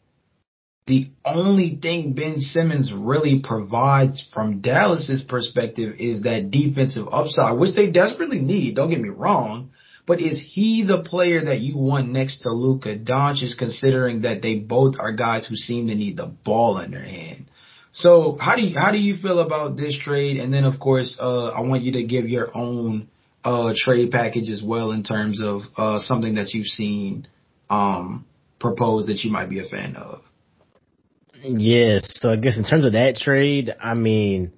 the 0.87 1.11
only 1.25 1.79
thing 1.81 2.13
Ben 2.13 2.39
Simmons 2.39 2.93
really 2.95 3.41
provides 3.43 4.29
from 4.35 4.61
Dallas's 4.61 5.23
perspective 5.23 5.95
is 5.99 6.23
that 6.23 6.51
defensive 6.51 7.07
upside, 7.11 7.59
which 7.59 7.75
they 7.75 7.91
desperately 7.91 8.41
need. 8.41 8.77
Don't 8.77 8.91
get 8.91 9.01
me 9.01 9.09
wrong. 9.09 9.71
But 10.07 10.21
is 10.21 10.43
he 10.45 10.85
the 10.85 11.03
player 11.03 11.45
that 11.45 11.61
you 11.61 11.79
want 11.79 12.09
next 12.09 12.41
to 12.41 12.51
Luka 12.51 12.99
Doncic, 12.99 13.57
considering 13.57 14.23
that 14.23 14.43
they 14.43 14.57
both 14.57 14.97
are 14.99 15.13
guys 15.13 15.47
who 15.47 15.55
seem 15.55 15.87
to 15.87 15.95
need 15.95 16.17
the 16.17 16.35
ball 16.45 16.79
in 16.79 16.91
their 16.91 17.05
hand? 17.05 17.49
So 17.93 18.37
how 18.41 18.57
do 18.57 18.63
you 18.63 18.77
how 18.77 18.91
do 18.91 18.99
you 18.99 19.15
feel 19.17 19.39
about 19.39 19.77
this 19.77 19.97
trade? 19.97 20.39
And 20.39 20.53
then 20.53 20.65
of 20.65 20.81
course, 20.81 21.17
uh, 21.21 21.51
I 21.51 21.61
want 21.61 21.85
you 21.85 21.93
to 21.93 22.05
give 22.05 22.29
your 22.29 22.51
own 22.57 23.09
uh, 23.45 23.75
trade 23.77 24.11
package 24.11 24.49
as 24.49 24.63
well 24.65 24.93
in 24.93 25.03
terms 25.03 25.41
of 25.43 25.63
uh, 25.77 25.99
something 25.99 26.37
that 26.37 26.55
you've 26.55 26.67
seen 26.67 27.27
um, 27.71 28.27
proposed 28.61 29.09
that 29.09 29.25
you 29.25 29.31
might 29.31 29.51
be 29.51 29.59
a 29.59 29.69
fan 29.69 29.97
of. 29.97 30.21
Yes. 31.43 32.03
So 32.21 32.31
I 32.31 32.37
guess 32.37 32.57
in 32.57 32.65
terms 32.65 32.85
of 32.85 32.93
that 32.93 33.17
trade, 33.17 33.75
I 33.83 33.95
mean, 33.95 34.53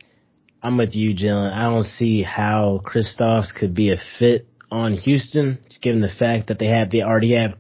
I'm 0.63 0.77
with 0.77 0.95
you, 0.95 1.15
Jalen. 1.15 1.53
I 1.53 1.65
don't 1.65 1.85
see 1.85 2.23
how 2.23 2.81
Kristaps 2.85 3.55
could 3.55 3.75
be 3.75 3.93
a 3.93 3.97
fit 4.19 4.47
on 4.71 4.95
Houston, 4.95 5.59
just 5.69 5.81
given 5.83 6.01
the 6.01 6.13
fact 6.19 6.49
that 6.49 6.59
they 6.59 6.67
have 6.67 6.91
they 6.91 7.03
already 7.03 7.35
have 7.35 7.55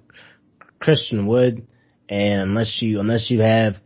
Christian 0.81 1.27
Wood, 1.27 1.66
and 2.09 2.43
unless 2.43 2.83
you 2.83 3.01
unless 3.01 3.31
you 3.31 3.41
have 3.41 3.77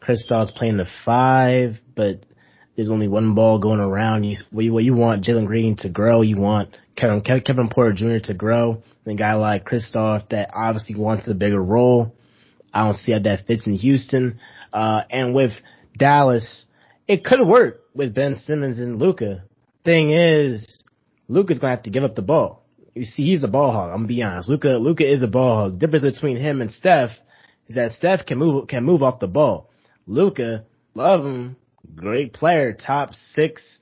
Kristaps 0.00 0.54
playing 0.54 0.76
the 0.76 0.86
five, 1.04 1.78
but 1.94 2.24
there's 2.76 2.90
only 2.90 3.08
one 3.08 3.34
ball 3.34 3.58
going 3.58 3.80
around. 3.80 4.24
You 4.24 4.36
what 4.50 4.84
you, 4.84 4.94
want 4.94 5.24
Jalen 5.24 5.46
Green 5.46 5.76
to 5.78 5.88
grow, 5.88 6.20
you 6.20 6.36
want 6.36 6.76
Kevin 6.94 7.22
Kevin 7.22 7.68
Porter 7.68 7.92
Jr. 7.92 8.26
to 8.26 8.34
grow, 8.34 8.82
and 9.04 9.14
a 9.14 9.16
guy 9.16 9.34
like 9.34 9.64
Kristaps 9.64 10.28
that 10.28 10.50
obviously 10.54 10.94
wants 10.96 11.26
a 11.28 11.34
bigger 11.34 11.62
role. 11.62 12.14
I 12.72 12.84
don't 12.84 12.96
see 12.96 13.12
how 13.12 13.20
that 13.20 13.46
fits 13.46 13.66
in 13.66 13.74
Houston. 13.74 14.38
Uh, 14.72 15.02
and 15.10 15.34
with 15.34 15.52
Dallas, 15.96 16.66
it 17.08 17.24
could 17.24 17.46
work 17.46 17.80
with 17.94 18.14
Ben 18.14 18.34
Simmons 18.36 18.78
and 18.78 18.98
Luka. 18.98 19.44
Thing 19.84 20.12
is, 20.12 20.82
Luka's 21.28 21.58
gonna 21.58 21.74
have 21.74 21.84
to 21.84 21.90
give 21.90 22.04
up 22.04 22.14
the 22.14 22.22
ball. 22.22 22.62
You 22.94 23.04
see, 23.04 23.24
he's 23.24 23.44
a 23.44 23.48
ball 23.48 23.72
hog. 23.72 23.90
I'm 23.90 23.98
gonna 23.98 24.08
be 24.08 24.22
honest. 24.22 24.50
Luka, 24.50 24.76
Luka 24.78 25.10
is 25.10 25.22
a 25.22 25.26
ball 25.26 25.56
hog. 25.56 25.72
The 25.72 25.86
difference 25.86 26.14
between 26.16 26.36
him 26.36 26.60
and 26.60 26.70
Steph 26.70 27.10
is 27.68 27.76
that 27.76 27.92
Steph 27.92 28.26
can 28.26 28.38
move, 28.38 28.68
can 28.68 28.84
move 28.84 29.02
off 29.02 29.20
the 29.20 29.28
ball. 29.28 29.70
Luka, 30.06 30.64
love 30.94 31.24
him, 31.24 31.56
great 31.94 32.32
player, 32.32 32.72
top 32.72 33.14
six, 33.14 33.80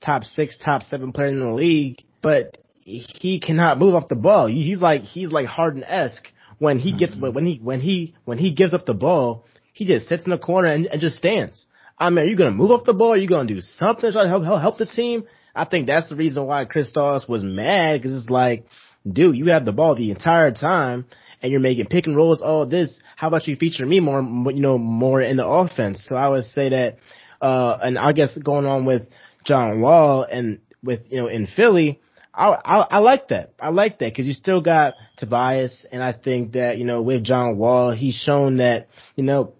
top 0.00 0.24
six, 0.24 0.56
top 0.58 0.82
seven 0.82 1.12
player 1.12 1.28
in 1.28 1.40
the 1.40 1.52
league, 1.52 2.02
but 2.22 2.58
he 2.84 3.40
cannot 3.40 3.78
move 3.78 3.94
off 3.94 4.08
the 4.08 4.16
ball. 4.16 4.46
He's 4.46 4.80
like, 4.80 5.02
he's 5.02 5.30
like 5.30 5.46
Harden 5.46 5.84
esque 5.84 6.28
when 6.58 6.78
he 6.78 6.92
gets, 6.96 7.14
mm-hmm. 7.14 7.32
when 7.32 7.46
he, 7.46 7.60
when 7.62 7.80
he, 7.80 8.14
when 8.24 8.38
he 8.38 8.52
gives 8.52 8.74
up 8.74 8.86
the 8.86 8.94
ball, 8.94 9.46
he 9.72 9.86
just 9.86 10.08
sits 10.08 10.24
in 10.24 10.30
the 10.30 10.38
corner 10.38 10.68
and, 10.68 10.86
and 10.86 11.00
just 11.00 11.16
stands. 11.16 11.66
I 11.98 12.10
mean, 12.10 12.24
are 12.24 12.28
you 12.28 12.36
going 12.36 12.50
to 12.50 12.56
move 12.56 12.70
off 12.70 12.84
the 12.84 12.94
ball? 12.94 13.12
Are 13.12 13.16
you 13.16 13.28
going 13.28 13.46
to 13.46 13.54
do 13.54 13.60
something 13.60 14.02
to 14.02 14.12
try 14.12 14.22
to 14.22 14.28
help, 14.28 14.44
help, 14.44 14.60
help 14.60 14.78
the 14.78 14.86
team? 14.86 15.24
I 15.54 15.64
think 15.64 15.86
that's 15.86 16.08
the 16.08 16.14
reason 16.16 16.46
why 16.46 16.64
Kristaps 16.64 17.28
was 17.28 17.42
mad 17.44 18.00
because 18.00 18.14
it's 18.14 18.30
like, 18.30 18.66
dude, 19.10 19.36
you 19.36 19.46
have 19.46 19.64
the 19.64 19.72
ball 19.72 19.94
the 19.94 20.10
entire 20.10 20.52
time 20.52 21.06
and 21.42 21.50
you're 21.50 21.60
making 21.60 21.86
pick 21.86 22.06
and 22.06 22.16
rolls, 22.16 22.42
all 22.42 22.66
this. 22.66 23.00
How 23.16 23.28
about 23.28 23.46
you 23.46 23.56
feature 23.56 23.84
me 23.84 24.00
more, 24.00 24.22
you 24.22 24.60
know, 24.60 24.78
more 24.78 25.20
in 25.20 25.36
the 25.36 25.46
offense? 25.46 26.04
So 26.08 26.16
I 26.16 26.28
would 26.28 26.44
say 26.44 26.70
that, 26.70 26.98
uh, 27.40 27.78
and 27.82 27.98
I 27.98 28.12
guess 28.12 28.36
going 28.38 28.66
on 28.66 28.84
with 28.84 29.08
John 29.44 29.80
Wall 29.80 30.24
and 30.24 30.60
with, 30.82 31.00
you 31.08 31.18
know, 31.18 31.28
in 31.28 31.46
Philly, 31.46 32.00
I, 32.34 32.48
I, 32.48 32.76
I 32.78 32.98
like 32.98 33.28
that. 33.28 33.54
I 33.60 33.70
like 33.70 33.98
that 33.98 34.12
because 34.12 34.26
you 34.26 34.34
still 34.34 34.60
got 34.60 34.94
Tobias, 35.16 35.86
and 35.90 36.02
I 36.02 36.12
think 36.12 36.52
that 36.52 36.78
you 36.78 36.84
know 36.84 37.02
with 37.02 37.24
John 37.24 37.58
Wall, 37.58 37.90
he's 37.90 38.14
shown 38.14 38.58
that 38.58 38.88
you 39.16 39.24
know 39.24 39.54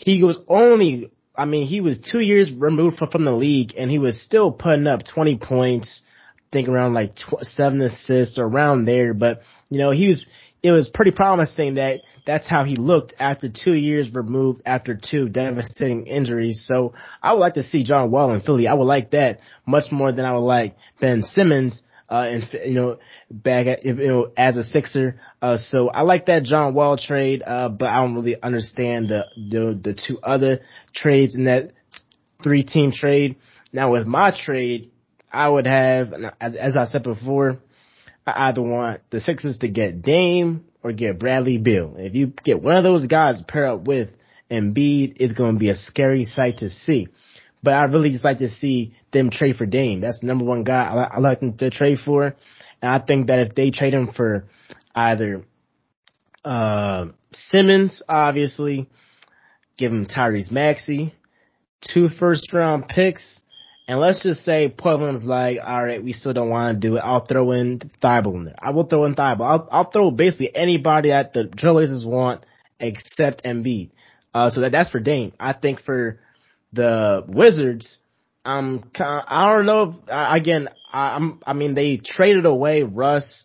he 0.00 0.24
was 0.24 0.38
only, 0.48 1.12
I 1.36 1.44
mean, 1.44 1.66
he 1.66 1.80
was 1.80 2.00
two 2.00 2.20
years 2.20 2.50
removed 2.52 2.96
from, 2.96 3.10
from 3.10 3.24
the 3.24 3.32
league 3.32 3.74
and 3.76 3.90
he 3.90 3.98
was 3.98 4.20
still 4.20 4.50
putting 4.50 4.86
up 4.86 5.02
20 5.04 5.36
points, 5.36 6.02
I 6.38 6.42
think 6.52 6.68
around 6.68 6.94
like 6.94 7.14
tw- 7.16 7.42
seven 7.42 7.82
assists 7.82 8.38
or 8.38 8.44
around 8.44 8.86
there. 8.86 9.12
But, 9.12 9.42
you 9.68 9.78
know, 9.78 9.90
he 9.90 10.08
was, 10.08 10.24
it 10.62 10.72
was 10.72 10.90
pretty 10.92 11.10
promising 11.10 11.74
that 11.74 12.00
that's 12.26 12.48
how 12.48 12.64
he 12.64 12.76
looked 12.76 13.14
after 13.18 13.48
two 13.48 13.74
years 13.74 14.14
removed 14.14 14.62
after 14.66 14.94
two 14.94 15.28
devastating 15.28 16.06
injuries. 16.06 16.64
So 16.68 16.94
I 17.22 17.32
would 17.32 17.40
like 17.40 17.54
to 17.54 17.62
see 17.62 17.82
John 17.82 18.10
Wall 18.10 18.32
in 18.34 18.42
Philly. 18.42 18.68
I 18.68 18.74
would 18.74 18.84
like 18.84 19.12
that 19.12 19.40
much 19.66 19.90
more 19.90 20.12
than 20.12 20.24
I 20.24 20.32
would 20.32 20.40
like 20.40 20.76
Ben 21.00 21.22
Simmons 21.22 21.82
uh, 22.10 22.28
and 22.28 22.44
you 22.66 22.74
know, 22.74 22.98
back 23.30 23.66
at, 23.68 23.84
you 23.84 23.94
know, 23.94 24.32
as 24.36 24.56
a 24.56 24.64
Sixer. 24.64 25.20
Uh, 25.40 25.56
so 25.56 25.88
I 25.88 26.02
like 26.02 26.26
that 26.26 26.42
John 26.42 26.74
Wall 26.74 26.98
trade, 26.98 27.42
uh, 27.46 27.68
but 27.68 27.88
I 27.88 28.00
don't 28.00 28.14
really 28.14 28.40
understand 28.42 29.08
the, 29.08 29.26
the, 29.36 29.80
the 29.80 29.94
two 29.94 30.18
other 30.20 30.60
trades 30.92 31.34
in 31.36 31.44
that 31.44 31.72
three 32.42 32.64
team 32.64 32.92
trade. 32.92 33.36
Now 33.72 33.92
with 33.92 34.06
my 34.06 34.36
trade, 34.36 34.90
I 35.32 35.48
would 35.48 35.66
have, 35.66 36.12
as, 36.40 36.56
as 36.56 36.76
I 36.76 36.86
said 36.86 37.04
before, 37.04 37.58
I 38.36 38.48
either 38.48 38.62
want 38.62 39.02
the 39.10 39.20
Sixers 39.20 39.58
to 39.58 39.68
get 39.68 40.02
Dame 40.02 40.64
or 40.82 40.92
get 40.92 41.18
Bradley 41.18 41.58
Beal. 41.58 41.94
If 41.98 42.14
you 42.14 42.32
get 42.44 42.62
one 42.62 42.76
of 42.76 42.84
those 42.84 43.06
guys 43.06 43.42
pair 43.46 43.66
up 43.66 43.86
with 43.86 44.10
Embiid, 44.50 45.16
it's 45.16 45.32
going 45.32 45.54
to 45.54 45.58
be 45.58 45.70
a 45.70 45.76
scary 45.76 46.24
sight 46.24 46.58
to 46.58 46.68
see. 46.68 47.08
But 47.62 47.74
I 47.74 47.84
really 47.84 48.10
just 48.10 48.24
like 48.24 48.38
to 48.38 48.48
see 48.48 48.94
them 49.12 49.30
trade 49.30 49.56
for 49.56 49.66
Dame. 49.66 50.00
That's 50.00 50.20
the 50.20 50.26
number 50.26 50.44
one 50.44 50.64
guy 50.64 50.82
I, 50.84 51.16
I 51.16 51.18
like 51.20 51.40
them 51.40 51.56
to 51.58 51.70
trade 51.70 51.98
for. 52.04 52.34
And 52.82 52.90
I 52.90 52.98
think 52.98 53.26
that 53.26 53.40
if 53.40 53.54
they 53.54 53.70
trade 53.70 53.92
him 53.92 54.12
for 54.16 54.46
either 54.94 55.44
uh, 56.44 57.06
Simmons, 57.32 58.02
obviously, 58.08 58.88
give 59.76 59.92
him 59.92 60.06
Tyrese 60.06 60.50
Maxey, 60.50 61.14
two 61.92 62.08
first 62.08 62.52
round 62.52 62.88
picks, 62.88 63.39
and 63.90 63.98
let's 63.98 64.22
just 64.22 64.44
say 64.44 64.68
Portland's 64.68 65.24
like, 65.24 65.58
all 65.66 65.84
right, 65.84 66.00
we 66.00 66.12
still 66.12 66.32
don't 66.32 66.48
want 66.48 66.80
to 66.80 66.88
do 66.88 66.94
it. 66.94 67.00
I'll 67.00 67.26
throw 67.26 67.50
in 67.50 67.80
Thybulle 68.00 68.36
in 68.36 68.44
there. 68.44 68.54
I 68.56 68.70
will 68.70 68.84
throw 68.84 69.04
in 69.04 69.16
Thybulle. 69.16 69.42
I'll, 69.44 69.68
I'll 69.68 69.90
throw 69.90 70.12
basically 70.12 70.54
anybody 70.54 71.08
that 71.08 71.32
the 71.32 71.46
Trailblazers 71.46 72.06
want 72.06 72.46
except 72.78 73.42
Embiid. 73.42 73.90
Uh, 74.32 74.50
so 74.50 74.60
that, 74.60 74.70
that's 74.70 74.90
for 74.90 75.00
Dame. 75.00 75.32
I 75.40 75.54
think 75.54 75.80
for 75.80 76.20
the 76.72 77.24
Wizards, 77.26 77.98
um, 78.44 78.88
I 78.96 79.56
don't 79.56 79.66
know. 79.66 79.96
If, 80.06 80.40
again, 80.40 80.68
I'm, 80.92 81.40
I 81.44 81.52
mean, 81.54 81.74
they 81.74 81.96
traded 81.96 82.46
away 82.46 82.84
Russ, 82.84 83.44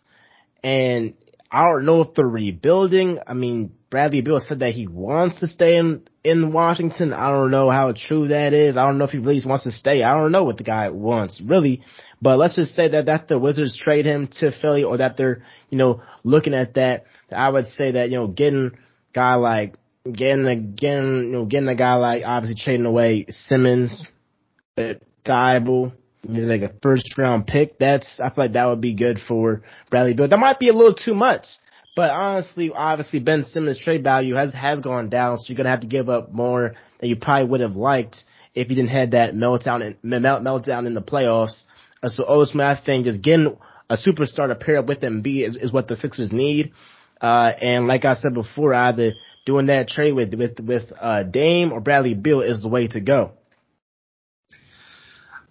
and 0.62 1.14
I 1.50 1.64
don't 1.64 1.86
know 1.86 2.02
if 2.02 2.14
they're 2.14 2.24
rebuilding. 2.24 3.18
I 3.26 3.34
mean, 3.34 3.72
Bradley 3.90 4.20
Beal 4.20 4.38
said 4.38 4.60
that 4.60 4.74
he 4.74 4.86
wants 4.86 5.40
to 5.40 5.48
stay 5.48 5.76
in 5.76 6.04
in 6.26 6.52
Washington. 6.52 7.12
I 7.12 7.30
don't 7.30 7.52
know 7.52 7.70
how 7.70 7.92
true 7.92 8.28
that 8.28 8.52
is. 8.52 8.76
I 8.76 8.82
don't 8.82 8.98
know 8.98 9.04
if 9.04 9.10
he 9.10 9.18
really 9.18 9.40
wants 9.46 9.62
to 9.62 9.70
stay. 9.70 10.02
I 10.02 10.14
don't 10.14 10.32
know 10.32 10.42
what 10.42 10.56
the 10.56 10.64
guy 10.64 10.88
wants 10.90 11.40
really. 11.40 11.82
But 12.20 12.38
let's 12.38 12.56
just 12.56 12.74
say 12.74 12.88
that 12.88 13.06
that 13.06 13.28
the 13.28 13.38
Wizards 13.38 13.78
trade 13.78 14.06
him 14.06 14.28
to 14.40 14.50
Philly, 14.50 14.82
or 14.82 14.96
that 14.96 15.16
they're 15.16 15.44
you 15.70 15.78
know 15.78 16.02
looking 16.24 16.52
at 16.52 16.74
that. 16.74 17.04
I 17.30 17.48
would 17.48 17.66
say 17.66 17.92
that 17.92 18.10
you 18.10 18.16
know 18.16 18.26
getting 18.26 18.72
guy 19.14 19.34
like 19.34 19.76
getting 20.10 20.46
a, 20.46 20.56
getting 20.56 21.26
you 21.26 21.32
know 21.32 21.44
getting 21.44 21.68
a 21.68 21.76
guy 21.76 21.94
like 21.94 22.24
obviously 22.26 22.60
trading 22.60 22.86
away 22.86 23.26
Simmons, 23.28 24.04
Thybulle, 24.76 25.92
maybe 26.26 26.46
like 26.46 26.62
a 26.62 26.74
first 26.82 27.16
round 27.16 27.46
pick. 27.46 27.78
That's 27.78 28.18
I 28.18 28.30
feel 28.30 28.44
like 28.44 28.52
that 28.54 28.66
would 28.66 28.80
be 28.80 28.94
good 28.94 29.20
for 29.28 29.62
Bradley 29.90 30.14
Beal. 30.14 30.26
That 30.26 30.40
might 30.40 30.58
be 30.58 30.70
a 30.70 30.74
little 30.74 30.94
too 30.94 31.14
much, 31.14 31.46
but 31.96 32.10
honestly, 32.10 32.70
obviously 32.70 33.18
Ben 33.18 33.44
Simmons' 33.44 33.80
trade 33.82 34.04
value 34.04 34.34
has 34.34 34.54
has 34.54 34.80
gone 34.80 35.08
down, 35.08 35.38
so 35.38 35.46
you're 35.48 35.56
gonna 35.56 35.70
have 35.70 35.80
to 35.80 35.86
give 35.86 36.08
up 36.08 36.30
more 36.30 36.74
than 37.00 37.08
you 37.08 37.16
probably 37.16 37.48
would 37.48 37.60
have 37.60 37.74
liked 37.74 38.22
if 38.54 38.68
you 38.68 38.76
didn't 38.76 38.90
have 38.90 39.12
that 39.12 39.34
meltdown 39.34 39.96
in, 40.02 40.22
melt, 40.22 40.42
meltdown 40.42 40.86
in 40.86 40.94
the 40.94 41.02
playoffs. 41.02 41.62
Uh, 42.02 42.08
so 42.10 42.24
ultimately, 42.28 42.70
I 42.70 42.80
think 42.84 43.06
just 43.06 43.22
getting 43.22 43.56
a 43.88 43.96
superstar 43.96 44.48
to 44.48 44.54
pair 44.54 44.78
up 44.78 44.86
with 44.86 45.00
Embiid 45.00 45.46
is, 45.46 45.56
is 45.56 45.72
what 45.72 45.88
the 45.88 45.96
Sixers 45.96 46.32
need. 46.32 46.72
Uh, 47.20 47.50
and 47.60 47.88
like 47.88 48.04
I 48.04 48.14
said 48.14 48.34
before, 48.34 48.74
either 48.74 49.12
doing 49.46 49.66
that 49.66 49.88
trade 49.88 50.12
with 50.12 50.34
with 50.34 50.60
with 50.60 50.92
uh, 51.00 51.22
Dame 51.22 51.72
or 51.72 51.80
Bradley 51.80 52.12
Beal 52.12 52.42
is 52.42 52.60
the 52.60 52.68
way 52.68 52.88
to 52.88 53.00
go. 53.00 53.32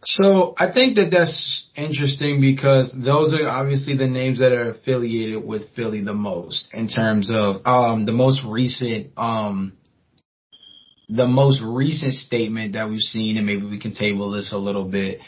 So 0.06 0.54
I 0.56 0.72
think 0.72 0.98
that 0.98 1.10
that's 1.10 1.68
interesting 1.76 2.40
because 2.40 2.94
those 2.96 3.34
are 3.34 3.50
obviously 3.50 3.98
the 3.98 4.08
names 4.08 4.40
that 4.40 4.52
are 4.52 4.70
affiliated 4.70 5.44
with 5.44 5.74
Philly 5.76 6.02
the 6.02 6.14
most 6.14 6.70
in 6.74 6.88
terms 6.88 7.32
of 7.34 7.66
um, 7.66 8.06
the 8.06 8.12
most 8.12 8.42
recent 8.46 9.18
um, 9.18 9.74
the 11.10 11.26
most 11.26 11.62
recent 11.64 12.14
statement 12.14 12.74
that 12.74 12.90
we've 12.90 13.00
seen, 13.00 13.38
and 13.38 13.46
maybe 13.46 13.66
we 13.66 13.80
can 13.80 13.94
table 13.94 14.32
this 14.32 14.52
a 14.54 14.58
little 14.58 14.86
bit, 14.86 15.20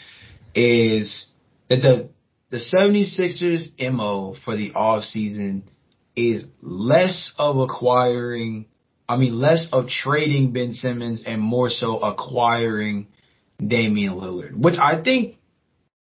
is 0.54 1.26
that 1.68 1.82
the 1.82 2.10
the 2.50 2.58
76ers 2.58 3.92
MO 3.92 4.34
for 4.44 4.56
the 4.56 4.72
off 4.74 5.02
season 5.02 5.68
is 6.16 6.44
less 6.62 7.32
of 7.36 7.58
acquiring, 7.58 8.66
I 9.08 9.16
mean, 9.16 9.38
less 9.38 9.68
of 9.72 9.88
trading 9.88 10.52
Ben 10.52 10.72
Simmons 10.72 11.22
and 11.26 11.42
more 11.42 11.68
so 11.68 11.98
acquiring 11.98 13.08
Damian 13.64 14.14
Lillard, 14.14 14.56
which 14.56 14.76
I 14.78 15.02
think 15.02 15.36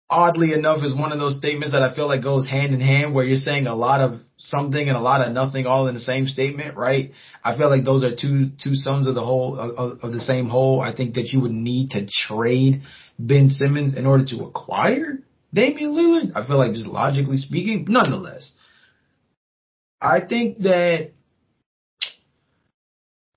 oddly 0.08 0.52
enough 0.52 0.84
is 0.84 0.94
one 0.94 1.10
of 1.10 1.18
those 1.18 1.38
statements 1.38 1.72
that 1.72 1.82
I 1.82 1.94
feel 1.94 2.06
like 2.06 2.22
goes 2.22 2.48
hand 2.48 2.74
in 2.74 2.80
hand 2.80 3.14
where 3.14 3.24
you're 3.24 3.36
saying 3.36 3.66
a 3.66 3.74
lot 3.74 4.00
of 4.00 4.20
something 4.36 4.88
and 4.88 4.96
a 4.96 5.00
lot 5.00 5.26
of 5.26 5.32
nothing 5.32 5.66
all 5.66 5.88
in 5.88 5.94
the 5.94 6.00
same 6.00 6.26
statement, 6.26 6.76
right? 6.76 7.12
I 7.42 7.56
feel 7.56 7.70
like 7.70 7.84
those 7.84 8.04
are 8.04 8.14
two 8.14 8.50
two 8.62 8.74
sums 8.74 9.06
of 9.06 9.14
the 9.14 9.24
whole 9.24 9.56
of, 9.58 10.00
of 10.02 10.12
the 10.12 10.20
same 10.20 10.48
whole. 10.48 10.80
I 10.80 10.94
think 10.94 11.14
that 11.14 11.28
you 11.32 11.40
would 11.40 11.52
need 11.52 11.92
to 11.92 12.06
trade 12.06 12.82
Ben 13.18 13.48
Simmons 13.48 13.96
in 13.96 14.06
order 14.06 14.24
to 14.26 14.44
acquire 14.44 15.18
Damian 15.52 15.92
Lillard. 15.92 16.32
I 16.36 16.46
feel 16.46 16.58
like 16.58 16.72
just 16.72 16.86
logically 16.86 17.38
speaking, 17.38 17.86
nonetheless, 17.88 18.52
I 20.00 20.20
think 20.28 20.58
that 20.60 21.12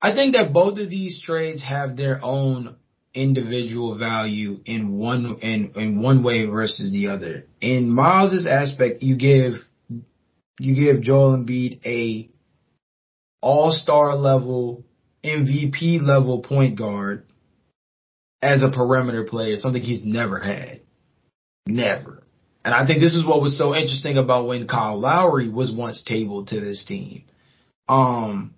I 0.02 0.14
think 0.14 0.36
that 0.36 0.54
both 0.54 0.78
of 0.78 0.90
these 0.90 1.22
trades 1.22 1.64
have 1.64 1.98
their 1.98 2.20
own 2.24 2.76
individual 3.16 3.98
value 3.98 4.60
in 4.66 4.98
one 4.98 5.38
in 5.42 5.72
in 5.76 6.02
one 6.02 6.24
way 6.24 6.46
versus 6.46 6.92
the 6.92 7.08
other. 7.08 7.46
In 7.62 7.90
Miles's 7.90 8.46
aspect, 8.46 9.02
you 9.02 9.18
give 9.18 9.54
you 10.60 10.76
give 10.76 11.02
Joel 11.02 11.38
Embiid 11.38 11.86
a 11.86 12.30
all-star 13.42 14.16
level, 14.16 14.84
MVP 15.24 16.02
level 16.02 16.42
point 16.42 16.78
guard 16.78 17.26
as 18.42 18.64
a 18.64 18.72
perimeter 18.72 19.24
player, 19.24 19.56
something 19.56 19.82
he's 19.82 20.06
never 20.06 20.40
had. 20.40 20.82
Never. 21.68 22.24
And 22.64 22.74
I 22.74 22.86
think 22.86 23.00
this 23.00 23.14
is 23.14 23.26
what 23.26 23.42
was 23.42 23.58
so 23.58 23.76
interesting 23.76 24.18
about 24.18 24.48
when 24.48 24.68
Kyle 24.68 25.00
Lowry 25.00 25.50
was 25.50 25.72
once 25.72 26.02
tabled 26.04 26.48
to 26.48 26.60
this 26.60 26.84
team. 26.84 27.24
Um, 27.88 28.56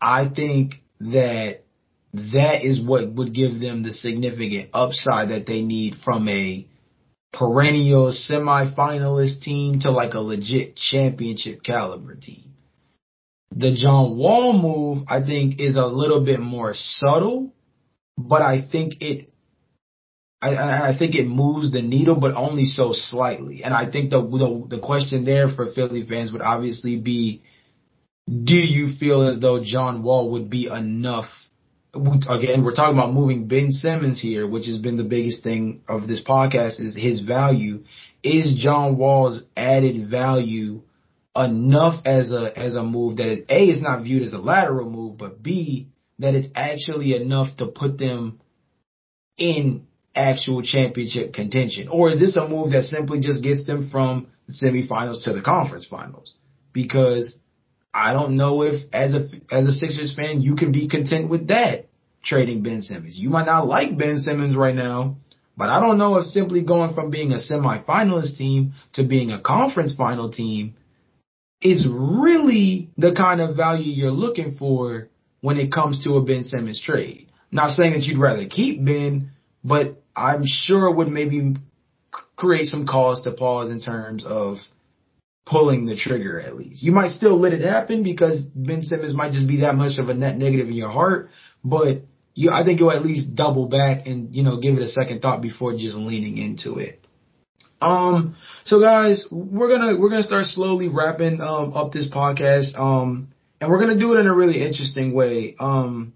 I 0.00 0.28
think 0.28 0.82
that 1.00 1.62
that 2.12 2.64
is 2.64 2.80
what 2.84 3.10
would 3.12 3.34
give 3.34 3.60
them 3.60 3.82
the 3.82 3.92
significant 3.92 4.70
upside 4.74 5.30
that 5.30 5.46
they 5.46 5.62
need 5.62 5.94
from 6.04 6.28
a 6.28 6.66
perennial 7.32 8.12
semifinalist 8.12 9.40
team 9.40 9.80
to 9.80 9.90
like 9.90 10.12
a 10.14 10.20
legit 10.20 10.76
championship 10.76 11.62
caliber 11.62 12.14
team. 12.14 12.52
The 13.54 13.74
John 13.74 14.16
Wall 14.16 14.52
move, 14.52 15.06
I 15.08 15.24
think, 15.24 15.58
is 15.58 15.76
a 15.76 15.86
little 15.86 16.24
bit 16.24 16.40
more 16.40 16.72
subtle, 16.74 17.52
but 18.18 18.42
I 18.42 18.66
think 18.70 19.00
it, 19.00 19.30
I, 20.42 20.90
I 20.90 20.96
think 20.98 21.14
it 21.14 21.26
moves 21.26 21.72
the 21.72 21.82
needle, 21.82 22.18
but 22.18 22.34
only 22.34 22.64
so 22.64 22.92
slightly. 22.92 23.62
And 23.62 23.72
I 23.72 23.90
think 23.90 24.10
the, 24.10 24.20
the, 24.20 24.76
the 24.76 24.82
question 24.82 25.24
there 25.24 25.48
for 25.48 25.72
Philly 25.72 26.06
fans 26.06 26.32
would 26.32 26.42
obviously 26.42 26.98
be, 26.98 27.42
do 28.26 28.54
you 28.54 28.94
feel 28.98 29.26
as 29.28 29.40
though 29.40 29.62
John 29.62 30.02
Wall 30.02 30.32
would 30.32 30.50
be 30.50 30.66
enough 30.66 31.28
again, 31.94 32.64
we're 32.64 32.74
talking 32.74 32.96
about 32.96 33.12
moving 33.12 33.48
Ben 33.48 33.70
Simmons 33.70 34.20
here, 34.20 34.48
which 34.48 34.66
has 34.66 34.78
been 34.78 34.96
the 34.96 35.04
biggest 35.04 35.42
thing 35.42 35.82
of 35.88 36.08
this 36.08 36.22
podcast 36.22 36.80
is 36.80 36.96
his 36.96 37.20
value. 37.20 37.84
Is 38.22 38.58
John 38.62 38.96
Wall's 38.96 39.42
added 39.56 40.08
value 40.08 40.82
enough 41.34 42.04
as 42.06 42.30
a, 42.30 42.52
as 42.56 42.76
a 42.76 42.82
move 42.82 43.16
that 43.16 43.44
A, 43.48 43.64
is 43.64 43.82
not 43.82 44.04
viewed 44.04 44.22
as 44.22 44.32
a 44.32 44.38
lateral 44.38 44.88
move, 44.88 45.18
but 45.18 45.42
B, 45.42 45.88
that 46.18 46.34
it's 46.34 46.48
actually 46.54 47.14
enough 47.14 47.56
to 47.56 47.66
put 47.66 47.98
them 47.98 48.40
in 49.36 49.86
actual 50.14 50.62
championship 50.62 51.32
contention? 51.32 51.88
Or 51.88 52.10
is 52.10 52.20
this 52.20 52.36
a 52.36 52.48
move 52.48 52.72
that 52.72 52.84
simply 52.84 53.20
just 53.20 53.42
gets 53.42 53.66
them 53.66 53.90
from 53.90 54.28
the 54.46 54.54
semifinals 54.54 55.24
to 55.24 55.32
the 55.32 55.42
conference 55.42 55.86
finals? 55.86 56.36
Because 56.72 57.36
I 57.94 58.12
don't 58.12 58.36
know 58.36 58.62
if 58.62 58.82
as 58.92 59.14
a 59.14 59.28
as 59.50 59.68
a 59.68 59.72
Sixers 59.72 60.14
fan 60.14 60.40
you 60.40 60.56
can 60.56 60.72
be 60.72 60.88
content 60.88 61.28
with 61.28 61.48
that 61.48 61.86
trading 62.24 62.62
Ben 62.62 62.82
Simmons. 62.82 63.18
You 63.18 63.30
might 63.30 63.46
not 63.46 63.66
like 63.66 63.98
Ben 63.98 64.18
Simmons 64.18 64.56
right 64.56 64.74
now, 64.74 65.16
but 65.56 65.68
I 65.68 65.80
don't 65.80 65.98
know 65.98 66.16
if 66.16 66.26
simply 66.26 66.62
going 66.62 66.94
from 66.94 67.10
being 67.10 67.32
a 67.32 67.36
semifinalist 67.36 68.36
team 68.36 68.72
to 68.94 69.06
being 69.06 69.30
a 69.30 69.40
conference 69.40 69.94
final 69.94 70.30
team 70.30 70.74
is 71.60 71.86
really 71.88 72.88
the 72.96 73.14
kind 73.14 73.40
of 73.40 73.56
value 73.56 73.92
you're 73.92 74.10
looking 74.10 74.56
for 74.58 75.08
when 75.40 75.58
it 75.58 75.72
comes 75.72 76.04
to 76.04 76.14
a 76.14 76.22
Ben 76.22 76.42
Simmons 76.42 76.80
trade. 76.80 77.28
Not 77.50 77.72
saying 77.72 77.92
that 77.92 78.04
you'd 78.04 78.18
rather 78.18 78.46
keep 78.46 78.84
Ben, 78.84 79.30
but 79.62 80.02
I'm 80.16 80.44
sure 80.46 80.88
it 80.88 80.96
would 80.96 81.08
maybe 81.08 81.56
create 82.36 82.66
some 82.66 82.86
cause 82.86 83.22
to 83.22 83.32
pause 83.32 83.70
in 83.70 83.80
terms 83.80 84.24
of 84.26 84.56
pulling 85.44 85.86
the 85.86 85.96
trigger 85.96 86.40
at 86.40 86.54
least. 86.54 86.82
You 86.82 86.92
might 86.92 87.10
still 87.10 87.38
let 87.38 87.52
it 87.52 87.62
happen 87.62 88.02
because 88.02 88.40
Ben 88.40 88.82
Simmons 88.82 89.14
might 89.14 89.32
just 89.32 89.48
be 89.48 89.60
that 89.60 89.74
much 89.74 89.98
of 89.98 90.08
a 90.08 90.14
net 90.14 90.36
negative 90.36 90.68
in 90.68 90.74
your 90.74 90.90
heart, 90.90 91.30
but 91.64 92.02
you, 92.34 92.50
I 92.50 92.64
think 92.64 92.80
you'll 92.80 92.92
at 92.92 93.04
least 93.04 93.34
double 93.34 93.68
back 93.68 94.06
and, 94.06 94.34
you 94.34 94.42
know, 94.42 94.58
give 94.60 94.76
it 94.76 94.82
a 94.82 94.88
second 94.88 95.20
thought 95.20 95.42
before 95.42 95.72
just 95.72 95.94
leaning 95.94 96.38
into 96.38 96.78
it. 96.78 97.04
Um, 97.80 98.36
so 98.64 98.80
guys, 98.80 99.26
we're 99.30 99.68
gonna, 99.68 99.98
we're 99.98 100.10
gonna 100.10 100.22
start 100.22 100.44
slowly 100.46 100.88
wrapping, 100.88 101.40
um, 101.40 101.72
up 101.74 101.92
this 101.92 102.08
podcast. 102.08 102.78
Um, 102.78 103.32
and 103.60 103.70
we're 103.70 103.80
gonna 103.80 103.98
do 103.98 104.14
it 104.14 104.20
in 104.20 104.26
a 104.28 104.34
really 104.34 104.64
interesting 104.64 105.12
way. 105.12 105.56
Um, 105.58 106.14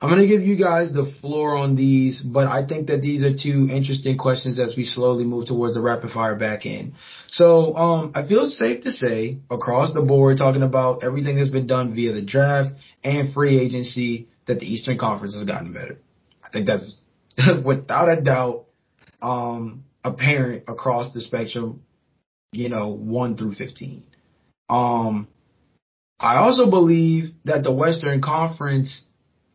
I'm 0.00 0.08
going 0.08 0.22
to 0.22 0.26
give 0.26 0.40
you 0.40 0.56
guys 0.56 0.92
the 0.92 1.12
floor 1.20 1.56
on 1.56 1.76
these, 1.76 2.22
but 2.22 2.46
I 2.46 2.66
think 2.66 2.86
that 2.86 3.02
these 3.02 3.22
are 3.22 3.34
two 3.36 3.68
interesting 3.70 4.16
questions 4.16 4.58
as 4.58 4.74
we 4.74 4.84
slowly 4.84 5.24
move 5.24 5.46
towards 5.46 5.74
the 5.74 5.82
rapid 5.82 6.10
fire 6.10 6.36
back 6.36 6.64
end. 6.64 6.94
So, 7.26 7.76
um, 7.76 8.12
I 8.14 8.26
feel 8.26 8.46
safe 8.46 8.82
to 8.84 8.90
say 8.90 9.40
across 9.50 9.92
the 9.92 10.00
board, 10.00 10.38
talking 10.38 10.62
about 10.62 11.04
everything 11.04 11.36
that's 11.36 11.50
been 11.50 11.66
done 11.66 11.94
via 11.94 12.12
the 12.12 12.24
draft 12.24 12.70
and 13.04 13.34
free 13.34 13.58
agency, 13.58 14.28
that 14.46 14.58
the 14.58 14.66
Eastern 14.66 14.96
Conference 14.96 15.34
has 15.34 15.44
gotten 15.44 15.74
better. 15.74 15.98
I 16.42 16.48
think 16.50 16.66
that's 16.66 16.96
without 17.64 18.08
a 18.08 18.22
doubt, 18.22 18.64
um, 19.20 19.84
apparent 20.02 20.64
across 20.66 21.12
the 21.12 21.20
spectrum, 21.20 21.82
you 22.52 22.70
know, 22.70 22.88
one 22.88 23.36
through 23.36 23.52
15. 23.52 24.02
Um, 24.70 25.28
I 26.18 26.36
also 26.36 26.70
believe 26.70 27.32
that 27.44 27.62
the 27.64 27.72
Western 27.72 28.22
Conference 28.22 29.06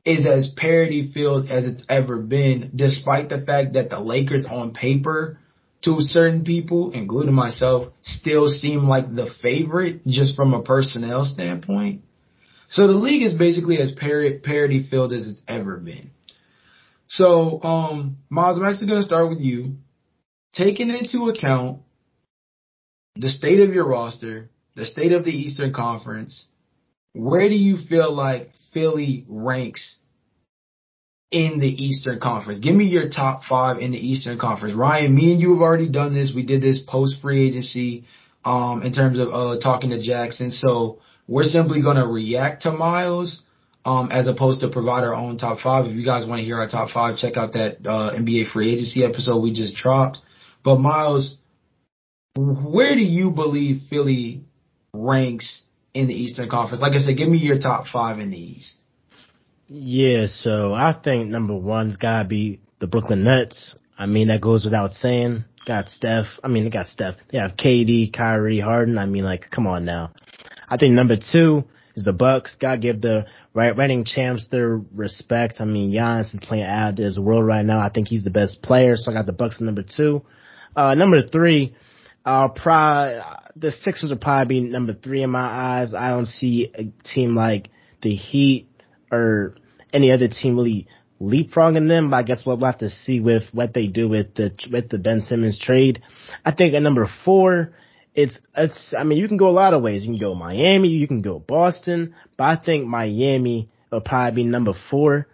is 0.06 0.28
as 0.28 0.48
parity 0.56 1.12
filled 1.14 1.50
as 1.50 1.66
it's 1.66 1.84
ever 1.90 2.20
been, 2.20 2.72
despite 2.76 3.30
the 3.30 3.42
fact 3.42 3.74
that 3.74 3.90
the 3.90 4.00
Lakers 4.00 4.46
on 4.50 4.74
paper, 4.74 5.40
to 5.84 5.98
certain 6.00 6.44
people, 6.44 6.92
including 6.92 7.34
myself, 7.34 7.92
still 8.02 8.48
seem 8.48 8.88
like 8.88 9.14
the 9.14 9.30
favorite 9.42 10.06
just 10.06 10.36
from 10.36 10.54
a 10.54 10.64
personnel 10.64 11.26
standpoint. 11.26 12.02
So 12.70 12.88
the 12.88 12.94
league 12.94 13.24
is 13.24 13.34
basically 13.34 13.78
as 13.80 13.92
parity 13.92 14.88
filled 14.90 15.14
as 15.14 15.28
it's 15.28 15.42
ever 15.48 15.78
been. 15.78 16.12
So, 17.08 17.62
um, 17.62 18.18
Miles, 18.30 18.58
I'm 18.58 18.66
actually 18.66 18.88
going 18.88 19.00
to 19.00 19.08
start 19.08 19.30
with 19.30 19.40
you. 19.40 19.76
Taking 20.54 20.90
into 20.90 21.30
account 21.30 21.82
the 23.16 23.30
state 23.30 23.60
of 23.60 23.74
your 23.74 23.88
roster, 23.88 24.50
the 24.76 24.86
state 24.86 25.12
of 25.12 25.26
the 25.26 25.32
Eastern 25.32 25.74
Conference, 25.74 26.48
where 27.14 27.48
do 27.48 27.56
you 27.56 27.78
feel 27.88 28.14
like 28.14 28.50
Philly 28.76 29.26
ranks 29.30 30.00
in 31.32 31.60
the 31.60 31.68
Eastern 31.68 32.20
Conference? 32.20 32.60
Give 32.60 32.76
me 32.76 32.84
your 32.86 33.10
top 33.10 33.44
five 33.48 33.80
in 33.80 33.92
the 33.92 33.98
Eastern 33.98 34.38
Conference. 34.38 34.76
Ryan, 34.76 35.16
me 35.16 35.32
and 35.32 35.42
you 35.42 35.54
have 35.54 35.62
already 35.62 35.88
done 35.90 36.14
this. 36.14 36.34
We 36.36 36.44
did 36.44 36.62
this 36.62 36.82
post 36.86 37.22
free 37.22 37.48
agency, 37.48 38.04
um, 38.44 38.84
in 38.84 38.92
terms 38.92 39.18
of, 39.18 39.30
uh, 39.30 39.60
talking 39.60 39.92
to 39.92 40.02
Jackson. 40.02 40.52
So 40.52 41.00
we're 41.26 41.46
simply 41.46 41.82
going 41.82 41.96
to 41.96 42.06
react 42.06 42.64
to 42.64 42.72
Miles, 42.72 43.44
um, 43.86 44.12
as 44.12 44.28
opposed 44.28 44.60
to 44.60 44.68
provide 44.68 45.06
our 45.06 45.16
own 45.16 45.38
top 45.38 45.60
five. 45.60 45.86
If 45.86 45.96
you 45.96 46.04
guys 46.04 46.28
want 46.28 46.40
to 46.40 46.46
hear 46.46 46.58
our 46.58 46.68
top 46.68 46.90
five, 46.90 47.18
check 47.18 47.38
out 47.38 47.54
that, 47.54 47.78
uh, 47.86 48.12
NBA 48.14 48.52
free 48.52 48.74
agency 48.74 49.06
episode 49.06 49.40
we 49.40 49.54
just 49.54 49.76
dropped. 49.76 50.20
But 50.66 50.80
Miles, 50.80 51.38
where 52.36 52.94
do 52.94 53.02
you 53.02 53.32
believe 53.32 53.84
Philly 53.90 54.44
ranks 54.94 55.65
in 55.96 56.08
the 56.08 56.14
Eastern 56.14 56.50
Conference. 56.50 56.82
Like 56.82 56.94
I 56.94 57.00
said, 57.00 57.18
give 57.18 57.30
me 57.30 57.38
your 57.38 57.58
top 57.58 57.88
five 57.88 58.20
in 58.20 58.30
the 58.30 58.38
East. 58.38 58.78
Yeah, 59.68 60.26
so 60.28 60.74
I 60.74 60.94
think 60.94 61.30
number 61.30 61.56
one's 61.56 61.98
gotta 61.98 62.28
be 62.28 62.60
the 62.80 62.86
Brooklyn 62.86 63.24
Nets. 63.24 63.76
I 63.98 64.06
mean, 64.06 64.28
that 64.28 64.42
goes 64.42 64.64
without 64.64 64.92
saying. 64.92 65.46
Got 65.66 65.90
Steph. 65.90 66.26
I 66.44 66.50
mean, 66.50 66.66
they 66.66 66.70
got 66.70 66.86
Steph. 66.86 67.16
They 67.32 67.40
have 67.40 67.56
KD, 67.56 68.14
Kyrie, 68.14 68.60
Harden. 68.60 69.00
I 69.00 69.08
mean, 69.08 69.24
like, 69.24 69.50
come 69.50 69.66
on 69.66 69.86
now. 69.86 70.12
I 70.70 70.78
think 70.78 70.94
number 70.94 71.16
two 71.16 71.64
is 71.96 72.04
the 72.04 72.14
Bucks. 72.14 72.58
Gotta 72.60 72.78
give 72.78 73.02
the 73.02 73.26
right 73.54 73.76
reigning 73.76 74.04
champs 74.06 74.46
their 74.52 74.80
respect. 74.94 75.56
I 75.60 75.66
mean, 75.66 75.92
Giannis 75.92 76.34
is 76.34 76.42
playing 76.44 76.66
out 76.66 76.90
of 76.90 76.96
this 76.98 77.18
world 77.18 77.48
right 77.48 77.66
now. 77.66 77.80
I 77.80 77.90
think 77.90 78.10
he's 78.10 78.26
the 78.26 78.30
best 78.30 78.62
player, 78.62 78.96
so 78.98 79.10
I 79.10 79.16
got 79.16 79.26
the 79.26 79.34
Bucks 79.34 79.56
at 79.60 79.66
number 79.66 79.84
two. 79.84 80.22
Uh, 80.76 80.94
number 80.94 81.26
three, 81.26 81.74
uh, 82.26 82.48
probably, 82.50 83.22
the 83.56 83.72
Sixers 83.72 84.10
will 84.10 84.18
probably 84.18 84.62
be 84.62 84.68
number 84.68 84.94
three 84.94 85.22
in 85.22 85.30
my 85.30 85.80
eyes. 85.80 85.94
I 85.94 86.10
don't 86.10 86.26
see 86.26 86.72
a 86.74 86.92
team 87.08 87.36
like 87.36 87.70
the 88.02 88.16
Heat 88.16 88.68
or 89.12 89.56
any 89.94 90.12
other 90.12 90.28
team 90.28 90.58
really 90.58 90.88
leapfrogging 91.22 91.88
them, 91.88 92.10
but 92.10 92.18
I 92.18 92.24
guess 92.24 92.44
we'll 92.46 92.58
have 92.58 92.80
to 92.80 92.90
see 92.90 93.20
with 93.20 93.44
what 93.54 93.74
they 93.74 93.88
do 93.88 94.10
with 94.10 94.34
the, 94.36 94.52
with 94.72 94.90
the 94.90 94.98
Ben 94.98 95.22
Simmons 95.22 95.60
trade. 95.60 96.02
I 96.44 96.52
think 96.52 96.74
at 96.74 96.82
number 96.82 97.08
four, 97.24 97.74
it's, 98.16 98.40
it's, 98.56 98.94
I 98.98 99.04
mean, 99.04 99.18
you 99.18 99.28
can 99.28 99.38
go 99.38 99.48
a 99.48 99.52
lot 99.52 99.74
of 99.74 99.82
ways. 99.82 100.04
You 100.04 100.10
can 100.10 100.20
go 100.20 100.36
Miami, 100.36 100.90
you 100.90 101.08
can 101.08 101.22
go 101.22 101.40
Boston, 101.40 102.16
but 102.38 102.44
I 102.46 102.56
think 102.64 102.88
Miami 102.88 103.70
will 103.92 104.02
probably 104.02 104.44
be 104.44 104.50
number 104.50 104.74
four. 104.90 105.28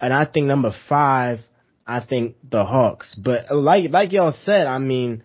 And 0.00 0.12
I 0.12 0.24
think 0.24 0.46
number 0.46 0.72
five, 0.88 1.40
I 1.86 2.04
think 2.04 2.36
the 2.48 2.64
Hawks. 2.64 3.14
But 3.14 3.54
like, 3.54 3.90
like 3.90 4.12
y'all 4.12 4.34
said, 4.44 4.66
I 4.66 4.78
mean, 4.78 5.22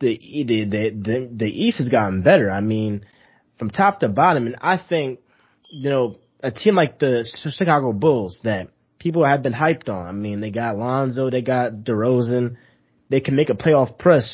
the 0.00 0.18
the 0.44 0.64
the 0.64 1.30
the, 1.32 1.46
East 1.46 1.78
has 1.78 1.88
gotten 1.88 2.22
better. 2.22 2.50
I 2.50 2.60
mean, 2.60 3.06
from 3.58 3.70
top 3.70 4.00
to 4.00 4.08
bottom, 4.08 4.46
and 4.46 4.56
I 4.60 4.78
think 4.78 5.20
you 5.70 5.90
know 5.90 6.16
a 6.42 6.50
team 6.50 6.74
like 6.74 6.98
the 6.98 7.24
Chicago 7.50 7.92
Bulls 7.92 8.40
that 8.44 8.68
people 8.98 9.24
have 9.24 9.42
been 9.42 9.52
hyped 9.52 9.88
on. 9.88 10.06
I 10.06 10.12
mean, 10.12 10.40
they 10.40 10.50
got 10.50 10.76
Lonzo, 10.76 11.30
they 11.30 11.42
got 11.42 11.72
DeRozan, 11.72 12.56
they 13.08 13.20
can 13.20 13.36
make 13.36 13.50
a 13.50 13.54
playoff 13.54 13.98
push. 13.98 14.24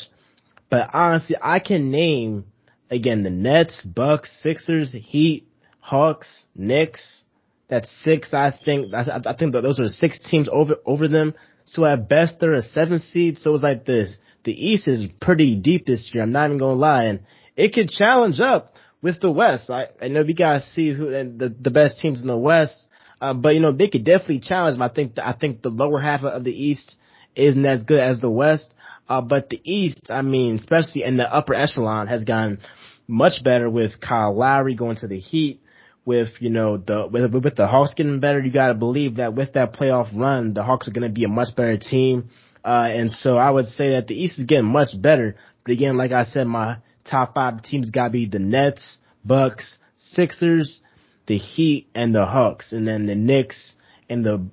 But 0.69 0.89
honestly, 0.93 1.35
I 1.41 1.59
can 1.59 1.91
name 1.91 2.45
again 2.89 3.23
the 3.23 3.29
Nets, 3.29 3.81
Bucks, 3.83 4.31
Sixers, 4.41 4.91
Heat, 4.91 5.47
Hawks, 5.79 6.45
Knicks. 6.55 7.23
That's 7.69 7.89
six. 8.03 8.33
I 8.33 8.51
think 8.51 8.93
I, 8.93 9.21
I 9.25 9.35
think 9.35 9.53
that 9.53 9.61
those 9.61 9.79
are 9.79 9.87
six 9.87 10.19
teams 10.19 10.49
over 10.51 10.75
over 10.85 11.07
them. 11.07 11.33
So 11.65 11.85
at 11.85 12.09
best 12.09 12.39
they're 12.39 12.53
a 12.53 12.61
seven 12.61 12.99
seed. 12.99 13.37
So 13.37 13.53
it's 13.53 13.63
like 13.63 13.85
this. 13.85 14.17
The 14.43 14.51
East 14.51 14.87
is 14.87 15.07
pretty 15.21 15.55
deep 15.55 15.85
this 15.85 16.11
year. 16.13 16.23
I'm 16.23 16.31
not 16.31 16.47
even 16.47 16.57
gonna 16.57 16.73
lie, 16.73 17.05
and 17.05 17.21
it 17.55 17.73
could 17.73 17.89
challenge 17.89 18.39
up 18.39 18.75
with 19.01 19.19
the 19.19 19.31
West. 19.31 19.69
I, 19.69 19.87
I 20.01 20.07
know 20.07 20.23
we 20.23 20.33
gotta 20.33 20.61
see 20.61 20.93
who 20.93 21.13
and 21.13 21.39
the 21.39 21.49
the 21.49 21.71
best 21.71 21.99
teams 22.01 22.21
in 22.21 22.27
the 22.27 22.37
West. 22.37 22.87
Uh, 23.21 23.33
but 23.33 23.53
you 23.53 23.61
know 23.61 23.71
they 23.71 23.87
could 23.87 24.03
definitely 24.03 24.39
challenge 24.39 24.75
them. 24.75 24.81
I 24.81 24.89
think 24.89 25.17
I 25.17 25.33
think 25.33 25.61
the 25.61 25.69
lower 25.69 26.01
half 26.01 26.23
of 26.23 26.43
the 26.43 26.51
East 26.51 26.95
isn't 27.35 27.65
as 27.65 27.83
good 27.83 27.99
as 27.99 28.19
the 28.19 28.29
West. 28.29 28.73
Uh, 29.07 29.21
but 29.21 29.49
the 29.49 29.61
East, 29.63 30.07
I 30.09 30.21
mean, 30.21 30.55
especially 30.55 31.03
in 31.03 31.17
the 31.17 31.33
upper 31.33 31.53
echelon, 31.53 32.07
has 32.07 32.23
gone 32.23 32.59
much 33.07 33.43
better 33.43 33.69
with 33.69 33.99
Kyle 33.99 34.35
Lowry 34.35 34.75
going 34.75 34.97
to 34.97 35.07
the 35.07 35.19
Heat. 35.19 35.61
With 36.05 36.31
you 36.41 36.49
know 36.49 36.75
the 36.75 37.07
with, 37.07 37.33
with 37.33 37.55
the 37.55 37.65
Hawks 37.65 37.93
getting 37.93 38.19
better, 38.19 38.41
you 38.41 38.51
got 38.51 38.67
to 38.67 38.73
believe 38.73 39.15
that 39.15 39.35
with 39.35 39.53
that 39.53 39.73
playoff 39.73 40.09
run, 40.13 40.53
the 40.53 40.61
Hawks 40.61 40.89
are 40.89 40.91
to 40.91 41.07
be 41.07 41.23
a 41.23 41.29
much 41.29 41.55
better 41.55 41.77
team. 41.77 42.29
Uh, 42.63 42.89
and 42.91 43.11
so 43.11 43.37
I 43.37 43.49
would 43.49 43.67
say 43.67 43.91
that 43.91 44.07
the 44.07 44.15
East 44.15 44.39
is 44.39 44.45
getting 44.45 44.71
much 44.71 44.89
better. 44.99 45.35
But 45.65 45.73
again, 45.73 45.97
like 45.97 46.11
I 46.11 46.23
said, 46.23 46.47
my 46.47 46.77
top 47.03 47.35
five 47.35 47.61
teams 47.63 47.91
got 47.91 48.05
to 48.05 48.09
be 48.11 48.25
the 48.27 48.39
Nets, 48.39 48.97
Bucks, 49.25 49.77
Sixers, 49.97 50.81
the 51.27 51.37
Heat, 51.37 51.89
and 51.93 52.13
the 52.13 52.25
Hawks, 52.25 52.71
and 52.71 52.87
then 52.87 53.05
the 53.05 53.15
Knicks 53.15 53.75
and 54.09 54.25
the 54.25 54.49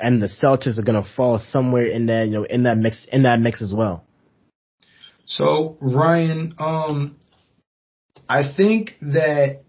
and 0.00 0.20
the 0.20 0.26
Celtics 0.26 0.78
are 0.78 0.82
going 0.82 1.02
to 1.02 1.08
fall 1.16 1.38
somewhere 1.38 1.86
in 1.86 2.06
that 2.06 2.26
you 2.26 2.32
know 2.32 2.44
in 2.44 2.64
that 2.64 2.76
mix 2.76 3.06
in 3.10 3.22
that 3.22 3.40
mix 3.40 3.62
as 3.62 3.72
well. 3.74 4.04
So 5.24 5.76
Ryan, 5.80 6.54
um, 6.58 7.16
I 8.28 8.52
think 8.56 8.96
that 9.02 9.62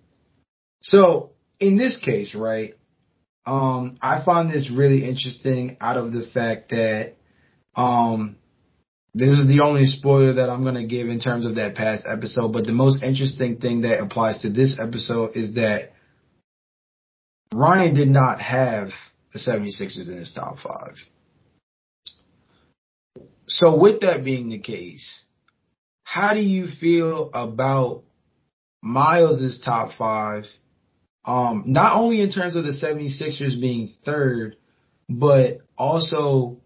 so 0.81 1.31
in 1.59 1.77
this 1.77 1.97
case, 1.97 2.33
right? 2.35 2.75
Um, 3.45 3.97
I 4.01 4.23
find 4.23 4.51
this 4.51 4.69
really 4.69 5.05
interesting 5.05 5.77
out 5.81 5.97
of 5.97 6.11
the 6.13 6.27
fact 6.33 6.69
that 6.69 7.15
um, 7.75 8.37
this 9.13 9.29
is 9.29 9.47
the 9.47 9.61
only 9.61 9.85
spoiler 9.85 10.33
that 10.33 10.49
I'm 10.49 10.63
going 10.63 10.75
to 10.75 10.85
give 10.85 11.07
in 11.07 11.19
terms 11.19 11.45
of 11.45 11.55
that 11.55 11.75
past 11.75 12.05
episode. 12.07 12.53
But 12.53 12.65
the 12.65 12.73
most 12.73 13.01
interesting 13.01 13.57
thing 13.57 13.81
that 13.81 14.01
applies 14.01 14.41
to 14.41 14.49
this 14.49 14.77
episode 14.79 15.35
is 15.35 15.55
that 15.55 15.93
Ryan 17.53 17.95
did 17.95 18.09
not 18.09 18.39
have 18.39 18.89
the 19.33 19.39
76ers 19.39 20.07
in 20.07 20.17
his 20.17 20.31
top 20.33 20.57
five. 20.57 20.95
So 23.47 23.77
with 23.77 24.01
that 24.01 24.23
being 24.23 24.49
the 24.49 24.59
case, 24.59 25.25
how 26.03 26.33
do 26.33 26.39
you 26.39 26.67
feel 26.79 27.31
about 27.33 28.03
Miles' 28.83 29.61
top 29.65 29.91
five? 29.97 30.45
Um, 31.25 31.63
not 31.65 31.97
only 31.97 32.21
in 32.21 32.31
terms 32.31 32.55
of 32.55 32.63
the 32.63 32.71
76ers 32.71 33.59
being 33.59 33.91
third, 34.05 34.55
but 35.09 35.59
also 35.77 36.57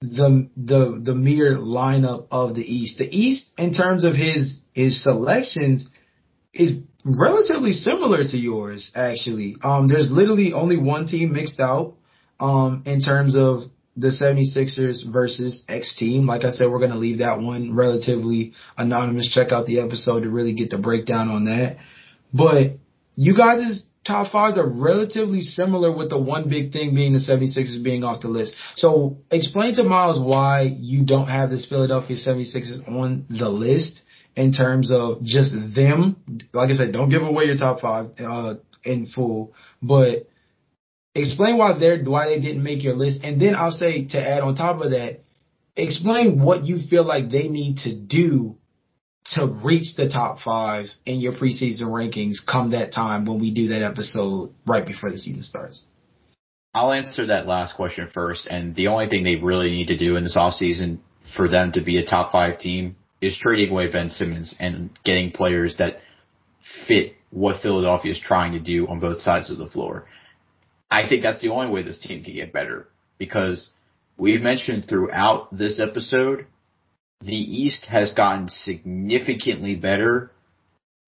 the 0.00 0.48
the 0.56 1.00
the 1.02 1.14
mere 1.14 1.56
lineup 1.56 2.26
of 2.30 2.54
the 2.54 2.62
East. 2.62 2.98
The 2.98 3.04
East, 3.04 3.50
in 3.58 3.72
terms 3.74 4.04
of 4.04 4.14
his 4.14 4.60
his 4.72 5.02
selections, 5.02 5.86
is 6.54 6.78
relatively 7.04 7.72
similar 7.72 8.24
to 8.24 8.38
yours. 8.38 8.90
Actually, 8.94 9.56
um, 9.62 9.88
there's 9.88 10.10
literally 10.10 10.52
only 10.52 10.78
one 10.78 11.06
team 11.06 11.32
mixed 11.32 11.60
out 11.60 11.94
um, 12.38 12.82
in 12.86 13.00
terms 13.00 13.36
of 13.36 13.70
the 13.96 14.08
76ers 14.08 15.10
versus 15.12 15.64
X 15.68 15.94
team. 15.98 16.24
Like 16.24 16.44
I 16.44 16.50
said, 16.50 16.70
we're 16.70 16.78
going 16.78 16.92
to 16.92 16.98
leave 16.98 17.18
that 17.18 17.40
one 17.40 17.74
relatively 17.74 18.54
anonymous. 18.78 19.28
Check 19.28 19.52
out 19.52 19.66
the 19.66 19.80
episode 19.80 20.22
to 20.22 20.30
really 20.30 20.54
get 20.54 20.70
the 20.70 20.78
breakdown 20.78 21.28
on 21.28 21.44
that. 21.44 21.76
But 22.32 22.78
you 23.16 23.36
guys' 23.36 23.84
top 24.04 24.32
fives 24.32 24.56
are 24.56 24.68
relatively 24.68 25.42
similar 25.42 25.94
with 25.94 26.10
the 26.10 26.18
one 26.18 26.48
big 26.48 26.72
thing 26.72 26.94
being 26.94 27.12
the 27.12 27.18
76ers 27.18 27.82
being 27.82 28.04
off 28.04 28.22
the 28.22 28.28
list. 28.28 28.54
So 28.76 29.18
explain 29.30 29.74
to 29.74 29.82
Miles 29.82 30.18
why 30.18 30.62
you 30.62 31.04
don't 31.04 31.28
have 31.28 31.50
this 31.50 31.68
Philadelphia 31.68 32.16
76ers 32.16 32.88
on 32.88 33.26
the 33.28 33.48
list 33.48 34.02
in 34.36 34.52
terms 34.52 34.90
of 34.90 35.22
just 35.22 35.52
them. 35.52 36.16
Like 36.52 36.70
I 36.70 36.74
said, 36.74 36.92
don't 36.92 37.10
give 37.10 37.22
away 37.22 37.44
your 37.44 37.56
top 37.56 37.80
five, 37.80 38.12
uh, 38.18 38.54
in 38.84 39.06
full, 39.06 39.52
but 39.82 40.26
explain 41.14 41.58
why 41.58 41.78
they're 41.78 42.02
why 42.02 42.28
they 42.28 42.40
didn't 42.40 42.62
make 42.62 42.82
your 42.82 42.94
list, 42.94 43.20
and 43.22 43.40
then 43.40 43.54
I'll 43.54 43.72
say 43.72 44.06
to 44.06 44.18
add 44.18 44.40
on 44.40 44.54
top 44.54 44.80
of 44.80 44.92
that, 44.92 45.20
explain 45.76 46.42
what 46.42 46.64
you 46.64 46.78
feel 46.88 47.04
like 47.04 47.30
they 47.30 47.48
need 47.48 47.78
to 47.78 47.94
do 47.94 48.56
to 49.26 49.46
reach 49.62 49.96
the 49.96 50.08
top 50.08 50.38
five 50.40 50.86
in 51.04 51.20
your 51.20 51.32
preseason 51.32 51.82
rankings 51.82 52.38
come 52.44 52.70
that 52.70 52.92
time 52.92 53.26
when 53.26 53.38
we 53.38 53.52
do 53.52 53.68
that 53.68 53.82
episode 53.82 54.52
right 54.66 54.86
before 54.86 55.10
the 55.10 55.18
season 55.18 55.42
starts. 55.42 55.82
I'll 56.72 56.92
answer 56.92 57.26
that 57.26 57.46
last 57.46 57.74
question 57.74 58.08
first, 58.12 58.46
and 58.48 58.74
the 58.74 58.88
only 58.88 59.08
thing 59.08 59.24
they 59.24 59.36
really 59.36 59.70
need 59.70 59.88
to 59.88 59.98
do 59.98 60.16
in 60.16 60.22
this 60.22 60.36
offseason 60.36 60.98
for 61.36 61.48
them 61.48 61.72
to 61.72 61.82
be 61.82 61.98
a 61.98 62.06
top 62.06 62.32
five 62.32 62.58
team 62.58 62.96
is 63.20 63.36
trading 63.36 63.70
away 63.70 63.90
Ben 63.90 64.08
Simmons 64.08 64.54
and 64.58 64.90
getting 65.04 65.32
players 65.32 65.76
that 65.78 65.98
fit 66.86 67.14
what 67.30 67.60
Philadelphia 67.60 68.12
is 68.12 68.20
trying 68.20 68.52
to 68.52 68.60
do 68.60 68.86
on 68.86 69.00
both 69.00 69.20
sides 69.20 69.50
of 69.50 69.58
the 69.58 69.68
floor. 69.68 70.06
I 70.90 71.08
think 71.08 71.22
that's 71.22 71.40
the 71.40 71.50
only 71.50 71.70
way 71.70 71.82
this 71.82 72.00
team 72.00 72.24
can 72.24 72.34
get 72.34 72.52
better 72.52 72.88
because 73.18 73.70
we've 74.16 74.40
mentioned 74.40 74.86
throughout 74.88 75.56
this 75.56 75.80
episode, 75.80 76.46
the 77.20 77.34
East 77.34 77.86
has 77.86 78.12
gotten 78.12 78.48
significantly 78.48 79.76
better 79.76 80.30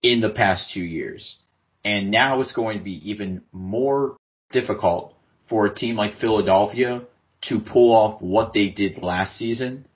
in 0.03 0.21
the 0.21 0.31
past 0.31 0.73
two 0.73 0.81
years. 0.81 1.39
And 1.85 2.11
now 2.11 2.41
it's 2.41 2.53
going 2.53 2.79
to 2.79 2.85
be 2.85 3.11
even 3.11 3.43
more 3.53 4.17
difficult 4.51 5.15
for 5.49 5.67
a 5.67 5.75
team 5.75 5.97
like 5.97 6.15
Philadelphia 6.21 7.03
to 7.49 7.61
pull 7.61 7.95
off 7.95 8.23
what 8.23 8.53
they 8.53 8.69
did 8.69 9.03
last 9.03 9.37
season 9.37 9.87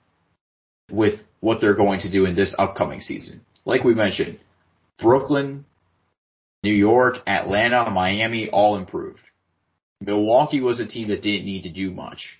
with 0.91 1.21
what 1.39 1.61
they're 1.61 1.75
going 1.75 2.01
to 2.01 2.11
do 2.11 2.25
in 2.25 2.35
this 2.35 2.55
upcoming 2.57 2.99
season. 2.99 3.41
Like 3.63 3.83
we 3.83 3.93
mentioned, 3.93 4.39
Brooklyn, 4.99 5.65
New 6.63 6.73
York, 6.73 7.17
Atlanta, 7.27 7.89
Miami 7.89 8.49
all 8.49 8.75
improved. 8.75 9.21
Milwaukee 10.01 10.61
was 10.61 10.79
a 10.79 10.87
team 10.87 11.09
that 11.09 11.21
didn't 11.21 11.45
need 11.45 11.63
to 11.63 11.69
do 11.69 11.91
much. 11.91 12.39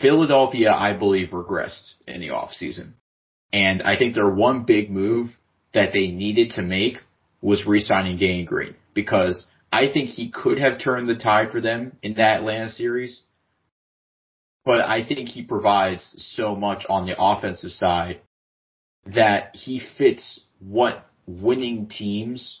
Philadelphia, 0.00 0.72
I 0.72 0.96
believe, 0.96 1.30
regressed 1.30 1.92
in 2.06 2.20
the 2.20 2.28
offseason. 2.28 2.92
And 3.52 3.82
I 3.82 3.96
think 3.96 4.14
their 4.14 4.32
one 4.32 4.64
big 4.64 4.90
move 4.90 5.30
that 5.74 5.92
they 5.92 6.08
needed 6.08 6.50
to 6.52 6.62
make 6.62 6.96
was 7.40 7.66
re-signing 7.66 8.18
Danny 8.18 8.44
Green 8.44 8.74
because 8.94 9.46
I 9.72 9.90
think 9.92 10.10
he 10.10 10.30
could 10.30 10.58
have 10.58 10.80
turned 10.80 11.08
the 11.08 11.16
tide 11.16 11.50
for 11.50 11.60
them 11.60 11.96
in 12.02 12.14
that 12.14 12.38
Atlanta 12.38 12.70
series. 12.70 13.22
But 14.64 14.80
I 14.80 15.06
think 15.06 15.28
he 15.28 15.42
provides 15.42 16.14
so 16.34 16.54
much 16.54 16.84
on 16.88 17.06
the 17.06 17.16
offensive 17.18 17.70
side 17.70 18.20
that 19.06 19.54
he 19.54 19.80
fits 19.96 20.40
what 20.58 21.06
winning 21.26 21.88
teams 21.88 22.60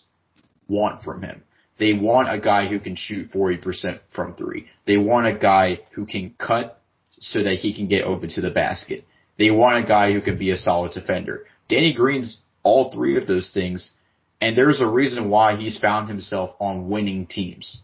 want 0.68 1.02
from 1.02 1.22
him. 1.22 1.42
They 1.78 1.92
want 1.94 2.32
a 2.32 2.40
guy 2.40 2.66
who 2.68 2.80
can 2.80 2.96
shoot 2.96 3.32
40% 3.32 4.00
from 4.10 4.34
three. 4.34 4.66
They 4.86 4.96
want 4.96 5.26
a 5.26 5.38
guy 5.38 5.80
who 5.92 6.06
can 6.06 6.34
cut 6.38 6.77
so 7.20 7.42
that 7.42 7.56
he 7.56 7.74
can 7.74 7.88
get 7.88 8.04
open 8.04 8.28
to 8.30 8.40
the 8.40 8.50
basket. 8.50 9.04
They 9.38 9.50
want 9.50 9.84
a 9.84 9.88
guy 9.88 10.12
who 10.12 10.20
can 10.20 10.38
be 10.38 10.50
a 10.50 10.56
solid 10.56 10.92
defender. 10.92 11.44
Danny 11.68 11.92
Green's 11.92 12.38
all 12.62 12.90
three 12.90 13.16
of 13.16 13.26
those 13.26 13.50
things, 13.52 13.92
and 14.40 14.56
there's 14.56 14.80
a 14.80 14.86
reason 14.86 15.30
why 15.30 15.56
he's 15.56 15.78
found 15.78 16.08
himself 16.08 16.54
on 16.60 16.88
winning 16.88 17.26
teams. 17.26 17.80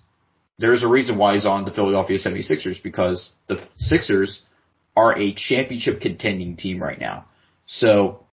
There's 0.58 0.82
a 0.82 0.88
reason 0.88 1.18
why 1.18 1.34
he's 1.34 1.46
on 1.46 1.64
the 1.64 1.72
Philadelphia 1.72 2.18
76ers 2.18 2.82
because 2.82 3.30
the 3.48 3.66
Sixers 3.76 4.42
are 4.96 5.18
a 5.18 5.34
championship 5.34 6.00
contending 6.00 6.56
team 6.56 6.82
right 6.82 6.98
now. 6.98 7.26
So 7.66 8.26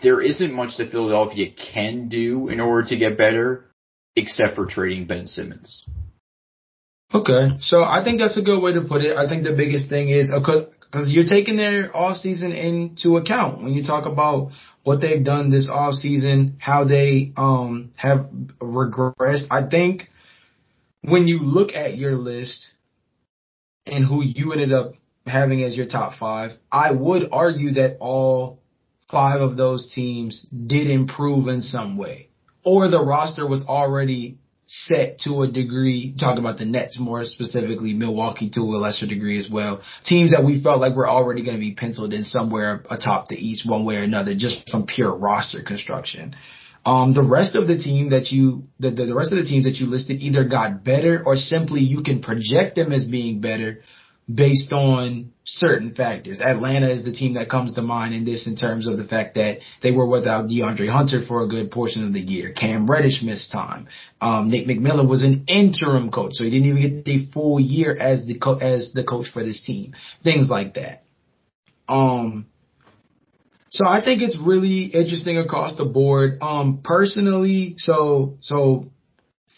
there 0.00 0.20
isn't 0.20 0.52
much 0.52 0.76
that 0.78 0.90
Philadelphia 0.90 1.50
can 1.72 2.08
do 2.08 2.48
in 2.48 2.58
order 2.58 2.88
to 2.88 2.96
get 2.96 3.16
better 3.16 3.66
except 4.16 4.56
for 4.56 4.66
trading 4.66 5.06
Ben 5.06 5.26
Simmons. 5.26 5.84
Okay, 7.14 7.58
so 7.60 7.82
I 7.82 8.02
think 8.02 8.20
that's 8.20 8.38
a 8.38 8.42
good 8.42 8.60
way 8.62 8.72
to 8.72 8.80
put 8.82 9.02
it. 9.02 9.16
I 9.16 9.28
think 9.28 9.44
the 9.44 9.54
biggest 9.54 9.90
thing 9.90 10.08
is 10.08 10.30
because 10.34 10.68
uh, 10.94 11.00
you're 11.06 11.26
taking 11.26 11.56
their 11.56 11.94
off 11.94 12.16
season 12.16 12.52
into 12.52 13.18
account 13.18 13.62
when 13.62 13.74
you 13.74 13.84
talk 13.84 14.06
about 14.06 14.52
what 14.82 15.00
they've 15.02 15.22
done 15.22 15.50
this 15.50 15.68
off 15.70 15.94
season, 15.94 16.56
how 16.58 16.84
they 16.84 17.32
um 17.36 17.92
have 17.96 18.30
regressed. 18.60 19.44
I 19.50 19.68
think 19.68 20.08
when 21.02 21.28
you 21.28 21.40
look 21.40 21.74
at 21.74 21.98
your 21.98 22.16
list 22.16 22.66
and 23.84 24.06
who 24.06 24.22
you 24.22 24.52
ended 24.52 24.72
up 24.72 24.94
having 25.26 25.62
as 25.62 25.76
your 25.76 25.86
top 25.86 26.18
five, 26.18 26.52
I 26.70 26.92
would 26.92 27.28
argue 27.30 27.74
that 27.74 27.98
all 28.00 28.60
five 29.10 29.42
of 29.42 29.58
those 29.58 29.92
teams 29.94 30.48
did 30.48 30.90
improve 30.90 31.46
in 31.46 31.60
some 31.60 31.98
way. 31.98 32.30
Or 32.64 32.88
the 32.88 33.04
roster 33.04 33.46
was 33.46 33.64
already 33.66 34.38
set 34.66 35.18
to 35.20 35.42
a 35.42 35.48
degree, 35.48 36.14
talking 36.18 36.38
about 36.38 36.58
the 36.58 36.64
Nets 36.64 36.98
more 36.98 37.24
specifically, 37.24 37.92
Milwaukee 37.92 38.50
to 38.50 38.60
a 38.60 38.78
lesser 38.78 39.06
degree 39.06 39.38
as 39.38 39.48
well. 39.50 39.82
Teams 40.04 40.30
that 40.30 40.44
we 40.44 40.62
felt 40.62 40.80
like 40.80 40.94
were 40.94 41.08
already 41.08 41.44
going 41.44 41.56
to 41.56 41.60
be 41.60 41.74
penciled 41.74 42.12
in 42.12 42.24
somewhere 42.24 42.84
atop 42.88 43.28
the 43.28 43.36
East 43.36 43.68
one 43.68 43.84
way 43.84 43.96
or 43.96 44.02
another, 44.02 44.34
just 44.34 44.70
from 44.70 44.86
pure 44.86 45.14
roster 45.14 45.62
construction. 45.62 46.34
Um, 46.84 47.12
the 47.12 47.22
rest 47.22 47.54
of 47.54 47.68
the 47.68 47.78
team 47.78 48.10
that 48.10 48.32
you, 48.32 48.64
the, 48.80 48.90
the, 48.90 49.06
the 49.06 49.14
rest 49.14 49.32
of 49.32 49.38
the 49.38 49.44
teams 49.44 49.66
that 49.66 49.74
you 49.74 49.86
listed 49.86 50.20
either 50.20 50.44
got 50.44 50.82
better 50.82 51.22
or 51.24 51.36
simply 51.36 51.80
you 51.80 52.02
can 52.02 52.20
project 52.20 52.74
them 52.74 52.92
as 52.92 53.04
being 53.04 53.40
better 53.40 53.82
based 54.34 54.72
on 54.72 55.32
certain 55.44 55.92
factors. 55.94 56.40
Atlanta 56.40 56.90
is 56.90 57.04
the 57.04 57.12
team 57.12 57.34
that 57.34 57.50
comes 57.50 57.74
to 57.74 57.82
mind 57.82 58.14
in 58.14 58.24
this 58.24 58.46
in 58.46 58.56
terms 58.56 58.86
of 58.86 58.96
the 58.96 59.04
fact 59.04 59.34
that 59.34 59.58
they 59.82 59.90
were 59.90 60.06
without 60.06 60.48
DeAndre 60.48 60.88
Hunter 60.88 61.20
for 61.26 61.42
a 61.42 61.48
good 61.48 61.70
portion 61.70 62.06
of 62.06 62.12
the 62.12 62.20
year. 62.20 62.52
Cam 62.52 62.88
Reddish 62.88 63.22
missed 63.22 63.50
time. 63.50 63.88
Um, 64.20 64.50
Nick 64.50 64.66
McMillan 64.66 65.08
was 65.08 65.22
an 65.22 65.44
interim 65.48 66.10
coach, 66.10 66.32
so 66.34 66.44
he 66.44 66.50
didn't 66.50 66.66
even 66.66 66.82
get 66.82 67.04
the 67.04 67.26
full 67.32 67.58
year 67.58 67.96
as 67.98 68.24
the 68.26 68.38
co- 68.38 68.58
as 68.58 68.92
the 68.94 69.04
coach 69.04 69.26
for 69.32 69.42
this 69.42 69.62
team. 69.64 69.94
Things 70.22 70.48
like 70.48 70.74
that. 70.74 71.02
Um, 71.88 72.46
so 73.70 73.86
I 73.86 74.04
think 74.04 74.22
it's 74.22 74.38
really 74.38 74.84
interesting 74.84 75.38
across 75.38 75.76
the 75.76 75.84
board. 75.84 76.38
Um, 76.40 76.80
personally, 76.84 77.74
so 77.78 78.38
so 78.42 78.90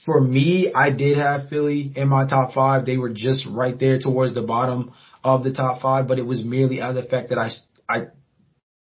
for 0.05 0.21
me, 0.21 0.71
I 0.75 0.91
did 0.91 1.17
have 1.17 1.49
Philly 1.49 1.93
in 1.97 2.09
my 2.09 2.27
top 2.29 2.53
five. 2.55 2.85
They 2.85 2.99
were 2.99 3.13
just 3.13 3.47
right 3.51 3.79
there 3.79 3.99
towards 3.99 4.35
the 4.35 4.43
bottom 4.43 4.93
of 5.23 5.45
the 5.45 5.53
top 5.53 5.81
five, 5.81 6.07
but 6.07 6.19
it 6.19 6.27
was 6.27 6.45
merely 6.45 6.81
out 6.81 6.91
of 6.91 7.03
the 7.03 7.09
fact 7.09 7.31
that 7.31 7.39
I, 7.39 7.49
I, 7.89 8.07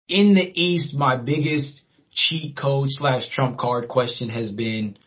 in 0.08 0.34
the 0.34 0.42
East, 0.60 0.94
my 0.94 1.16
biggest 1.16 1.82
cheat 2.10 2.56
code 2.56 2.88
slash 2.90 3.30
trump 3.30 3.56
card 3.56 3.88
question 3.88 4.28
has 4.28 4.50
been 4.50 4.98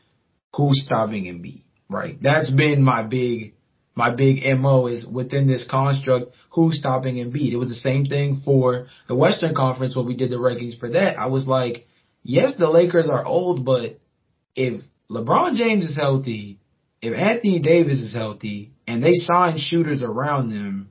who's 0.56 0.84
stopping 0.86 1.26
Embiid, 1.26 1.64
right? 1.90 2.16
That's 2.22 2.50
been 2.50 2.82
my 2.82 3.04
big, 3.04 3.54
my 3.94 4.16
big 4.16 4.40
MO 4.58 4.88
is 4.88 5.06
within 5.06 5.48
this 5.48 5.68
construct, 5.70 6.34
who's 6.50 6.80
stopping 6.80 7.16
Embiid. 7.16 7.52
It 7.52 7.58
was 7.58 7.68
the 7.68 7.76
same 7.76 8.06
thing 8.06 8.42
for 8.46 8.88
the 9.10 9.16
Western 9.16 9.54
Conference 9.54 9.96
when 9.96 10.06
we 10.06 10.16
did 10.16 10.32
the 10.32 10.38
rankings 10.38 10.80
for 10.80 10.90
that. 10.92 11.20
I 11.20 11.28
was 11.28 11.46
like, 11.46 11.88
yes, 12.24 12.54
the 12.58 12.70
Lakers 12.70 13.10
are 13.10 13.26
old, 13.26 13.66
but 13.66 14.00
if 14.56 14.82
LeBron 15.10 15.56
James 15.56 15.86
is 15.86 15.98
healthy, 15.98 16.60
if 17.02 17.16
Anthony 17.16 17.60
Davis 17.60 18.02
is 18.02 18.14
healthy, 18.14 18.72
and 18.88 19.04
they 19.04 19.14
sign 19.14 19.58
shooters 19.58 20.02
around 20.02 20.50
them, 20.50 20.90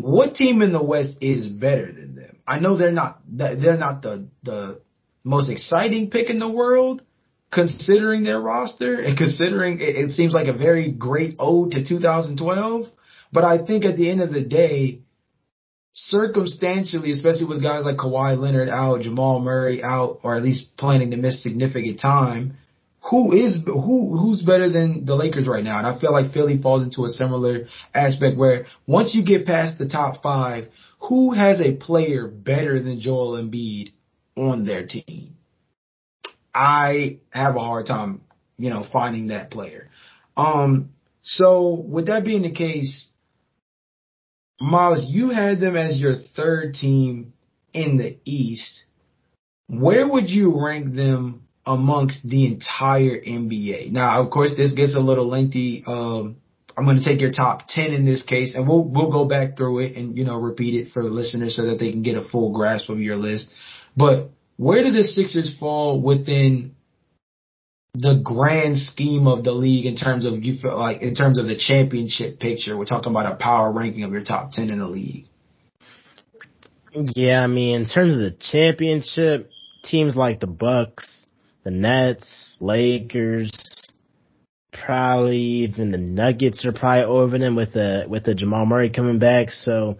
what 0.00 0.34
team 0.34 0.62
in 0.62 0.72
the 0.72 0.82
West 0.82 1.18
is 1.20 1.48
better 1.48 1.86
than 1.86 2.16
them? 2.16 2.38
I 2.46 2.60
know 2.60 2.76
they're 2.76 2.92
not 2.92 3.20
they're 3.26 3.78
not 3.78 4.02
the 4.02 4.28
the 4.42 4.82
most 5.24 5.50
exciting 5.50 6.10
pick 6.10 6.28
in 6.28 6.38
the 6.38 6.48
world, 6.48 7.02
considering 7.50 8.24
their 8.24 8.40
roster 8.40 8.98
and 8.98 9.16
considering 9.16 9.80
it, 9.80 9.96
it 9.96 10.10
seems 10.10 10.34
like 10.34 10.48
a 10.48 10.52
very 10.52 10.90
great 10.90 11.36
ode 11.38 11.70
to 11.72 11.84
2012. 11.84 12.84
But 13.32 13.44
I 13.44 13.64
think 13.64 13.84
at 13.84 13.96
the 13.96 14.10
end 14.10 14.20
of 14.20 14.32
the 14.32 14.44
day, 14.44 15.00
circumstantially, 15.92 17.12
especially 17.12 17.46
with 17.46 17.62
guys 17.62 17.84
like 17.84 17.96
Kawhi 17.96 18.36
Leonard 18.36 18.68
out, 18.68 19.02
Jamal 19.02 19.40
Murray 19.40 19.82
out, 19.82 20.20
or 20.22 20.36
at 20.36 20.42
least 20.42 20.76
planning 20.76 21.12
to 21.12 21.16
miss 21.16 21.42
significant 21.42 22.00
time, 22.00 22.58
who 23.10 23.32
is 23.32 23.58
who 23.66 24.16
who's 24.16 24.40
better 24.40 24.70
than 24.70 25.04
the 25.04 25.14
Lakers 25.14 25.46
right 25.46 25.62
now? 25.62 25.78
And 25.78 25.86
I 25.86 25.98
feel 25.98 26.12
like 26.12 26.32
Philly 26.32 26.60
falls 26.60 26.82
into 26.82 27.04
a 27.04 27.08
similar 27.08 27.66
aspect 27.94 28.38
where 28.38 28.66
once 28.86 29.14
you 29.14 29.24
get 29.24 29.46
past 29.46 29.78
the 29.78 29.88
top 29.88 30.22
five, 30.22 30.68
who 31.00 31.32
has 31.32 31.60
a 31.60 31.74
player 31.76 32.26
better 32.26 32.82
than 32.82 33.00
Joel 33.00 33.42
Embiid 33.42 33.92
on 34.36 34.64
their 34.64 34.86
team? 34.86 35.36
I 36.54 37.18
have 37.30 37.56
a 37.56 37.60
hard 37.60 37.86
time, 37.86 38.22
you 38.56 38.70
know, 38.70 38.86
finding 38.90 39.28
that 39.28 39.50
player. 39.50 39.90
Um, 40.36 40.90
so 41.22 41.84
with 41.86 42.06
that 42.06 42.24
being 42.24 42.42
the 42.42 42.52
case, 42.52 43.08
Miles, 44.60 45.04
you 45.06 45.30
had 45.30 45.60
them 45.60 45.76
as 45.76 46.00
your 46.00 46.14
third 46.36 46.74
team 46.74 47.34
in 47.74 47.98
the 47.98 48.16
East. 48.24 48.84
Where 49.68 50.08
would 50.08 50.30
you 50.30 50.64
rank 50.64 50.94
them 50.94 51.43
amongst 51.66 52.28
the 52.28 52.46
entire 52.46 53.18
NBA. 53.20 53.90
Now, 53.90 54.22
of 54.22 54.30
course, 54.30 54.52
this 54.56 54.72
gets 54.72 54.94
a 54.94 55.00
little 55.00 55.28
lengthy. 55.28 55.82
Um, 55.86 56.36
I'm 56.76 56.84
going 56.84 56.98
to 56.98 57.04
take 57.04 57.20
your 57.20 57.32
top 57.32 57.68
10 57.68 57.92
in 57.92 58.04
this 58.04 58.22
case 58.22 58.54
and 58.54 58.66
we'll, 58.66 58.82
we'll 58.82 59.10
go 59.10 59.26
back 59.26 59.56
through 59.56 59.80
it 59.80 59.96
and, 59.96 60.16
you 60.16 60.24
know, 60.24 60.38
repeat 60.38 60.74
it 60.74 60.92
for 60.92 61.02
listeners 61.02 61.56
so 61.56 61.66
that 61.66 61.78
they 61.78 61.92
can 61.92 62.02
get 62.02 62.16
a 62.16 62.28
full 62.28 62.52
grasp 62.52 62.90
of 62.90 63.00
your 63.00 63.16
list. 63.16 63.48
But 63.96 64.30
where 64.56 64.82
do 64.82 64.90
the 64.90 65.04
Sixers 65.04 65.56
fall 65.58 66.00
within 66.00 66.74
the 67.94 68.20
grand 68.24 68.76
scheme 68.76 69.28
of 69.28 69.44
the 69.44 69.52
league 69.52 69.86
in 69.86 69.94
terms 69.96 70.26
of 70.26 70.44
you 70.44 70.58
feel 70.60 70.76
like 70.76 71.00
in 71.00 71.14
terms 71.14 71.38
of 71.38 71.46
the 71.46 71.56
championship 71.56 72.40
picture? 72.40 72.76
We're 72.76 72.86
talking 72.86 73.10
about 73.10 73.32
a 73.32 73.36
power 73.36 73.70
ranking 73.70 74.02
of 74.02 74.12
your 74.12 74.24
top 74.24 74.50
10 74.50 74.68
in 74.68 74.80
the 74.80 74.86
league. 74.86 75.26
Yeah, 76.90 77.42
I 77.42 77.46
mean, 77.46 77.82
in 77.82 77.86
terms 77.86 78.14
of 78.14 78.20
the 78.20 78.36
championship, 78.38 79.50
teams 79.84 80.14
like 80.14 80.40
the 80.40 80.46
Bucks, 80.46 81.23
the 81.64 81.70
Nets, 81.70 82.56
Lakers, 82.60 83.50
probably 84.72 85.38
even 85.38 85.92
the 85.92 85.98
Nuggets 85.98 86.64
are 86.64 86.72
probably 86.72 87.04
over 87.04 87.38
them 87.38 87.56
with 87.56 87.72
the 87.72 88.04
with 88.08 88.24
the 88.24 88.34
Jamal 88.34 88.66
Murray 88.66 88.90
coming 88.90 89.18
back. 89.18 89.50
So 89.50 89.98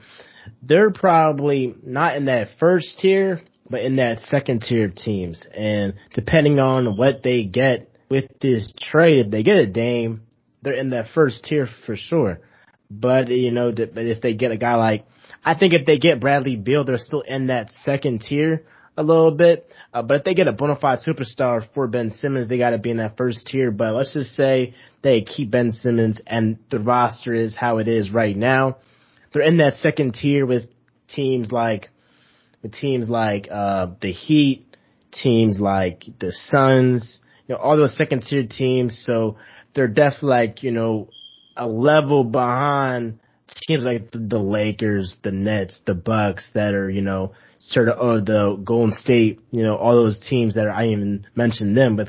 they're 0.62 0.90
probably 0.90 1.74
not 1.82 2.16
in 2.16 2.26
that 2.26 2.48
first 2.60 2.98
tier, 2.98 3.40
but 3.68 3.80
in 3.80 3.96
that 3.96 4.20
second 4.20 4.62
tier 4.62 4.86
of 4.86 4.94
teams. 4.94 5.46
And 5.54 5.94
depending 6.12 6.58
on 6.58 6.96
what 6.96 7.22
they 7.22 7.44
get 7.44 7.90
with 8.10 8.26
this 8.40 8.72
trade, 8.78 9.26
if 9.26 9.30
they 9.30 9.42
get 9.42 9.56
a 9.56 9.66
Dame, 9.66 10.22
they're 10.62 10.74
in 10.74 10.90
that 10.90 11.08
first 11.14 11.44
tier 11.44 11.66
for 11.86 11.96
sure. 11.96 12.40
But 12.90 13.28
you 13.28 13.50
know, 13.50 13.72
if 13.74 14.20
they 14.20 14.34
get 14.34 14.52
a 14.52 14.58
guy 14.58 14.74
like, 14.74 15.06
I 15.42 15.58
think 15.58 15.72
if 15.72 15.86
they 15.86 15.98
get 15.98 16.20
Bradley 16.20 16.56
Beal, 16.56 16.84
they're 16.84 16.98
still 16.98 17.22
in 17.22 17.46
that 17.46 17.70
second 17.70 18.20
tier 18.20 18.64
a 18.96 19.02
little 19.02 19.32
bit. 19.32 19.70
Uh, 19.92 20.02
but 20.02 20.18
if 20.18 20.24
they 20.24 20.34
get 20.34 20.48
a 20.48 20.52
bona 20.52 20.76
fide 20.76 21.00
superstar 21.06 21.66
for 21.74 21.86
Ben 21.86 22.10
Simmons, 22.10 22.48
they 22.48 22.58
got 22.58 22.70
to 22.70 22.78
be 22.78 22.90
in 22.90 22.98
that 22.98 23.16
first 23.16 23.46
tier. 23.46 23.70
But 23.70 23.94
let's 23.94 24.14
just 24.14 24.34
say 24.34 24.74
they 25.02 25.22
keep 25.22 25.50
Ben 25.50 25.72
Simmons 25.72 26.20
and 26.26 26.58
the 26.70 26.78
roster 26.78 27.34
is 27.34 27.56
how 27.56 27.78
it 27.78 27.88
is 27.88 28.10
right 28.10 28.36
now. 28.36 28.78
They're 29.32 29.42
in 29.42 29.56
that 29.58 29.76
second 29.76 30.14
tier 30.14 30.46
with 30.46 30.64
teams 31.08 31.50
like, 31.50 31.90
with 32.62 32.72
teams 32.72 33.08
like, 33.08 33.48
uh, 33.50 33.88
the 34.00 34.12
Heat, 34.12 34.64
teams 35.12 35.58
like 35.58 36.04
the 36.20 36.32
Suns, 36.32 37.20
you 37.46 37.54
know, 37.54 37.60
all 37.60 37.76
those 37.76 37.96
second 37.96 38.22
tier 38.22 38.46
teams. 38.46 39.02
So 39.04 39.36
they're 39.74 39.88
definitely 39.88 40.28
like, 40.30 40.62
you 40.62 40.70
know, 40.70 41.08
a 41.56 41.66
level 41.68 42.24
behind 42.24 43.20
teams 43.46 43.84
like 43.84 44.10
the 44.12 44.38
Lakers, 44.38 45.18
the 45.22 45.32
Nets, 45.32 45.80
the 45.86 45.94
Bucks 45.94 46.50
that 46.54 46.74
are, 46.74 46.90
you 46.90 47.02
know, 47.02 47.32
sort 47.58 47.88
of 47.88 47.98
oh, 48.00 48.20
the 48.20 48.60
Golden 48.62 48.92
State, 48.92 49.40
you 49.50 49.62
know, 49.62 49.76
all 49.76 49.94
those 49.94 50.18
teams 50.18 50.54
that 50.54 50.66
are, 50.66 50.72
I 50.72 50.88
even 50.88 51.26
mentioned 51.34 51.76
them, 51.76 51.96
but 51.96 52.08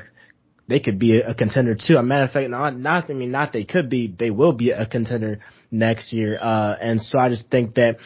they 0.68 0.80
could 0.80 1.00
be 1.00 1.20
a, 1.20 1.32
a 1.32 1.36
contender 1.36 1.76
too. 1.76 1.98
A 1.98 2.04
matter 2.04 2.24
of 2.24 2.32
fact, 2.32 2.50
not, 2.50 2.78
not, 2.78 3.10
I 3.10 3.14
mean, 3.14 3.32
not 3.32 3.54
they 3.54 3.66
could 3.66 3.90
be, 3.90 4.08
they 4.08 4.32
will 4.32 4.54
be 4.54 4.72
a 4.72 4.86
contender 4.86 5.40
next 5.72 6.14
year. 6.14 6.38
Uh, 6.42 6.76
and 6.80 7.02
so 7.02 7.20
I 7.20 7.30
just 7.30 7.50
think 7.50 7.76
that 7.76 7.98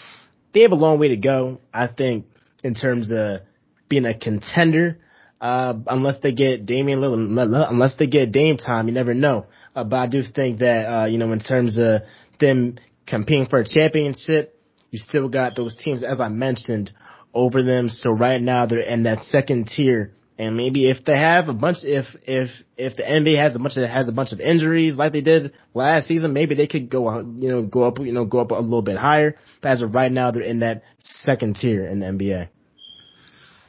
they 0.54 0.62
have 0.62 0.72
a 0.72 0.76
long 0.76 1.00
way 1.00 1.10
to 1.10 1.18
go. 1.18 1.60
I 1.74 1.88
think 1.88 2.26
in 2.64 2.74
terms 2.74 3.12
of 3.12 3.42
being 3.88 4.06
a 4.06 4.18
contender, 4.18 5.00
uh, 5.40 5.74
unless 5.88 6.20
they 6.20 6.34
get 6.34 6.66
Damian 6.66 7.00
Lillard, 7.00 7.72
unless 7.72 7.96
they 7.96 8.08
get 8.08 8.32
Dame 8.32 8.58
time, 8.58 8.88
you 8.88 8.94
never 8.94 9.14
know. 9.14 9.46
Uh, 9.76 9.84
but 9.84 9.96
I 9.96 10.08
do 10.08 10.22
think 10.24 10.60
that, 10.60 10.86
uh, 10.86 11.06
you 11.06 11.18
know, 11.18 11.32
in 11.32 11.40
terms 11.40 11.78
of 11.78 12.02
them 12.40 12.76
competing 13.10 13.48
for 13.48 13.60
a 13.60 13.68
championship, 13.68 14.56
you 14.92 15.00
still 15.00 15.30
got 15.30 15.56
those 15.56 15.76
teams, 15.76 16.04
as 16.04 16.22
I 16.22 16.30
mentioned, 16.30 16.92
over 17.34 17.64
them. 17.64 17.90
So 17.90 18.12
right 18.12 18.42
now 18.42 18.66
they're 18.66 18.80
in 18.80 19.04
that 19.04 19.24
second 19.24 19.68
tier. 19.68 20.14
And 20.38 20.56
maybe 20.56 20.90
if 20.90 21.04
they 21.04 21.18
have 21.18 21.50
a 21.50 21.54
bunch, 21.54 21.80
if 21.84 22.06
if 22.24 22.48
if 22.78 22.96
the 22.96 23.04
NBA 23.04 23.38
has 23.42 23.56
a 23.56 23.60
bunch 23.60 23.76
of 23.76 23.90
has 23.90 24.08
a 24.08 24.14
bunch 24.14 24.32
of 24.32 24.40
injuries 24.40 24.96
like 24.96 25.12
they 25.12 25.20
did 25.20 25.52
last 25.74 26.08
season, 26.08 26.32
maybe 26.32 26.56
they 26.56 26.66
could 26.66 26.90
go 26.90 27.20
you 27.20 27.52
know 27.52 27.62
go 27.62 27.84
up 27.84 28.00
you 28.00 28.14
know 28.14 28.24
go 28.24 28.40
up 28.40 28.52
a 28.52 28.56
little 28.56 28.82
bit 28.82 28.96
higher. 28.96 29.36
But 29.62 29.72
as 29.72 29.82
of 29.82 29.94
right 29.94 30.12
now, 30.12 30.32
they're 30.32 30.42
in 30.42 30.60
that 30.60 30.84
second 31.00 31.58
tier 31.58 31.86
in 31.86 32.00
the 32.00 32.06
NBA. 32.06 32.48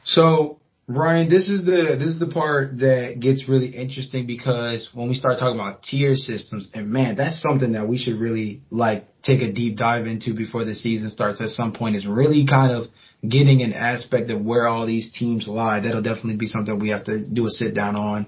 So 0.05 0.61
Ryan, 0.87 1.29
this 1.29 1.49
is 1.49 1.65
the 1.65 1.97
this 1.99 2.07
is 2.07 2.19
the 2.19 2.27
part 2.27 2.79
that 2.79 3.17
gets 3.19 3.49
really 3.49 3.67
interesting 3.67 4.25
because 4.25 4.89
when 4.93 5.09
we 5.09 5.15
start 5.15 5.39
talking 5.39 5.59
about 5.59 5.83
tier 5.83 6.15
systems, 6.15 6.69
and 6.73 6.89
man, 6.89 7.15
that's 7.15 7.41
something 7.41 7.73
that 7.73 7.89
we 7.89 7.97
should 7.97 8.15
really 8.15 8.61
like 8.69 9.07
take 9.23 9.41
a 9.41 9.51
deep 9.51 9.77
dive 9.77 10.05
into 10.05 10.33
before 10.33 10.65
the 10.65 10.75
season 10.75 11.09
starts 11.09 11.41
at 11.41 11.49
some 11.49 11.73
point. 11.73 11.95
Is 11.95 12.07
really 12.07 12.45
kind 12.47 12.71
of 12.71 12.85
getting 13.27 13.61
an 13.61 13.73
aspect 13.73 14.29
of 14.31 14.43
where 14.43 14.67
all 14.67 14.85
these 14.87 15.13
teams 15.13 15.47
lie. 15.47 15.81
That'll 15.81 16.01
definitely 16.01 16.37
be 16.37 16.47
something 16.47 16.79
we 16.79 16.89
have 16.89 17.05
to 17.05 17.23
do 17.23 17.45
a 17.45 17.49
sit 17.49 17.75
down 17.75 17.95
on. 17.95 18.27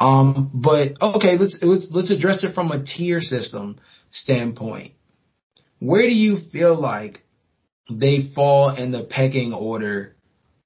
Um, 0.00 0.50
but 0.54 0.92
okay, 1.00 1.36
let's 1.38 1.58
let's 1.60 1.88
let's 1.90 2.10
address 2.10 2.44
it 2.44 2.54
from 2.54 2.70
a 2.70 2.84
tier 2.84 3.20
system 3.20 3.80
standpoint. 4.10 4.92
where 5.80 6.02
do 6.02 6.14
you 6.14 6.38
feel 6.52 6.80
like 6.80 7.22
they 7.90 8.28
fall 8.34 8.70
in 8.74 8.92
the 8.92 9.04
pecking 9.04 9.52
order 9.52 10.16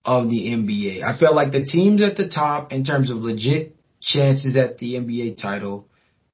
of 0.04 0.28
the 0.28 0.48
NBA? 0.52 1.02
I 1.02 1.18
feel 1.18 1.34
like 1.34 1.52
the 1.52 1.64
teams 1.64 2.02
at 2.02 2.16
the 2.16 2.28
top 2.28 2.72
in 2.72 2.84
terms 2.84 3.10
of 3.10 3.16
legit 3.16 3.76
chances 4.00 4.56
at 4.56 4.78
the 4.78 4.94
NBA 4.94 5.40
title 5.40 5.88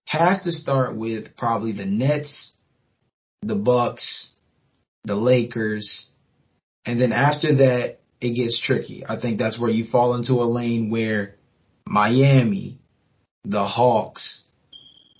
has 0.05 0.43
to 0.43 0.52
start 0.52 0.97
with 0.97 1.36
probably 1.36 1.73
the 1.73 1.85
Nets, 1.85 2.52
the 3.43 3.55
Bucks, 3.55 4.28
the 5.05 5.16
Lakers, 5.16 6.06
and 6.85 7.01
then 7.01 7.12
after 7.12 7.56
that 7.56 7.98
it 8.20 8.35
gets 8.35 8.60
tricky. 8.60 9.05
I 9.09 9.20
think 9.20 9.39
that's 9.39 9.59
where 9.59 9.70
you 9.70 9.85
fall 9.85 10.15
into 10.15 10.35
a 10.35 10.44
lane 10.44 10.90
where 10.90 11.36
Miami, 11.86 12.78
the 13.44 13.65
Hawks, 13.65 14.43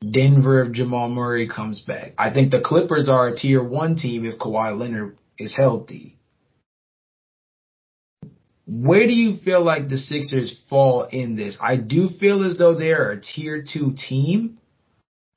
Denver 0.01 0.63
if 0.63 0.73
Jamal 0.73 1.09
Murray 1.09 1.49
comes 1.49 1.83
back. 1.83 2.13
I 2.19 2.33
think 2.33 2.51
the 2.51 2.61
Clippers 2.61 3.09
are 3.09 3.29
a 3.29 3.37
tier 3.37 3.63
one 3.63 3.97
team 3.97 4.25
if 4.25 4.39
Kawhi 4.39 4.79
Leonard 4.79 5.17
is 5.39 5.55
healthy. 5.57 6.17
Where 8.67 9.07
do 9.07 9.15
you 9.15 9.39
feel 9.39 9.65
like 9.65 9.89
the 9.89 9.97
Sixers 9.97 10.57
fall 10.69 11.05
in 11.05 11.37
this? 11.37 11.57
I 11.61 11.77
do 11.77 12.11
feel 12.21 12.45
as 12.45 12.59
though 12.59 12.75
they're 12.75 13.13
a 13.13 13.21
tier 13.21 13.65
two 13.67 13.95
team. 13.97 14.58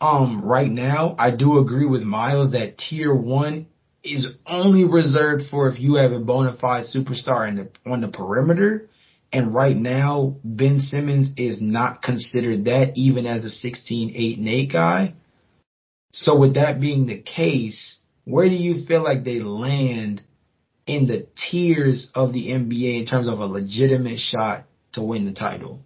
Um, 0.01 0.41
right 0.43 0.69
now, 0.69 1.15
I 1.19 1.29
do 1.29 1.59
agree 1.59 1.85
with 1.85 2.01
Miles 2.01 2.51
that 2.51 2.79
tier 2.79 3.13
one 3.13 3.67
is 4.03 4.27
only 4.47 4.83
reserved 4.83 5.43
for 5.51 5.69
if 5.69 5.79
you 5.79 5.95
have 5.95 6.11
a 6.11 6.19
bona 6.19 6.57
fide 6.59 6.85
superstar 6.85 7.47
in 7.47 7.55
the, 7.55 7.69
on 7.85 8.01
the 8.01 8.07
perimeter. 8.07 8.89
And 9.31 9.53
right 9.53 9.77
now, 9.77 10.37
Ben 10.43 10.79
Simmons 10.79 11.31
is 11.37 11.61
not 11.61 12.01
considered 12.01 12.65
that 12.65 12.93
even 12.95 13.27
as 13.27 13.45
a 13.45 13.49
16, 13.49 14.13
8, 14.15 14.37
and 14.39 14.47
8 14.47 14.71
guy. 14.71 15.13
So 16.11 16.37
with 16.37 16.55
that 16.55 16.81
being 16.81 17.05
the 17.05 17.19
case, 17.19 17.99
where 18.25 18.49
do 18.49 18.55
you 18.55 18.85
feel 18.85 19.03
like 19.03 19.23
they 19.23 19.39
land 19.39 20.23
in 20.87 21.05
the 21.05 21.27
tiers 21.35 22.09
of 22.15 22.33
the 22.33 22.47
NBA 22.47 22.99
in 22.99 23.05
terms 23.05 23.29
of 23.29 23.39
a 23.39 23.45
legitimate 23.45 24.19
shot 24.19 24.65
to 24.93 25.03
win 25.03 25.25
the 25.25 25.33
title? 25.33 25.79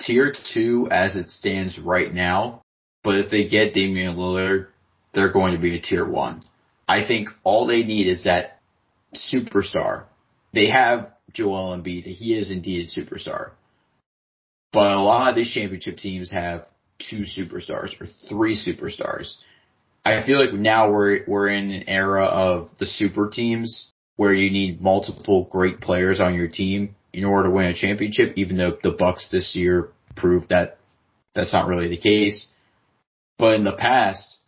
Tier 0.00 0.34
two 0.52 0.88
as 0.90 1.16
it 1.16 1.28
stands 1.28 1.78
right 1.78 2.12
now, 2.12 2.62
but 3.02 3.16
if 3.16 3.30
they 3.30 3.48
get 3.48 3.74
Damian 3.74 4.16
Lillard, 4.16 4.68
they're 5.12 5.32
going 5.32 5.54
to 5.54 5.60
be 5.60 5.76
a 5.76 5.80
tier 5.80 6.06
one. 6.06 6.42
I 6.88 7.06
think 7.06 7.28
all 7.44 7.66
they 7.66 7.84
need 7.84 8.08
is 8.08 8.24
that 8.24 8.60
superstar. 9.14 10.04
They 10.52 10.68
have 10.68 11.12
Joel 11.32 11.76
Embiid. 11.76 12.04
He 12.04 12.36
is 12.36 12.50
indeed 12.50 12.88
a 12.88 13.00
superstar. 13.00 13.52
But 14.72 14.92
a 14.92 15.00
lot 15.00 15.30
of 15.30 15.36
these 15.36 15.52
championship 15.52 15.96
teams 15.98 16.32
have 16.32 16.62
two 16.98 17.22
superstars 17.22 18.00
or 18.00 18.08
three 18.28 18.56
superstars. 18.56 19.34
I 20.04 20.24
feel 20.26 20.44
like 20.44 20.52
now 20.52 20.90
we're 20.92 21.24
we're 21.26 21.48
in 21.48 21.70
an 21.70 21.88
era 21.88 22.24
of 22.24 22.70
the 22.78 22.86
super 22.86 23.30
teams 23.30 23.92
where 24.16 24.34
you 24.34 24.50
need 24.50 24.80
multiple 24.80 25.48
great 25.50 25.80
players 25.80 26.20
on 26.20 26.34
your 26.34 26.48
team 26.48 26.94
in 27.14 27.24
order 27.24 27.48
to 27.48 27.54
win 27.54 27.66
a 27.66 27.74
championship, 27.74 28.34
even 28.36 28.56
though 28.56 28.76
the 28.82 28.90
Bucks 28.90 29.28
this 29.30 29.54
year 29.54 29.90
proved 30.16 30.50
that 30.50 30.78
that's 31.34 31.52
not 31.52 31.68
really 31.68 31.88
the 31.88 31.96
case. 31.96 32.48
But 33.38 33.54
in 33.54 33.64
the 33.64 33.76
past, 33.76 34.38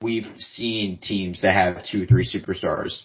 we've 0.00 0.26
seen 0.38 0.98
teams 0.98 1.42
that 1.42 1.52
have 1.52 1.84
two 1.86 2.04
or 2.04 2.06
three 2.06 2.28
superstars 2.28 3.02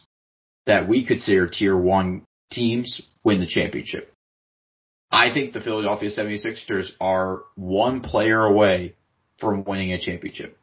that 0.65 0.87
we 0.87 1.05
consider 1.05 1.47
tier 1.47 1.77
one 1.77 2.23
teams 2.51 3.01
win 3.23 3.39
the 3.39 3.47
championship. 3.47 4.13
I 5.11 5.33
think 5.33 5.53
the 5.53 5.61
Philadelphia 5.61 6.09
76ers 6.09 6.91
are 7.01 7.41
one 7.55 8.01
player 8.01 8.43
away 8.43 8.95
from 9.39 9.63
winning 9.63 9.93
a 9.93 9.99
championship. 9.99 10.57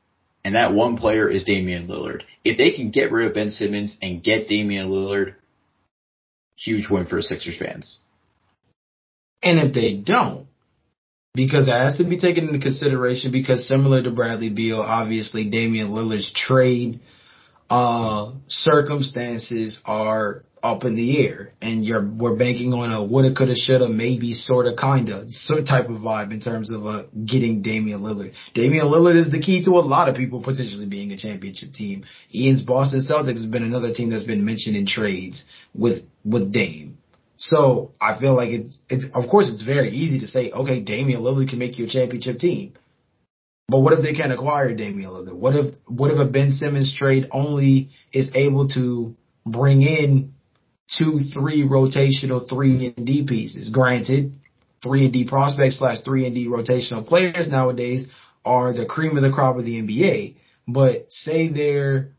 And 0.45 0.55
that 0.55 0.75
one 0.75 0.97
player 0.97 1.29
is 1.29 1.43
Damian 1.43 1.89
Lillard. 1.89 2.23
If 2.45 2.57
they 2.57 2.71
can 2.71 2.91
get 2.93 3.11
rid 3.11 3.27
of 3.27 3.35
Ben 3.35 3.51
Simmons 3.51 3.97
and 4.01 4.23
get 4.23 4.47
Damian 4.47 4.89
Lillard, 4.89 5.35
huge 6.57 6.89
win 6.91 7.07
for 7.07 7.23
Sixers 7.23 7.59
fans. 7.59 8.01
And 9.43 9.59
if 9.59 9.75
they 9.75 9.97
don't, 9.97 10.47
because 11.35 11.69
it 11.69 11.73
has 11.73 11.99
to 11.99 12.05
be 12.05 12.19
taken 12.19 12.49
into 12.49 12.59
consideration 12.59 13.31
because 13.31 13.69
similar 13.69 14.03
to 14.03 14.11
Bradley 14.11 14.49
Beal, 14.49 14.81
obviously 14.81 15.51
Damian 15.51 15.89
Lillard's 15.89 16.33
trade 16.35 17.01
uh, 17.69 18.33
circumstances 18.49 19.81
are 19.85 20.45
up 20.67 20.85
in 20.85 20.97
the 20.97 21.27
air 21.27 21.53
and 21.63 21.85
you're 21.85 22.05
we're 22.05 22.37
banking 22.37 22.73
on 22.73 22.93
a 22.93 23.05
woulda 23.05 23.35
coulda 23.35 23.55
shoulda 23.55 23.89
maybe 23.89 24.33
sorta 24.33 24.75
kinda 24.79 25.25
sort 25.31 25.61
of 25.61 25.67
type 25.67 25.87
of 25.87 25.97
vibe 26.03 26.33
in 26.33 26.41
terms 26.41 26.71
of 26.71 26.87
uh, 26.87 27.05
getting 27.25 27.63
Damian 27.63 28.01
Lillard. 28.01 28.33
Damian 28.55 28.87
Lillard 28.87 29.17
is 29.17 29.31
the 29.31 29.41
key 29.41 29.65
to 29.65 29.73
a 29.73 29.85
lot 29.95 30.09
of 30.09 30.17
people 30.17 30.43
potentially 30.43 30.87
being 30.87 31.13
a 31.13 31.17
championship 31.17 31.73
team. 31.73 32.05
Ian's 32.35 32.63
Boston 32.63 33.01
Celtics 33.01 33.43
has 33.43 33.47
been 33.47 33.63
another 33.63 33.93
team 33.93 34.11
that's 34.11 34.25
been 34.25 34.45
mentioned 34.45 34.77
in 34.77 34.87
trades 34.87 35.45
with 35.75 36.05
with 36.25 36.53
Dame. 36.53 36.99
So 37.37 37.93
I 38.01 38.19
feel 38.19 38.35
like 38.35 38.51
it's 38.51 38.79
it's 38.89 39.05
of 39.15 39.31
course 39.31 39.51
it's 39.53 39.63
very 39.63 39.91
easy 39.91 40.21
to 40.21 40.27
say 40.27 40.51
okay 40.51 40.81
Damian 40.81 41.21
Lillard 41.21 41.49
can 41.49 41.59
make 41.59 41.79
you 41.79 41.87
a 41.87 41.89
championship 41.89 42.39
team. 42.39 42.75
But 43.69 43.81
what 43.81 43.93
if 43.93 44.03
they 44.03 44.13
can't 44.13 44.33
acquire 44.33 44.75
Damian 44.75 45.11
Lillard? 45.11 45.35
What 45.35 45.57
if 45.57 45.75
what 45.87 46.11
if 46.11 46.19
a 46.19 46.25
Ben 46.25 46.53
Simmons 46.53 46.95
trade 46.97 47.29
only 47.33 47.91
is 48.13 48.31
able 48.35 48.69
to 48.69 49.17
bring 49.45 49.83
in 49.83 50.35
two, 50.89 51.19
three 51.33 51.63
rotational 51.63 52.49
three 52.49 52.95
and 52.97 53.07
D 53.07 53.27
pieces. 53.27 53.69
Granted, 53.71 54.33
three 54.83 55.05
and 55.05 55.13
D 55.13 55.27
prospects 55.29 55.79
slash 55.79 56.01
three 56.05 56.27
and 56.27 56.35
D 56.35 56.47
rotational 56.47 57.07
players 57.07 57.49
nowadays 57.49 58.07
are 58.45 58.73
the 58.73 58.87
cream 58.87 59.17
of 59.17 59.23
the 59.23 59.33
crop 59.33 59.57
of 59.57 59.65
the 59.65 59.83
NBA. 59.83 60.37
But 60.69 61.07
say 61.09 61.49
they're, 61.49 62.11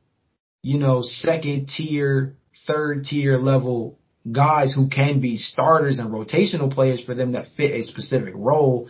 you 0.63 0.79
know, 0.79 1.01
second 1.01 1.67
tier, 1.67 2.35
third 2.65 3.03
tier 3.05 3.37
level 3.37 3.97
guys 4.29 4.73
who 4.73 4.89
can 4.89 5.21
be 5.21 5.37
starters 5.37 5.99
and 5.99 6.11
rotational 6.11 6.73
players 6.73 7.03
for 7.03 7.13
them 7.13 7.33
that 7.33 7.47
fit 7.55 7.71
a 7.71 7.83
specific 7.83 8.33
role, 8.35 8.89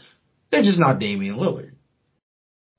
they're 0.52 0.64
just 0.64 0.80
not 0.80 1.00
Damian 1.00 1.36
Lillard. 1.36 1.74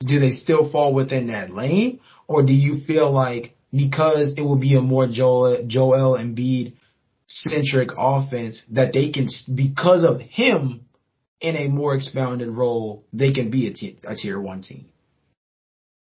Do 0.01 0.19
they 0.19 0.31
still 0.31 0.71
fall 0.71 0.95
within 0.95 1.29
that 1.29 1.51
lane? 1.51 2.01
Or 2.27 2.43
do 2.43 2.53
you 2.53 2.85
feel 2.87 3.13
like 3.13 3.57
because 3.73 4.35
it 4.37 4.43
will 4.43 4.59
be 4.59 4.75
a 4.77 4.81
more 4.81 5.07
Joel, 5.07 5.65
Joel 5.67 6.19
Embiid 6.19 6.75
centric 7.29 7.91
offense 7.97 8.65
that 8.73 8.93
they 8.93 9.11
can, 9.11 9.29
because 9.55 10.03
of 10.03 10.21
him 10.21 10.87
in 11.41 11.57
a 11.57 11.69
more 11.69 11.95
expounded 11.95 12.49
role, 12.49 13.05
they 13.13 13.33
can 13.33 13.51
be 13.51 13.69
a, 13.69 13.73
t- 13.73 13.99
a 14.05 14.17
tier 14.17 14.41
one 14.41 14.63
team. 14.63 14.87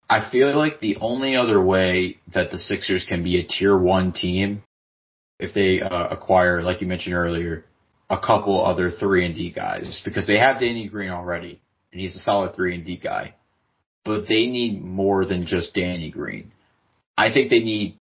I 0.09 0.29
feel 0.31 0.57
like 0.57 0.81
the 0.81 0.97
only 1.01 1.37
other 1.37 1.63
way 1.63 2.19
that 2.35 2.51
the 2.51 2.59
Sixers 2.59 3.07
can 3.09 3.23
be 3.23 3.39
a 3.39 3.47
tier 3.47 3.79
one 3.79 4.13
team 4.13 4.65
if 5.39 5.55
they 5.55 5.81
uh, 5.81 6.09
acquire, 6.09 6.63
like 6.63 6.81
you 6.81 6.89
mentioned 6.89 7.15
earlier, 7.15 7.65
a 8.09 8.19
couple 8.19 8.65
other 8.65 8.91
three 8.91 9.25
and 9.25 9.37
D 9.37 9.53
guys 9.53 10.03
because 10.05 10.27
they 10.27 10.37
have 10.39 10.59
Danny 10.59 10.89
Green 10.89 11.11
already 11.11 11.61
and 11.93 12.01
he's 12.01 12.17
a 12.17 12.21
solid 12.21 12.57
three 12.57 12.75
and 12.75 12.85
D 12.85 12.97
guy, 12.97 13.35
but 14.05 14.27
they 14.29 14.47
need 14.47 14.83
more 14.83 15.25
than 15.25 15.47
just 15.47 15.75
Danny 15.75 16.11
Green. 16.11 16.53
I 17.17 17.33
think 17.33 17.51
they 17.51 17.61
need 17.61 18.00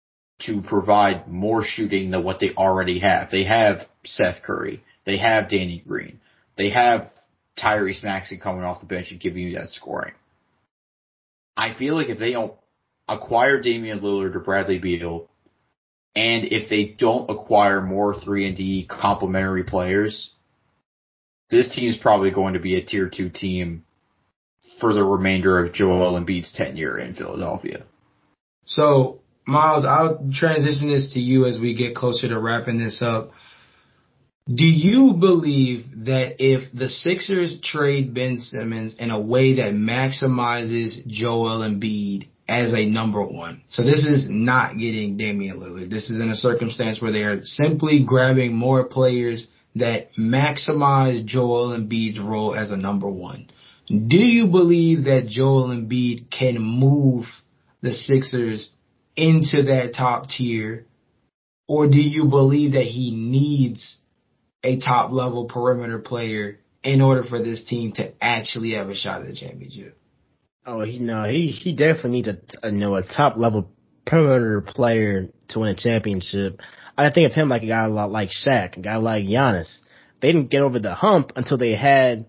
to 0.45 0.61
provide 0.61 1.27
more 1.27 1.63
shooting 1.63 2.11
than 2.11 2.23
what 2.23 2.39
they 2.39 2.51
already 2.51 2.99
have. 2.99 3.29
They 3.31 3.43
have 3.43 3.87
Seth 4.05 4.43
Curry. 4.43 4.83
They 5.05 5.17
have 5.17 5.49
Danny 5.49 5.83
Green. 5.85 6.19
They 6.57 6.69
have 6.69 7.11
Tyrese 7.57 8.03
Maxey 8.03 8.37
coming 8.37 8.63
off 8.63 8.79
the 8.79 8.85
bench 8.85 9.11
and 9.11 9.19
giving 9.19 9.43
you 9.43 9.55
that 9.55 9.69
scoring. 9.69 10.13
I 11.55 11.75
feel 11.75 11.95
like 11.95 12.09
if 12.09 12.19
they 12.19 12.31
don't 12.31 12.53
acquire 13.07 13.61
Damian 13.61 13.99
Lillard 13.99 14.35
or 14.35 14.39
Bradley 14.39 14.79
Beal, 14.79 15.29
and 16.15 16.45
if 16.45 16.69
they 16.69 16.85
don't 16.85 17.29
acquire 17.29 17.81
more 17.81 18.19
3 18.19 18.47
and 18.47 18.57
D 18.57 18.87
complementary 18.89 19.63
players, 19.63 20.31
this 21.49 21.73
team 21.73 21.89
is 21.89 21.97
probably 21.97 22.31
going 22.31 22.53
to 22.53 22.59
be 22.59 22.77
a 22.77 22.85
tier 22.85 23.09
2 23.09 23.29
team 23.29 23.83
for 24.79 24.93
the 24.93 25.03
remainder 25.03 25.63
of 25.63 25.73
Joel 25.73 26.19
Embiid's 26.19 26.53
tenure 26.53 26.97
in 26.97 27.15
Philadelphia. 27.15 27.83
So 28.65 29.19
Miles, 29.45 29.85
I'll 29.85 30.29
transition 30.33 30.89
this 30.89 31.13
to 31.13 31.19
you 31.19 31.45
as 31.45 31.59
we 31.59 31.75
get 31.75 31.95
closer 31.95 32.27
to 32.29 32.39
wrapping 32.39 32.77
this 32.77 33.01
up. 33.03 33.31
Do 34.47 34.65
you 34.65 35.13
believe 35.13 35.85
that 36.05 36.35
if 36.39 36.71
the 36.73 36.89
Sixers 36.89 37.59
trade 37.61 38.13
Ben 38.13 38.37
Simmons 38.37 38.95
in 38.99 39.09
a 39.09 39.19
way 39.19 39.55
that 39.55 39.73
maximizes 39.73 41.05
Joel 41.07 41.59
Embiid 41.59 42.27
as 42.47 42.73
a 42.73 42.85
number 42.85 43.23
one, 43.23 43.63
so 43.69 43.83
this 43.83 44.03
is 44.03 44.27
not 44.29 44.77
getting 44.77 45.15
Damian 45.15 45.59
Lillard. 45.59 45.89
This 45.89 46.09
is 46.09 46.21
in 46.21 46.29
a 46.29 46.35
circumstance 46.35 47.01
where 47.01 47.13
they 47.13 47.23
are 47.23 47.41
simply 47.43 48.03
grabbing 48.05 48.53
more 48.53 48.85
players 48.85 49.47
that 49.75 50.07
maximize 50.19 51.25
Joel 51.25 51.77
Embiid's 51.77 52.19
role 52.19 52.53
as 52.53 52.69
a 52.69 52.77
number 52.77 53.09
one. 53.09 53.49
Do 53.87 54.17
you 54.17 54.47
believe 54.47 55.05
that 55.05 55.27
Joel 55.27 55.69
Embiid 55.69 56.29
can 56.29 56.61
move 56.61 57.25
the 57.81 57.93
Sixers 57.93 58.71
into 59.15 59.63
that 59.63 59.93
top 59.95 60.27
tier? 60.27 60.85
Or 61.67 61.87
do 61.87 61.99
you 61.99 62.25
believe 62.25 62.73
that 62.73 62.85
he 62.85 63.11
needs 63.11 63.97
a 64.63 64.79
top 64.79 65.11
level 65.11 65.45
perimeter 65.45 65.99
player 65.99 66.59
in 66.83 67.01
order 67.01 67.23
for 67.23 67.39
this 67.39 67.63
team 67.63 67.93
to 67.93 68.13
actually 68.21 68.75
have 68.75 68.89
a 68.89 68.95
shot 68.95 69.21
at 69.21 69.27
the 69.27 69.35
championship? 69.35 69.97
Oh, 70.65 70.81
he 70.81 70.99
no, 70.99 71.25
he 71.25 71.47
he 71.47 71.75
definitely 71.75 72.11
needs 72.11 72.27
a, 72.29 72.37
a 72.67 72.71
you 72.71 72.77
know 72.77 72.95
a 72.95 73.03
top 73.03 73.37
level 73.37 73.69
perimeter 74.05 74.61
player 74.61 75.29
to 75.49 75.59
win 75.59 75.69
a 75.69 75.75
championship. 75.75 76.59
I 76.97 77.09
think 77.11 77.29
of 77.29 77.35
him 77.35 77.49
like 77.49 77.63
a 77.63 77.67
guy 77.67 77.85
like 77.87 78.29
Shaq, 78.29 78.77
a 78.77 78.81
guy 78.81 78.97
like 78.97 79.25
Giannis. 79.25 79.79
They 80.21 80.31
didn't 80.31 80.51
get 80.51 80.61
over 80.61 80.79
the 80.79 80.93
hump 80.93 81.33
until 81.35 81.57
they 81.57 81.75
had, 81.75 82.27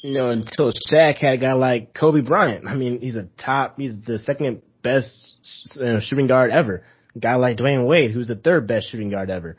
you 0.00 0.12
know, 0.12 0.30
until 0.30 0.72
Shaq 0.72 1.18
had 1.18 1.34
a 1.34 1.38
guy 1.38 1.52
like 1.54 1.94
Kobe 1.94 2.20
Bryant. 2.20 2.66
I 2.66 2.74
mean, 2.74 3.00
he's 3.00 3.16
a 3.16 3.28
top, 3.38 3.78
he's 3.78 3.94
the 4.04 4.18
second 4.18 4.62
best 4.82 5.36
you 5.76 5.84
know, 5.84 6.00
shooting 6.00 6.26
guard 6.26 6.50
ever. 6.50 6.82
A 7.14 7.18
guy 7.18 7.34
like 7.36 7.56
Dwyane 7.56 7.86
Wade, 7.86 8.12
who's 8.12 8.28
the 8.28 8.36
third 8.36 8.66
best 8.66 8.90
shooting 8.90 9.10
guard 9.10 9.30
ever. 9.30 9.56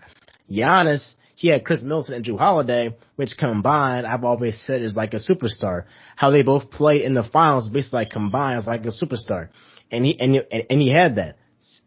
Giannis, 0.50 1.16
he 1.36 1.48
had 1.48 1.66
Khris 1.66 1.82
Middleton 1.82 2.16
and 2.16 2.26
Jrue 2.26 2.38
Holiday, 2.38 2.96
which 3.16 3.36
combined, 3.38 4.06
I've 4.06 4.24
always 4.24 4.62
said 4.62 4.82
is 4.82 4.96
like 4.96 5.14
a 5.14 5.20
superstar. 5.20 5.86
How 6.16 6.30
they 6.30 6.44
both 6.44 6.70
play 6.70 7.04
in 7.04 7.14
the 7.14 7.24
finals 7.24 7.70
basically 7.70 8.00
like 8.00 8.12
combines 8.12 8.68
like 8.68 8.86
a 8.86 8.92
superstar. 8.92 9.50
And 9.92 10.06
he, 10.06 10.20
and, 10.20 10.46
and 10.70 10.82
he 10.82 10.92
had 10.92 11.16
that. 11.16 11.38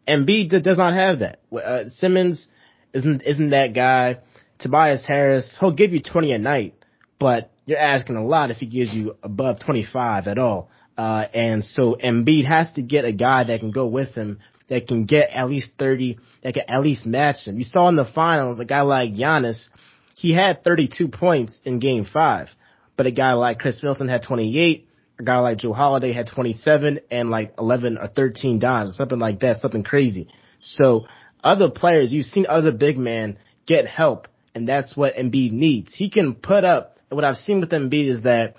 Embiid 0.07 0.61
does 0.61 0.77
not 0.77 0.93
have 0.93 1.19
that. 1.19 1.39
Uh, 1.51 1.87
Simmons 1.87 2.47
isn't, 2.93 3.21
isn't 3.23 3.49
that 3.51 3.73
guy. 3.73 4.17
Tobias 4.59 5.03
Harris, 5.05 5.55
he'll 5.59 5.73
give 5.73 5.91
you 5.91 6.01
20 6.01 6.31
a 6.31 6.37
night, 6.37 6.75
but 7.19 7.51
you're 7.65 7.77
asking 7.77 8.15
a 8.15 8.25
lot 8.25 8.51
if 8.51 8.57
he 8.57 8.65
gives 8.65 8.93
you 8.93 9.15
above 9.23 9.59
25 9.59 10.27
at 10.27 10.37
all. 10.37 10.69
Uh, 10.97 11.25
and 11.33 11.63
so 11.63 11.95
Embiid 12.01 12.45
has 12.45 12.71
to 12.73 12.81
get 12.81 13.05
a 13.05 13.11
guy 13.11 13.43
that 13.43 13.59
can 13.59 13.71
go 13.71 13.87
with 13.87 14.13
him, 14.15 14.39
that 14.69 14.87
can 14.87 15.05
get 15.05 15.29
at 15.31 15.49
least 15.49 15.71
30, 15.77 16.17
that 16.43 16.53
can 16.53 16.63
at 16.69 16.81
least 16.81 17.05
match 17.05 17.47
him. 17.47 17.57
You 17.57 17.63
saw 17.63 17.89
in 17.89 17.95
the 17.95 18.05
finals, 18.05 18.59
a 18.59 18.65
guy 18.65 18.81
like 18.81 19.13
Giannis, 19.13 19.69
he 20.15 20.33
had 20.33 20.63
32 20.63 21.09
points 21.09 21.59
in 21.65 21.79
game 21.79 22.05
five, 22.05 22.47
but 22.95 23.05
a 23.05 23.11
guy 23.11 23.33
like 23.33 23.59
Khris 23.59 23.83
Middleton 23.83 24.07
had 24.07 24.23
28, 24.23 24.87
a 25.19 25.23
guy 25.23 25.39
like 25.39 25.59
Jrue 25.59 25.75
Holiday 25.75 26.13
had 26.13 26.27
27 26.33 27.01
and 27.11 27.29
like 27.29 27.53
11 27.59 27.97
or 27.97 28.07
13 28.07 28.59
dimes, 28.59 28.95
something 28.95 29.19
like 29.19 29.41
that, 29.41 29.57
something 29.57 29.83
crazy. 29.83 30.29
So 30.61 31.05
other 31.43 31.69
players, 31.69 32.11
you've 32.11 32.25
seen 32.25 32.45
other 32.47 32.71
big 32.71 32.97
men 32.97 33.37
get 33.67 33.85
help, 33.85 34.27
and 34.53 34.67
that's 34.67 34.95
what 34.95 35.15
Embiid 35.15 35.51
needs. 35.51 35.93
He 35.93 36.09
can 36.09 36.35
put 36.35 36.63
up, 36.63 36.97
what 37.09 37.25
I've 37.25 37.37
seen 37.37 37.59
with 37.59 37.69
Embiid 37.71 38.07
is 38.07 38.23
that 38.23 38.55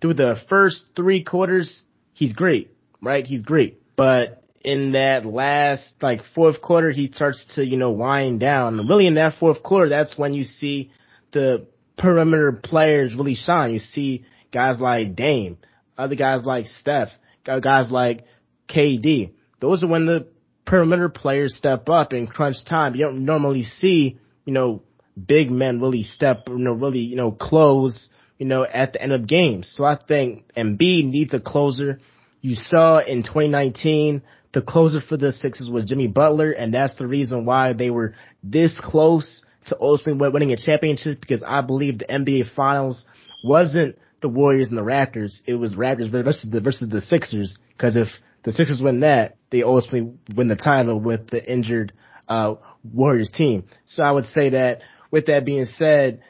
through 0.00 0.14
the 0.14 0.36
first 0.48 0.86
three 0.96 1.24
quarters, 1.24 1.82
he's 2.12 2.32
great, 2.32 2.70
right? 3.00 3.26
He's 3.26 3.42
great. 3.42 3.80
But 3.96 4.42
in 4.62 4.92
that 4.92 5.24
last, 5.24 5.94
like, 6.00 6.20
fourth 6.34 6.60
quarter, 6.60 6.90
he 6.90 7.10
starts 7.12 7.54
to, 7.54 7.64
you 7.64 7.76
know, 7.76 7.90
wind 7.90 8.40
down. 8.40 8.78
And 8.78 8.88
really 8.88 9.06
in 9.06 9.14
that 9.14 9.38
fourth 9.38 9.62
quarter, 9.62 9.88
that's 9.88 10.16
when 10.16 10.34
you 10.34 10.44
see 10.44 10.90
the 11.32 11.66
perimeter 11.96 12.52
players 12.52 13.14
really 13.14 13.34
shine. 13.34 13.72
You 13.72 13.78
see 13.80 14.24
guys 14.52 14.80
like 14.80 15.16
Dame, 15.16 15.58
other 15.96 16.14
guys 16.14 16.44
like 16.44 16.66
Steph, 16.66 17.08
guys 17.44 17.90
like 17.90 18.24
KD. 18.68 19.32
Those 19.60 19.82
are 19.82 19.88
when 19.88 20.06
the 20.06 20.28
perimeter 20.64 21.08
players 21.08 21.56
step 21.56 21.88
up 21.88 22.12
in 22.12 22.26
crunch 22.26 22.64
time. 22.64 22.94
You 22.94 23.04
don't 23.04 23.24
normally 23.24 23.64
see, 23.64 24.18
you 24.44 24.52
know, 24.52 24.82
big 25.26 25.50
men 25.50 25.80
really 25.80 26.02
step, 26.02 26.44
you 26.48 26.58
know, 26.58 26.72
really, 26.72 27.00
you 27.00 27.16
know, 27.16 27.32
close, 27.32 28.08
you 28.38 28.46
know, 28.46 28.64
at 28.64 28.92
the 28.92 29.02
end 29.02 29.12
of 29.12 29.26
games. 29.26 29.72
So 29.76 29.84
I 29.84 29.96
think 29.96 30.44
Embiid 30.56 31.04
needs 31.04 31.34
a 31.34 31.40
closer. 31.40 32.00
You 32.40 32.54
saw 32.54 32.98
in 32.98 33.22
2019, 33.22 34.22
the 34.54 34.62
closer 34.62 35.00
for 35.00 35.16
the 35.16 35.32
Sixers 35.32 35.68
was 35.68 35.84
Jimmy 35.84 36.06
Butler, 36.06 36.52
and 36.52 36.72
that's 36.72 36.94
the 36.94 37.06
reason 37.06 37.44
why 37.44 37.72
they 37.72 37.90
were 37.90 38.14
this 38.42 38.74
close 38.78 39.42
to 39.66 39.76
ultimately 39.80 40.30
winning 40.30 40.52
a 40.52 40.56
championship 40.56 41.20
because 41.20 41.42
I 41.46 41.60
believe 41.60 41.98
the 41.98 42.06
NBA 42.06 42.54
Finals 42.54 43.04
wasn't 43.44 43.98
the 44.20 44.28
Warriors 44.28 44.68
and 44.68 44.78
the 44.78 44.82
Raptors. 44.82 45.40
It 45.46 45.54
was 45.54 45.74
Raptors 45.74 46.10
versus 46.10 46.48
the 46.50 46.60
versus 46.60 46.88
the 46.88 47.00
Sixers. 47.00 47.58
Because 47.76 47.96
if 47.96 48.08
the 48.44 48.52
Sixers 48.52 48.80
win 48.80 49.00
that, 49.00 49.36
they 49.50 49.62
ultimately 49.62 50.12
win 50.34 50.48
the 50.48 50.56
title 50.56 50.98
with 50.98 51.28
the 51.28 51.44
injured 51.44 51.92
uh, 52.28 52.54
Warriors 52.82 53.30
team. 53.30 53.64
So 53.84 54.02
I 54.02 54.12
would 54.12 54.24
say 54.24 54.50
that 54.50 54.80
with 55.10 55.26
that 55.26 55.44
being 55.44 55.64
said, 55.64 56.22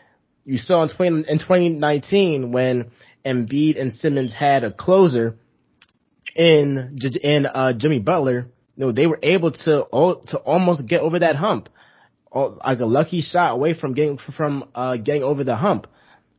you 0.49 0.57
saw 0.57 0.83
in, 0.83 0.89
20, 0.89 1.31
in 1.31 1.39
2019 1.39 2.53
when 2.53 2.91
Embiid 3.25 3.79
and 3.79 3.93
Simmons 3.93 4.33
had 4.33 4.65
a 4.65 4.73
closer 4.73 5.37
in 6.35 6.99
in 7.23 7.45
uh, 7.45 7.75
Jimmy 7.75 7.99
Butler, 7.99 8.47
you 8.77 8.87
know, 8.87 8.93
they 8.93 9.07
were 9.07 9.19
able 9.23 9.51
to 9.51 9.87
to 10.29 10.39
almost 10.39 10.87
get 10.87 11.03
over 11.03 11.19
that 11.19 11.37
hump, 11.37 11.69
like 12.35 12.81
a 12.81 12.87
lucky 12.87 13.20
shot 13.20 13.53
away 13.53 13.75
from 13.75 13.93
getting 13.93 14.19
from 14.37 14.70
uh, 14.75 14.97
getting 14.97 15.23
over 15.23 15.45
the 15.45 15.55
hump. 15.55 15.87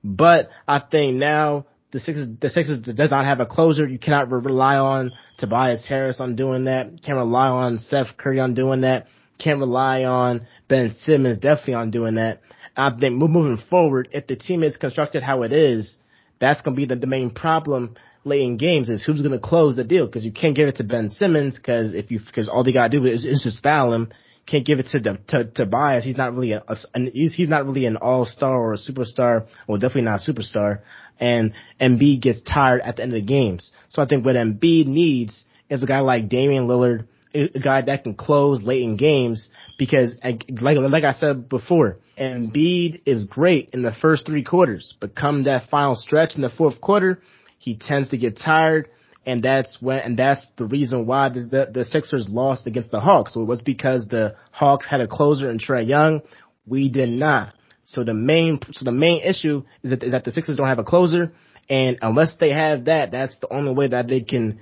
But 0.04 0.50
I 0.68 0.80
think 0.80 1.18
now 1.18 1.68
the 1.92 2.00
Sixers, 2.00 2.30
the 2.42 2.50
Sixers 2.50 2.82
does 2.82 3.12
not 3.12 3.26
have 3.26 3.40
a 3.42 3.46
closer. 3.46 3.88
You 3.88 4.00
cannot 4.00 4.32
rely 4.32 4.78
on 4.78 5.12
Tobias 5.38 5.86
Harris 5.86 6.20
on 6.20 6.36
doing 6.36 6.64
that. 6.64 7.04
Can't 7.04 7.18
rely 7.18 7.48
on 7.48 7.78
Seth 7.78 8.18
Curry 8.18 8.40
on 8.40 8.56
doing 8.56 8.82
that. 8.82 9.06
Can't 9.38 9.60
rely 9.60 10.04
on 10.04 10.48
Ben 10.68 10.96
Simmons 11.04 11.38
definitely 11.38 11.76
on 11.76 11.92
doing 11.92 12.16
that. 12.16 12.42
I 12.76 12.92
think 12.98 13.16
moving 13.16 13.64
forward, 13.70 14.10
if 14.12 14.28
the 14.28 14.36
team 14.36 14.64
is 14.64 14.78
constructed 14.78 15.24
how 15.24 15.44
it 15.44 15.54
is, 15.54 15.98
that's 16.40 16.62
going 16.62 16.76
to 16.76 16.80
be 16.80 16.86
the, 16.86 16.96
the 16.96 17.08
main 17.08 17.32
problem 17.32 17.96
late 18.24 18.42
in 18.42 18.58
games 18.58 18.90
is 18.90 19.04
who's 19.04 19.22
going 19.22 19.34
to 19.34 19.40
close 19.40 19.76
the 19.76 19.84
deal 19.84 20.06
because 20.06 20.26
you 20.26 20.32
can't 20.32 20.56
give 20.56 20.68
it 20.68 20.78
to 20.78 20.84
Ben 20.84 21.10
Simmons 21.10 21.58
because 21.58 21.94
if 21.94 22.12
you 22.12 22.20
because 22.20 22.48
all 22.48 22.64
they 22.64 22.74
got 22.74 22.92
to 22.92 23.00
do 23.00 23.06
is, 23.06 23.26
is 23.26 23.42
just 23.44 23.64
foul 23.64 23.94
him 23.94 24.10
can't 24.50 24.66
give 24.66 24.80
it 24.80 24.88
to 24.88 25.00
the, 25.00 25.20
to 25.28 25.46
Tobias. 25.46 26.04
He's 26.04 26.18
not 26.18 26.34
really 26.34 26.54
a, 26.54 26.64
a 26.68 27.00
he's, 27.12 27.36
he's 27.36 27.50
not 27.50 27.66
really 27.66 27.86
an 27.86 27.98
all 27.98 28.26
star 28.26 28.58
or 28.58 28.74
a 28.74 28.78
superstar. 28.78 29.48
Well, 29.68 29.78
definitely 29.78 30.04
not 30.04 30.28
a 30.28 30.32
superstar. 30.32 30.80
And 31.20 31.54
Embiid 31.80 32.22
gets 32.22 32.42
tired 32.42 32.82
at 32.82 32.96
the 32.96 33.04
end 33.04 33.14
of 33.14 33.22
the 33.22 33.26
games. 33.26 33.72
So 33.90 34.02
I 34.02 34.08
think 34.08 34.26
what 34.26 34.36
Embiid 34.36 34.88
needs 34.88 35.46
is 35.70 35.84
a 35.84 35.86
guy 35.86 36.00
like 36.00 36.30
Damian 36.30 36.68
Lillard, 36.68 37.08
a 37.34 37.60
guy 37.60 37.82
that 37.82 38.04
can 38.04 38.16
close 38.16 38.64
late 38.64 38.82
in 38.82 38.98
games 38.98 39.52
because 39.80 40.16
like 40.22 40.44
like 40.50 41.04
I 41.04 41.14
said 41.14 41.50
before, 41.50 41.98
Embiid 42.20 43.02
is 43.08 43.24
great 43.24 43.72
in 43.74 43.82
the 43.82 43.94
first 44.00 44.28
three 44.28 44.44
quarters, 44.44 44.94
but 45.00 45.16
come 45.16 45.46
that 45.46 45.70
final 45.72 45.96
stretch 45.96 46.36
in 46.36 46.44
the 46.44 46.50
fourth 46.50 46.80
quarter, 46.80 47.24
he 47.58 47.78
tends 47.78 48.10
to 48.10 48.18
get 48.18 48.38
tired 48.38 48.90
and 49.26 49.42
that's 49.44 49.78
when 49.82 50.00
and 50.00 50.18
that's 50.18 50.52
the 50.58 50.66
reason 50.66 51.06
why 51.06 51.30
the, 51.30 51.42
the, 51.42 51.72
the 51.74 51.86
Sixers 51.86 52.28
lost 52.30 52.68
against 52.68 52.92
the 52.92 53.00
Hawks. 53.00 53.34
So 53.34 53.42
it 53.42 53.46
was 53.46 53.62
because 53.62 54.08
the 54.08 54.36
Hawks 54.52 54.86
had 54.90 55.02
a 55.02 55.08
closer 55.08 55.50
in 55.50 55.60
Trae 55.60 55.88
Young. 55.88 56.22
We 56.66 56.90
did 56.90 57.10
not. 57.10 57.54
So 57.84 58.04
the 58.04 58.14
main 58.14 58.60
so 58.72 58.86
the 58.86 58.92
main 58.92 59.22
issue 59.24 59.64
is 59.84 59.92
that 59.92 60.04
is 60.04 60.12
that 60.12 60.24
the 60.24 60.32
Sixers 60.32 60.58
don't 60.58 60.68
have 60.68 60.80
a 60.80 60.84
closer, 60.84 61.34
and 61.70 61.98
unless 62.02 62.36
they 62.40 62.52
have 62.52 62.86
that, 62.86 63.12
that's 63.12 63.38
the 63.40 63.52
only 63.54 63.74
way 63.74 63.88
that 63.88 64.08
they 64.08 64.22
can 64.22 64.60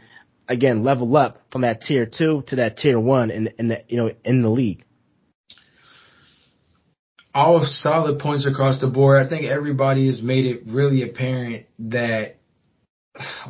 again 0.47 0.83
level 0.83 1.15
up 1.17 1.41
from 1.51 1.61
that 1.61 1.81
tier 1.81 2.05
two 2.05 2.43
to 2.47 2.57
that 2.57 2.77
tier 2.77 2.99
one 2.99 3.31
in 3.31 3.49
in 3.57 3.67
the 3.67 3.83
you 3.87 3.97
know 3.97 4.11
in 4.23 4.41
the 4.41 4.49
league. 4.49 4.85
All 7.37 7.63
solid 7.63 8.17
points 8.17 8.47
across 8.47 8.81
the 8.81 8.87
board. 8.87 9.23
I 9.23 9.29
think 9.29 9.45
everybody 9.45 10.07
has 10.07 10.23
made 10.23 10.47
it 10.47 10.63
really 10.65 11.03
apparent 11.03 11.67
that 11.77 12.37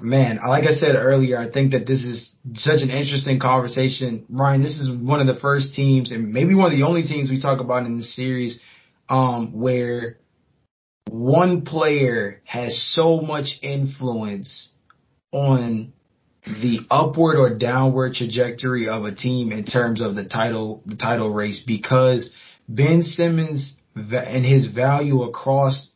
man, 0.01 0.39
like 0.45 0.65
I 0.65 0.71
said 0.71 0.95
earlier, 0.95 1.37
I 1.37 1.49
think 1.49 1.71
that 1.71 1.87
this 1.87 2.03
is 2.03 2.31
such 2.55 2.81
an 2.81 2.89
interesting 2.89 3.39
conversation. 3.39 4.25
Ryan, 4.29 4.61
this 4.61 4.79
is 4.79 4.91
one 4.91 5.21
of 5.21 5.27
the 5.27 5.39
first 5.39 5.73
teams 5.73 6.11
and 6.11 6.33
maybe 6.33 6.53
one 6.53 6.69
of 6.69 6.77
the 6.77 6.85
only 6.85 7.03
teams 7.03 7.29
we 7.29 7.39
talk 7.39 7.61
about 7.61 7.85
in 7.85 7.95
the 7.95 8.03
series, 8.03 8.59
um, 9.07 9.57
where 9.57 10.17
one 11.09 11.61
player 11.61 12.41
has 12.43 12.93
so 12.93 13.21
much 13.21 13.57
influence 13.61 14.69
on 15.31 15.93
the 16.45 16.79
upward 16.91 17.37
or 17.37 17.57
downward 17.57 18.15
trajectory 18.15 18.89
of 18.89 19.05
a 19.05 19.15
team 19.15 19.53
in 19.53 19.63
terms 19.63 20.01
of 20.01 20.15
the 20.15 20.27
title, 20.27 20.83
the 20.85 20.97
title 20.97 21.29
race 21.29 21.63
because 21.65 22.29
Ben 22.69 23.01
Simmons 23.01 23.76
and 23.97 24.45
his 24.45 24.67
value 24.67 25.23
across 25.23 25.91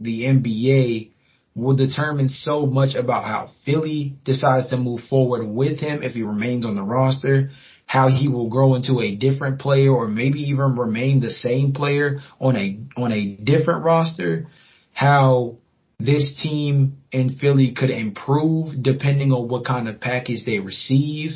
the 0.00 0.22
NBA 0.22 1.10
will 1.54 1.76
determine 1.76 2.28
so 2.28 2.66
much 2.66 2.94
about 2.94 3.24
how 3.24 3.50
Philly 3.64 4.16
decides 4.24 4.70
to 4.70 4.76
move 4.76 5.00
forward 5.08 5.46
with 5.46 5.78
him 5.78 6.02
if 6.02 6.12
he 6.12 6.22
remains 6.22 6.64
on 6.64 6.76
the 6.76 6.82
roster, 6.82 7.50
how 7.86 8.08
he 8.08 8.28
will 8.28 8.48
grow 8.48 8.74
into 8.74 9.00
a 9.00 9.14
different 9.14 9.60
player 9.60 9.92
or 9.92 10.08
maybe 10.08 10.40
even 10.40 10.76
remain 10.76 11.20
the 11.20 11.30
same 11.30 11.72
player 11.72 12.20
on 12.40 12.56
a 12.56 12.78
on 12.96 13.12
a 13.12 13.36
different 13.36 13.84
roster, 13.84 14.46
how 14.92 15.58
this 16.00 16.40
team 16.42 16.98
in 17.12 17.36
Philly 17.38 17.74
could 17.76 17.90
improve 17.90 18.82
depending 18.82 19.30
on 19.30 19.48
what 19.48 19.66
kind 19.66 19.88
of 19.88 20.00
package 20.00 20.44
they 20.46 20.58
receive. 20.58 21.32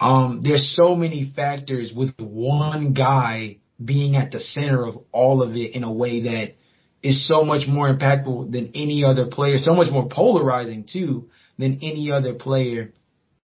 Um, 0.00 0.40
there's 0.42 0.76
so 0.76 0.96
many 0.96 1.32
factors 1.36 1.92
with 1.94 2.14
one 2.18 2.92
guy 2.94 3.58
being 3.82 4.16
at 4.16 4.30
the 4.30 4.40
center 4.40 4.84
of 4.84 4.96
all 5.12 5.42
of 5.42 5.54
it 5.54 5.74
in 5.74 5.84
a 5.84 5.92
way 5.92 6.22
that 6.22 6.54
is 7.02 7.26
so 7.26 7.44
much 7.44 7.66
more 7.66 7.92
impactful 7.92 8.50
than 8.52 8.70
any 8.74 9.04
other 9.04 9.26
player, 9.26 9.58
so 9.58 9.74
much 9.74 9.90
more 9.90 10.08
polarizing 10.08 10.84
too 10.90 11.28
than 11.58 11.80
any 11.82 12.10
other 12.12 12.34
player 12.34 12.92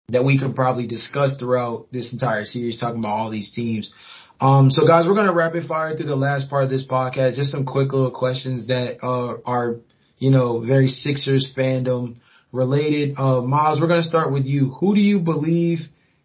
that 0.09 0.23
we 0.23 0.39
could 0.39 0.55
probably 0.55 0.87
discuss 0.87 1.37
throughout 1.37 1.87
this 1.91 2.13
entire 2.13 2.45
series, 2.45 2.79
talking 2.79 2.99
about 2.99 3.13
all 3.13 3.31
these 3.31 3.51
teams. 3.51 3.91
Um, 4.39 4.69
so 4.69 4.85
guys, 4.85 5.05
we're 5.07 5.15
going 5.15 5.27
to 5.27 5.33
rapid 5.33 5.67
fire 5.67 5.95
through 5.95 6.05
the 6.05 6.15
last 6.15 6.49
part 6.49 6.63
of 6.63 6.69
this 6.69 6.85
podcast. 6.85 7.35
Just 7.35 7.51
some 7.51 7.65
quick 7.65 7.91
little 7.91 8.11
questions 8.11 8.67
that 8.67 9.03
uh, 9.03 9.37
are, 9.43 9.77
you 10.19 10.29
know, 10.29 10.61
very 10.61 10.87
Sixers 10.87 11.51
fandom 11.57 12.17
related. 12.51 13.15
Uh, 13.17 13.41
Miles, 13.41 13.81
we're 13.81 13.87
gonna 13.87 14.03
start 14.03 14.31
with 14.31 14.45
you. 14.45 14.71
Who 14.79 14.95
do 14.95 15.01
you 15.01 15.19
believe 15.19 15.79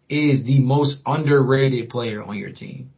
is 0.09 0.45
the 0.45 0.59
most 0.59 0.97
underrated 1.05 1.89
player 1.89 2.21
on 2.21 2.37
your 2.37 2.51
team? 2.51 2.92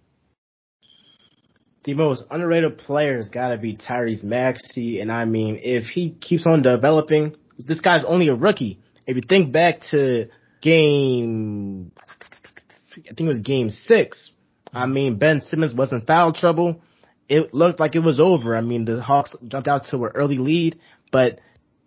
The 1.86 1.94
most 1.94 2.24
underrated 2.32 2.80
player 2.80 3.18
has 3.18 3.30
got 3.30 3.50
to 3.50 3.58
be 3.58 3.78
Tyrese 3.78 4.24
Maxey, 4.24 5.02
and 5.02 5.12
I 5.12 5.26
mean, 5.26 5.60
if 5.62 5.84
he 5.84 6.10
keeps 6.20 6.48
on 6.48 6.64
developing, 6.64 7.36
this 7.60 7.80
guy's 7.80 8.04
only 8.04 8.28
a 8.28 8.34
rookie. 8.34 8.80
If 9.06 9.16
you 9.16 9.22
think 9.28 9.54
back 9.54 9.82
to 9.92 10.28
game, 10.62 11.92
I 12.00 13.14
think 13.14 13.20
it 13.20 13.24
was 13.28 13.42
game 13.42 13.70
six. 13.70 14.32
I 14.74 14.88
mean, 14.88 15.20
Ben 15.20 15.42
Simmons 15.42 15.76
was 15.76 15.94
in 15.94 16.02
foul 16.02 16.34
trouble. 16.34 16.82
It 17.30 17.54
looked 17.54 17.80
like 17.80 17.96
it 17.96 18.00
was 18.00 18.20
over. 18.20 18.58
I 18.58 18.62
mean, 18.62 18.86
the 18.86 19.00
Hawks 19.00 19.36
jumped 19.48 19.68
out 19.68 19.86
to 19.92 20.06
an 20.06 20.12
early 20.16 20.40
lead, 20.40 20.80
but 21.12 21.40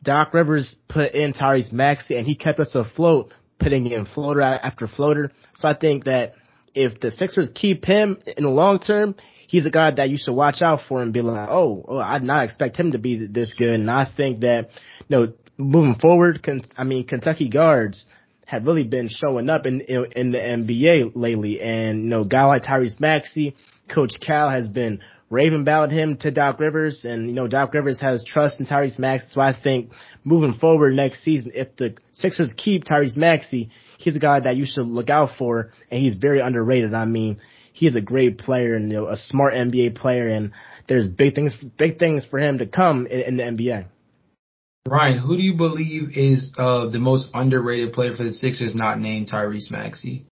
Doc 0.02 0.32
Rivers 0.32 0.76
put 0.88 1.12
in 1.12 1.32
Tyrese 1.32 1.72
Maxey 1.72 2.16
and 2.16 2.24
he 2.24 2.36
kept 2.36 2.60
us 2.60 2.72
afloat, 2.76 3.32
putting 3.58 3.90
in 3.90 4.06
floater 4.06 4.42
after 4.42 4.86
floater. 4.86 5.32
So 5.56 5.66
I 5.66 5.74
think 5.74 6.04
that 6.04 6.34
if 6.72 7.00
the 7.00 7.10
Sixers 7.10 7.50
keep 7.52 7.84
him 7.84 8.18
in 8.36 8.44
the 8.44 8.50
long 8.50 8.78
term, 8.78 9.16
he's 9.48 9.66
a 9.66 9.70
guy 9.70 9.90
that 9.90 10.10
you 10.10 10.18
should 10.18 10.34
watch 10.34 10.62
out 10.62 10.80
for 10.88 11.02
and 11.02 11.12
be 11.12 11.22
like, 11.22 11.48
oh, 11.48 11.84
oh 11.88 11.98
I 11.98 12.18
did 12.18 12.26
not 12.26 12.44
expect 12.44 12.78
him 12.78 12.92
to 12.92 12.98
be 12.98 13.26
this 13.26 13.54
good. 13.54 13.70
And 13.70 13.90
I 13.90 14.06
think 14.16 14.40
that, 14.40 14.70
you 15.08 15.16
know, 15.16 15.32
moving 15.56 15.96
forward, 15.96 16.46
I 16.76 16.84
mean, 16.84 17.06
Kentucky 17.06 17.48
guards 17.48 18.06
have 18.46 18.64
really 18.64 18.84
been 18.84 19.08
showing 19.08 19.50
up 19.50 19.66
in, 19.66 19.80
in, 19.80 20.06
in 20.12 20.30
the 20.30 20.38
NBA 20.38 21.12
lately. 21.14 21.60
And, 21.60 22.04
you 22.04 22.10
know, 22.10 22.24
guy 22.24 22.44
like 22.44 22.62
Tyrese 22.62 23.00
Maxey, 23.00 23.56
Coach 23.92 24.12
Cal 24.24 24.50
has 24.50 24.68
been 24.68 25.00
raving 25.30 25.60
about 25.60 25.90
him 25.90 26.16
to 26.18 26.30
Doc 26.30 26.58
Rivers, 26.58 27.04
and 27.04 27.26
you 27.26 27.32
know 27.32 27.46
Doc 27.46 27.74
Rivers 27.74 28.00
has 28.00 28.24
trust 28.24 28.60
in 28.60 28.66
Tyrese 28.66 28.98
Maxey. 28.98 29.28
So 29.30 29.40
I 29.40 29.52
think 29.58 29.90
moving 30.24 30.58
forward 30.58 30.94
next 30.94 31.22
season, 31.22 31.52
if 31.54 31.76
the 31.76 31.96
Sixers 32.12 32.54
keep 32.56 32.84
Tyrese 32.84 33.16
Maxey, 33.16 33.70
he's 33.98 34.16
a 34.16 34.20
guy 34.20 34.40
that 34.40 34.56
you 34.56 34.66
should 34.66 34.86
look 34.86 35.10
out 35.10 35.30
for, 35.38 35.72
and 35.90 36.00
he's 36.00 36.14
very 36.14 36.40
underrated. 36.40 36.94
I 36.94 37.04
mean, 37.04 37.40
he's 37.78 37.94
a 37.94 38.00
great 38.00 38.38
player 38.38 38.74
and 38.74 38.90
you 38.90 38.98
know, 38.98 39.08
a 39.08 39.16
smart 39.16 39.54
NBA 39.54 39.96
player, 39.96 40.28
and 40.28 40.52
there's 40.88 41.06
big 41.06 41.34
things, 41.34 41.54
big 41.78 41.98
things 41.98 42.26
for 42.28 42.38
him 42.38 42.58
to 42.58 42.66
come 42.66 43.06
in, 43.06 43.20
in 43.20 43.36
the 43.36 43.44
NBA. 43.44 43.86
Ryan, 44.88 45.18
who 45.18 45.36
do 45.36 45.42
you 45.42 45.56
believe 45.56 46.16
is 46.16 46.52
uh, 46.58 46.88
the 46.88 46.98
most 46.98 47.30
underrated 47.34 47.92
player 47.92 48.16
for 48.16 48.24
the 48.24 48.32
Sixers, 48.32 48.74
not 48.74 48.98
named 48.98 49.30
Tyrese 49.30 49.70
Maxey? 49.70 50.26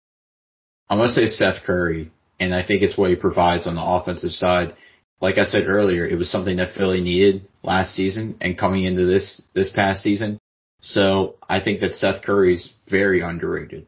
I'm 0.90 0.98
gonna 0.98 1.12
say 1.12 1.28
Seth 1.28 1.64
Curry, 1.66 2.12
and 2.40 2.54
I 2.54 2.66
think 2.66 2.82
it's 2.82 2.98
what 2.98 3.10
he 3.10 3.16
provides 3.16 3.68
on 3.68 3.76
the 3.76 3.84
offensive 3.84 4.32
side. 4.32 4.76
Like 5.22 5.38
I 5.38 5.46
said 5.46 5.68
earlier, 5.68 6.06
it 6.06 6.18
was 6.18 6.32
something 6.32 6.58
that 6.58 6.76
Philly 6.76 7.02
needed 7.02 7.48
last 7.64 7.96
season 7.96 8.38
and 8.42 8.58
coming 8.58 8.84
into 8.86 9.06
this 9.06 9.42
this 9.54 9.70
past 9.70 10.04
season. 10.04 10.40
So 10.82 11.36
I 11.48 11.62
think 11.62 11.82
that 11.82 11.96
Seth 11.96 12.22
Curry's 12.24 12.70
very 12.88 13.22
underrated. 13.22 13.88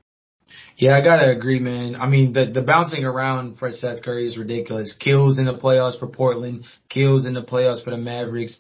Yeah, 0.78 0.96
I 0.96 1.02
gotta 1.02 1.32
agree, 1.32 1.60
man. 1.60 1.96
I 1.96 2.08
mean, 2.08 2.34
the 2.34 2.46
the 2.54 2.62
bouncing 2.62 3.04
around 3.04 3.58
for 3.58 3.72
Seth 3.72 4.04
Curry 4.04 4.28
is 4.28 4.38
ridiculous. 4.38 4.96
Kills 5.00 5.40
in 5.40 5.46
the 5.46 5.58
playoffs 5.58 6.00
for 6.00 6.08
Portland, 6.08 6.66
kills 6.88 7.26
in 7.26 7.34
the 7.34 7.42
playoffs 7.42 7.84
for 7.84 7.90
the 7.90 7.98
Mavericks. 7.98 8.60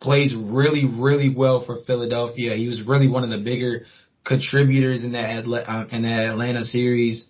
Plays 0.00 0.34
really, 0.36 0.84
really 0.84 1.34
well 1.34 1.64
for 1.64 1.78
Philadelphia. 1.84 2.54
He 2.54 2.68
was 2.68 2.82
really 2.82 3.08
one 3.08 3.24
of 3.24 3.30
the 3.30 3.42
bigger 3.42 3.86
contributors 4.24 5.02
in 5.04 5.12
that 5.12 5.44
uh, 5.46 5.86
in 5.90 6.02
that 6.02 6.28
Atlanta 6.28 6.64
series. 6.64 7.26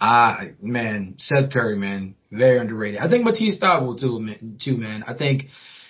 Ah, 0.00 0.42
man, 0.60 1.14
Seth 1.18 1.52
Curry, 1.52 1.76
man, 1.76 2.14
very 2.30 2.58
underrated. 2.58 3.00
I 3.00 3.08
think 3.08 3.24
Matisse 3.24 3.58
Thybulle 3.58 3.98
too, 3.98 4.20
man, 4.20 4.58
too, 4.62 4.76
man. 4.76 5.02
I 5.08 5.16
think 5.16 5.46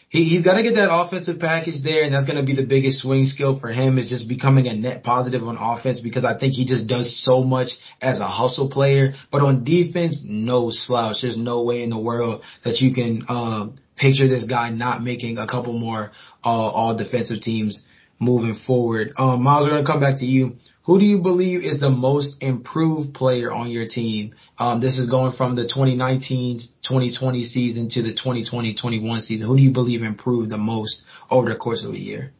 he, 0.09 0.25
he's 0.25 0.43
got 0.43 0.57
to 0.57 0.63
get 0.63 0.75
that 0.75 0.93
offensive 0.93 1.41
package 1.41 1.83
there, 1.83 2.05
and 2.05 2.15
that's 2.15 2.27
going 2.27 2.39
to 2.39 2.45
be 2.45 2.55
the 2.55 2.67
biggest 2.67 3.01
swing 3.01 3.27
skill 3.27 3.59
for 3.59 3.69
him 3.69 3.99
is 3.99 4.09
just 4.09 4.29
becoming 4.29 4.67
a 4.67 4.75
net 4.75 5.03
positive 5.03 5.43
on 5.43 5.57
offense 5.59 6.01
because 6.01 6.25
I 6.25 6.39
think 6.39 6.55
he 6.55 6.65
just 6.65 6.87
does 6.87 7.23
so 7.25 7.43
much 7.43 7.71
as 8.01 8.21
a 8.21 8.29
hustle 8.29 8.71
player. 8.71 9.15
But 9.31 9.43
on 9.43 9.65
defense, 9.65 10.23
no 10.25 10.71
slouch. 10.71 11.17
There's 11.23 11.37
no 11.37 11.63
way 11.63 11.83
in 11.83 11.91
the 11.91 11.99
world 11.99 12.43
that 12.65 12.81
you 12.81 12.95
can 12.95 13.25
uh, 13.29 13.69
picture 13.97 14.29
this 14.29 14.45
guy 14.45 14.71
not 14.71 15.03
making 15.03 15.39
a 15.39 15.47
couple 15.47 15.79
more 15.79 16.13
uh, 16.45 16.49
all 16.49 16.97
defensive 16.97 17.41
teams 17.41 17.83
moving 18.19 18.57
forward. 18.67 19.13
Um, 19.17 19.43
Miles, 19.43 19.67
we're 19.67 19.71
going 19.71 19.85
to 19.85 19.91
come 19.91 20.01
back 20.01 20.19
to 20.19 20.25
you. 20.25 20.57
Who 20.85 20.99
do 20.99 21.07
you 21.07 21.19
believe 21.19 21.65
is 21.65 21.81
the 21.81 21.89
most 21.89 22.43
improved 22.43 23.15
player 23.15 23.51
on 23.51 23.71
your 23.71 23.89
team? 23.89 24.35
Um, 24.59 24.81
this 24.81 24.99
is 24.99 25.09
going 25.09 25.35
from 25.35 25.55
the 25.55 25.65
2019-2020 25.65 27.45
season 27.45 27.89
to 27.91 28.03
the 28.03 28.15
2020-21 28.15 29.21
season. 29.23 29.49
Who 29.49 29.57
do 29.57 29.63
you 29.63 29.73
believe 29.73 30.03
improved 30.03 30.51
the 30.51 30.59
most 30.59 31.05
over 31.31 31.49
the 31.49 31.57
course 31.57 31.85
of 31.85 31.95
a 31.95 31.99
year? 31.99 32.33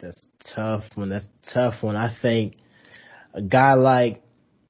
That's 0.00 0.20
tough 0.52 0.82
one. 0.96 1.10
That's 1.10 1.28
tough 1.54 1.80
one. 1.80 1.94
I 1.94 2.12
think 2.20 2.56
a 3.32 3.40
guy 3.40 3.74
like 3.74 4.20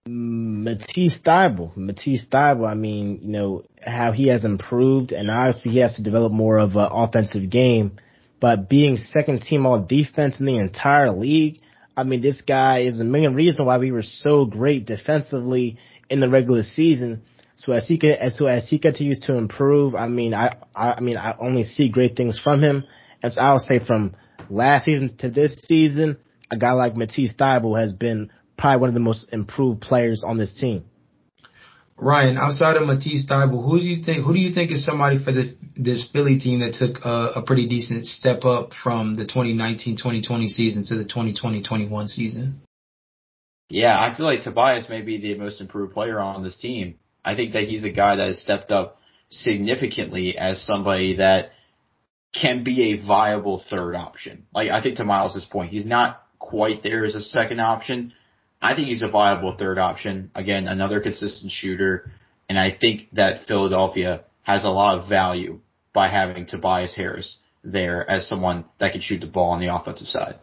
Matisse 0.06 1.16
Thybulle. 1.24 1.74
Matisse 1.74 2.26
Thybulle, 2.30 2.68
I 2.68 2.74
mean, 2.74 3.20
you 3.22 3.30
know, 3.30 3.64
how 3.80 4.12
he 4.12 4.28
has 4.28 4.44
improved 4.44 5.12
and 5.12 5.30
obviously 5.30 5.72
he 5.72 5.78
has 5.78 5.96
to 5.96 6.02
develop 6.02 6.32
more 6.32 6.58
of 6.58 6.76
an 6.76 6.88
offensive 6.90 7.48
game, 7.48 7.92
but 8.40 8.68
being 8.68 8.98
second 8.98 9.40
team 9.40 9.64
all 9.64 9.80
defense 9.80 10.38
in 10.38 10.44
the 10.44 10.58
entire 10.58 11.10
league– 11.10 11.60
I 11.96 12.04
mean, 12.04 12.20
this 12.22 12.40
guy 12.42 12.80
is 12.80 12.98
the 12.98 13.04
main 13.04 13.34
reason 13.34 13.66
why 13.66 13.78
we 13.78 13.92
were 13.92 14.02
so 14.02 14.44
great 14.44 14.86
defensively 14.86 15.78
in 16.08 16.20
the 16.20 16.28
regular 16.28 16.62
season. 16.62 17.22
So 17.56 17.72
as 17.72 17.86
he 17.86 18.00
as 18.10 18.38
so 18.38 18.46
as 18.46 18.68
he 18.68 18.78
continues 18.78 19.20
to 19.20 19.36
improve, 19.36 19.94
I 19.94 20.08
mean, 20.08 20.34
I, 20.34 20.56
I, 20.74 20.94
I 20.94 21.00
mean, 21.00 21.16
I 21.18 21.34
only 21.38 21.64
see 21.64 21.90
great 21.90 22.16
things 22.16 22.38
from 22.42 22.62
him. 22.62 22.84
And 23.22 23.32
so 23.32 23.40
I 23.40 23.52
would 23.52 23.62
say 23.62 23.78
from 23.84 24.16
last 24.48 24.86
season 24.86 25.16
to 25.18 25.30
this 25.30 25.54
season, 25.64 26.16
a 26.50 26.56
guy 26.56 26.72
like 26.72 26.96
Matisse 26.96 27.34
Thybulle 27.34 27.80
has 27.80 27.92
been 27.92 28.30
probably 28.56 28.80
one 28.80 28.88
of 28.88 28.94
the 28.94 29.00
most 29.00 29.28
improved 29.32 29.80
players 29.80 30.24
on 30.26 30.38
this 30.38 30.54
team. 30.58 30.84
Ryan, 31.96 32.36
outside 32.36 32.76
of 32.76 32.86
Matisse 32.86 33.26
Thybulle, 33.26 33.64
who 33.64 33.78
do 33.78 33.84
you 33.84 34.02
think 34.02 34.24
who 34.24 34.32
do 34.32 34.40
you 34.40 34.54
think 34.54 34.72
is 34.72 34.84
somebody 34.84 35.22
for 35.22 35.30
the 35.30 35.54
this 35.76 36.08
Philly 36.12 36.38
team 36.38 36.60
that 36.60 36.74
took 36.74 37.04
a, 37.04 37.40
a 37.40 37.42
pretty 37.46 37.68
decent 37.68 38.06
step 38.06 38.44
up 38.44 38.70
from 38.82 39.14
the 39.14 39.24
2019-2020 39.24 40.48
season 40.48 40.84
to 40.86 40.96
the 40.96 41.04
2020-21 41.04 42.08
season? 42.08 42.62
Yeah, 43.68 43.98
I 43.98 44.14
feel 44.16 44.26
like 44.26 44.42
Tobias 44.42 44.88
may 44.88 45.02
be 45.02 45.18
the 45.18 45.34
most 45.36 45.60
improved 45.60 45.94
player 45.94 46.20
on 46.20 46.42
this 46.42 46.56
team. 46.56 46.96
I 47.24 47.36
think 47.36 47.52
that 47.52 47.64
he's 47.64 47.84
a 47.84 47.90
guy 47.90 48.16
that 48.16 48.28
has 48.28 48.40
stepped 48.40 48.70
up 48.70 48.98
significantly 49.30 50.36
as 50.36 50.62
somebody 50.62 51.16
that 51.16 51.52
can 52.34 52.64
be 52.64 52.92
a 52.92 53.06
viable 53.06 53.62
third 53.70 53.94
option. 53.94 54.46
Like 54.54 54.70
I 54.70 54.82
think 54.82 54.96
to 54.96 55.04
Miles' 55.04 55.46
point, 55.50 55.70
he's 55.70 55.86
not 55.86 56.22
quite 56.38 56.82
there 56.82 57.04
as 57.04 57.14
a 57.14 57.22
second 57.22 57.60
option, 57.60 58.12
I 58.62 58.76
think 58.76 58.86
he's 58.86 59.02
a 59.02 59.08
viable 59.08 59.56
third 59.58 59.76
option. 59.78 60.30
Again, 60.36 60.68
another 60.68 61.00
consistent 61.00 61.50
shooter. 61.50 62.12
And 62.48 62.58
I 62.58 62.70
think 62.70 63.08
that 63.14 63.46
Philadelphia 63.46 64.24
has 64.42 64.64
a 64.64 64.68
lot 64.68 64.98
of 64.98 65.08
value 65.08 65.60
by 65.92 66.08
having 66.08 66.46
Tobias 66.46 66.94
Harris 66.94 67.38
there 67.64 68.08
as 68.08 68.28
someone 68.28 68.64
that 68.80 68.92
can 68.92 69.00
shoot 69.00 69.20
the 69.20 69.26
ball 69.26 69.50
on 69.50 69.60
the 69.60 69.74
offensive 69.74 70.08
side. 70.08 70.36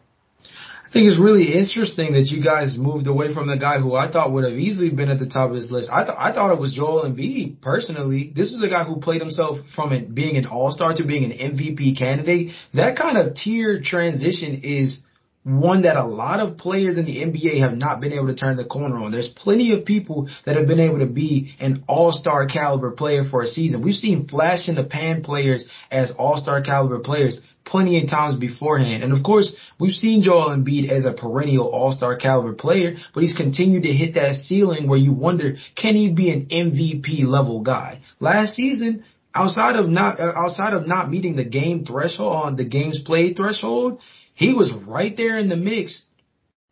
I 0.89 0.91
think 0.91 1.05
it's 1.05 1.19
really 1.19 1.53
interesting 1.53 2.13
that 2.13 2.31
you 2.31 2.43
guys 2.43 2.75
moved 2.75 3.05
away 3.05 3.31
from 3.31 3.47
the 3.47 3.57
guy 3.57 3.79
who 3.79 3.93
I 3.93 4.11
thought 4.11 4.31
would 4.31 4.43
have 4.43 4.57
easily 4.57 4.89
been 4.89 5.09
at 5.09 5.19
the 5.19 5.29
top 5.29 5.51
of 5.51 5.55
this 5.55 5.69
list. 5.69 5.87
I 5.91 6.03
thought 6.03 6.17
I 6.17 6.33
thought 6.33 6.51
it 6.51 6.59
was 6.59 6.73
Joel 6.73 7.03
Embiid 7.03 7.61
personally. 7.61 8.33
This 8.35 8.51
is 8.51 8.59
a 8.63 8.67
guy 8.67 8.85
who 8.85 8.99
played 8.99 9.21
himself 9.21 9.59
from 9.75 10.13
being 10.15 10.35
an 10.35 10.47
All 10.47 10.71
Star 10.71 10.93
to 10.95 11.05
being 11.05 11.25
an 11.25 11.37
MVP 11.37 11.99
candidate. 11.99 12.53
That 12.73 12.97
kind 12.97 13.19
of 13.19 13.35
tier 13.35 13.81
transition 13.83 14.61
is 14.63 15.01
one 15.43 15.83
that 15.83 15.95
a 15.95 16.05
lot 16.05 16.39
of 16.39 16.57
players 16.57 16.97
in 16.97 17.05
the 17.05 17.17
NBA 17.17 17.61
have 17.61 17.77
not 17.77 18.01
been 18.01 18.11
able 18.11 18.27
to 18.27 18.35
turn 18.35 18.57
the 18.57 18.65
corner 18.65 18.97
on. 18.97 19.11
There's 19.11 19.29
plenty 19.29 19.73
of 19.73 19.85
people 19.85 20.29
that 20.45 20.57
have 20.57 20.67
been 20.67 20.79
able 20.79 20.99
to 20.99 21.07
be 21.07 21.55
an 21.59 21.83
all-star 21.87 22.47
caliber 22.47 22.91
player 22.91 23.23
for 23.29 23.41
a 23.41 23.47
season. 23.47 23.81
We've 23.81 23.93
seen 23.93 24.27
flash 24.27 24.67
in 24.67 24.75
the 24.75 24.83
pan 24.83 25.23
players 25.23 25.65
as 25.89 26.11
all-star 26.11 26.61
caliber 26.61 26.99
players 26.99 27.39
plenty 27.65 28.01
of 28.01 28.09
times 28.09 28.35
beforehand. 28.37 29.03
And 29.03 29.13
of 29.13 29.23
course, 29.23 29.55
we've 29.79 29.93
seen 29.93 30.23
Joel 30.23 30.49
Embiid 30.49 30.89
as 30.89 31.05
a 31.05 31.13
perennial 31.13 31.69
all-star 31.69 32.17
caliber 32.17 32.53
player, 32.53 32.97
but 33.13 33.21
he's 33.21 33.37
continued 33.37 33.83
to 33.83 33.93
hit 33.93 34.15
that 34.15 34.35
ceiling 34.35 34.87
where 34.87 34.99
you 34.99 35.13
wonder, 35.13 35.55
can 35.75 35.95
he 35.95 36.09
be 36.09 36.31
an 36.31 36.47
MVP 36.47 37.23
level 37.25 37.61
guy? 37.61 38.01
Last 38.19 38.55
season, 38.55 39.05
outside 39.33 39.75
of 39.75 39.87
not 39.87 40.19
uh, 40.19 40.33
outside 40.35 40.73
of 40.73 40.87
not 40.87 41.09
meeting 41.09 41.35
the 41.35 41.45
game 41.45 41.85
threshold 41.85 42.33
on 42.33 42.55
the 42.55 42.65
games 42.65 43.01
played 43.05 43.37
threshold, 43.37 43.99
he 44.39 44.53
was 44.53 44.71
right 44.87 45.17
there 45.17 45.37
in 45.37 45.49
the 45.49 45.57
mix 45.57 46.01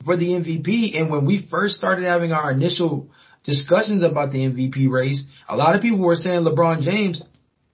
for 0.05 0.15
the 0.15 0.27
MVP. 0.27 0.97
And 0.97 1.11
when 1.11 1.25
we 1.25 1.45
first 1.51 1.75
started 1.75 2.05
having 2.05 2.31
our 2.31 2.49
initial 2.49 3.09
discussions 3.43 4.03
about 4.03 4.31
the 4.31 4.39
MVP 4.39 4.89
race, 4.89 5.21
a 5.49 5.57
lot 5.57 5.75
of 5.75 5.81
people 5.81 5.99
were 5.99 6.15
saying 6.15 6.45
LeBron 6.45 6.81
James. 6.81 7.21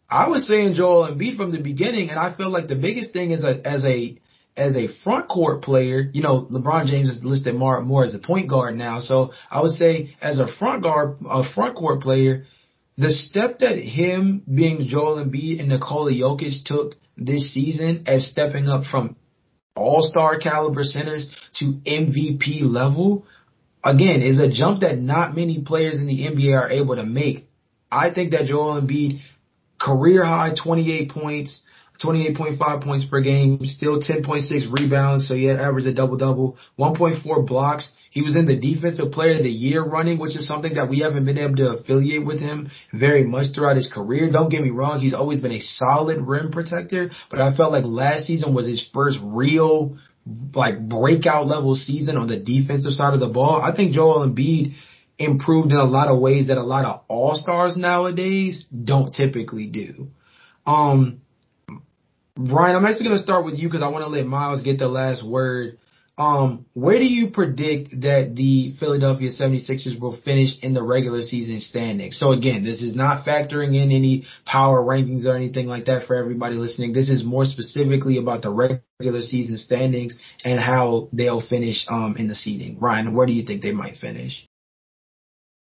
I 0.09 0.29
was 0.29 0.47
saying 0.47 0.73
Joel 0.73 1.11
Embiid 1.11 1.37
from 1.37 1.51
the 1.51 1.61
beginning, 1.61 2.09
and 2.09 2.17
I 2.17 2.35
feel 2.35 2.49
like 2.49 2.67
the 2.67 2.75
biggest 2.75 3.13
thing 3.13 3.29
is 3.29 3.43
a, 3.43 3.61
as 3.63 3.85
a 3.85 4.17
as 4.57 4.75
a 4.75 4.87
front 5.03 5.29
court 5.29 5.61
player, 5.61 6.09
you 6.11 6.23
know, 6.23 6.47
LeBron 6.51 6.87
James 6.87 7.09
is 7.09 7.23
listed 7.23 7.53
more 7.53 7.79
more 7.81 8.03
as 8.03 8.15
a 8.15 8.19
point 8.19 8.49
guard 8.49 8.75
now. 8.75 8.99
So 8.99 9.31
I 9.51 9.61
would 9.61 9.73
say 9.73 10.15
as 10.19 10.39
a 10.39 10.47
front 10.57 10.81
guard, 10.81 11.17
a 11.29 11.43
front 11.53 11.75
court 11.75 12.01
player, 12.01 12.45
the 12.97 13.11
step 13.11 13.59
that 13.59 13.77
him 13.77 14.41
being 14.51 14.87
Joel 14.87 15.23
Embiid 15.23 15.59
and 15.59 15.69
Nikola 15.69 16.11
Jokic 16.11 16.65
took 16.65 16.95
this 17.15 17.53
season 17.53 18.05
as 18.07 18.25
stepping 18.25 18.67
up 18.67 18.85
from 18.85 19.17
all-star 19.75 20.39
caliber 20.39 20.83
centers 20.83 21.31
to 21.55 21.65
MVP 21.85 22.61
level, 22.61 23.25
again, 23.83 24.21
is 24.21 24.39
a 24.39 24.51
jump 24.51 24.81
that 24.81 24.99
not 24.99 25.35
many 25.35 25.63
players 25.65 25.95
in 25.95 26.07
the 26.07 26.27
NBA 26.27 26.57
are 26.59 26.69
able 26.69 26.95
to 26.95 27.05
make. 27.05 27.47
I 27.91 28.13
think 28.13 28.31
that 28.31 28.45
Joel 28.45 28.81
Embiid, 28.81 29.19
career 29.79 30.23
high 30.23 30.53
28 30.61 31.11
points, 31.11 31.61
28.5 32.03 32.83
points 32.83 33.05
per 33.05 33.21
game, 33.21 33.59
still 33.65 33.99
10.6 33.99 34.71
rebounds, 34.71 35.27
so 35.27 35.35
he 35.35 35.45
had 35.45 35.57
averaged 35.57 35.87
a 35.87 35.93
double 35.93 36.17
double, 36.17 36.57
1.4 36.79 37.47
blocks. 37.47 37.91
He 38.13 38.21
was 38.21 38.35
in 38.35 38.45
the 38.45 38.55
defensive 38.55 39.11
player 39.11 39.37
of 39.37 39.43
the 39.43 39.49
year 39.49 39.83
running, 39.83 40.19
which 40.19 40.35
is 40.35 40.47
something 40.47 40.75
that 40.75 40.87
we 40.87 40.99
haven't 40.99 41.25
been 41.25 41.39
able 41.39 41.55
to 41.55 41.77
affiliate 41.79 42.23
with 42.23 42.39
him 42.39 42.69
very 42.93 43.23
much 43.23 43.55
throughout 43.55 43.75
his 43.75 43.91
career. 43.91 44.31
Don't 44.31 44.49
get 44.49 44.61
me 44.61 44.69
wrong, 44.69 44.99
he's 44.99 45.15
always 45.15 45.39
been 45.39 45.51
a 45.51 45.59
solid 45.59 46.21
rim 46.21 46.51
protector, 46.51 47.09
but 47.31 47.41
I 47.41 47.57
felt 47.57 47.71
like 47.71 47.85
last 47.85 48.25
season 48.25 48.53
was 48.53 48.67
his 48.67 48.87
first 48.93 49.17
real 49.23 49.97
like 50.53 50.87
breakout 50.87 51.47
level 51.47 51.73
season 51.73 52.15
on 52.15 52.27
the 52.27 52.39
defensive 52.39 52.91
side 52.91 53.15
of 53.15 53.19
the 53.19 53.29
ball. 53.29 53.59
I 53.59 53.75
think 53.75 53.93
Joel 53.93 54.29
Embiid 54.29 54.75
improved 55.17 55.71
in 55.71 55.77
a 55.77 55.83
lot 55.83 56.07
of 56.07 56.21
ways 56.21 56.49
that 56.49 56.57
a 56.57 56.63
lot 56.63 56.85
of 56.85 57.01
all 57.07 57.33
stars 57.33 57.75
nowadays 57.75 58.63
don't 58.69 59.11
typically 59.11 59.69
do. 59.69 60.09
Um, 60.67 61.21
Ryan, 62.37 62.75
I'm 62.75 62.85
actually 62.85 63.05
going 63.05 63.17
to 63.17 63.23
start 63.23 63.43
with 63.43 63.57
you 63.57 63.67
because 63.69 63.81
I 63.81 63.87
want 63.87 64.03
to 64.03 64.09
let 64.09 64.27
Miles 64.27 64.61
get 64.61 64.77
the 64.77 64.87
last 64.87 65.27
word. 65.27 65.79
Um, 66.15 66.67
where 66.73 66.99
do 66.99 67.05
you 67.05 67.31
predict 67.31 67.89
that 68.01 68.33
the 68.35 68.75
Philadelphia 68.79 69.29
76ers 69.29 69.99
will 69.99 70.15
finish 70.21 70.59
in 70.61 70.75
the 70.75 70.83
regular 70.83 71.23
season 71.23 71.59
standings? 71.59 72.19
So 72.19 72.33
again, 72.33 72.63
this 72.63 72.81
is 72.81 72.95
not 72.95 73.25
factoring 73.25 73.75
in 73.75 73.91
any 73.91 74.27
power 74.45 74.79
rankings 74.83 75.25
or 75.25 75.35
anything 75.35 75.65
like 75.65 75.85
that 75.85 76.05
for 76.05 76.15
everybody 76.15 76.55
listening. 76.55 76.93
This 76.93 77.09
is 77.09 77.23
more 77.23 77.45
specifically 77.45 78.17
about 78.17 78.43
the 78.43 78.51
regular 78.51 79.21
season 79.21 79.57
standings 79.57 80.15
and 80.45 80.59
how 80.59 81.09
they'll 81.13 81.41
finish 81.41 81.83
um, 81.89 82.15
in 82.17 82.27
the 82.27 82.35
seeding. 82.35 82.79
Ryan, 82.79 83.15
where 83.15 83.25
do 83.25 83.33
you 83.33 83.43
think 83.43 83.63
they 83.63 83.71
might 83.71 83.95
finish? 83.95 84.47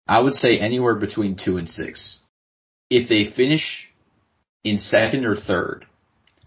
I 0.06 0.20
would 0.20 0.34
say 0.34 0.60
anywhere 0.60 0.94
between 0.94 1.36
two 1.36 1.56
and 1.56 1.68
six. 1.68 2.20
If 2.88 3.08
they 3.08 3.32
finish 3.34 3.90
in 4.62 4.78
second 4.78 5.24
or 5.24 5.34
third, 5.34 5.85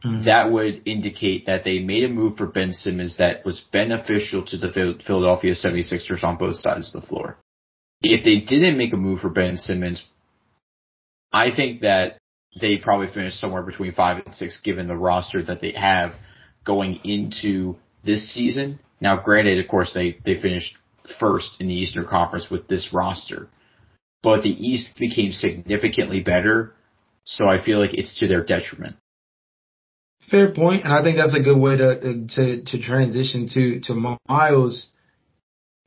mm-hmm. 0.04 0.26
that 0.26 0.52
would 0.52 0.88
indicate 0.88 1.46
that 1.46 1.64
they 1.64 1.80
made 1.80 2.04
a 2.04 2.10
move 2.10 2.38
for 2.38 2.48
Ben 2.48 2.74
Simmons 2.74 3.18
that 3.18 3.46
was 3.46 3.62
beneficial 3.72 4.46
to 4.46 4.58
the 4.58 4.72
Philadelphia 5.06 5.54
76ers 5.54 6.24
on 6.24 6.38
both 6.38 6.56
sides 6.56 6.94
of 6.94 7.02
the 7.02 7.08
floor. 7.08 7.38
If 8.02 8.24
they 8.24 8.40
didn't 8.40 8.78
make 8.78 8.94
a 8.94 8.98
move 8.98 9.20
for 9.20 9.30
Ben 9.30 9.58
Simmons, 9.58 10.06
I 11.32 11.54
think 11.56 11.82
that 11.82 12.18
they 12.60 12.78
probably 12.78 13.08
finish 13.14 13.36
somewhere 13.36 13.62
between 13.62 13.94
five 13.94 14.24
and 14.26 14.34
six 14.34 14.60
given 14.62 14.88
the 14.88 14.98
roster 14.98 15.44
that 15.44 15.62
they 15.62 15.72
have 15.72 16.12
going 16.66 17.00
into 17.04 17.76
this 18.04 18.34
season. 18.34 18.80
Now 19.02 19.22
granted, 19.22 19.60
of 19.60 19.70
course, 19.70 19.92
they, 19.94 20.18
they 20.26 20.42
finished 20.42 20.78
first 21.20 21.60
in 21.60 21.68
the 21.68 21.74
Eastern 21.74 22.08
Conference 22.08 22.50
with 22.50 22.68
this 22.68 22.90
roster. 22.94 23.50
But 24.22 24.44
the 24.44 24.50
East 24.50 24.98
became 24.98 25.32
significantly 25.32 26.22
better, 26.22 26.74
so 27.24 27.48
I 27.48 27.64
feel 27.64 27.80
like 27.80 27.94
it's 27.94 28.20
to 28.20 28.28
their 28.28 28.44
detriment. 28.44 28.98
Fair 30.30 30.52
point, 30.54 30.84
and 30.84 30.94
I 30.94 31.02
think 31.04 31.18
that's 31.18 31.36
a 31.36 31.42
good 31.42 31.58
way 31.58 31.78
to 31.78 32.28
to 32.36 32.62
to 32.64 32.82
transition 32.82 33.48
to 33.54 33.80
to 33.82 34.18
Miles. 34.28 34.88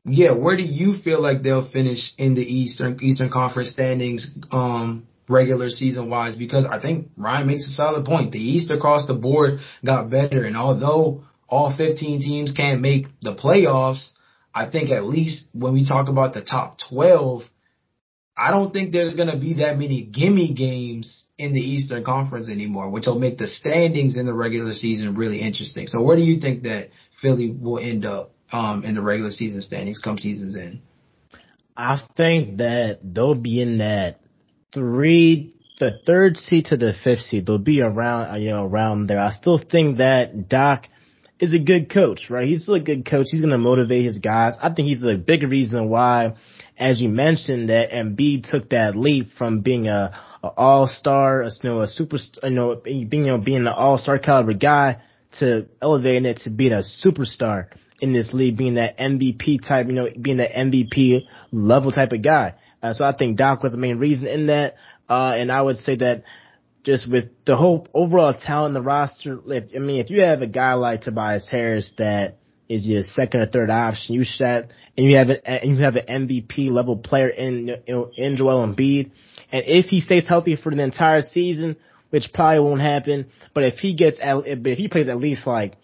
Yeah, 0.05 0.33
where 0.33 0.57
do 0.57 0.63
you 0.63 0.97
feel 1.01 1.21
like 1.21 1.43
they'll 1.43 1.69
finish 1.69 2.13
in 2.17 2.33
the 2.33 2.41
Eastern 2.41 2.97
Eastern 3.01 3.29
Conference 3.29 3.69
standings, 3.69 4.29
um, 4.51 5.07
regular 5.29 5.69
season 5.69 6.09
wise? 6.09 6.35
Because 6.35 6.65
I 6.65 6.81
think 6.81 7.07
Ryan 7.17 7.47
makes 7.47 7.67
a 7.67 7.71
solid 7.71 8.05
point. 8.05 8.31
The 8.31 8.39
East 8.39 8.69
across 8.69 9.07
the 9.07 9.13
board 9.13 9.59
got 9.85 10.09
better, 10.09 10.43
and 10.43 10.57
although 10.57 11.23
all 11.47 11.73
15 11.75 12.19
teams 12.19 12.51
can't 12.51 12.81
make 12.81 13.05
the 13.21 13.35
playoffs, 13.35 14.09
I 14.53 14.69
think 14.69 14.89
at 14.89 15.05
least 15.05 15.45
when 15.53 15.73
we 15.73 15.85
talk 15.85 16.09
about 16.09 16.33
the 16.33 16.41
top 16.41 16.77
12, 16.89 17.43
I 18.35 18.51
don't 18.51 18.73
think 18.73 18.91
there's 18.91 19.15
going 19.15 19.29
to 19.29 19.37
be 19.37 19.55
that 19.55 19.77
many 19.77 20.03
gimme 20.03 20.53
games 20.53 21.23
in 21.37 21.53
the 21.53 21.59
Eastern 21.59 22.03
Conference 22.03 22.49
anymore, 22.49 22.89
which 22.89 23.05
will 23.05 23.19
make 23.19 23.37
the 23.37 23.47
standings 23.47 24.17
in 24.17 24.25
the 24.25 24.33
regular 24.33 24.73
season 24.73 25.15
really 25.15 25.39
interesting. 25.39 25.87
So 25.87 26.01
where 26.01 26.15
do 26.15 26.23
you 26.23 26.39
think 26.39 26.63
that 26.63 26.89
Philly 27.21 27.51
will 27.51 27.79
end 27.79 28.05
up 28.05 28.31
um, 28.51 28.83
in 28.85 28.95
the 28.95 29.01
regular 29.01 29.31
season 29.31 29.61
standings 29.61 29.99
come 29.99 30.17
season's 30.17 30.55
end? 30.55 30.81
I 31.75 32.01
think 32.15 32.57
that 32.57 32.99
they'll 33.03 33.35
be 33.35 33.61
in 33.61 33.79
that 33.79 34.19
three, 34.73 35.55
the 35.79 35.99
third 36.05 36.37
seed 36.37 36.65
to 36.65 36.77
the 36.77 36.93
fifth 37.03 37.21
seed. 37.21 37.45
They'll 37.45 37.57
be 37.57 37.81
around, 37.81 38.41
you 38.41 38.51
know, 38.51 38.65
around 38.65 39.07
there. 39.07 39.19
I 39.19 39.31
still 39.31 39.57
think 39.59 39.97
that 39.97 40.49
Doc 40.49 40.85
is 41.39 41.53
a 41.53 41.59
good 41.59 41.91
coach, 41.91 42.29
right? 42.29 42.47
He's 42.47 42.63
still 42.63 42.75
a 42.75 42.79
good 42.79 43.05
coach. 43.05 43.27
He's 43.29 43.41
going 43.41 43.51
to 43.51 43.57
motivate 43.57 44.05
his 44.05 44.19
guys. 44.19 44.53
I 44.61 44.71
think 44.71 44.87
he's 44.87 45.03
a 45.03 45.17
big 45.17 45.43
reason 45.43 45.89
why, 45.89 46.35
as 46.77 46.99
you 46.99 47.09
mentioned, 47.09 47.69
that 47.69 47.91
Embiid 47.91 48.49
took 48.49 48.69
that 48.69 48.95
leap 48.95 49.31
from 49.37 49.61
being 49.61 49.87
a, 49.87 50.19
a 50.43 50.47
all 50.47 50.87
star, 50.87 51.43
you 51.43 51.69
know, 51.69 51.81
a 51.81 51.87
super, 51.87 52.17
you 52.43 52.49
know, 52.49 52.75
being, 52.75 53.07
you 53.25 53.31
know, 53.31 53.37
being 53.37 53.61
an 53.61 53.67
all 53.67 53.97
star 53.97 54.19
caliber 54.19 54.53
guy 54.53 55.01
to 55.39 55.67
elevating 55.81 56.25
it 56.25 56.37
to 56.43 56.49
being 56.49 56.73
a 56.73 56.83
superstar 57.05 57.67
in 58.01 58.13
this 58.13 58.33
league, 58.33 58.57
being 58.57 58.75
that 58.75 58.97
MVP 58.97 59.67
type, 59.67 59.87
you 59.87 59.93
know, 59.93 60.07
being 60.19 60.37
that 60.37 60.51
MVP 60.51 61.25
level 61.51 61.91
type 61.91 62.11
of 62.11 62.21
guy. 62.21 62.55
Uh, 62.81 62.93
so 62.93 63.05
I 63.05 63.15
think 63.15 63.37
Doc 63.37 63.63
was 63.63 63.71
the 63.71 63.77
main 63.77 63.97
reason 63.97 64.27
in 64.27 64.47
that. 64.47 64.75
Uh, 65.09 65.33
and 65.37 65.51
I 65.51 65.61
would 65.61 65.77
say 65.77 65.95
that 65.97 66.23
just 66.83 67.09
with 67.09 67.29
the 67.45 67.55
whole 67.55 67.87
overall 67.93 68.33
talent 68.33 68.71
in 68.71 68.73
the 68.73 68.81
roster, 68.81 69.39
if, 69.47 69.65
I 69.75 69.79
mean, 69.79 70.01
if 70.01 70.09
you 70.09 70.21
have 70.21 70.41
a 70.41 70.47
guy 70.47 70.73
like 70.73 71.01
Tobias 71.01 71.47
Harris 71.49 71.93
that 71.97 72.37
is 72.67 72.85
your 72.85 73.03
second 73.03 73.41
or 73.41 73.45
third 73.45 73.69
option, 73.69 74.15
you 74.15 74.25
should, 74.25 74.73
and 74.97 75.09
you 75.09 75.17
have 75.17 75.29
a, 75.29 75.47
and 75.47 75.77
you 75.77 75.83
have 75.83 75.95
an 75.95 76.27
MVP 76.27 76.69
level 76.71 76.97
player 76.97 77.29
in, 77.29 77.69
in 78.15 78.37
Joel 78.37 78.67
Embiid, 78.67 79.11
and 79.51 79.63
if 79.67 79.85
he 79.85 80.01
stays 80.01 80.27
healthy 80.27 80.55
for 80.55 80.73
the 80.73 80.83
entire 80.83 81.21
season, 81.21 81.75
which 82.09 82.31
probably 82.33 82.59
won't 82.59 82.81
happen, 82.81 83.27
but 83.53 83.63
if 83.63 83.75
he 83.79 83.95
gets, 83.95 84.19
at, 84.21 84.45
if 84.45 84.77
he 84.77 84.87
plays 84.87 85.09
at 85.09 85.17
least 85.17 85.47
like 85.47 85.75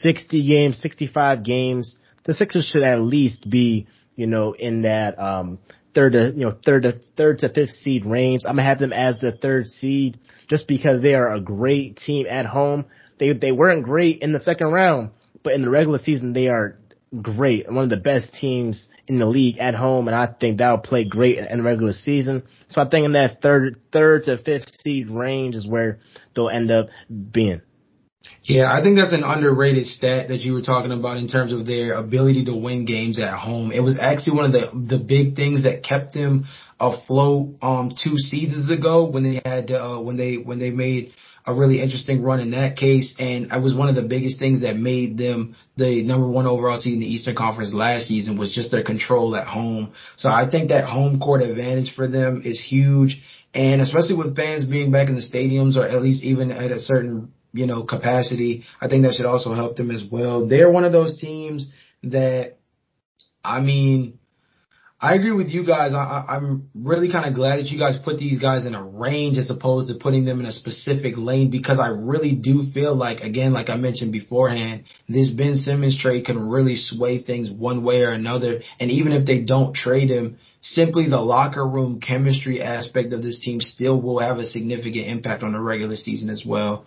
60 0.00 0.46
games, 0.46 0.80
65 0.80 1.44
games, 1.44 1.96
the 2.24 2.34
Sixers 2.34 2.66
should 2.66 2.82
at 2.82 3.00
least 3.00 3.48
be, 3.48 3.86
you 4.14 4.26
know, 4.26 4.52
in 4.52 4.82
that, 4.82 5.18
um, 5.18 5.58
third 5.96 6.12
to 6.12 6.32
you 6.36 6.44
know 6.44 6.54
third 6.64 6.82
to 6.82 7.00
third 7.16 7.38
to 7.38 7.48
fifth 7.48 7.70
seed 7.70 8.04
range. 8.04 8.42
I'm 8.44 8.56
gonna 8.56 8.68
have 8.68 8.78
them 8.78 8.92
as 8.92 9.18
the 9.18 9.32
third 9.32 9.66
seed 9.66 10.20
just 10.48 10.68
because 10.68 11.00
they 11.02 11.14
are 11.14 11.32
a 11.32 11.40
great 11.40 11.96
team 11.96 12.26
at 12.28 12.46
home. 12.46 12.84
They 13.18 13.32
they 13.32 13.50
weren't 13.50 13.82
great 13.84 14.20
in 14.20 14.32
the 14.32 14.40
second 14.40 14.68
round, 14.68 15.10
but 15.42 15.54
in 15.54 15.62
the 15.62 15.70
regular 15.70 15.98
season 15.98 16.34
they 16.34 16.48
are 16.48 16.78
great. 17.22 17.70
One 17.70 17.84
of 17.84 17.90
the 17.90 17.96
best 17.96 18.34
teams 18.34 18.88
in 19.06 19.18
the 19.18 19.26
league 19.26 19.58
at 19.58 19.74
home, 19.74 20.08
and 20.08 20.16
I 20.16 20.26
think 20.26 20.58
that'll 20.58 20.78
play 20.78 21.04
great 21.04 21.38
in 21.38 21.58
the 21.58 21.62
regular 21.62 21.92
season. 21.92 22.42
So 22.68 22.80
I 22.80 22.88
think 22.88 23.04
in 23.04 23.12
that 23.12 23.40
third 23.40 23.80
third 23.92 24.24
to 24.24 24.38
fifth 24.38 24.68
seed 24.82 25.10
range 25.10 25.54
is 25.54 25.66
where 25.66 26.00
they'll 26.34 26.48
end 26.48 26.70
up 26.70 26.88
being. 27.30 27.62
Yeah, 28.42 28.72
I 28.72 28.82
think 28.82 28.96
that's 28.96 29.12
an 29.12 29.24
underrated 29.24 29.86
stat 29.86 30.28
that 30.28 30.40
you 30.40 30.52
were 30.52 30.62
talking 30.62 30.92
about 30.92 31.16
in 31.16 31.28
terms 31.28 31.52
of 31.52 31.66
their 31.66 31.94
ability 31.94 32.44
to 32.46 32.54
win 32.54 32.84
games 32.84 33.20
at 33.20 33.34
home. 33.36 33.72
It 33.72 33.80
was 33.80 33.98
actually 34.00 34.36
one 34.36 34.46
of 34.46 34.52
the 34.52 34.96
the 34.96 35.02
big 35.02 35.36
things 35.36 35.64
that 35.64 35.84
kept 35.84 36.14
them 36.14 36.46
afloat 36.78 37.56
um 37.62 37.90
two 37.90 38.18
seasons 38.18 38.70
ago 38.70 39.08
when 39.08 39.22
they 39.22 39.40
had 39.44 39.70
uh, 39.70 39.98
when 39.98 40.16
they 40.16 40.34
when 40.34 40.58
they 40.58 40.70
made 40.70 41.12
a 41.46 41.54
really 41.54 41.80
interesting 41.80 42.22
run 42.22 42.40
in 42.40 42.50
that 42.50 42.76
case, 42.76 43.14
and 43.18 43.52
it 43.52 43.62
was 43.62 43.74
one 43.74 43.88
of 43.88 43.94
the 43.94 44.02
biggest 44.02 44.38
things 44.38 44.62
that 44.62 44.76
made 44.76 45.16
them 45.16 45.56
the 45.76 46.02
number 46.02 46.28
one 46.28 46.46
overall 46.46 46.78
seed 46.78 46.94
in 46.94 47.00
the 47.00 47.06
Eastern 47.12 47.36
Conference 47.36 47.72
last 47.72 48.08
season 48.08 48.36
was 48.36 48.52
just 48.54 48.70
their 48.70 48.82
control 48.82 49.36
at 49.36 49.46
home. 49.46 49.92
So 50.16 50.28
I 50.28 50.50
think 50.50 50.70
that 50.70 50.84
home 50.84 51.20
court 51.20 51.42
advantage 51.42 51.94
for 51.94 52.08
them 52.08 52.42
is 52.44 52.64
huge, 52.68 53.22
and 53.54 53.80
especially 53.80 54.16
with 54.16 54.34
fans 54.34 54.64
being 54.64 54.90
back 54.90 55.08
in 55.08 55.14
the 55.14 55.20
stadiums 55.20 55.76
or 55.76 55.86
at 55.86 56.02
least 56.02 56.24
even 56.24 56.50
at 56.50 56.72
a 56.72 56.80
certain 56.80 57.32
you 57.56 57.66
know, 57.66 57.84
capacity. 57.84 58.64
I 58.80 58.88
think 58.88 59.04
that 59.04 59.14
should 59.14 59.26
also 59.26 59.54
help 59.54 59.76
them 59.76 59.90
as 59.90 60.02
well. 60.10 60.46
They're 60.46 60.70
one 60.70 60.84
of 60.84 60.92
those 60.92 61.18
teams 61.18 61.70
that, 62.02 62.58
I 63.42 63.60
mean, 63.60 64.18
I 64.98 65.14
agree 65.14 65.32
with 65.32 65.48
you 65.48 65.66
guys. 65.66 65.92
I, 65.92 66.36
am 66.36 66.70
really 66.74 67.12
kind 67.12 67.26
of 67.26 67.34
glad 67.34 67.58
that 67.58 67.66
you 67.66 67.78
guys 67.78 67.98
put 68.02 68.16
these 68.16 68.38
guys 68.38 68.64
in 68.64 68.74
a 68.74 68.82
range 68.82 69.36
as 69.36 69.50
opposed 69.50 69.88
to 69.88 69.98
putting 70.00 70.24
them 70.24 70.40
in 70.40 70.46
a 70.46 70.52
specific 70.52 71.14
lane 71.18 71.50
because 71.50 71.78
I 71.78 71.88
really 71.88 72.34
do 72.34 72.62
feel 72.72 72.96
like, 72.96 73.20
again, 73.20 73.52
like 73.52 73.68
I 73.68 73.76
mentioned 73.76 74.12
beforehand, 74.12 74.84
this 75.06 75.28
Ben 75.28 75.56
Simmons 75.56 76.00
trade 76.00 76.24
can 76.24 76.48
really 76.48 76.76
sway 76.76 77.22
things 77.22 77.50
one 77.50 77.84
way 77.84 78.04
or 78.04 78.12
another. 78.12 78.62
And 78.80 78.90
even 78.90 79.12
if 79.12 79.26
they 79.26 79.40
don't 79.40 79.74
trade 79.74 80.08
him, 80.08 80.38
simply 80.62 81.10
the 81.10 81.20
locker 81.20 81.66
room 81.66 82.00
chemistry 82.00 82.62
aspect 82.62 83.12
of 83.12 83.22
this 83.22 83.38
team 83.38 83.60
still 83.60 84.00
will 84.00 84.20
have 84.20 84.38
a 84.38 84.46
significant 84.46 85.08
impact 85.08 85.42
on 85.42 85.52
the 85.52 85.60
regular 85.60 85.98
season 85.98 86.30
as 86.30 86.42
well. 86.46 86.86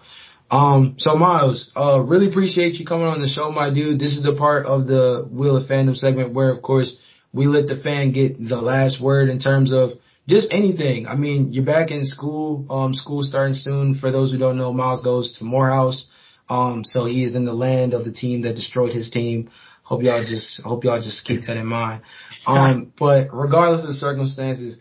Um, 0.49 0.95
so 0.98 1.15
Miles, 1.15 1.72
uh, 1.76 2.02
really 2.02 2.27
appreciate 2.27 2.80
you 2.80 2.88
coming 2.88 3.06
on 3.06 3.22
the 3.22 3.27
show, 3.27 3.52
my 3.52 3.72
dude. 3.72 3.99
This 3.99 4.18
is 4.18 4.23
the 4.23 4.36
part 4.36 4.65
of 4.65 4.88
the 4.88 5.30
Wheel 5.31 5.57
of 5.57 5.69
Fandom 5.69 5.95
segment 5.95 6.34
where, 6.34 6.49
of 6.49 6.64
course, 6.64 6.98
we 7.34 7.47
let 7.47 7.68
the 7.68 7.80
fan 7.81 8.11
get 8.11 8.38
the 8.38 8.61
last 8.61 9.01
word 9.01 9.30
in 9.30 9.39
terms 9.39 9.72
of 9.72 9.91
just 10.27 10.49
anything. 10.51 11.07
I 11.07 11.15
mean, 11.15 11.53
you're 11.53 11.65
back 11.65 11.91
in 11.91 12.06
school. 12.06 12.65
Um, 12.69 12.93
school 12.93 13.23
starting 13.23 13.56
soon. 13.56 13.95
For 13.95 14.11
those 14.11 14.31
who 14.31 14.38
don't 14.38 14.57
know, 14.57 14.72
Miles 14.72 15.03
goes 15.03 15.38
to 15.39 15.43
Morehouse. 15.43 16.07
Um, 16.49 16.84
so 16.84 17.06
he 17.06 17.23
is 17.23 17.35
in 17.35 17.45
the 17.45 17.53
land 17.53 17.93
of 17.93 18.06
the 18.06 18.11
team 18.11 18.41
that 18.41 18.56
destroyed 18.56 18.93
his 18.93 19.10
team. 19.10 19.51
Hope 19.84 20.03
y'all 20.03 20.23
just 20.23 20.61
hope 20.64 20.84
y'all 20.84 21.01
just 21.01 21.26
keep 21.26 21.41
that 21.47 21.57
in 21.57 21.65
mind. 21.65 22.03
Um, 22.45 22.93
but 22.99 23.30
regardless 23.34 23.81
of 23.81 23.88
the 23.88 23.93
circumstances, 23.93 24.80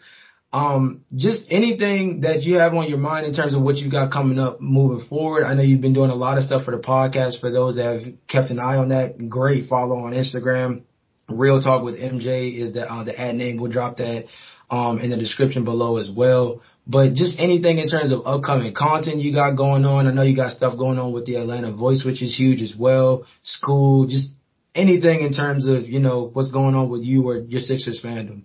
um, 0.53 1.05
just 1.15 1.45
anything 1.51 2.23
that 2.23 2.43
you 2.43 2.59
have 2.59 2.73
on 2.75 2.89
your 2.89 2.99
mind 2.99 3.27
in 3.27 3.35
terms 3.35 3.55
of 3.55 3.63
what 3.63 3.77
you 3.77 3.91
got 3.91 4.11
coming 4.11 4.39
up 4.39 4.61
moving 4.61 5.07
forward. 5.07 5.45
I 5.45 5.55
know 5.55 5.63
you've 5.63 5.83
been 5.83 5.93
doing 5.93 6.11
a 6.11 6.15
lot 6.15 6.39
of 6.39 6.45
stuff 6.45 6.65
for 6.65 6.75
the 6.75 6.83
podcast. 6.83 7.41
For 7.41 7.51
those 7.51 7.77
that 7.77 7.85
have 7.85 8.15
kept 8.29 8.51
an 8.51 8.59
eye 8.59 8.77
on 8.77 8.89
that, 8.89 9.29
great 9.29 9.69
follow 9.69 9.97
on 9.97 10.13
Instagram. 10.13 10.85
Real 11.29 11.61
Talk 11.61 11.83
with 11.83 11.99
MJ 11.99 12.59
is 12.59 12.73
the 12.73 12.91
uh, 12.91 13.05
the 13.05 13.19
ad 13.19 13.35
name. 13.35 13.59
We'll 13.59 13.71
drop 13.71 13.99
that 13.99 14.27
um 14.71 14.99
in 14.99 15.11
the 15.11 15.17
description 15.17 15.65
below 15.65 15.99
as 15.99 16.11
well. 16.11 16.63
But 16.87 17.13
just 17.13 17.39
anything 17.39 17.79
in 17.79 17.89
terms 17.89 18.13
of 18.13 18.23
upcoming 18.25 18.75
content 18.75 19.21
you 19.21 19.35
got 19.35 19.57
going 19.57 19.85
on. 19.85 20.07
I 20.07 20.13
know 20.13 20.23
you 20.23 20.35
got 20.35 20.53
stuff 20.53 20.79
going 20.79 20.99
on 20.99 21.13
with 21.13 21.27
the 21.27 21.37
Atlanta 21.37 21.71
Voice, 21.73 22.03
which 22.05 22.23
is 22.23 22.35
huge 22.35 22.63
as 22.63 22.75
well. 22.77 23.27
School, 23.43 24.07
just 24.07 24.33
anything 24.75 25.21
in 25.21 25.33
terms 25.33 25.67
of 25.67 25.83
you 25.83 26.01
know 26.01 26.31
what's 26.33 26.51
going 26.51 26.75
on 26.75 26.89
with 26.89 27.03
you 27.03 27.29
or 27.29 27.37
your 27.37 27.61
Sixers 27.61 28.01
fandom. 28.03 28.43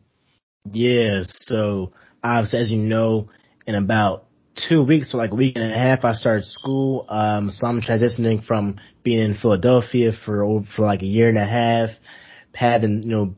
Yeah, 0.72 1.24
so 1.28 1.94
obviously, 2.24 2.60
as 2.60 2.72
you 2.72 2.78
know, 2.78 3.30
in 3.66 3.76
about 3.76 4.26
two 4.68 4.84
weeks, 4.84 5.12
so 5.12 5.18
like 5.18 5.32
a 5.32 5.36
week 5.36 5.56
and 5.56 5.72
a 5.72 5.78
half, 5.78 6.06
I 6.06 6.14
started 6.14 6.46
school. 6.46 7.06
Um, 7.10 7.50
so 7.50 7.66
I'm 7.66 7.82
transitioning 7.82 8.46
from 8.46 8.78
being 9.04 9.20
in 9.20 9.36
Philadelphia 9.36 10.12
for 10.26 10.64
for 10.76 10.86
like 10.86 11.02
a 11.02 11.06
year 11.08 11.30
and 11.30 11.38
a 11.38 11.46
half, 11.46 11.90
having 12.54 13.04
you 13.04 13.10
know 13.10 13.36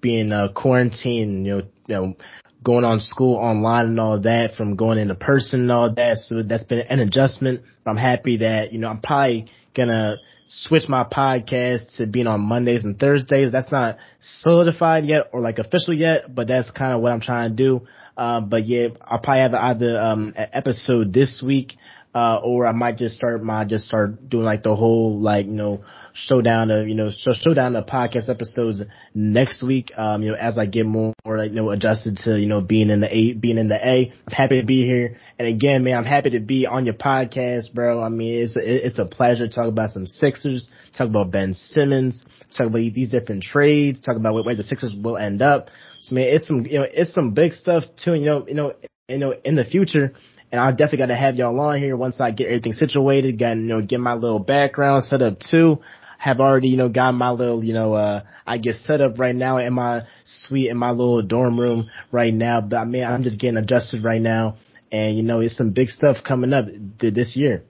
being 0.00 0.32
uh, 0.32 0.48
quarantined, 0.54 1.46
you 1.46 1.54
know, 1.54 1.62
you 1.86 1.94
know, 1.94 2.16
going 2.62 2.84
on 2.84 3.00
school 3.00 3.36
online 3.36 3.86
and 3.86 4.00
all 4.00 4.20
that, 4.20 4.54
from 4.54 4.76
going 4.76 4.98
into 4.98 5.14
person 5.14 5.60
and 5.60 5.72
all 5.72 5.94
that. 5.94 6.18
So 6.18 6.42
that's 6.42 6.64
been 6.64 6.80
an 6.80 7.00
adjustment. 7.00 7.62
I'm 7.86 7.96
happy 7.96 8.38
that 8.38 8.72
you 8.72 8.78
know 8.78 8.88
I'm 8.88 9.00
probably 9.00 9.46
gonna 9.74 10.16
switch 10.48 10.88
my 10.88 11.04
podcast 11.04 11.96
to 11.96 12.06
being 12.06 12.26
on 12.26 12.40
Mondays 12.40 12.84
and 12.84 12.98
Thursdays. 12.98 13.52
That's 13.52 13.72
not 13.72 13.98
solidified 14.20 15.04
yet 15.06 15.30
or 15.32 15.40
like 15.40 15.58
official 15.58 15.94
yet, 15.94 16.34
but 16.34 16.48
that's 16.48 16.70
kind 16.70 16.94
of 16.94 17.00
what 17.00 17.12
I'm 17.12 17.20
trying 17.20 17.50
to 17.50 17.56
do. 17.56 17.86
Uh, 18.16 18.40
but 18.40 18.66
yeah, 18.66 18.88
I'll 19.02 19.18
probably 19.18 19.40
have 19.40 19.54
either 19.54 20.00
um, 20.00 20.34
episode 20.36 21.12
this 21.12 21.42
week 21.44 21.72
uh, 22.14 22.36
or 22.36 22.66
I 22.66 22.72
might 22.72 22.96
just 22.96 23.16
start 23.16 23.42
my 23.42 23.64
just 23.64 23.86
start 23.86 24.28
doing 24.28 24.44
like 24.44 24.62
the 24.62 24.74
whole 24.74 25.20
like 25.20 25.46
you 25.46 25.52
know 25.52 25.84
showdown 26.12 26.70
of 26.70 26.86
you 26.86 26.94
know 26.94 27.10
show 27.10 27.32
showdown 27.32 27.72
the 27.72 27.82
podcast 27.82 28.28
episodes 28.28 28.80
next 29.14 29.64
week. 29.64 29.90
Um, 29.96 30.22
you 30.22 30.30
know 30.30 30.36
as 30.36 30.56
I 30.56 30.66
get 30.66 30.86
more 30.86 31.12
like 31.26 31.50
you 31.50 31.56
know 31.56 31.70
adjusted 31.70 32.18
to 32.24 32.38
you 32.38 32.46
know 32.46 32.60
being 32.60 32.90
in 32.90 33.00
the 33.00 33.12
A 33.12 33.32
being 33.32 33.58
in 33.58 33.66
the 33.66 33.76
A. 33.76 34.12
I'm 34.28 34.32
happy 34.32 34.60
to 34.60 34.66
be 34.66 34.84
here, 34.84 35.16
and 35.40 35.48
again, 35.48 35.82
man, 35.82 35.94
I'm 35.94 36.04
happy 36.04 36.30
to 36.30 36.40
be 36.40 36.66
on 36.66 36.84
your 36.84 36.94
podcast, 36.94 37.74
bro. 37.74 38.00
I 38.00 38.10
mean, 38.10 38.42
it's 38.42 38.56
a, 38.56 38.86
it's 38.86 38.98
a 39.00 39.06
pleasure 39.06 39.48
to 39.48 39.52
talk 39.52 39.66
about 39.66 39.90
some 39.90 40.06
Sixers, 40.06 40.70
talk 40.96 41.08
about 41.08 41.32
Ben 41.32 41.52
Simmons, 41.52 42.24
talk 42.56 42.68
about 42.68 42.78
these 42.78 43.10
different 43.10 43.42
trades, 43.42 44.00
talk 44.00 44.16
about 44.16 44.34
where 44.34 44.54
the 44.54 44.62
Sixers 44.62 44.94
will 44.94 45.16
end 45.16 45.42
up. 45.42 45.68
So 46.00 46.14
man, 46.14 46.28
it's 46.28 46.46
some 46.46 46.64
you 46.64 46.78
know 46.78 46.86
it's 46.88 47.12
some 47.12 47.32
big 47.34 47.54
stuff 47.54 47.82
too. 47.96 48.14
You 48.14 48.26
know 48.26 48.46
you 48.46 48.54
know 48.54 48.74
you 49.08 49.18
know 49.18 49.34
in 49.44 49.56
the 49.56 49.64
future 49.64 50.12
and 50.54 50.62
I 50.62 50.70
definitely 50.70 50.98
got 50.98 51.06
to 51.06 51.16
have 51.16 51.34
y'all 51.34 51.58
on 51.58 51.78
here 51.78 51.96
once 51.96 52.20
I 52.20 52.30
get 52.30 52.46
everything 52.46 52.74
situated, 52.74 53.40
got, 53.40 53.56
you 53.56 53.64
know, 53.64 53.82
get 53.82 53.98
my 53.98 54.14
little 54.14 54.38
background 54.38 55.02
set 55.02 55.20
up 55.20 55.40
too. 55.40 55.80
Have 56.16 56.38
already, 56.38 56.68
you 56.68 56.76
know, 56.76 56.88
got 56.88 57.10
my 57.10 57.30
little, 57.30 57.64
you 57.64 57.74
know, 57.74 57.94
uh, 57.94 58.22
I 58.46 58.58
get 58.58 58.76
set 58.76 59.00
up 59.00 59.18
right 59.18 59.34
now 59.34 59.58
in 59.58 59.72
my 59.72 60.02
suite, 60.22 60.70
in 60.70 60.76
my 60.76 60.92
little 60.92 61.22
dorm 61.22 61.58
room 61.58 61.90
right 62.12 62.32
now. 62.32 62.60
But 62.60 62.76
I 62.76 62.84
mean, 62.84 63.02
I'm 63.02 63.24
just 63.24 63.40
getting 63.40 63.56
adjusted 63.56 64.04
right 64.04 64.20
now. 64.20 64.58
And, 64.92 65.16
you 65.16 65.24
know, 65.24 65.40
it's 65.40 65.56
some 65.56 65.70
big 65.72 65.88
stuff 65.88 66.18
coming 66.24 66.52
up 66.52 66.66
this 67.00 67.34
year. 67.34 67.64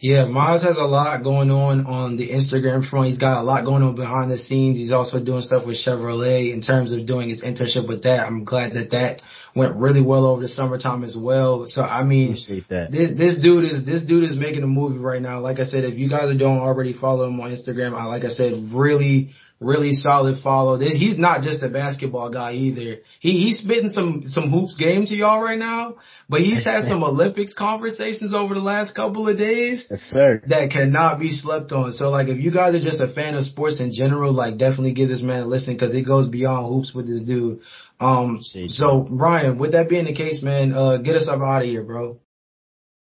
Yeah, 0.00 0.26
Miles 0.26 0.62
has 0.64 0.76
a 0.76 0.82
lot 0.82 1.22
going 1.22 1.50
on 1.50 1.86
on 1.86 2.16
the 2.16 2.30
Instagram 2.30 2.88
front. 2.88 3.08
He's 3.08 3.18
got 3.18 3.40
a 3.40 3.44
lot 3.44 3.64
going 3.64 3.82
on 3.82 3.94
behind 3.94 4.30
the 4.30 4.36
scenes. 4.36 4.76
He's 4.76 4.92
also 4.92 5.24
doing 5.24 5.40
stuff 5.40 5.66
with 5.66 5.76
Chevrolet 5.76 6.52
in 6.52 6.60
terms 6.60 6.92
of 6.92 7.06
doing 7.06 7.30
his 7.30 7.40
internship 7.40 7.88
with 7.88 8.02
that. 8.02 8.26
I'm 8.26 8.44
glad 8.44 8.74
that 8.74 8.90
that 8.90 9.22
went 9.54 9.76
really 9.76 10.02
well 10.02 10.26
over 10.26 10.42
the 10.42 10.48
summertime 10.48 11.04
as 11.04 11.16
well. 11.18 11.64
So 11.66 11.80
I 11.80 12.02
mean, 12.04 12.36
this 12.90 13.16
this 13.16 13.36
dude 13.40 13.64
is 13.64 13.86
this 13.86 14.04
dude 14.04 14.24
is 14.24 14.36
making 14.36 14.64
a 14.64 14.66
movie 14.66 14.98
right 14.98 15.22
now. 15.22 15.40
Like 15.40 15.60
I 15.60 15.64
said, 15.64 15.84
if 15.84 15.94
you 15.96 16.10
guys 16.10 16.36
don't 16.38 16.58
already 16.58 16.92
follow 16.92 17.28
him 17.28 17.40
on 17.40 17.50
Instagram, 17.56 17.94
I 17.94 18.04
like 18.06 18.24
I 18.24 18.30
said, 18.30 18.52
really 18.74 19.32
really 19.64 19.92
solid 19.92 20.42
follow. 20.42 20.78
He's 20.78 21.18
not 21.18 21.42
just 21.42 21.62
a 21.62 21.68
basketball 21.68 22.30
guy 22.30 22.52
either. 22.54 23.00
He 23.20 23.42
he's 23.44 23.58
spitting 23.58 23.88
some 23.88 24.22
some 24.26 24.50
hoops 24.50 24.76
game 24.76 25.06
to 25.06 25.14
y'all 25.14 25.42
right 25.42 25.58
now, 25.58 25.96
but 26.28 26.40
he's 26.40 26.64
had 26.64 26.84
some 26.90 27.02
Olympics 27.02 27.54
conversations 27.54 28.34
over 28.34 28.54
the 28.54 28.60
last 28.60 28.94
couple 28.94 29.28
of 29.28 29.38
days. 29.38 29.86
Yes, 29.90 30.00
sir. 30.10 30.42
That 30.46 30.70
cannot 30.70 31.18
be 31.18 31.30
slept 31.30 31.72
on. 31.72 31.92
So 31.92 32.10
like, 32.10 32.28
if 32.28 32.38
you 32.38 32.52
guys 32.52 32.74
are 32.74 32.80
just 32.80 33.00
a 33.00 33.12
fan 33.12 33.34
of 33.34 33.44
sports 33.44 33.80
in 33.80 33.92
general, 33.92 34.32
like 34.32 34.58
definitely 34.58 34.92
give 34.92 35.08
this 35.08 35.22
man 35.22 35.42
a 35.42 35.46
listen 35.46 35.74
because 35.74 35.94
it 35.94 36.02
goes 36.02 36.28
beyond 36.28 36.68
hoops 36.68 36.94
with 36.94 37.06
this 37.06 37.22
dude. 37.24 37.60
Um, 38.00 38.40
so 38.68 39.06
Ryan, 39.10 39.58
with 39.58 39.72
that 39.72 39.88
being 39.88 40.04
the 40.04 40.14
case, 40.14 40.42
man, 40.42 40.72
uh, 40.72 40.98
get 40.98 41.16
us 41.16 41.28
up 41.28 41.40
out 41.40 41.62
of 41.62 41.68
here, 41.68 41.82
bro. 41.82 42.18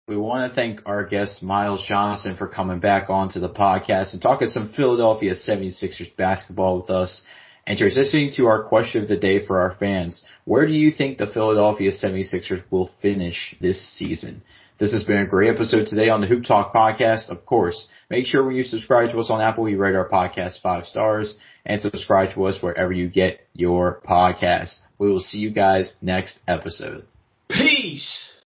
We 0.08 0.16
want 0.16 0.50
to 0.50 0.56
thank 0.56 0.80
our 0.86 1.04
guest 1.04 1.42
Miles 1.42 1.84
Johnson 1.86 2.34
for 2.34 2.48
coming 2.48 2.80
back 2.80 3.10
onto 3.10 3.40
the 3.40 3.48
podcast 3.50 4.14
and 4.14 4.22
talking 4.22 4.48
some 4.48 4.72
Philadelphia 4.72 5.34
76ers 5.34 6.16
basketball 6.16 6.80
with 6.80 6.88
us. 6.88 7.20
And 7.66 7.78
transitioning 7.78 8.34
to 8.36 8.46
our 8.46 8.64
question 8.64 9.02
of 9.02 9.08
the 9.08 9.18
day 9.18 9.44
for 9.44 9.58
our 9.60 9.76
fans, 9.78 10.24
where 10.46 10.66
do 10.66 10.72
you 10.72 10.90
think 10.90 11.18
the 11.18 11.26
Philadelphia 11.26 11.90
76ers 11.90 12.62
will 12.70 12.90
finish 13.02 13.54
this 13.60 13.86
season? 13.98 14.42
This 14.78 14.92
has 14.92 15.04
been 15.04 15.18
a 15.18 15.26
great 15.28 15.54
episode 15.54 15.86
today 15.86 16.08
on 16.08 16.22
the 16.22 16.26
Hoop 16.26 16.44
Talk 16.44 16.72
podcast. 16.72 17.28
Of 17.28 17.44
course, 17.44 17.86
make 18.08 18.24
sure 18.24 18.46
when 18.46 18.56
you 18.56 18.62
subscribe 18.62 19.10
to 19.10 19.18
us 19.18 19.28
on 19.28 19.42
Apple, 19.42 19.68
you 19.68 19.76
rate 19.76 19.94
our 19.94 20.08
podcast 20.08 20.62
five 20.62 20.86
stars 20.86 21.36
and 21.66 21.82
subscribe 21.82 22.34
to 22.34 22.44
us 22.44 22.62
wherever 22.62 22.92
you 22.92 23.10
get 23.10 23.40
your 23.52 24.00
podcast. 24.08 24.78
We 24.96 25.10
will 25.10 25.20
see 25.20 25.36
you 25.36 25.50
guys 25.50 25.92
next 26.00 26.38
episode. 26.48 27.04
Peace. 27.50 28.37